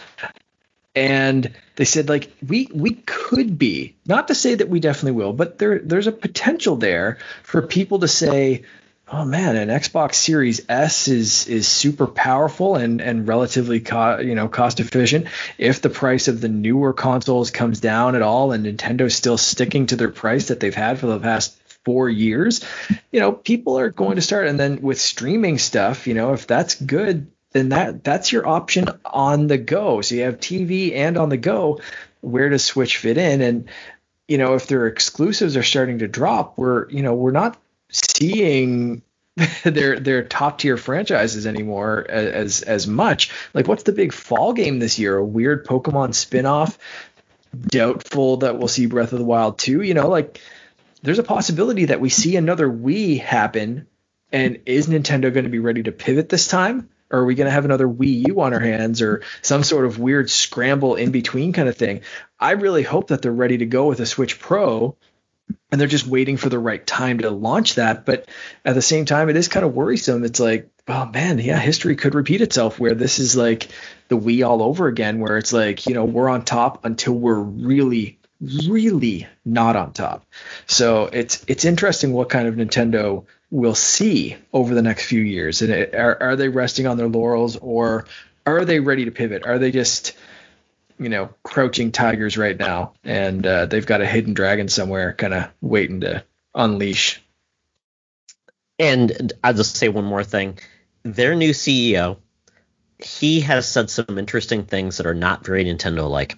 And 0.96 1.54
they 1.76 1.86
said 1.86 2.10
like 2.10 2.32
we 2.46 2.70
we 2.74 2.92
could 2.92 3.58
be, 3.58 3.96
not 4.06 4.28
to 4.28 4.36
say 4.36 4.56
that 4.56 4.70
we 4.70 4.80
definitely 4.80 5.14
will, 5.14 5.34
but 5.34 5.58
there 5.58 5.80
there's 5.80 6.08
a 6.08 6.12
potential 6.12 6.76
there 6.76 7.20
for 7.44 7.62
people 7.62 8.00
to 8.00 8.08
say, 8.08 8.64
oh 9.12 9.26
man, 9.26 9.56
an 9.56 9.70
Xbox 9.70 10.16
Series 10.16 10.62
S 10.70 11.08
is 11.08 11.48
is 11.48 11.68
super 11.68 12.08
powerful 12.08 12.76
and 12.76 13.02
and 13.02 13.28
relatively 13.28 13.80
co- 13.80 14.20
you 14.20 14.36
know 14.36 14.48
cost 14.48 14.80
efficient. 14.80 15.28
If 15.58 15.82
the 15.82 15.90
price 15.90 16.28
of 16.28 16.42
the 16.42 16.50
newer 16.50 16.94
consoles 16.94 17.52
comes 17.52 17.80
down 17.80 18.16
at 18.16 18.22
all, 18.22 18.52
and 18.52 18.66
Nintendo's 18.66 19.16
still 19.16 19.38
sticking 19.38 19.88
to 19.88 19.96
their 19.96 20.10
price 20.10 20.48
that 20.48 20.60
they've 20.60 20.74
had 20.74 21.00
for 21.00 21.08
the 21.08 21.20
past 21.20 21.60
four 21.86 22.10
years, 22.10 22.64
you 23.12 23.20
know, 23.20 23.32
people 23.32 23.80
are 23.80 23.90
going 23.90 24.16
to 24.16 24.22
start. 24.22 24.48
And 24.48 24.60
then 24.60 24.82
with 24.82 25.00
streaming 25.00 25.58
stuff, 25.58 26.08
you 26.08 26.14
know, 26.14 26.34
if 26.34 26.46
that's 26.46 26.76
good, 26.76 27.32
then 27.52 27.70
that 27.70 28.04
that's 28.04 28.32
your 28.32 28.48
option 28.48 28.90
on 29.06 29.48
the 29.48 29.58
go. 29.58 30.02
So 30.02 30.16
you 30.16 30.24
have 30.24 30.40
TV 30.40 30.96
and 30.96 31.18
on 31.18 31.30
the 31.30 31.38
go. 31.38 31.80
Where 32.22 32.50
does 32.50 32.66
Switch 32.66 32.98
fit 32.98 33.18
in? 33.18 33.42
And 33.42 33.70
you 34.28 34.38
know, 34.38 34.54
if 34.54 34.68
their 34.68 34.86
exclusives 34.86 35.58
are 35.58 35.64
starting 35.64 36.00
to 36.00 36.08
drop, 36.08 36.58
we're 36.58 36.88
you 36.90 37.02
know 37.02 37.16
we're 37.16 37.32
not 37.32 37.58
seeing 37.92 39.02
their 39.64 40.00
their 40.00 40.24
top 40.24 40.60
tier 40.60 40.78
franchises 40.78 41.48
anymore 41.48 42.06
as 42.10 42.62
as 42.62 42.88
much. 42.88 43.32
Like, 43.54 43.68
what's 43.68 43.84
the 43.84 43.92
big 43.92 44.14
fall 44.14 44.54
game 44.54 44.80
this 44.80 45.00
year? 45.00 45.18
A 45.18 45.26
weird 45.26 45.66
Pokemon 45.66 46.10
spinoff. 46.10 46.78
Doubtful 47.68 48.38
that 48.38 48.60
we'll 48.60 48.68
see 48.68 48.86
Breath 48.86 49.12
of 49.12 49.20
the 49.20 49.26
Wild 49.26 49.58
2. 49.58 49.82
You 49.82 49.96
know, 49.96 50.08
like 50.08 50.40
there's 51.02 51.20
a 51.20 51.24
possibility 51.24 51.86
that 51.86 52.02
we 52.02 52.10
see 52.10 52.36
another 52.36 52.70
Wii 52.70 53.20
happen. 53.20 53.88
And 54.32 54.60
is 54.68 54.88
Nintendo 54.88 55.34
going 55.34 55.46
to 55.46 55.50
be 55.50 55.60
ready 55.60 55.84
to 55.84 55.92
pivot 55.92 56.30
this 56.30 56.48
time? 56.48 56.90
Or 57.10 57.22
are 57.22 57.26
we 57.26 57.34
going 57.34 57.46
to 57.46 57.52
have 57.52 57.66
another 57.66 57.88
Wii 57.88 58.28
U 58.28 58.42
on 58.42 58.54
our 58.54 58.60
hands 58.60 59.02
or 59.02 59.24
some 59.42 59.64
sort 59.64 59.86
of 59.86 59.98
weird 59.98 60.30
scramble 60.30 60.94
in 60.94 61.10
between 61.10 61.54
kind 61.54 61.68
of 61.68 61.76
thing? 61.76 62.02
I 62.40 62.52
really 62.52 62.84
hope 62.84 63.08
that 63.08 63.24
they're 63.24 63.32
ready 63.32 63.58
to 63.60 63.66
go 63.66 63.88
with 63.88 64.00
a 64.00 64.06
Switch 64.06 64.40
Pro 64.40 64.96
and 65.72 65.80
they're 65.80 65.88
just 65.88 66.08
waiting 66.08 66.38
for 66.38 66.50
the 66.50 66.60
right 66.60 66.86
time 66.86 67.20
to 67.20 67.30
launch 67.30 67.76
that. 67.76 68.06
But 68.06 68.28
at 68.66 68.76
the 68.76 68.82
same 68.82 69.06
time, 69.06 69.30
it 69.30 69.38
is 69.38 69.48
kind 69.48 69.66
of 69.66 69.74
worrisome. 69.74 70.24
It's 70.24 70.40
like, 70.40 70.70
oh 70.88 71.06
man, 71.06 71.40
yeah, 71.40 71.60
history 71.60 71.96
could 71.96 72.16
repeat 72.16 72.42
itself 72.42 72.80
where 72.80 72.96
this 72.96 73.20
is 73.20 73.36
like 73.36 73.70
the 74.08 74.18
Wii 74.18 74.48
all 74.48 74.64
over 74.64 74.88
again, 74.88 75.20
where 75.20 75.38
it's 75.38 75.54
like, 75.54 75.86
you 75.86 75.94
know, 75.94 76.06
we're 76.06 76.30
on 76.30 76.44
top 76.44 76.86
until 76.86 77.14
we're 77.14 77.40
really, 77.40 78.18
really 78.68 79.28
not 79.46 79.76
on 79.76 79.94
top. 79.94 80.26
So 80.66 81.06
it's 81.06 81.44
it's 81.48 81.66
interesting 81.66 82.14
what 82.14 82.30
kind 82.30 82.48
of 82.48 82.56
Nintendo 82.56 83.26
we'll 83.52 83.76
see 83.76 84.38
over 84.54 84.74
the 84.74 84.82
next 84.82 85.06
few 85.06 85.22
years. 85.22 85.62
And 85.62 85.72
it, 85.72 85.96
are, 85.96 86.22
are 86.22 86.36
they 86.36 86.50
resting 86.50 86.88
on 86.88 86.98
their 86.98 87.08
laurels 87.08 87.58
or 87.58 88.06
are 88.46 88.66
they 88.66 88.80
ready 88.80 89.06
to 89.06 89.12
pivot? 89.12 89.46
Are 89.46 89.60
they 89.60 89.72
just 89.72 90.16
you 91.00 91.10
know, 91.10 91.30
crouching 91.44 91.92
tigers 91.92 92.38
right 92.38 92.58
now, 92.58 92.94
and 93.04 93.46
uh, 93.46 93.66
they've 93.66 93.86
got 93.86 94.02
a 94.02 94.06
hidden 94.06 94.34
dragon 94.34 94.68
somewhere, 94.68 95.14
kind 95.14 95.34
of 95.34 95.50
waiting 95.62 96.02
to 96.02 96.24
unleash. 96.54 97.22
And 98.78 99.34
I'll 99.44 99.54
just 99.54 99.78
say 99.78 99.90
one 99.90 100.06
more 100.06 100.24
thing: 100.24 100.60
their 101.04 101.36
new 101.36 101.52
CEO, 101.52 102.18
he 103.00 103.42
has 103.42 103.68
said 103.68 103.90
some 103.90 104.18
interesting 104.18 104.66
things 104.66 104.98
that 104.98 105.08
are 105.08 105.14
not 105.14 105.46
very 105.46 105.64
Nintendo-like. 105.66 106.38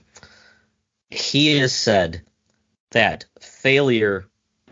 He 1.10 1.58
has 1.58 1.74
said 1.74 2.22
that 2.92 3.26
failure 3.40 4.26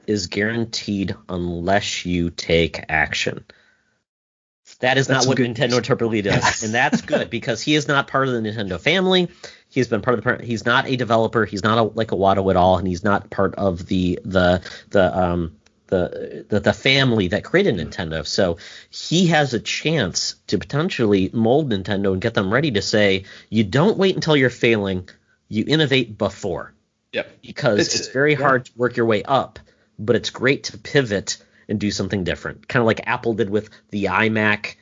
is 0.08 0.28
guaranteed 0.28 1.16
unless 1.28 2.06
you 2.06 2.30
take 2.30 2.86
action. 2.90 3.46
That 4.80 4.98
is 4.98 5.08
that's 5.08 5.26
not 5.26 5.30
what 5.30 5.38
good. 5.38 5.56
Nintendo 5.56 5.84
typically 5.84 6.22
does, 6.22 6.64
and 6.64 6.74
that's 6.74 7.02
good 7.02 7.30
because 7.30 7.62
he 7.62 7.76
is 7.76 7.88
not 7.88 8.08
part 8.08 8.28
of 8.28 8.34
the 8.34 8.42
Nintendo 8.42 8.80
family. 8.80 9.30
He's 9.70 9.88
been 9.88 10.02
part 10.02 10.18
of 10.18 10.24
the. 10.24 10.46
He's 10.46 10.66
not 10.66 10.88
a 10.88 10.96
developer. 10.96 11.46
He's 11.46 11.64
not 11.64 11.96
like 11.96 12.12
a, 12.12 12.16
like 12.16 12.36
Iwata 12.36 12.50
at 12.50 12.56
all, 12.56 12.78
and 12.78 12.88
he's 12.88 13.04
not 13.04 13.30
part 13.30 13.56
of 13.56 13.86
the 13.86 14.20
the 14.26 14.68
the 14.90 15.18
um 15.18 15.56
the, 15.90 16.46
the 16.50 16.60
the 16.60 16.74
family 16.74 17.28
that 17.30 17.44
created 17.44 17.76
Nintendo. 17.76 18.26
So 18.26 18.58
he 18.90 19.28
has 19.28 19.54
a 19.54 19.60
chance 19.60 20.36
to 20.48 20.58
potentially 20.58 21.30
mold 21.34 21.72
Nintendo 21.72 22.14
and 22.14 22.22
get 22.22 22.34
them 22.34 22.52
ready 22.52 22.72
to 22.72 22.82
say, 22.82 23.26
you 23.50 23.64
don't 23.64 23.98
wait 23.98 24.16
until 24.16 24.36
you're 24.36 24.50
failing, 24.50 25.10
you 25.48 25.66
innovate 25.68 26.18
before. 26.18 26.74
Yep. 27.14 27.42
Because 27.42 27.80
it's, 27.80 27.96
it's 27.96 28.08
very 28.10 28.34
yeah. 28.34 28.40
hard 28.40 28.66
to 28.66 28.72
work 28.76 28.96
your 28.96 29.08
way 29.08 29.24
up, 29.24 29.60
but 29.98 30.16
it's 30.16 30.30
great 30.30 30.66
to 30.66 30.78
pivot 30.78 31.38
and 31.68 31.80
do 31.80 31.92
something 31.92 32.24
different. 32.24 32.68
Kind 32.68 32.82
of 32.82 32.88
like 32.88 33.08
Apple 33.08 33.34
did 33.34 33.50
with 33.50 33.70
the 33.90 34.06
iMac. 34.06 34.76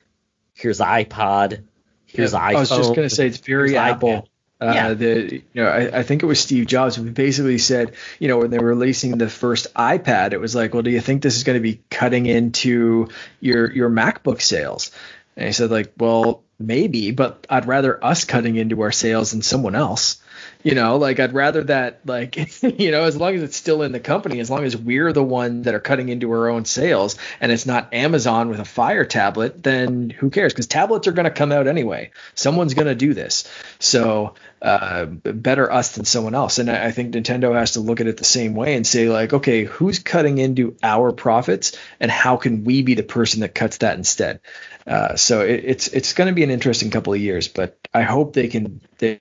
Here's 0.54 0.80
iPod. 0.80 1.64
Here's 2.06 2.34
yep. 2.34 2.42
iPhone. 2.42 2.56
I 2.56 2.60
was 2.60 2.70
just 2.70 2.96
gonna 2.96 3.10
say 3.10 3.28
it's 3.28 3.38
very 3.38 3.78
Apple. 3.78 4.10
IPad. 4.10 4.28
Uh, 4.60 4.72
yeah. 4.74 4.94
the 4.96 5.44
you 5.54 5.64
know 5.64 5.68
I, 5.68 6.00
I, 6.00 6.04
think 6.04 6.24
it 6.24 6.26
was 6.26 6.40
Steve 6.40 6.66
Jobs 6.66 6.96
who 6.96 7.12
basically 7.12 7.60
said 7.60 7.94
you 8.18 8.28
know 8.28 8.40
when 8.40 8.50
they 8.50 8.58
were 8.58 8.70
releasing 8.70 9.16
the 9.18 9.30
first 9.30 9.72
iPad 9.76 10.34
it 10.34 10.40
was 10.40 10.56
like 10.56 10.74
well 10.74 10.82
do 10.82 10.90
you 10.90 11.00
think 11.00 11.22
this 11.22 11.38
is 11.38 11.44
going 11.44 11.58
to 11.58 11.62
be 11.62 11.80
cutting 11.92 12.26
into 12.26 13.08
your 13.40 13.72
your 13.72 13.90
MacBook 13.92 14.42
sales 14.42 14.90
and 15.36 15.46
he 15.46 15.52
said 15.52 15.70
like 15.70 15.94
well 16.00 16.42
maybe 16.58 17.12
but 17.12 17.46
I'd 17.48 17.68
rather 17.68 18.04
us 18.04 18.26
cutting 18.26 18.56
into 18.56 18.82
our 18.82 18.92
sales 18.92 19.30
than 19.30 19.44
someone 19.44 19.76
else 19.76 20.18
you 20.64 20.76
know 20.76 20.98
like 20.98 21.20
i'd 21.20 21.34
rather 21.34 21.64
that 21.64 22.02
like 22.06 22.64
you 22.80 22.92
know 22.92 23.04
as 23.04 23.18
long 23.18 23.36
as 23.36 23.44
it's 23.44 23.58
still 23.58 23.82
in 23.84 23.92
the 23.92 24.00
company 24.00 24.40
as 24.40 24.50
long 24.50 24.64
as 24.64 24.76
we're 24.76 25.14
the 25.14 25.24
one 25.24 25.64
that 25.64 25.74
are 25.74 25.80
cutting 25.80 26.10
into 26.10 26.32
our 26.32 26.50
own 26.50 26.66
sales 26.66 27.18
and 27.40 27.52
it's 27.52 27.66
not 27.66 27.94
amazon 27.94 28.50
with 28.50 28.60
a 28.60 28.66
fire 28.66 29.06
tablet 29.06 29.64
then 29.64 30.10
who 30.10 30.30
cares? 30.30 30.54
Because 30.54 30.68
tablets 30.68 31.08
are 31.08 31.12
going 31.12 31.26
to 31.26 31.32
come 31.32 31.52
out 31.52 31.68
anyway. 31.68 32.12
Someone's 32.36 32.74
going 32.74 32.88
to 32.88 32.96
do 32.96 33.14
this. 33.14 33.50
So 33.80 34.36
uh, 34.62 35.06
better 35.06 35.72
us 35.72 35.96
than 35.96 36.06
someone 36.06 36.36
else. 36.36 36.58
And 36.60 36.70
I, 36.70 36.88
I 36.88 36.92
think 36.92 37.14
nintendo 37.14 37.54
has 37.54 37.74
to 37.74 37.80
look 37.80 38.02
at 38.02 38.08
it 38.08 38.18
the 38.18 38.24
same 38.24 38.56
way 38.56 38.76
and 38.76 38.86
say 38.86 39.10
like 39.10 39.34
okay 39.34 39.66
who's 39.66 40.00
cutting 40.00 40.40
into 40.40 40.76
our 40.82 41.12
profits 41.12 41.78
and 42.00 42.10
how 42.10 42.38
can 42.38 42.64
we 42.64 42.82
be 42.82 42.96
the 42.96 43.04
person 43.04 43.42
that 43.42 43.54
cuts 43.54 43.78
that 43.78 43.98
instead? 43.98 44.40
Uh, 44.86 45.16
so 45.16 45.42
it, 45.42 45.64
it's 45.66 45.88
it's 45.90 46.14
going 46.14 46.28
to 46.28 46.34
be 46.34 46.44
an 46.44 46.50
interesting 46.50 46.90
couple 46.90 47.14
of 47.14 47.20
years 47.20 47.50
but 47.50 47.78
i 47.94 48.04
hope 48.04 48.32
they 48.32 48.48
can 48.48 48.80
they 49.00 49.20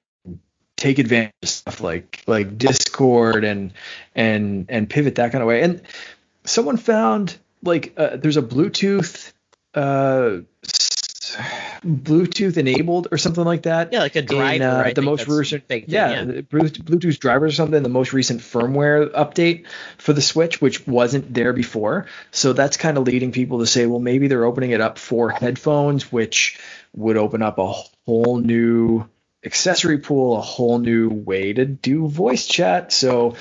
take 0.76 0.98
advantage 0.98 1.32
of 1.42 1.48
stuff 1.48 1.80
like 1.80 2.22
like 2.26 2.58
Discord 2.58 3.44
and 3.44 3.72
and 4.14 4.66
and 4.68 4.88
pivot 4.88 5.16
that 5.16 5.32
kind 5.32 5.42
of 5.42 5.48
way. 5.48 5.62
And 5.62 5.82
someone 6.44 6.76
found 6.76 7.36
like 7.62 7.94
uh, 7.96 8.16
there's 8.16 8.36
a 8.36 8.42
Bluetooth 8.42 9.32
uh, 9.74 10.38
Bluetooth 11.84 12.56
enabled 12.56 13.08
or 13.12 13.18
something 13.18 13.44
like 13.44 13.62
that. 13.62 13.92
Yeah, 13.92 14.00
like 14.00 14.16
a 14.16 14.22
driver. 14.22 14.54
In, 14.54 14.62
uh, 14.62 14.92
the 14.94 15.02
most 15.02 15.28
recent, 15.28 15.64
yeah, 15.68 15.84
yeah, 15.86 16.24
Bluetooth 16.24 17.18
drivers 17.18 17.52
or 17.52 17.56
something. 17.56 17.82
The 17.82 17.88
most 17.88 18.12
recent 18.12 18.40
firmware 18.40 19.10
update 19.10 19.66
for 19.98 20.12
the 20.12 20.22
Switch, 20.22 20.60
which 20.60 20.86
wasn't 20.86 21.32
there 21.32 21.52
before. 21.52 22.06
So 22.30 22.52
that's 22.52 22.76
kind 22.76 22.96
of 22.96 23.04
leading 23.04 23.32
people 23.32 23.60
to 23.60 23.66
say, 23.66 23.86
well, 23.86 24.00
maybe 24.00 24.28
they're 24.28 24.44
opening 24.44 24.70
it 24.70 24.80
up 24.80 24.98
for 24.98 25.30
headphones, 25.30 26.10
which 26.10 26.58
would 26.94 27.16
open 27.18 27.42
up 27.42 27.58
a 27.58 27.72
whole 28.06 28.38
new 28.38 29.06
accessory 29.46 29.98
pool, 29.98 30.36
a 30.36 30.42
whole 30.42 30.78
new 30.78 31.08
way 31.08 31.52
to 31.52 31.64
do 31.64 32.08
voice 32.08 32.46
chat. 32.46 32.92
So 32.92 33.36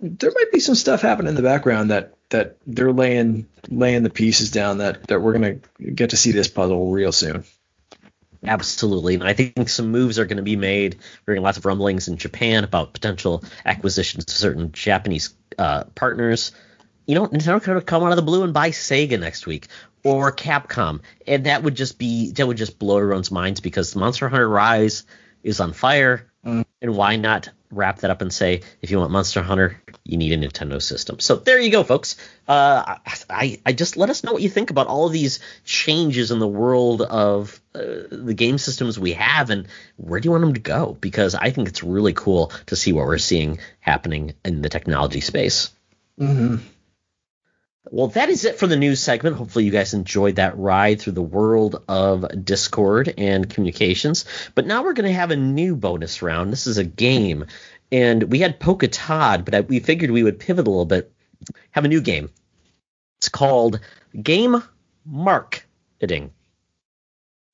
there 0.00 0.32
might 0.34 0.52
be 0.52 0.60
some 0.60 0.74
stuff 0.74 1.00
happening 1.00 1.30
in 1.30 1.36
the 1.36 1.42
background 1.42 1.90
that 1.90 2.12
that 2.28 2.56
they're 2.66 2.92
laying 2.92 3.46
laying 3.68 4.02
the 4.02 4.10
pieces 4.10 4.50
down 4.50 4.78
that 4.78 5.06
that 5.06 5.20
we're 5.20 5.32
gonna 5.32 5.58
get 5.94 6.10
to 6.10 6.16
see 6.16 6.32
this 6.32 6.48
puzzle 6.48 6.90
real 6.90 7.12
soon. 7.12 7.44
Absolutely, 8.44 9.14
and 9.14 9.24
I 9.24 9.32
think 9.32 9.68
some 9.68 9.90
moves 9.90 10.18
are 10.18 10.26
going 10.26 10.36
to 10.36 10.42
be 10.42 10.56
made. 10.56 10.98
We're 11.24 11.34
getting 11.34 11.42
lots 11.42 11.58
of 11.58 11.64
rumblings 11.64 12.06
in 12.06 12.16
Japan 12.16 12.62
about 12.62 12.92
potential 12.92 13.42
acquisitions 13.64 14.24
of 14.24 14.30
certain 14.30 14.70
Japanese 14.72 15.34
uh, 15.58 15.84
partners. 15.94 16.52
You 17.06 17.16
know, 17.16 17.26
Nintendo 17.26 17.60
could 17.62 17.86
come 17.86 18.04
out 18.04 18.12
of 18.12 18.16
the 18.16 18.22
blue 18.22 18.44
and 18.44 18.52
buy 18.54 18.70
Sega 18.70 19.18
next 19.18 19.46
week 19.46 19.68
or 20.04 20.30
Capcom, 20.30 21.00
and 21.26 21.46
that 21.46 21.64
would 21.64 21.74
just 21.74 21.98
be 21.98 22.30
that 22.32 22.46
would 22.46 22.56
just 22.56 22.78
blow 22.78 22.98
everyone's 22.98 23.32
minds 23.32 23.60
because 23.60 23.96
Monster 23.96 24.28
Hunter 24.28 24.48
Rise 24.48 25.04
is 25.46 25.60
on 25.60 25.72
fire. 25.72 26.26
Mm. 26.44 26.64
And 26.82 26.96
why 26.96 27.16
not 27.16 27.48
wrap 27.70 27.98
that 28.00 28.10
up 28.10 28.20
and 28.20 28.32
say, 28.32 28.62
if 28.82 28.90
you 28.90 28.98
want 28.98 29.10
Monster 29.10 29.42
Hunter, 29.42 29.80
you 30.04 30.16
need 30.16 30.32
a 30.32 30.36
Nintendo 30.36 30.80
system. 30.80 31.18
So 31.18 31.36
there 31.36 31.58
you 31.58 31.70
go, 31.70 31.82
folks. 31.82 32.16
Uh, 32.46 32.98
I, 33.28 33.60
I 33.64 33.72
just 33.72 33.96
let 33.96 34.10
us 34.10 34.22
know 34.22 34.32
what 34.32 34.42
you 34.42 34.48
think 34.48 34.70
about 34.70 34.86
all 34.86 35.06
of 35.06 35.12
these 35.12 35.40
changes 35.64 36.30
in 36.30 36.38
the 36.38 36.46
world 36.46 37.02
of 37.02 37.60
uh, 37.74 37.80
the 38.10 38.34
game 38.34 38.58
systems 38.58 38.98
we 38.98 39.12
have 39.14 39.50
and 39.50 39.66
where 39.96 40.20
do 40.20 40.26
you 40.26 40.30
want 40.30 40.42
them 40.42 40.54
to 40.54 40.60
go? 40.60 40.96
Because 41.00 41.34
I 41.34 41.50
think 41.50 41.68
it's 41.68 41.82
really 41.82 42.12
cool 42.12 42.52
to 42.66 42.76
see 42.76 42.92
what 42.92 43.06
we're 43.06 43.18
seeing 43.18 43.58
happening 43.80 44.34
in 44.44 44.62
the 44.62 44.68
technology 44.68 45.20
space. 45.20 45.70
Mm-hmm. 46.20 46.56
Well, 47.90 48.08
that 48.08 48.28
is 48.28 48.44
it 48.44 48.58
for 48.58 48.66
the 48.66 48.76
news 48.76 49.00
segment. 49.00 49.36
Hopefully, 49.36 49.64
you 49.64 49.70
guys 49.70 49.94
enjoyed 49.94 50.36
that 50.36 50.58
ride 50.58 51.00
through 51.00 51.12
the 51.12 51.22
world 51.22 51.82
of 51.88 52.44
Discord 52.44 53.14
and 53.16 53.48
communications. 53.48 54.24
But 54.54 54.66
now 54.66 54.82
we're 54.82 54.92
going 54.92 55.08
to 55.08 55.16
have 55.16 55.30
a 55.30 55.36
new 55.36 55.76
bonus 55.76 56.20
round. 56.20 56.52
This 56.52 56.66
is 56.66 56.78
a 56.78 56.84
game, 56.84 57.46
and 57.92 58.24
we 58.24 58.40
had 58.40 58.58
Polka 58.58 58.88
Todd, 58.88 59.44
but 59.44 59.68
we 59.68 59.78
figured 59.78 60.10
we 60.10 60.24
would 60.24 60.40
pivot 60.40 60.66
a 60.66 60.70
little 60.70 60.84
bit, 60.84 61.12
have 61.70 61.84
a 61.84 61.88
new 61.88 62.00
game. 62.00 62.30
It's 63.18 63.28
called 63.28 63.80
Game 64.20 64.62
Marketing. 65.04 66.32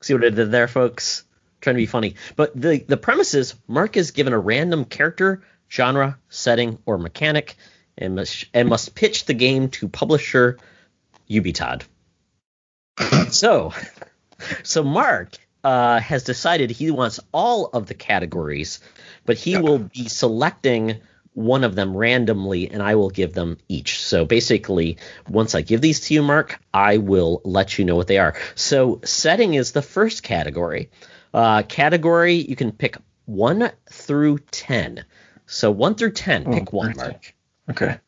See 0.00 0.14
what 0.14 0.24
I 0.24 0.30
did 0.30 0.50
there, 0.50 0.68
folks? 0.68 1.24
trying 1.62 1.76
to 1.76 1.82
be 1.82 1.86
funny. 1.86 2.16
But 2.36 2.60
the, 2.60 2.84
the 2.86 2.96
premise 2.96 3.34
is 3.34 3.54
Mark 3.66 3.96
is 3.96 4.10
given 4.10 4.32
a 4.32 4.38
random 4.38 4.84
character, 4.84 5.42
genre, 5.70 6.18
setting, 6.28 6.78
or 6.84 6.98
mechanic 6.98 7.56
and 7.96 8.16
must, 8.16 8.46
and 8.54 8.68
must 8.68 8.94
pitch 8.94 9.26
the 9.26 9.34
game 9.34 9.68
to 9.70 9.88
publisher 9.88 10.58
Ubitod. 11.30 11.82
so, 13.30 13.72
so 14.62 14.82
Mark 14.82 15.36
uh, 15.64 16.00
has 16.00 16.24
decided 16.24 16.70
he 16.70 16.90
wants 16.90 17.20
all 17.32 17.66
of 17.66 17.86
the 17.86 17.94
categories, 17.94 18.80
but 19.24 19.36
he 19.36 19.56
will 19.56 19.78
be 19.78 20.08
selecting 20.08 21.00
one 21.34 21.64
of 21.64 21.74
them 21.74 21.96
randomly, 21.96 22.70
and 22.70 22.82
I 22.82 22.94
will 22.96 23.10
give 23.10 23.32
them 23.32 23.56
each. 23.68 24.02
So 24.02 24.24
basically, 24.24 24.98
once 25.28 25.54
I 25.54 25.62
give 25.62 25.80
these 25.80 26.00
to 26.00 26.14
you, 26.14 26.22
Mark, 26.22 26.60
I 26.74 26.98
will 26.98 27.40
let 27.44 27.78
you 27.78 27.84
know 27.84 27.96
what 27.96 28.06
they 28.06 28.18
are. 28.18 28.34
So 28.54 29.00
setting 29.04 29.54
is 29.54 29.72
the 29.72 29.82
first 29.82 30.22
category. 30.22 30.90
Uh, 31.32 31.62
category 31.62 32.34
you 32.34 32.56
can 32.56 32.72
pick 32.72 32.96
one 33.24 33.70
through 33.90 34.38
ten. 34.50 35.04
So 35.46 35.70
one 35.70 35.94
through 35.94 36.12
ten, 36.12 36.44
pick 36.44 36.72
one, 36.72 36.94
Mark. 36.96 37.34
Okay. 37.70 37.98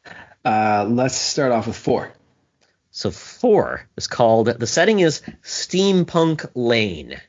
Uh, 0.45 0.87
let's 0.89 1.15
start 1.15 1.53
off 1.53 1.67
with 1.67 1.77
four. 1.77 2.13
So 2.91 3.11
four 3.11 3.89
is 3.97 4.07
called. 4.07 4.47
The 4.47 4.67
setting 4.67 5.01
is 5.01 5.23
Steampunk 5.43 6.49
Lane. 6.55 7.21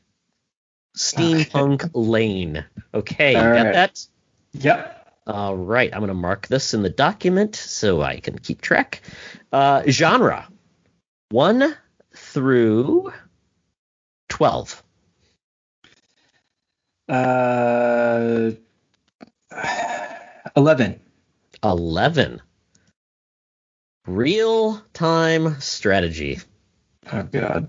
Steampunk 0.96 1.90
Lane. 1.94 2.64
Okay, 2.94 3.30
you 3.30 3.38
got 3.40 3.50
right. 3.50 3.72
that? 3.72 4.06
Yep. 4.52 4.92
All 5.26 5.56
right, 5.56 5.92
I'm 5.92 6.00
going 6.00 6.08
to 6.08 6.14
mark 6.14 6.46
this 6.46 6.72
in 6.72 6.82
the 6.82 6.90
document 6.90 7.56
so 7.56 8.00
I 8.00 8.20
can 8.20 8.38
keep 8.38 8.60
track. 8.60 9.02
Uh, 9.52 9.82
genre 9.88 10.48
1 11.30 11.76
through 12.14 13.12
12. 14.28 14.82
Uh, 17.08 18.50
eleven. 20.56 21.00
11. 21.62 22.40
Real 24.06 24.80
time 24.92 25.60
strategy. 25.60 26.40
Oh 27.12 27.22
God. 27.24 27.68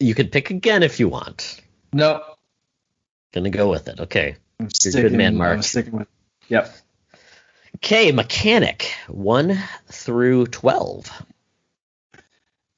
You 0.00 0.14
could 0.14 0.32
pick 0.32 0.50
again 0.50 0.82
if 0.82 0.98
you 0.98 1.08
want. 1.08 1.60
No. 1.92 2.22
Gonna 3.32 3.50
go 3.50 3.70
with 3.70 3.88
it. 3.88 4.00
Okay. 4.00 4.36
I'm 4.60 4.68
You're 4.82 5.02
good 5.02 5.12
man, 5.12 5.36
Mark. 5.36 5.56
I'm 5.56 5.62
sticking 5.62 5.98
with. 5.98 6.08
Yep. 6.48 6.74
Okay, 7.76 8.12
mechanic 8.12 8.92
1 9.08 9.58
through 9.88 10.46
12. 10.46 11.24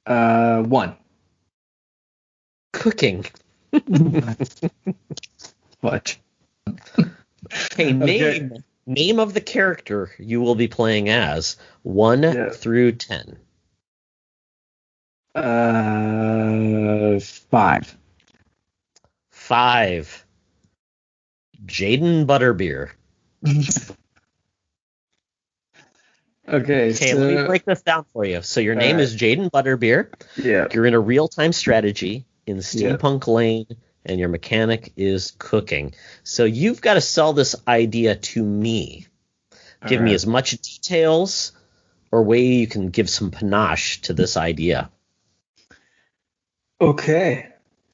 Uh, 0.07 0.63
one. 0.63 0.97
Cooking. 2.73 3.27
What? 5.81 6.17
Okay, 7.73 7.93
name 7.93 8.65
name 8.87 9.19
of 9.19 9.35
the 9.35 9.41
character 9.41 10.13
you 10.19 10.41
will 10.41 10.55
be 10.55 10.69
playing 10.69 11.09
as 11.09 11.57
1 11.83 12.23
Yeah. 12.23 12.51
through 12.51 12.93
10. 12.93 13.39
Uh, 15.35 17.21
five. 17.21 17.97
5. 19.31 20.27
Jaden 21.67 22.27
Butterbeer. 22.27 22.91
Okay. 26.49 26.91
Okay, 26.91 26.93
so, 26.93 27.17
let 27.17 27.41
me 27.41 27.47
break 27.47 27.65
this 27.65 27.83
down 27.83 28.05
for 28.13 28.25
you. 28.25 28.41
So 28.41 28.61
your 28.61 28.77
name 28.77 28.97
Alright. 28.97 29.03
is 29.03 29.17
Jaden 29.17 29.51
Butterbeer. 29.51 30.11
Yeah. 30.37 30.69
You're 30.73 30.87
in 30.87 30.95
a 30.95 31.01
real-time 31.01 31.53
strategy 31.53 32.25
in 32.47 32.59
Steampunk 32.59 33.27
Lane, 33.27 33.67
and 34.07 34.19
your 34.19 34.29
mechanic 34.29 34.93
is 34.97 35.33
cooking. 35.39 35.95
So 36.25 36.45
you've 36.45 36.81
got 36.81 36.95
to 36.95 37.01
sell 37.01 37.33
this 37.33 37.57
idea 37.67 38.17
to 38.17 38.43
me. 38.43 39.07
Give 39.87 40.01
me 40.01 40.15
as 40.15 40.27
much 40.27 40.51
details 40.51 41.53
or 42.11 42.23
way 42.23 42.43
you 42.43 42.67
can 42.67 42.91
give 42.91 43.09
some 43.09 43.31
panache 43.31 44.01
to 44.03 44.15
this 44.15 44.37
idea. 44.37 44.91
Okay. 46.81 47.49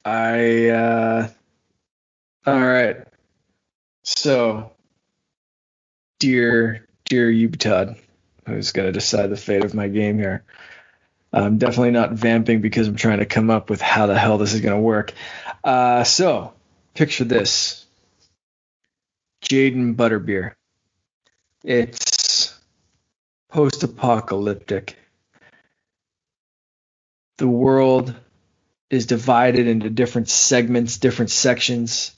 I 0.05 0.67
uh 0.67 1.27
all 2.45 2.59
right. 2.59 2.97
So 4.03 4.71
dear 6.19 6.87
dear 7.05 7.31
Ubtod, 7.31 7.97
who's 8.45 8.71
gonna 8.71 8.91
decide 8.91 9.29
the 9.29 9.37
fate 9.37 9.63
of 9.63 9.73
my 9.73 9.87
game 9.87 10.17
here. 10.17 10.43
I'm 11.31 11.57
definitely 11.57 11.91
not 11.91 12.11
vamping 12.11 12.61
because 12.61 12.87
I'm 12.87 12.95
trying 12.95 13.19
to 13.19 13.25
come 13.25 13.49
up 13.49 13.69
with 13.69 13.81
how 13.81 14.05
the 14.05 14.17
hell 14.17 14.37
this 14.37 14.53
is 14.53 14.61
gonna 14.61 14.79
work. 14.79 15.13
Uh 15.63 16.03
so 16.03 16.53
picture 16.93 17.23
this. 17.23 17.85
Jaden 19.43 19.95
Butterbeer. 19.95 20.53
It's 21.63 22.57
post 23.49 23.83
apocalyptic. 23.83 24.97
The 27.37 27.47
world 27.47 28.13
is 28.89 29.05
divided 29.05 29.67
into 29.67 29.89
different 29.89 30.29
segments, 30.29 30.97
different 30.97 31.31
sections. 31.31 32.11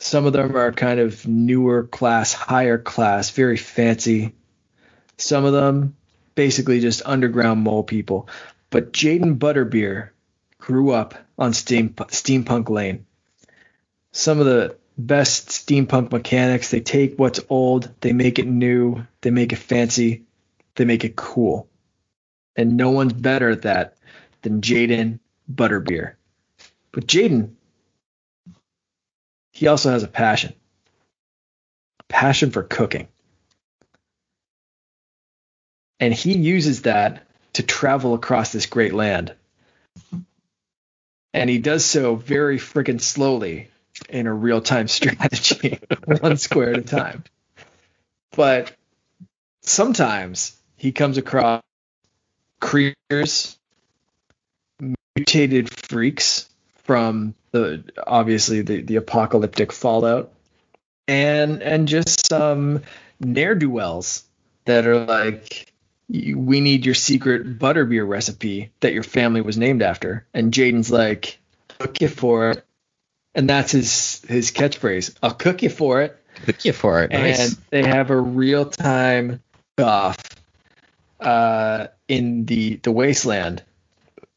Some 0.00 0.26
of 0.26 0.32
them 0.32 0.56
are 0.56 0.72
kind 0.72 1.00
of 1.00 1.26
newer 1.26 1.84
class, 1.84 2.32
higher 2.32 2.78
class, 2.78 3.30
very 3.30 3.56
fancy. 3.56 4.34
Some 5.16 5.44
of 5.44 5.52
them 5.52 5.96
basically 6.34 6.80
just 6.80 7.02
underground 7.04 7.62
mole 7.62 7.82
people. 7.82 8.28
But 8.70 8.92
Jaden 8.92 9.38
Butterbeer 9.38 10.10
grew 10.58 10.90
up 10.90 11.14
on 11.38 11.52
steam, 11.52 11.90
Steampunk 11.90 12.68
Lane. 12.68 13.06
Some 14.12 14.40
of 14.40 14.46
the 14.46 14.76
best 14.96 15.48
steampunk 15.48 16.10
mechanics, 16.10 16.70
they 16.70 16.80
take 16.80 17.18
what's 17.18 17.40
old, 17.48 17.90
they 18.00 18.12
make 18.12 18.38
it 18.38 18.46
new, 18.46 19.06
they 19.20 19.30
make 19.30 19.52
it 19.52 19.56
fancy, 19.56 20.24
they 20.74 20.84
make 20.84 21.04
it 21.04 21.16
cool. 21.16 21.68
And 22.56 22.76
no 22.76 22.90
one's 22.90 23.12
better 23.12 23.50
at 23.50 23.62
that 23.62 23.96
than 24.42 24.60
Jaden 24.60 25.20
Butterbeer. 25.52 26.14
But 26.90 27.06
Jaden, 27.06 27.54
he 29.52 29.68
also 29.68 29.90
has 29.90 30.02
a 30.02 30.08
passion. 30.08 30.54
A 32.00 32.02
passion 32.04 32.50
for 32.50 32.62
cooking. 32.62 33.08
And 36.00 36.12
he 36.12 36.36
uses 36.36 36.82
that 36.82 37.26
to 37.54 37.62
travel 37.62 38.14
across 38.14 38.52
this 38.52 38.66
great 38.66 38.94
land. 38.94 39.34
And 41.34 41.50
he 41.50 41.58
does 41.58 41.84
so 41.84 42.16
very 42.16 42.58
freaking 42.58 43.00
slowly 43.00 43.68
in 44.08 44.26
a 44.26 44.32
real 44.32 44.60
time 44.60 44.88
strategy, 44.98 45.78
one 46.20 46.36
square 46.36 46.70
at 46.72 46.78
a 46.78 46.82
time. 46.82 47.24
But 48.32 48.72
sometimes 49.62 50.56
he 50.76 50.92
comes 50.92 51.18
across 51.18 51.62
creatures 52.60 53.58
mutated 55.16 55.70
freaks 55.88 56.48
from 56.84 57.34
the 57.50 57.84
obviously 58.06 58.62
the, 58.62 58.82
the 58.82 58.96
apocalyptic 58.96 59.72
fallout 59.72 60.32
and 61.06 61.62
and 61.62 61.88
just 61.88 62.28
some 62.28 62.82
ne'er-do-wells 63.20 64.24
that 64.64 64.86
are 64.86 65.04
like 65.04 65.60
"You- 65.60 65.66
we 66.08 66.60
need 66.60 66.86
your 66.86 66.94
secret 66.94 67.58
butterbeer 67.58 68.06
recipe 68.08 68.70
that 68.80 68.92
your 68.92 69.02
family 69.02 69.40
was 69.40 69.58
named 69.58 69.82
after 69.82 70.26
and 70.32 70.52
Jaden's 70.52 70.90
like 70.90 71.38
cook 71.78 72.00
you 72.00 72.08
for 72.08 72.50
it 72.50 72.64
and 73.34 73.48
that's 73.48 73.72
his 73.72 74.22
his 74.26 74.50
catchphrase 74.50 75.14
I'll 75.22 75.34
cook 75.34 75.62
you 75.62 75.70
for 75.70 76.02
it 76.02 76.18
Cook 76.44 76.64
you 76.64 76.72
for 76.72 77.02
it. 77.02 77.10
Nice. 77.10 77.52
and 77.52 77.62
they 77.70 77.82
have 77.82 78.10
a 78.10 78.20
real 78.20 78.64
time 78.64 79.42
off 79.78 80.18
uh, 81.20 81.88
in 82.06 82.44
the 82.46 82.76
the 82.76 82.92
wasteland 82.92 83.62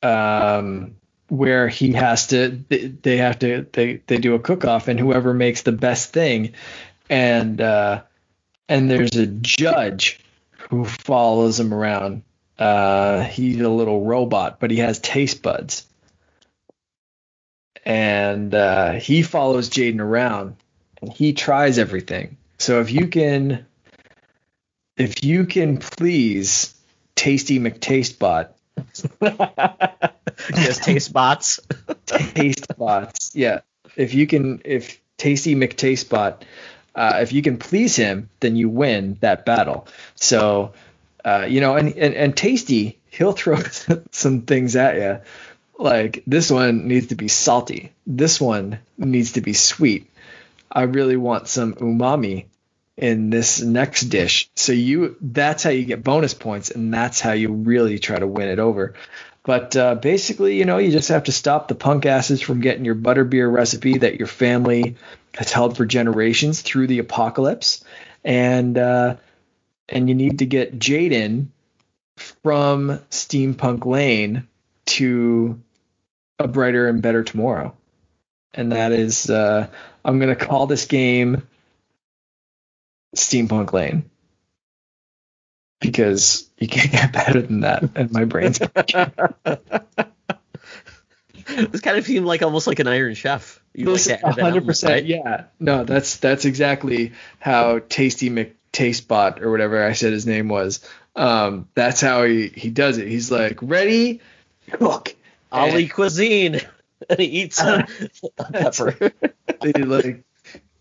um, 0.03 0.95
where 1.29 1.67
he 1.67 1.93
has 1.93 2.27
to 2.27 2.63
they, 2.69 2.87
they 2.87 3.17
have 3.17 3.39
to 3.39 3.67
they 3.71 4.01
they 4.07 4.17
do 4.17 4.35
a 4.35 4.39
cook 4.39 4.65
off 4.65 4.87
and 4.87 4.99
whoever 4.99 5.33
makes 5.33 5.61
the 5.61 5.71
best 5.71 6.11
thing 6.11 6.53
and 7.09 7.61
uh, 7.61 8.01
and 8.67 8.89
there's 8.89 9.15
a 9.15 9.27
judge 9.27 10.19
who 10.71 10.85
follows 10.85 11.59
him 11.59 11.75
around 11.75 12.23
uh, 12.59 13.23
he's 13.25 13.61
a 13.61 13.69
little 13.69 14.05
robot 14.05 14.59
but 14.59 14.71
he 14.71 14.79
has 14.79 14.99
taste 14.99 15.43
buds 15.43 15.85
and 17.85 18.53
uh, 18.55 18.93
he 18.93 19.23
follows 19.23 19.69
Jaden 19.69 19.99
around 19.99 20.55
and 21.01 21.11
he 21.11 21.33
tries 21.33 21.77
everything. 21.79 22.37
So 22.59 22.81
if 22.81 22.91
you 22.91 23.07
can, 23.07 23.65
if 24.97 25.23
you 25.23 25.45
can 25.45 25.77
please 25.77 26.75
Tasty 27.15 27.59
McTastebot, 27.59 28.49
yes, 29.21 30.79
taste 30.79 31.13
bots. 31.13 31.59
Taste 32.05 32.67
Bots, 32.77 33.31
yeah. 33.35 33.61
If 33.95 34.13
you 34.13 34.27
can, 34.27 34.61
if 34.65 34.99
Tasty 35.17 35.55
McTastebot, 35.55 36.43
uh, 36.95 37.19
if 37.21 37.31
you 37.33 37.41
can 37.41 37.57
please 37.57 37.95
him, 37.95 38.29
then 38.39 38.55
you 38.55 38.69
win 38.69 39.17
that 39.21 39.45
battle. 39.45 39.87
So, 40.15 40.73
uh, 41.23 41.45
you 41.47 41.61
know, 41.61 41.75
and, 41.75 41.95
and 41.97 42.13
and 42.13 42.35
Tasty, 42.35 42.99
he'll 43.09 43.33
throw 43.33 43.59
some 44.11 44.41
things 44.41 44.75
at 44.75 44.95
you. 44.95 45.21
Like 45.77 46.23
this 46.27 46.51
one 46.51 46.87
needs 46.87 47.07
to 47.07 47.15
be 47.15 47.27
salty. 47.27 47.91
This 48.05 48.39
one 48.39 48.79
needs 48.97 49.33
to 49.33 49.41
be 49.41 49.53
sweet. 49.53 50.11
I 50.71 50.83
really 50.83 51.17
want 51.17 51.47
some 51.47 51.73
umami 51.75 52.45
in 52.97 53.29
this 53.29 53.61
next 53.61 54.01
dish. 54.03 54.49
So 54.55 54.73
you 54.73 55.17
that's 55.21 55.63
how 55.63 55.71
you 55.71 55.85
get 55.85 56.03
bonus 56.03 56.33
points 56.33 56.69
and 56.71 56.93
that's 56.93 57.19
how 57.19 57.31
you 57.31 57.51
really 57.51 57.99
try 57.99 58.19
to 58.19 58.27
win 58.27 58.47
it 58.47 58.59
over. 58.59 58.93
But 59.43 59.75
uh, 59.75 59.95
basically, 59.95 60.57
you 60.57 60.65
know, 60.65 60.77
you 60.77 60.91
just 60.91 61.09
have 61.09 61.23
to 61.23 61.31
stop 61.31 61.67
the 61.67 61.75
punk 61.75 62.05
asses 62.05 62.41
from 62.41 62.61
getting 62.61 62.85
your 62.85 62.95
butterbeer 62.95 63.51
recipe 63.51 63.97
that 63.97 64.19
your 64.19 64.27
family 64.27 64.95
has 65.33 65.51
held 65.51 65.77
for 65.77 65.85
generations 65.85 66.61
through 66.61 66.87
the 66.87 66.99
apocalypse, 66.99 67.83
and 68.23 68.77
uh, 68.77 69.15
and 69.89 70.09
you 70.09 70.15
need 70.15 70.39
to 70.39 70.45
get 70.45 70.77
Jaden 70.77 71.47
from 72.43 72.99
Steampunk 73.09 73.85
Lane 73.85 74.47
to 74.85 75.59
a 76.37 76.47
brighter 76.47 76.87
and 76.87 77.01
better 77.01 77.23
tomorrow. 77.23 77.75
And 78.53 78.73
that 78.73 78.91
is, 78.91 79.29
uh, 79.29 79.67
I'm 80.03 80.19
going 80.19 80.35
to 80.35 80.45
call 80.45 80.67
this 80.67 80.85
game 80.85 81.47
Steampunk 83.15 83.73
Lane. 83.73 84.09
Because 85.81 86.49
you 86.57 86.69
can't 86.69 86.91
get 86.91 87.11
better 87.11 87.41
than 87.41 87.61
that. 87.61 87.83
And 87.95 88.11
my 88.11 88.23
brain's 88.23 88.59
this 91.55 91.81
kind 91.81 91.97
of 91.97 92.05
seemed 92.05 92.25
like 92.25 92.41
almost 92.41 92.67
like 92.67 92.79
an 92.79 92.87
Iron 92.87 93.13
Chef. 93.13 93.61
You 93.73 93.93
like 93.93 94.21
hundred 94.21 94.65
percent. 94.65 94.93
Right? 94.93 95.05
Yeah. 95.05 95.45
No, 95.59 95.83
that's 95.83 96.17
that's 96.17 96.45
exactly 96.45 97.13
how 97.39 97.79
Tasty 97.79 98.29
McTastebot 98.29 99.41
or 99.41 99.51
whatever 99.51 99.83
I 99.83 99.93
said 99.93 100.13
his 100.13 100.25
name 100.25 100.49
was. 100.49 100.87
Um, 101.15 101.67
that's 101.73 102.01
how 102.01 102.23
he 102.23 102.47
he 102.47 102.69
does 102.69 102.97
it. 102.97 103.07
He's 103.07 103.31
like, 103.31 103.59
ready, 103.61 104.21
cook. 104.71 105.15
Allez 105.51 105.91
cuisine. 105.91 106.61
and 107.09 107.19
he 107.19 107.25
eats 107.25 107.61
a, 107.61 107.87
a 108.39 108.51
pepper. 108.51 108.95
like 109.63 110.23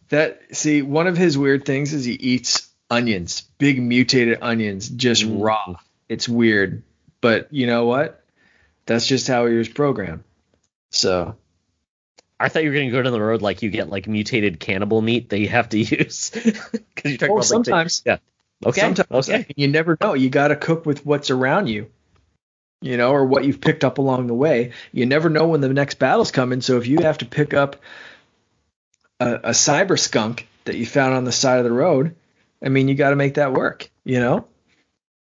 that. 0.09 0.40
See, 0.52 0.82
one 0.82 1.06
of 1.06 1.16
his 1.16 1.39
weird 1.39 1.64
things 1.64 1.93
is 1.93 2.05
he 2.05 2.12
eats 2.12 2.69
onions, 2.90 3.42
big 3.58 3.80
mutated 3.80 4.38
onions, 4.42 4.88
just 4.88 5.22
mm. 5.22 5.42
raw. 5.42 5.76
It's 6.08 6.28
weird, 6.28 6.82
but 7.20 7.48
you 7.52 7.66
know 7.66 7.86
what? 7.86 8.22
That's 8.86 9.06
just 9.06 9.28
how 9.28 9.46
he 9.46 9.54
was 9.54 9.68
programmed. 9.68 10.24
So 10.90 11.36
I 12.40 12.48
thought 12.48 12.64
you 12.64 12.70
were 12.70 12.74
going 12.74 12.88
to 12.88 12.92
go 12.92 13.02
down 13.02 13.12
the 13.12 13.20
road 13.20 13.42
like 13.42 13.62
you 13.62 13.70
get 13.70 13.90
like 13.90 14.08
mutated 14.08 14.58
cannibal 14.58 15.02
meat 15.02 15.28
that 15.28 15.38
you 15.38 15.48
have 15.48 15.68
to 15.68 15.78
use 15.78 16.30
because 16.30 16.64
you're 17.04 17.18
talking 17.18 17.30
oh, 17.30 17.34
about 17.34 17.44
sometimes. 17.44 18.02
Like, 18.04 18.20
yeah. 18.20 18.68
Okay. 18.68 18.80
Sometimes. 18.80 19.28
Okay. 19.28 19.46
You 19.56 19.68
never 19.68 19.96
know. 20.00 20.14
You 20.14 20.30
got 20.30 20.48
to 20.48 20.56
cook 20.56 20.86
with 20.86 21.06
what's 21.06 21.30
around 21.30 21.68
you, 21.68 21.90
you 22.80 22.96
know, 22.96 23.12
or 23.12 23.24
what 23.24 23.44
you've 23.44 23.60
picked 23.60 23.84
up 23.84 23.98
along 23.98 24.26
the 24.26 24.34
way. 24.34 24.72
You 24.90 25.06
never 25.06 25.30
know 25.30 25.48
when 25.48 25.60
the 25.60 25.68
next 25.68 25.98
battle's 25.98 26.30
coming. 26.30 26.60
So 26.60 26.78
if 26.78 26.86
you 26.86 26.98
have 27.00 27.18
to 27.18 27.26
pick 27.26 27.54
up 27.54 27.76
a, 29.20 29.34
a 29.34 29.50
cyber 29.50 29.98
skunk 29.98 30.48
that 30.64 30.76
you 30.76 30.86
found 30.86 31.14
on 31.14 31.24
the 31.24 31.32
side 31.32 31.58
of 31.58 31.64
the 31.64 31.72
road, 31.72 32.16
I 32.62 32.68
mean, 32.68 32.88
you 32.88 32.94
got 32.94 33.10
to 33.10 33.16
make 33.16 33.34
that 33.34 33.52
work, 33.52 33.90
you 34.04 34.20
know. 34.20 34.46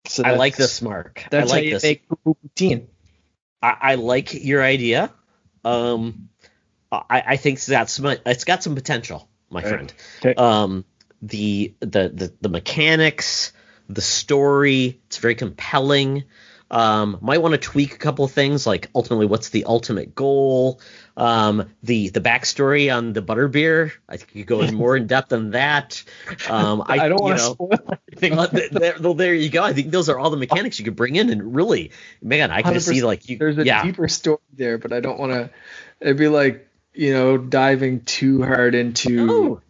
So 0.08 0.24
I 0.24 0.36
like 0.36 0.56
this, 0.56 0.82
Mark. 0.82 1.26
That's 1.32 1.52
I 1.52 1.56
like 1.56 1.64
how 1.64 1.68
you 1.68 1.74
this. 1.74 1.84
make 1.84 2.08
poutine. 2.10 2.88
I, 3.62 3.78
I 3.82 3.96
like 3.96 4.34
your 4.34 4.64
idea. 4.64 5.12
Um, 5.64 6.30
I, 6.92 7.24
I 7.26 7.38
think 7.38 7.64
that's 7.64 8.00
it's 8.00 8.44
got 8.44 8.64
some 8.64 8.76
potential, 8.76 9.28
my 9.50 9.62
right. 9.62 9.70
friend. 9.70 9.94
Okay. 10.20 10.36
Um, 10.36 10.86
the, 11.22 11.74
the 11.80 12.10
the 12.10 12.34
the 12.42 12.50
mechanics, 12.50 13.52
the 13.90 14.02
story, 14.02 15.02
it's 15.08 15.18
very 15.18 15.36
compelling. 15.36 16.26
Um, 16.76 17.20
might 17.22 17.42
want 17.42 17.54
to 17.54 17.58
tweak 17.58 17.94
a 17.94 17.98
couple 17.98 18.28
things, 18.28 18.68
like 18.68 18.90
ultimately, 18.94 19.28
what's 19.28 19.48
the 19.48 19.64
ultimate 19.64 20.14
goal? 20.14 20.82
Um, 21.16 21.70
the 21.84 22.10
the 22.10 22.20
backstory 22.20 22.94
on 22.94 23.14
the 23.14 23.22
butterbeer. 23.22 23.94
I 24.10 24.18
think 24.18 24.36
you 24.36 24.44
go 24.44 24.60
in 24.60 24.76
more 24.76 24.98
in 24.98 25.08
depth 25.08 25.30
than 25.30 25.52
that. 25.52 26.04
Um, 26.50 26.82
I, 26.86 27.00
I, 27.00 27.08
don't 27.08 27.24
want 27.24 27.38
to 27.38 27.46
spoil 27.46 27.80
anything. 28.12 28.36
there, 28.74 28.96
well, 29.00 29.14
there 29.14 29.34
you 29.34 29.48
go. 29.48 29.64
I 29.64 29.72
think 29.72 29.92
those 29.92 30.10
are 30.10 30.20
all 30.20 30.30
the 30.30 30.36
mechanics 30.36 30.78
you 30.78 30.84
could 30.84 30.98
bring 30.98 31.16
in, 31.16 31.30
and 31.30 31.56
really, 31.56 31.92
man, 32.22 32.52
I 32.52 32.62
can 32.62 32.78
see 32.82 33.02
like 33.04 33.30
you. 33.30 33.38
There's 33.38 33.58
a 33.58 33.64
yeah. 33.64 33.82
deeper 33.82 34.10
story 34.10 34.40
there, 34.52 34.78
but 34.78 34.92
I 34.92 35.00
don't 35.00 35.18
want 35.18 35.32
to. 35.32 35.50
It'd 36.02 36.18
be 36.18 36.28
like 36.28 36.68
you 36.94 37.14
know 37.14 37.38
diving 37.38 38.02
too 38.02 38.44
hard 38.44 38.76
into. 38.76 39.32
Oh. 39.32 39.62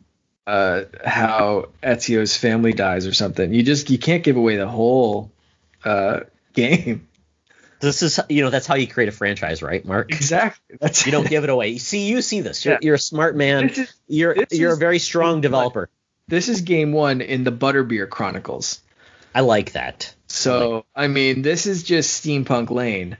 Uh, 0.48 0.86
how 1.04 1.70
Ezio's 1.82 2.38
family 2.38 2.72
dies 2.72 3.08
or 3.08 3.14
something. 3.14 3.52
You 3.52 3.64
just 3.64 3.90
you 3.90 3.98
can't 3.98 4.24
give 4.24 4.38
away 4.38 4.58
the 4.58 4.68
whole 4.68 5.32
uh, 5.84 6.20
game. 6.56 7.08
This 7.80 8.02
is 8.02 8.20
you 8.30 8.42
know 8.42 8.50
that's 8.50 8.66
how 8.66 8.76
you 8.76 8.88
create 8.88 9.10
a 9.10 9.12
franchise, 9.12 9.62
right, 9.62 9.84
Mark? 9.86 10.12
Exactly. 10.12 10.78
That's 10.80 11.06
you 11.06 11.12
don't 11.12 11.28
give 11.28 11.44
it 11.44 11.50
away. 11.50 11.70
You 11.70 11.80
see, 11.80 12.08
you 12.08 12.22
see 12.22 12.42
this. 12.42 12.66
You're, 12.66 12.76
yeah. 12.76 12.80
you're 12.82 12.96
a 12.96 13.00
smart 13.00 13.36
man. 13.36 13.70
Is, 13.70 13.94
you're 14.08 14.36
you're 14.52 14.74
a 14.74 14.78
very 14.78 15.00
strong 15.00 15.42
developer. 15.42 15.90
This 16.28 16.50
is 16.50 16.62
game 16.62 16.92
one 16.94 17.22
in 17.22 17.44
the 17.44 17.52
Butterbeer 17.52 18.10
Chronicles. 18.10 18.82
I 19.36 19.42
like 19.42 19.74
that. 19.74 20.16
So 20.28 20.60
I, 20.70 20.74
like 20.74 20.86
I 20.96 21.08
mean, 21.08 21.42
this 21.42 21.68
is 21.68 21.84
just 21.84 22.24
Steampunk 22.24 22.72
Lane, 22.72 23.18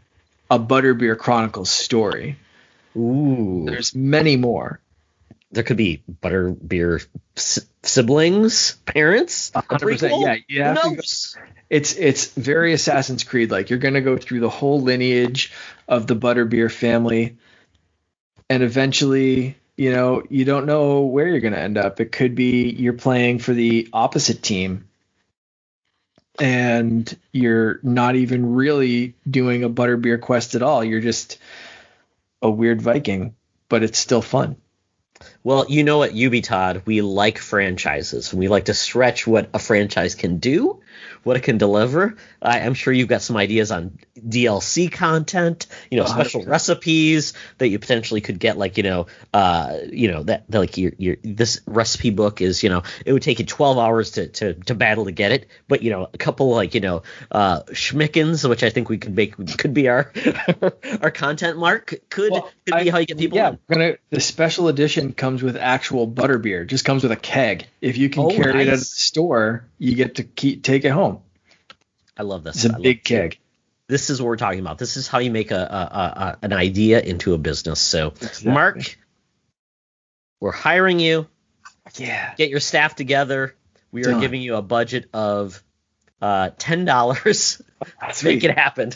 a 0.50 0.58
Butterbeer 0.58 1.18
Chronicles 1.18 1.70
story. 1.70 2.38
Ooh. 2.96 3.66
There's 3.68 3.94
many 3.94 4.38
more. 4.38 4.80
There 5.56 5.64
could 5.64 5.78
be 5.78 6.04
Butterbeer 6.22 7.08
siblings, 7.84 8.74
parents. 8.86 9.52
100%. 9.56 10.22
Yeah, 10.22 10.36
yeah. 10.50 10.92
It's 11.70 11.96
it's 11.96 12.28
very 12.34 12.74
Assassin's 12.74 13.24
Creed 13.24 13.52
like. 13.52 13.70
You're 13.70 13.80
gonna 13.80 14.02
go 14.02 14.18
through 14.18 14.42
the 14.42 14.50
whole 14.50 14.82
lineage 14.82 15.54
of 15.88 16.08
the 16.08 16.16
Butterbeer 16.16 16.70
family, 16.70 17.38
and 18.50 18.64
eventually, 18.64 19.58
you 19.78 19.92
know, 19.92 20.24
you 20.30 20.46
don't 20.46 20.66
know 20.66 21.04
where 21.04 21.28
you're 21.30 21.40
gonna 21.40 21.58
end 21.58 21.78
up. 21.78 22.02
It 22.02 22.12
could 22.12 22.36
be 22.36 22.70
you're 22.70 22.94
playing 22.94 23.40
for 23.40 23.54
the 23.54 23.88
opposite 23.94 24.44
team, 24.44 24.90
and 26.38 27.18
you're 27.32 27.80
not 27.82 28.16
even 28.18 28.56
really 28.56 29.16
doing 29.30 29.64
a 29.64 29.70
Butterbeer 29.70 30.20
quest 30.22 30.54
at 30.56 30.62
all. 30.62 30.84
You're 30.84 31.02
just 31.02 31.40
a 32.42 32.50
weird 32.52 32.82
Viking, 32.82 33.36
but 33.70 33.84
it's 33.84 33.98
still 34.00 34.22
fun. 34.22 34.58
Well, 35.46 35.68
you 35.70 35.84
know 35.84 36.00
what, 36.00 36.16
Ubi 36.16 36.42
Todd, 36.42 36.82
we 36.86 37.02
like 37.02 37.38
franchises. 37.38 38.34
We 38.34 38.48
like 38.48 38.66
to 38.66 38.74
stretch 38.74 39.28
what 39.28 39.48
a 39.54 39.60
franchise 39.60 40.16
can 40.16 40.40
do 40.40 40.80
what 41.24 41.38
it 41.38 41.42
can 41.42 41.58
deliver. 41.58 42.16
I, 42.42 42.60
am 42.60 42.74
sure 42.74 42.94
you've 42.94 43.08
got 43.08 43.22
some 43.22 43.38
ideas 43.38 43.72
on 43.72 43.98
DLC 44.18 44.92
content, 44.92 45.68
you 45.90 46.00
know, 46.00 46.06
special 46.06 46.42
100%. 46.42 46.48
recipes 46.48 47.34
that 47.58 47.68
you 47.68 47.80
potentially 47.80 48.22
could 48.22 48.40
get, 48.40 48.58
like 48.58 48.78
you 48.78 48.84
know, 48.84 49.08
uh, 49.34 49.78
you 49.90 50.12
know 50.12 50.24
that, 50.24 50.46
like 50.50 50.78
your 50.78 50.92
your 50.98 51.18
this 51.24 51.62
recipe 51.66 52.12
book 52.12 52.42
is, 52.42 52.64
you 52.64 52.70
know, 52.70 52.84
it 53.06 53.14
would 53.14 53.22
take 53.22 53.40
you 53.40 53.46
12 53.46 53.78
hours 53.78 54.12
to 54.12 54.28
to 54.28 54.54
to 54.54 54.76
battle 54.76 55.06
to 55.06 55.12
get 55.12 55.32
it, 55.32 55.48
but 55.68 55.82
you 55.82 55.92
know, 55.92 56.08
a 56.14 56.18
couple 56.18 56.50
like 56.50 56.76
you 56.76 56.82
know, 56.82 57.04
uh, 57.32 57.62
schmickens, 57.72 58.48
which 58.48 58.64
I 58.64 58.70
think 58.70 58.90
we 58.90 58.98
could 58.98 59.16
make 59.16 59.36
could 59.58 59.74
be 59.74 59.88
our 59.90 60.12
our 61.02 61.12
content 61.12 61.58
mark, 61.58 61.94
could 62.10 62.32
well, 62.32 62.52
could 62.66 62.84
be 62.84 62.90
I, 62.90 62.92
how 62.92 62.98
you 63.00 63.06
get 63.06 63.18
people. 63.18 63.38
Yeah, 63.38 63.56
gonna 63.70 63.98
the 64.10 64.22
special 64.22 64.68
edition 64.68 65.14
comes 65.14 65.44
with 65.44 65.58
actual 65.58 66.08
butterbeer, 66.08 66.68
just 66.68 66.86
comes 66.86 67.04
with 67.04 67.12
a 67.12 67.18
keg. 67.18 67.68
If 67.82 67.98
you 67.98 68.10
can 68.10 68.24
oh, 68.24 68.30
carry 68.30 68.54
nice. 68.54 68.68
it 68.68 68.74
at 68.74 68.80
the 68.80 68.86
store, 68.86 69.66
you 69.86 69.96
get 69.96 70.16
to 70.16 70.24
keep, 70.24 70.64
take 70.64 70.84
it 70.86 70.90
home. 70.90 71.22
I 72.18 72.24
love 72.24 72.44
this. 72.44 72.64
It's 72.64 72.74
a 72.74 72.80
big 72.80 73.04
keg. 73.04 73.40
This 73.88 74.10
is 74.10 74.22
what 74.22 74.28
we're 74.28 74.38
talking 74.38 74.60
about. 74.60 74.78
This 74.78 74.98
is 74.98 75.08
how 75.08 75.20
you 75.20 75.30
make 75.30 75.52
a, 75.52 75.58
a, 75.60 75.60
a 75.60 76.38
an 76.42 76.54
idea 76.54 77.00
into 77.00 77.34
a 77.34 77.38
business. 77.38 77.80
So, 77.80 78.08
exactly. 78.08 78.52
Mark, 78.52 78.98
we're 80.40 80.52
hiring 80.52 81.00
you. 81.00 81.28
Yeah. 81.96 82.34
Get 82.36 82.50
your 82.50 82.62
staff 82.62 82.96
together. 82.96 83.56
We 83.92 84.02
are 84.02 84.12
Done. 84.12 84.22
giving 84.22 84.42
you 84.42 84.56
a 84.56 84.62
budget 84.62 85.08
of 85.14 85.64
uh, 86.22 86.50
ten 86.58 86.86
dollars. 86.86 87.62
To 88.16 88.24
make 88.26 88.44
it 88.44 88.58
happen. 88.58 88.92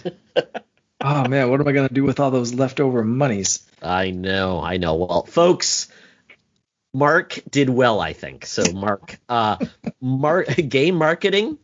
oh 1.02 1.28
man, 1.28 1.52
what 1.52 1.62
am 1.62 1.68
I 1.68 1.72
gonna 1.72 1.90
do 1.90 2.04
with 2.04 2.20
all 2.20 2.32
those 2.32 2.54
leftover 2.54 3.04
monies? 3.04 3.70
I 3.84 4.10
know, 4.10 4.62
I 4.62 4.78
know. 4.78 4.96
Well, 4.96 5.24
folks, 5.26 5.88
Mark 6.94 7.40
did 7.50 7.70
well, 7.70 8.00
I 8.00 8.14
think. 8.14 8.46
So, 8.46 8.64
Mark, 8.74 9.20
uh, 9.30 9.58
Mark, 10.02 10.48
game 10.70 10.96
marketing 10.96 11.58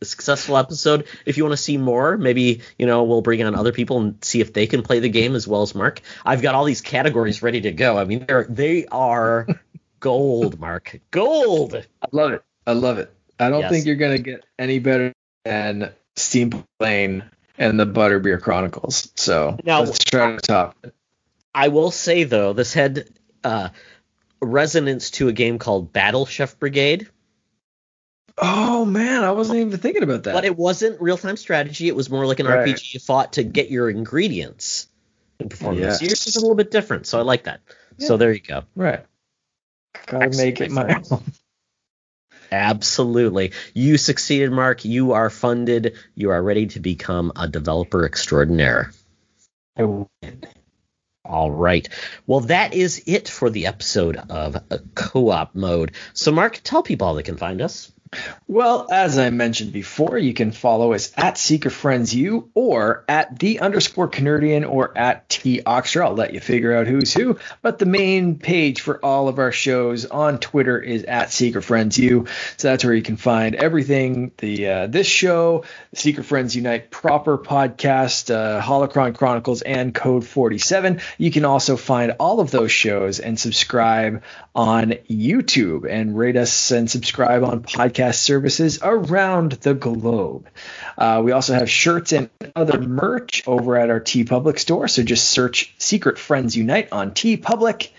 a 0.00 0.04
successful 0.04 0.56
episode. 0.56 1.06
If 1.26 1.36
you 1.36 1.44
want 1.44 1.52
to 1.52 1.62
see 1.62 1.76
more, 1.76 2.16
maybe 2.16 2.62
you 2.78 2.86
know 2.86 3.04
we'll 3.04 3.22
bring 3.22 3.42
on 3.42 3.54
other 3.54 3.72
people 3.72 3.98
and 3.98 4.24
see 4.24 4.40
if 4.40 4.52
they 4.52 4.66
can 4.66 4.82
play 4.82 5.00
the 5.00 5.08
game 5.08 5.34
as 5.34 5.46
well 5.46 5.62
as 5.62 5.74
Mark. 5.74 6.00
I've 6.24 6.42
got 6.42 6.54
all 6.54 6.64
these 6.64 6.80
categories 6.80 7.42
ready 7.42 7.60
to 7.62 7.72
go. 7.72 7.98
I 7.98 8.04
mean, 8.04 8.24
they're 8.26 8.46
they 8.48 8.86
are 8.86 9.46
gold, 10.00 10.58
Mark, 10.58 11.00
gold. 11.10 11.74
I 11.74 12.06
love 12.12 12.32
it. 12.32 12.42
I 12.66 12.72
love 12.72 12.98
it. 12.98 13.12
I 13.38 13.50
don't 13.50 13.60
yes. 13.60 13.70
think 13.70 13.86
you're 13.86 13.96
gonna 13.96 14.18
get 14.18 14.44
any 14.58 14.78
better 14.78 15.12
than 15.44 15.92
Steam 16.16 16.64
Plane 16.78 17.24
and 17.58 17.78
the 17.78 17.86
Butterbeer 17.86 18.40
Chronicles. 18.40 19.12
So 19.16 19.58
now, 19.64 19.80
let's 19.80 19.98
try 19.98 20.36
to 20.36 20.40
top. 20.40 20.76
I 21.54 21.68
will 21.68 21.90
say 21.90 22.24
though, 22.24 22.52
this 22.52 22.72
had 22.72 23.08
uh, 23.44 23.70
resonance 24.40 25.10
to 25.12 25.28
a 25.28 25.32
game 25.32 25.58
called 25.58 25.92
Battle 25.92 26.26
Chef 26.26 26.58
Brigade 26.58 27.08
Oh 28.42 28.84
man, 28.86 29.22
I 29.22 29.32
wasn't 29.32 29.58
even 29.58 29.78
thinking 29.78 30.02
about 30.02 30.22
that. 30.24 30.32
But 30.32 30.44
it 30.44 30.56
wasn't 30.56 31.00
real 31.00 31.18
time 31.18 31.36
strategy. 31.36 31.88
It 31.88 31.96
was 31.96 32.08
more 32.08 32.26
like 32.26 32.40
an 32.40 32.46
right. 32.46 32.68
RPG 32.68 32.94
you 32.94 33.00
fought 33.00 33.34
to 33.34 33.42
get 33.42 33.70
your 33.70 33.90
ingredients 33.90 34.88
and 35.38 35.50
performance. 35.50 36.00
Yes. 36.00 36.02
Yours 36.02 36.26
is 36.26 36.36
a 36.36 36.40
little 36.40 36.56
bit 36.56 36.70
different, 36.70 37.06
so 37.06 37.18
I 37.18 37.22
like 37.22 37.44
that. 37.44 37.60
Yeah. 37.98 38.08
So 38.08 38.16
there 38.16 38.32
you 38.32 38.40
go. 38.40 38.62
Right. 38.74 39.04
Gotta 40.06 40.36
make 40.36 40.60
it 40.60 40.70
my 40.70 41.02
own. 41.10 41.22
Absolutely. 42.52 43.52
You 43.74 43.98
succeeded, 43.98 44.50
Mark. 44.50 44.84
You 44.84 45.12
are 45.12 45.28
funded. 45.28 45.96
You 46.14 46.30
are 46.30 46.42
ready 46.42 46.66
to 46.68 46.80
become 46.80 47.32
a 47.36 47.46
developer 47.46 48.06
extraordinaire. 48.06 48.92
I 49.76 49.84
win. 49.84 50.08
All 51.24 51.50
right. 51.50 51.88
Well, 52.26 52.40
that 52.40 52.74
is 52.74 53.02
it 53.06 53.28
for 53.28 53.50
the 53.50 53.66
episode 53.66 54.16
of 54.16 54.56
Co 54.94 55.30
op 55.30 55.54
Mode. 55.54 55.92
So, 56.14 56.32
Mark, 56.32 56.60
tell 56.64 56.82
people 56.82 57.06
how 57.06 57.12
they 57.14 57.22
can 57.22 57.36
find 57.36 57.60
us. 57.60 57.92
Well, 58.48 58.88
as 58.90 59.16
I 59.18 59.30
mentioned 59.30 59.72
before, 59.72 60.18
you 60.18 60.34
can 60.34 60.50
follow 60.50 60.92
us 60.92 61.12
at 61.16 61.38
Secret 61.38 61.70
Friends 61.70 62.12
U 62.12 62.50
or 62.54 63.04
at 63.08 63.38
the 63.38 63.60
underscore 63.60 64.08
Canardian 64.08 64.68
or 64.68 64.96
at 64.98 65.28
T 65.28 65.62
Oxtra. 65.64 66.06
I'll 66.06 66.14
let 66.14 66.34
you 66.34 66.40
figure 66.40 66.76
out 66.76 66.88
who's 66.88 67.14
who. 67.14 67.38
But 67.62 67.78
the 67.78 67.86
main 67.86 68.38
page 68.38 68.80
for 68.80 68.98
all 69.04 69.28
of 69.28 69.38
our 69.38 69.52
shows 69.52 70.06
on 70.06 70.38
Twitter 70.40 70.80
is 70.80 71.04
at 71.04 71.30
Secret 71.30 71.62
Friends 71.62 71.96
U. 71.98 72.26
So 72.56 72.68
that's 72.68 72.84
where 72.84 72.94
you 72.94 73.02
can 73.02 73.16
find 73.16 73.54
everything. 73.54 74.32
The 74.38 74.66
uh, 74.66 74.86
this 74.88 75.06
show, 75.06 75.62
Secret 75.94 76.24
Friends 76.24 76.56
Unite 76.56 76.90
proper 76.90 77.38
podcast, 77.38 78.34
uh, 78.34 78.60
Holocron 78.60 79.16
Chronicles, 79.16 79.62
and 79.62 79.94
Code 79.94 80.26
47. 80.26 81.00
You 81.18 81.30
can 81.30 81.44
also 81.44 81.76
find 81.76 82.16
all 82.18 82.40
of 82.40 82.50
those 82.50 82.72
shows 82.72 83.20
and 83.20 83.38
subscribe 83.38 84.24
on 84.56 84.94
YouTube 85.08 85.88
and 85.88 86.18
rate 86.18 86.36
us 86.36 86.72
and 86.72 86.90
subscribe 86.90 87.44
on 87.44 87.62
podcast 87.62 87.99
services 88.08 88.80
around 88.82 89.52
the 89.52 89.74
globe. 89.74 90.48
Uh, 90.96 91.20
we 91.24 91.32
also 91.32 91.54
have 91.54 91.70
shirts 91.70 92.12
and 92.12 92.30
other 92.56 92.80
merch 92.80 93.46
over 93.46 93.76
at 93.76 93.90
our 93.90 94.00
TeePublic 94.00 94.58
store. 94.58 94.88
So 94.88 95.02
just 95.02 95.28
search 95.28 95.74
Secret 95.78 96.18
Friends 96.18 96.56
Unite 96.56 96.88
on 96.92 97.12
TeePublic 97.12 97.90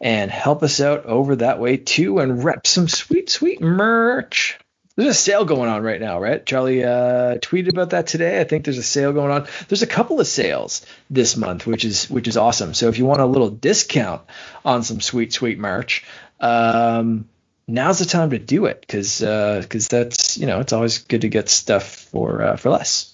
and 0.00 0.30
help 0.30 0.62
us 0.62 0.80
out 0.80 1.06
over 1.06 1.36
that 1.36 1.58
way 1.58 1.76
too 1.76 2.18
and 2.18 2.44
rep 2.44 2.66
some 2.66 2.88
sweet, 2.88 3.30
sweet 3.30 3.60
merch. 3.60 4.58
There's 4.96 5.10
a 5.10 5.14
sale 5.14 5.44
going 5.44 5.68
on 5.68 5.82
right 5.82 6.00
now, 6.00 6.20
right? 6.20 6.44
Charlie 6.44 6.82
uh, 6.82 7.36
tweeted 7.36 7.68
about 7.68 7.90
that 7.90 8.06
today. 8.06 8.40
I 8.40 8.44
think 8.44 8.64
there's 8.64 8.78
a 8.78 8.82
sale 8.82 9.12
going 9.12 9.30
on. 9.30 9.46
There's 9.68 9.82
a 9.82 9.86
couple 9.86 10.20
of 10.20 10.26
sales 10.26 10.86
this 11.10 11.36
month, 11.36 11.66
which 11.66 11.84
is 11.84 12.08
which 12.08 12.28
is 12.28 12.38
awesome. 12.38 12.72
So 12.72 12.88
if 12.88 12.96
you 12.96 13.04
want 13.04 13.20
a 13.20 13.26
little 13.26 13.50
discount 13.50 14.22
on 14.64 14.82
some 14.82 15.02
sweet, 15.02 15.34
sweet 15.34 15.58
merch, 15.58 16.06
um, 16.40 17.28
now's 17.68 17.98
the 17.98 18.04
time 18.04 18.30
to 18.30 18.38
do 18.38 18.66
it 18.66 18.80
because 18.80 19.20
because 19.20 19.86
uh, 19.86 19.98
that's 19.98 20.38
you 20.38 20.46
know 20.46 20.60
it's 20.60 20.72
always 20.72 20.98
good 20.98 21.22
to 21.22 21.28
get 21.28 21.48
stuff 21.48 21.86
for 21.86 22.42
uh, 22.42 22.56
for 22.56 22.70
less. 22.70 23.12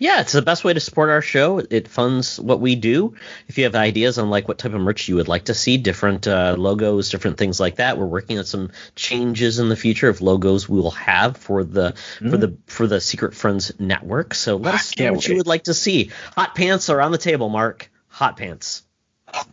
Yeah, 0.00 0.20
it's 0.20 0.30
the 0.30 0.42
best 0.42 0.62
way 0.62 0.72
to 0.72 0.78
support 0.78 1.10
our 1.10 1.22
show. 1.22 1.58
It 1.58 1.88
funds 1.88 2.38
what 2.38 2.60
we 2.60 2.76
do. 2.76 3.16
If 3.48 3.58
you 3.58 3.64
have 3.64 3.74
ideas 3.74 4.16
on 4.18 4.30
like 4.30 4.46
what 4.46 4.56
type 4.56 4.72
of 4.72 4.80
merch 4.80 5.08
you 5.08 5.16
would 5.16 5.26
like 5.26 5.46
to 5.46 5.54
see, 5.54 5.76
different 5.76 6.28
uh, 6.28 6.54
logos, 6.56 7.10
different 7.10 7.36
things 7.36 7.58
like 7.58 7.76
that, 7.76 7.98
we're 7.98 8.06
working 8.06 8.38
on 8.38 8.44
some 8.44 8.70
changes 8.94 9.58
in 9.58 9.68
the 9.68 9.74
future 9.74 10.08
of 10.08 10.20
logos 10.20 10.68
we 10.68 10.80
will 10.80 10.92
have 10.92 11.36
for 11.36 11.64
the 11.64 11.94
mm. 12.20 12.30
for 12.30 12.36
the 12.36 12.56
for 12.66 12.86
the 12.86 13.00
Secret 13.00 13.34
Friends 13.34 13.72
network. 13.80 14.34
So 14.34 14.56
let 14.56 14.74
us 14.74 14.96
know 14.96 15.06
what 15.06 15.18
wait. 15.18 15.28
you 15.28 15.36
would 15.36 15.48
like 15.48 15.64
to 15.64 15.74
see. 15.74 16.12
Hot 16.36 16.54
pants 16.54 16.88
are 16.90 17.00
on 17.00 17.10
the 17.10 17.18
table, 17.18 17.48
Mark. 17.48 17.90
Hot 18.06 18.36
pants. 18.36 18.84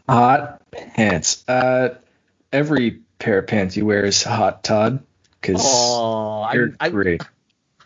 Hot 0.07 0.61
pants. 0.69 1.43
Uh, 1.47 1.95
every 2.53 3.01
pair 3.19 3.39
of 3.39 3.47
pants 3.47 3.77
you 3.77 3.85
wear 3.85 4.05
is 4.05 4.21
hot, 4.23 4.63
Todd. 4.63 5.03
Because 5.39 5.61
oh, 5.63 6.49
you're 6.53 6.73
I'm, 6.79 6.91
great. 6.91 7.21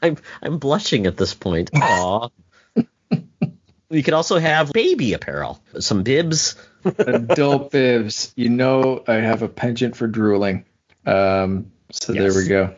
I'm 0.02 0.18
I'm 0.42 0.60
blushing 0.60 1.08
at 1.08 1.18
this 1.18 1.34
point. 1.34 1.70
Aw. 1.76 2.30
we 3.90 4.04
could 4.04 4.14
also 4.14 4.40
have 4.40 4.72
baby 4.72 5.14
apparel, 5.14 5.62
some 5.80 6.04
bibs. 6.04 6.56
Adult 6.86 7.72
bibs. 7.72 8.32
You 8.36 8.50
know, 8.50 9.04
I 9.08 9.16
have 9.16 9.42
a 9.42 9.50
penchant 9.50 9.98
for 9.98 10.08
drooling. 10.08 10.66
Um, 11.06 11.72
so 11.92 12.14
yes. 12.14 12.34
there 12.34 12.42
we 12.42 12.48
go. 12.48 12.76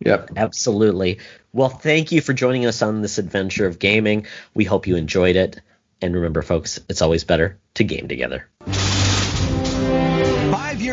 Yep. 0.00 0.30
Absolutely. 0.36 1.18
Well, 1.52 1.68
thank 1.68 2.12
you 2.12 2.20
for 2.20 2.32
joining 2.32 2.66
us 2.66 2.82
on 2.82 3.02
this 3.02 3.18
adventure 3.18 3.66
of 3.66 3.78
gaming. 3.78 4.26
We 4.54 4.64
hope 4.64 4.86
you 4.86 4.96
enjoyed 4.96 5.36
it. 5.36 5.60
And 6.00 6.14
remember, 6.14 6.42
folks, 6.42 6.78
it's 6.88 7.02
always 7.02 7.24
better 7.24 7.58
to 7.74 7.84
game 7.84 8.06
together. 8.06 8.48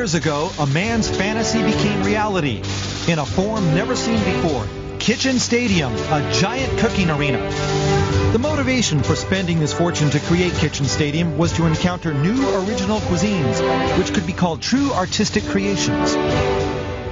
Years 0.06 0.14
ago, 0.14 0.52
a 0.60 0.68
man's 0.68 1.10
fantasy 1.10 1.64
became 1.64 2.03
reality 2.03 2.61
in 3.11 3.18
a 3.18 3.26
form 3.26 3.73
never 3.73 3.95
seen 3.95 4.23
before. 4.23 4.68
Kitchen 4.99 5.40
Stadium, 5.40 5.91
a 5.91 6.32
giant 6.32 6.77
cooking 6.77 7.10
arena. 7.10 7.40
The 8.32 8.38
motivation 8.38 9.02
for 9.02 9.15
spending 9.15 9.60
this 9.60 9.73
fortune 9.73 10.11
to 10.11 10.19
create 10.19 10.53
Kitchen 10.53 10.86
Stadium 10.86 11.40
was 11.40 11.53
to 11.53 11.65
encounter 11.65 12.14
new 12.14 12.38
original 12.68 12.99
cuisines, 12.99 13.98
which 13.98 14.14
could 14.14 14.27
be 14.27 14.34
called 14.34 14.61
true 14.61 14.91
artistic 14.94 15.44
creations. 15.45 16.14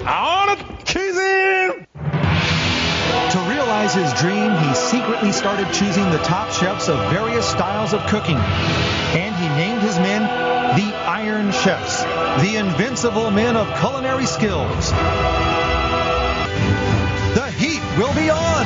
Allez 0.06 0.60
cuisine! 0.86 1.88
To 1.96 3.40
realize 3.50 3.96
his 3.96 4.14
dream, 4.22 4.56
he 4.56 4.76
secretly 4.76 5.32
started 5.32 5.66
choosing 5.74 6.12
the 6.12 6.20
top 6.20 6.52
chefs 6.52 6.90
of 6.90 7.12
various 7.12 7.50
styles 7.50 7.94
of 7.94 8.06
cooking. 8.06 8.38
And 8.38 9.36
he 9.36 9.48
named 9.50 9.82
his 9.82 9.98
men 9.98 10.53
the 10.76 10.92
Iron 10.96 11.52
Chefs, 11.52 12.02
the 12.42 12.56
invincible 12.56 13.30
men 13.30 13.56
of 13.56 13.68
culinary 13.80 14.26
skills. 14.26 14.90
The 17.36 17.52
heat 17.60 17.82
will 17.96 18.14
be 18.16 18.32
on. 18.32 18.63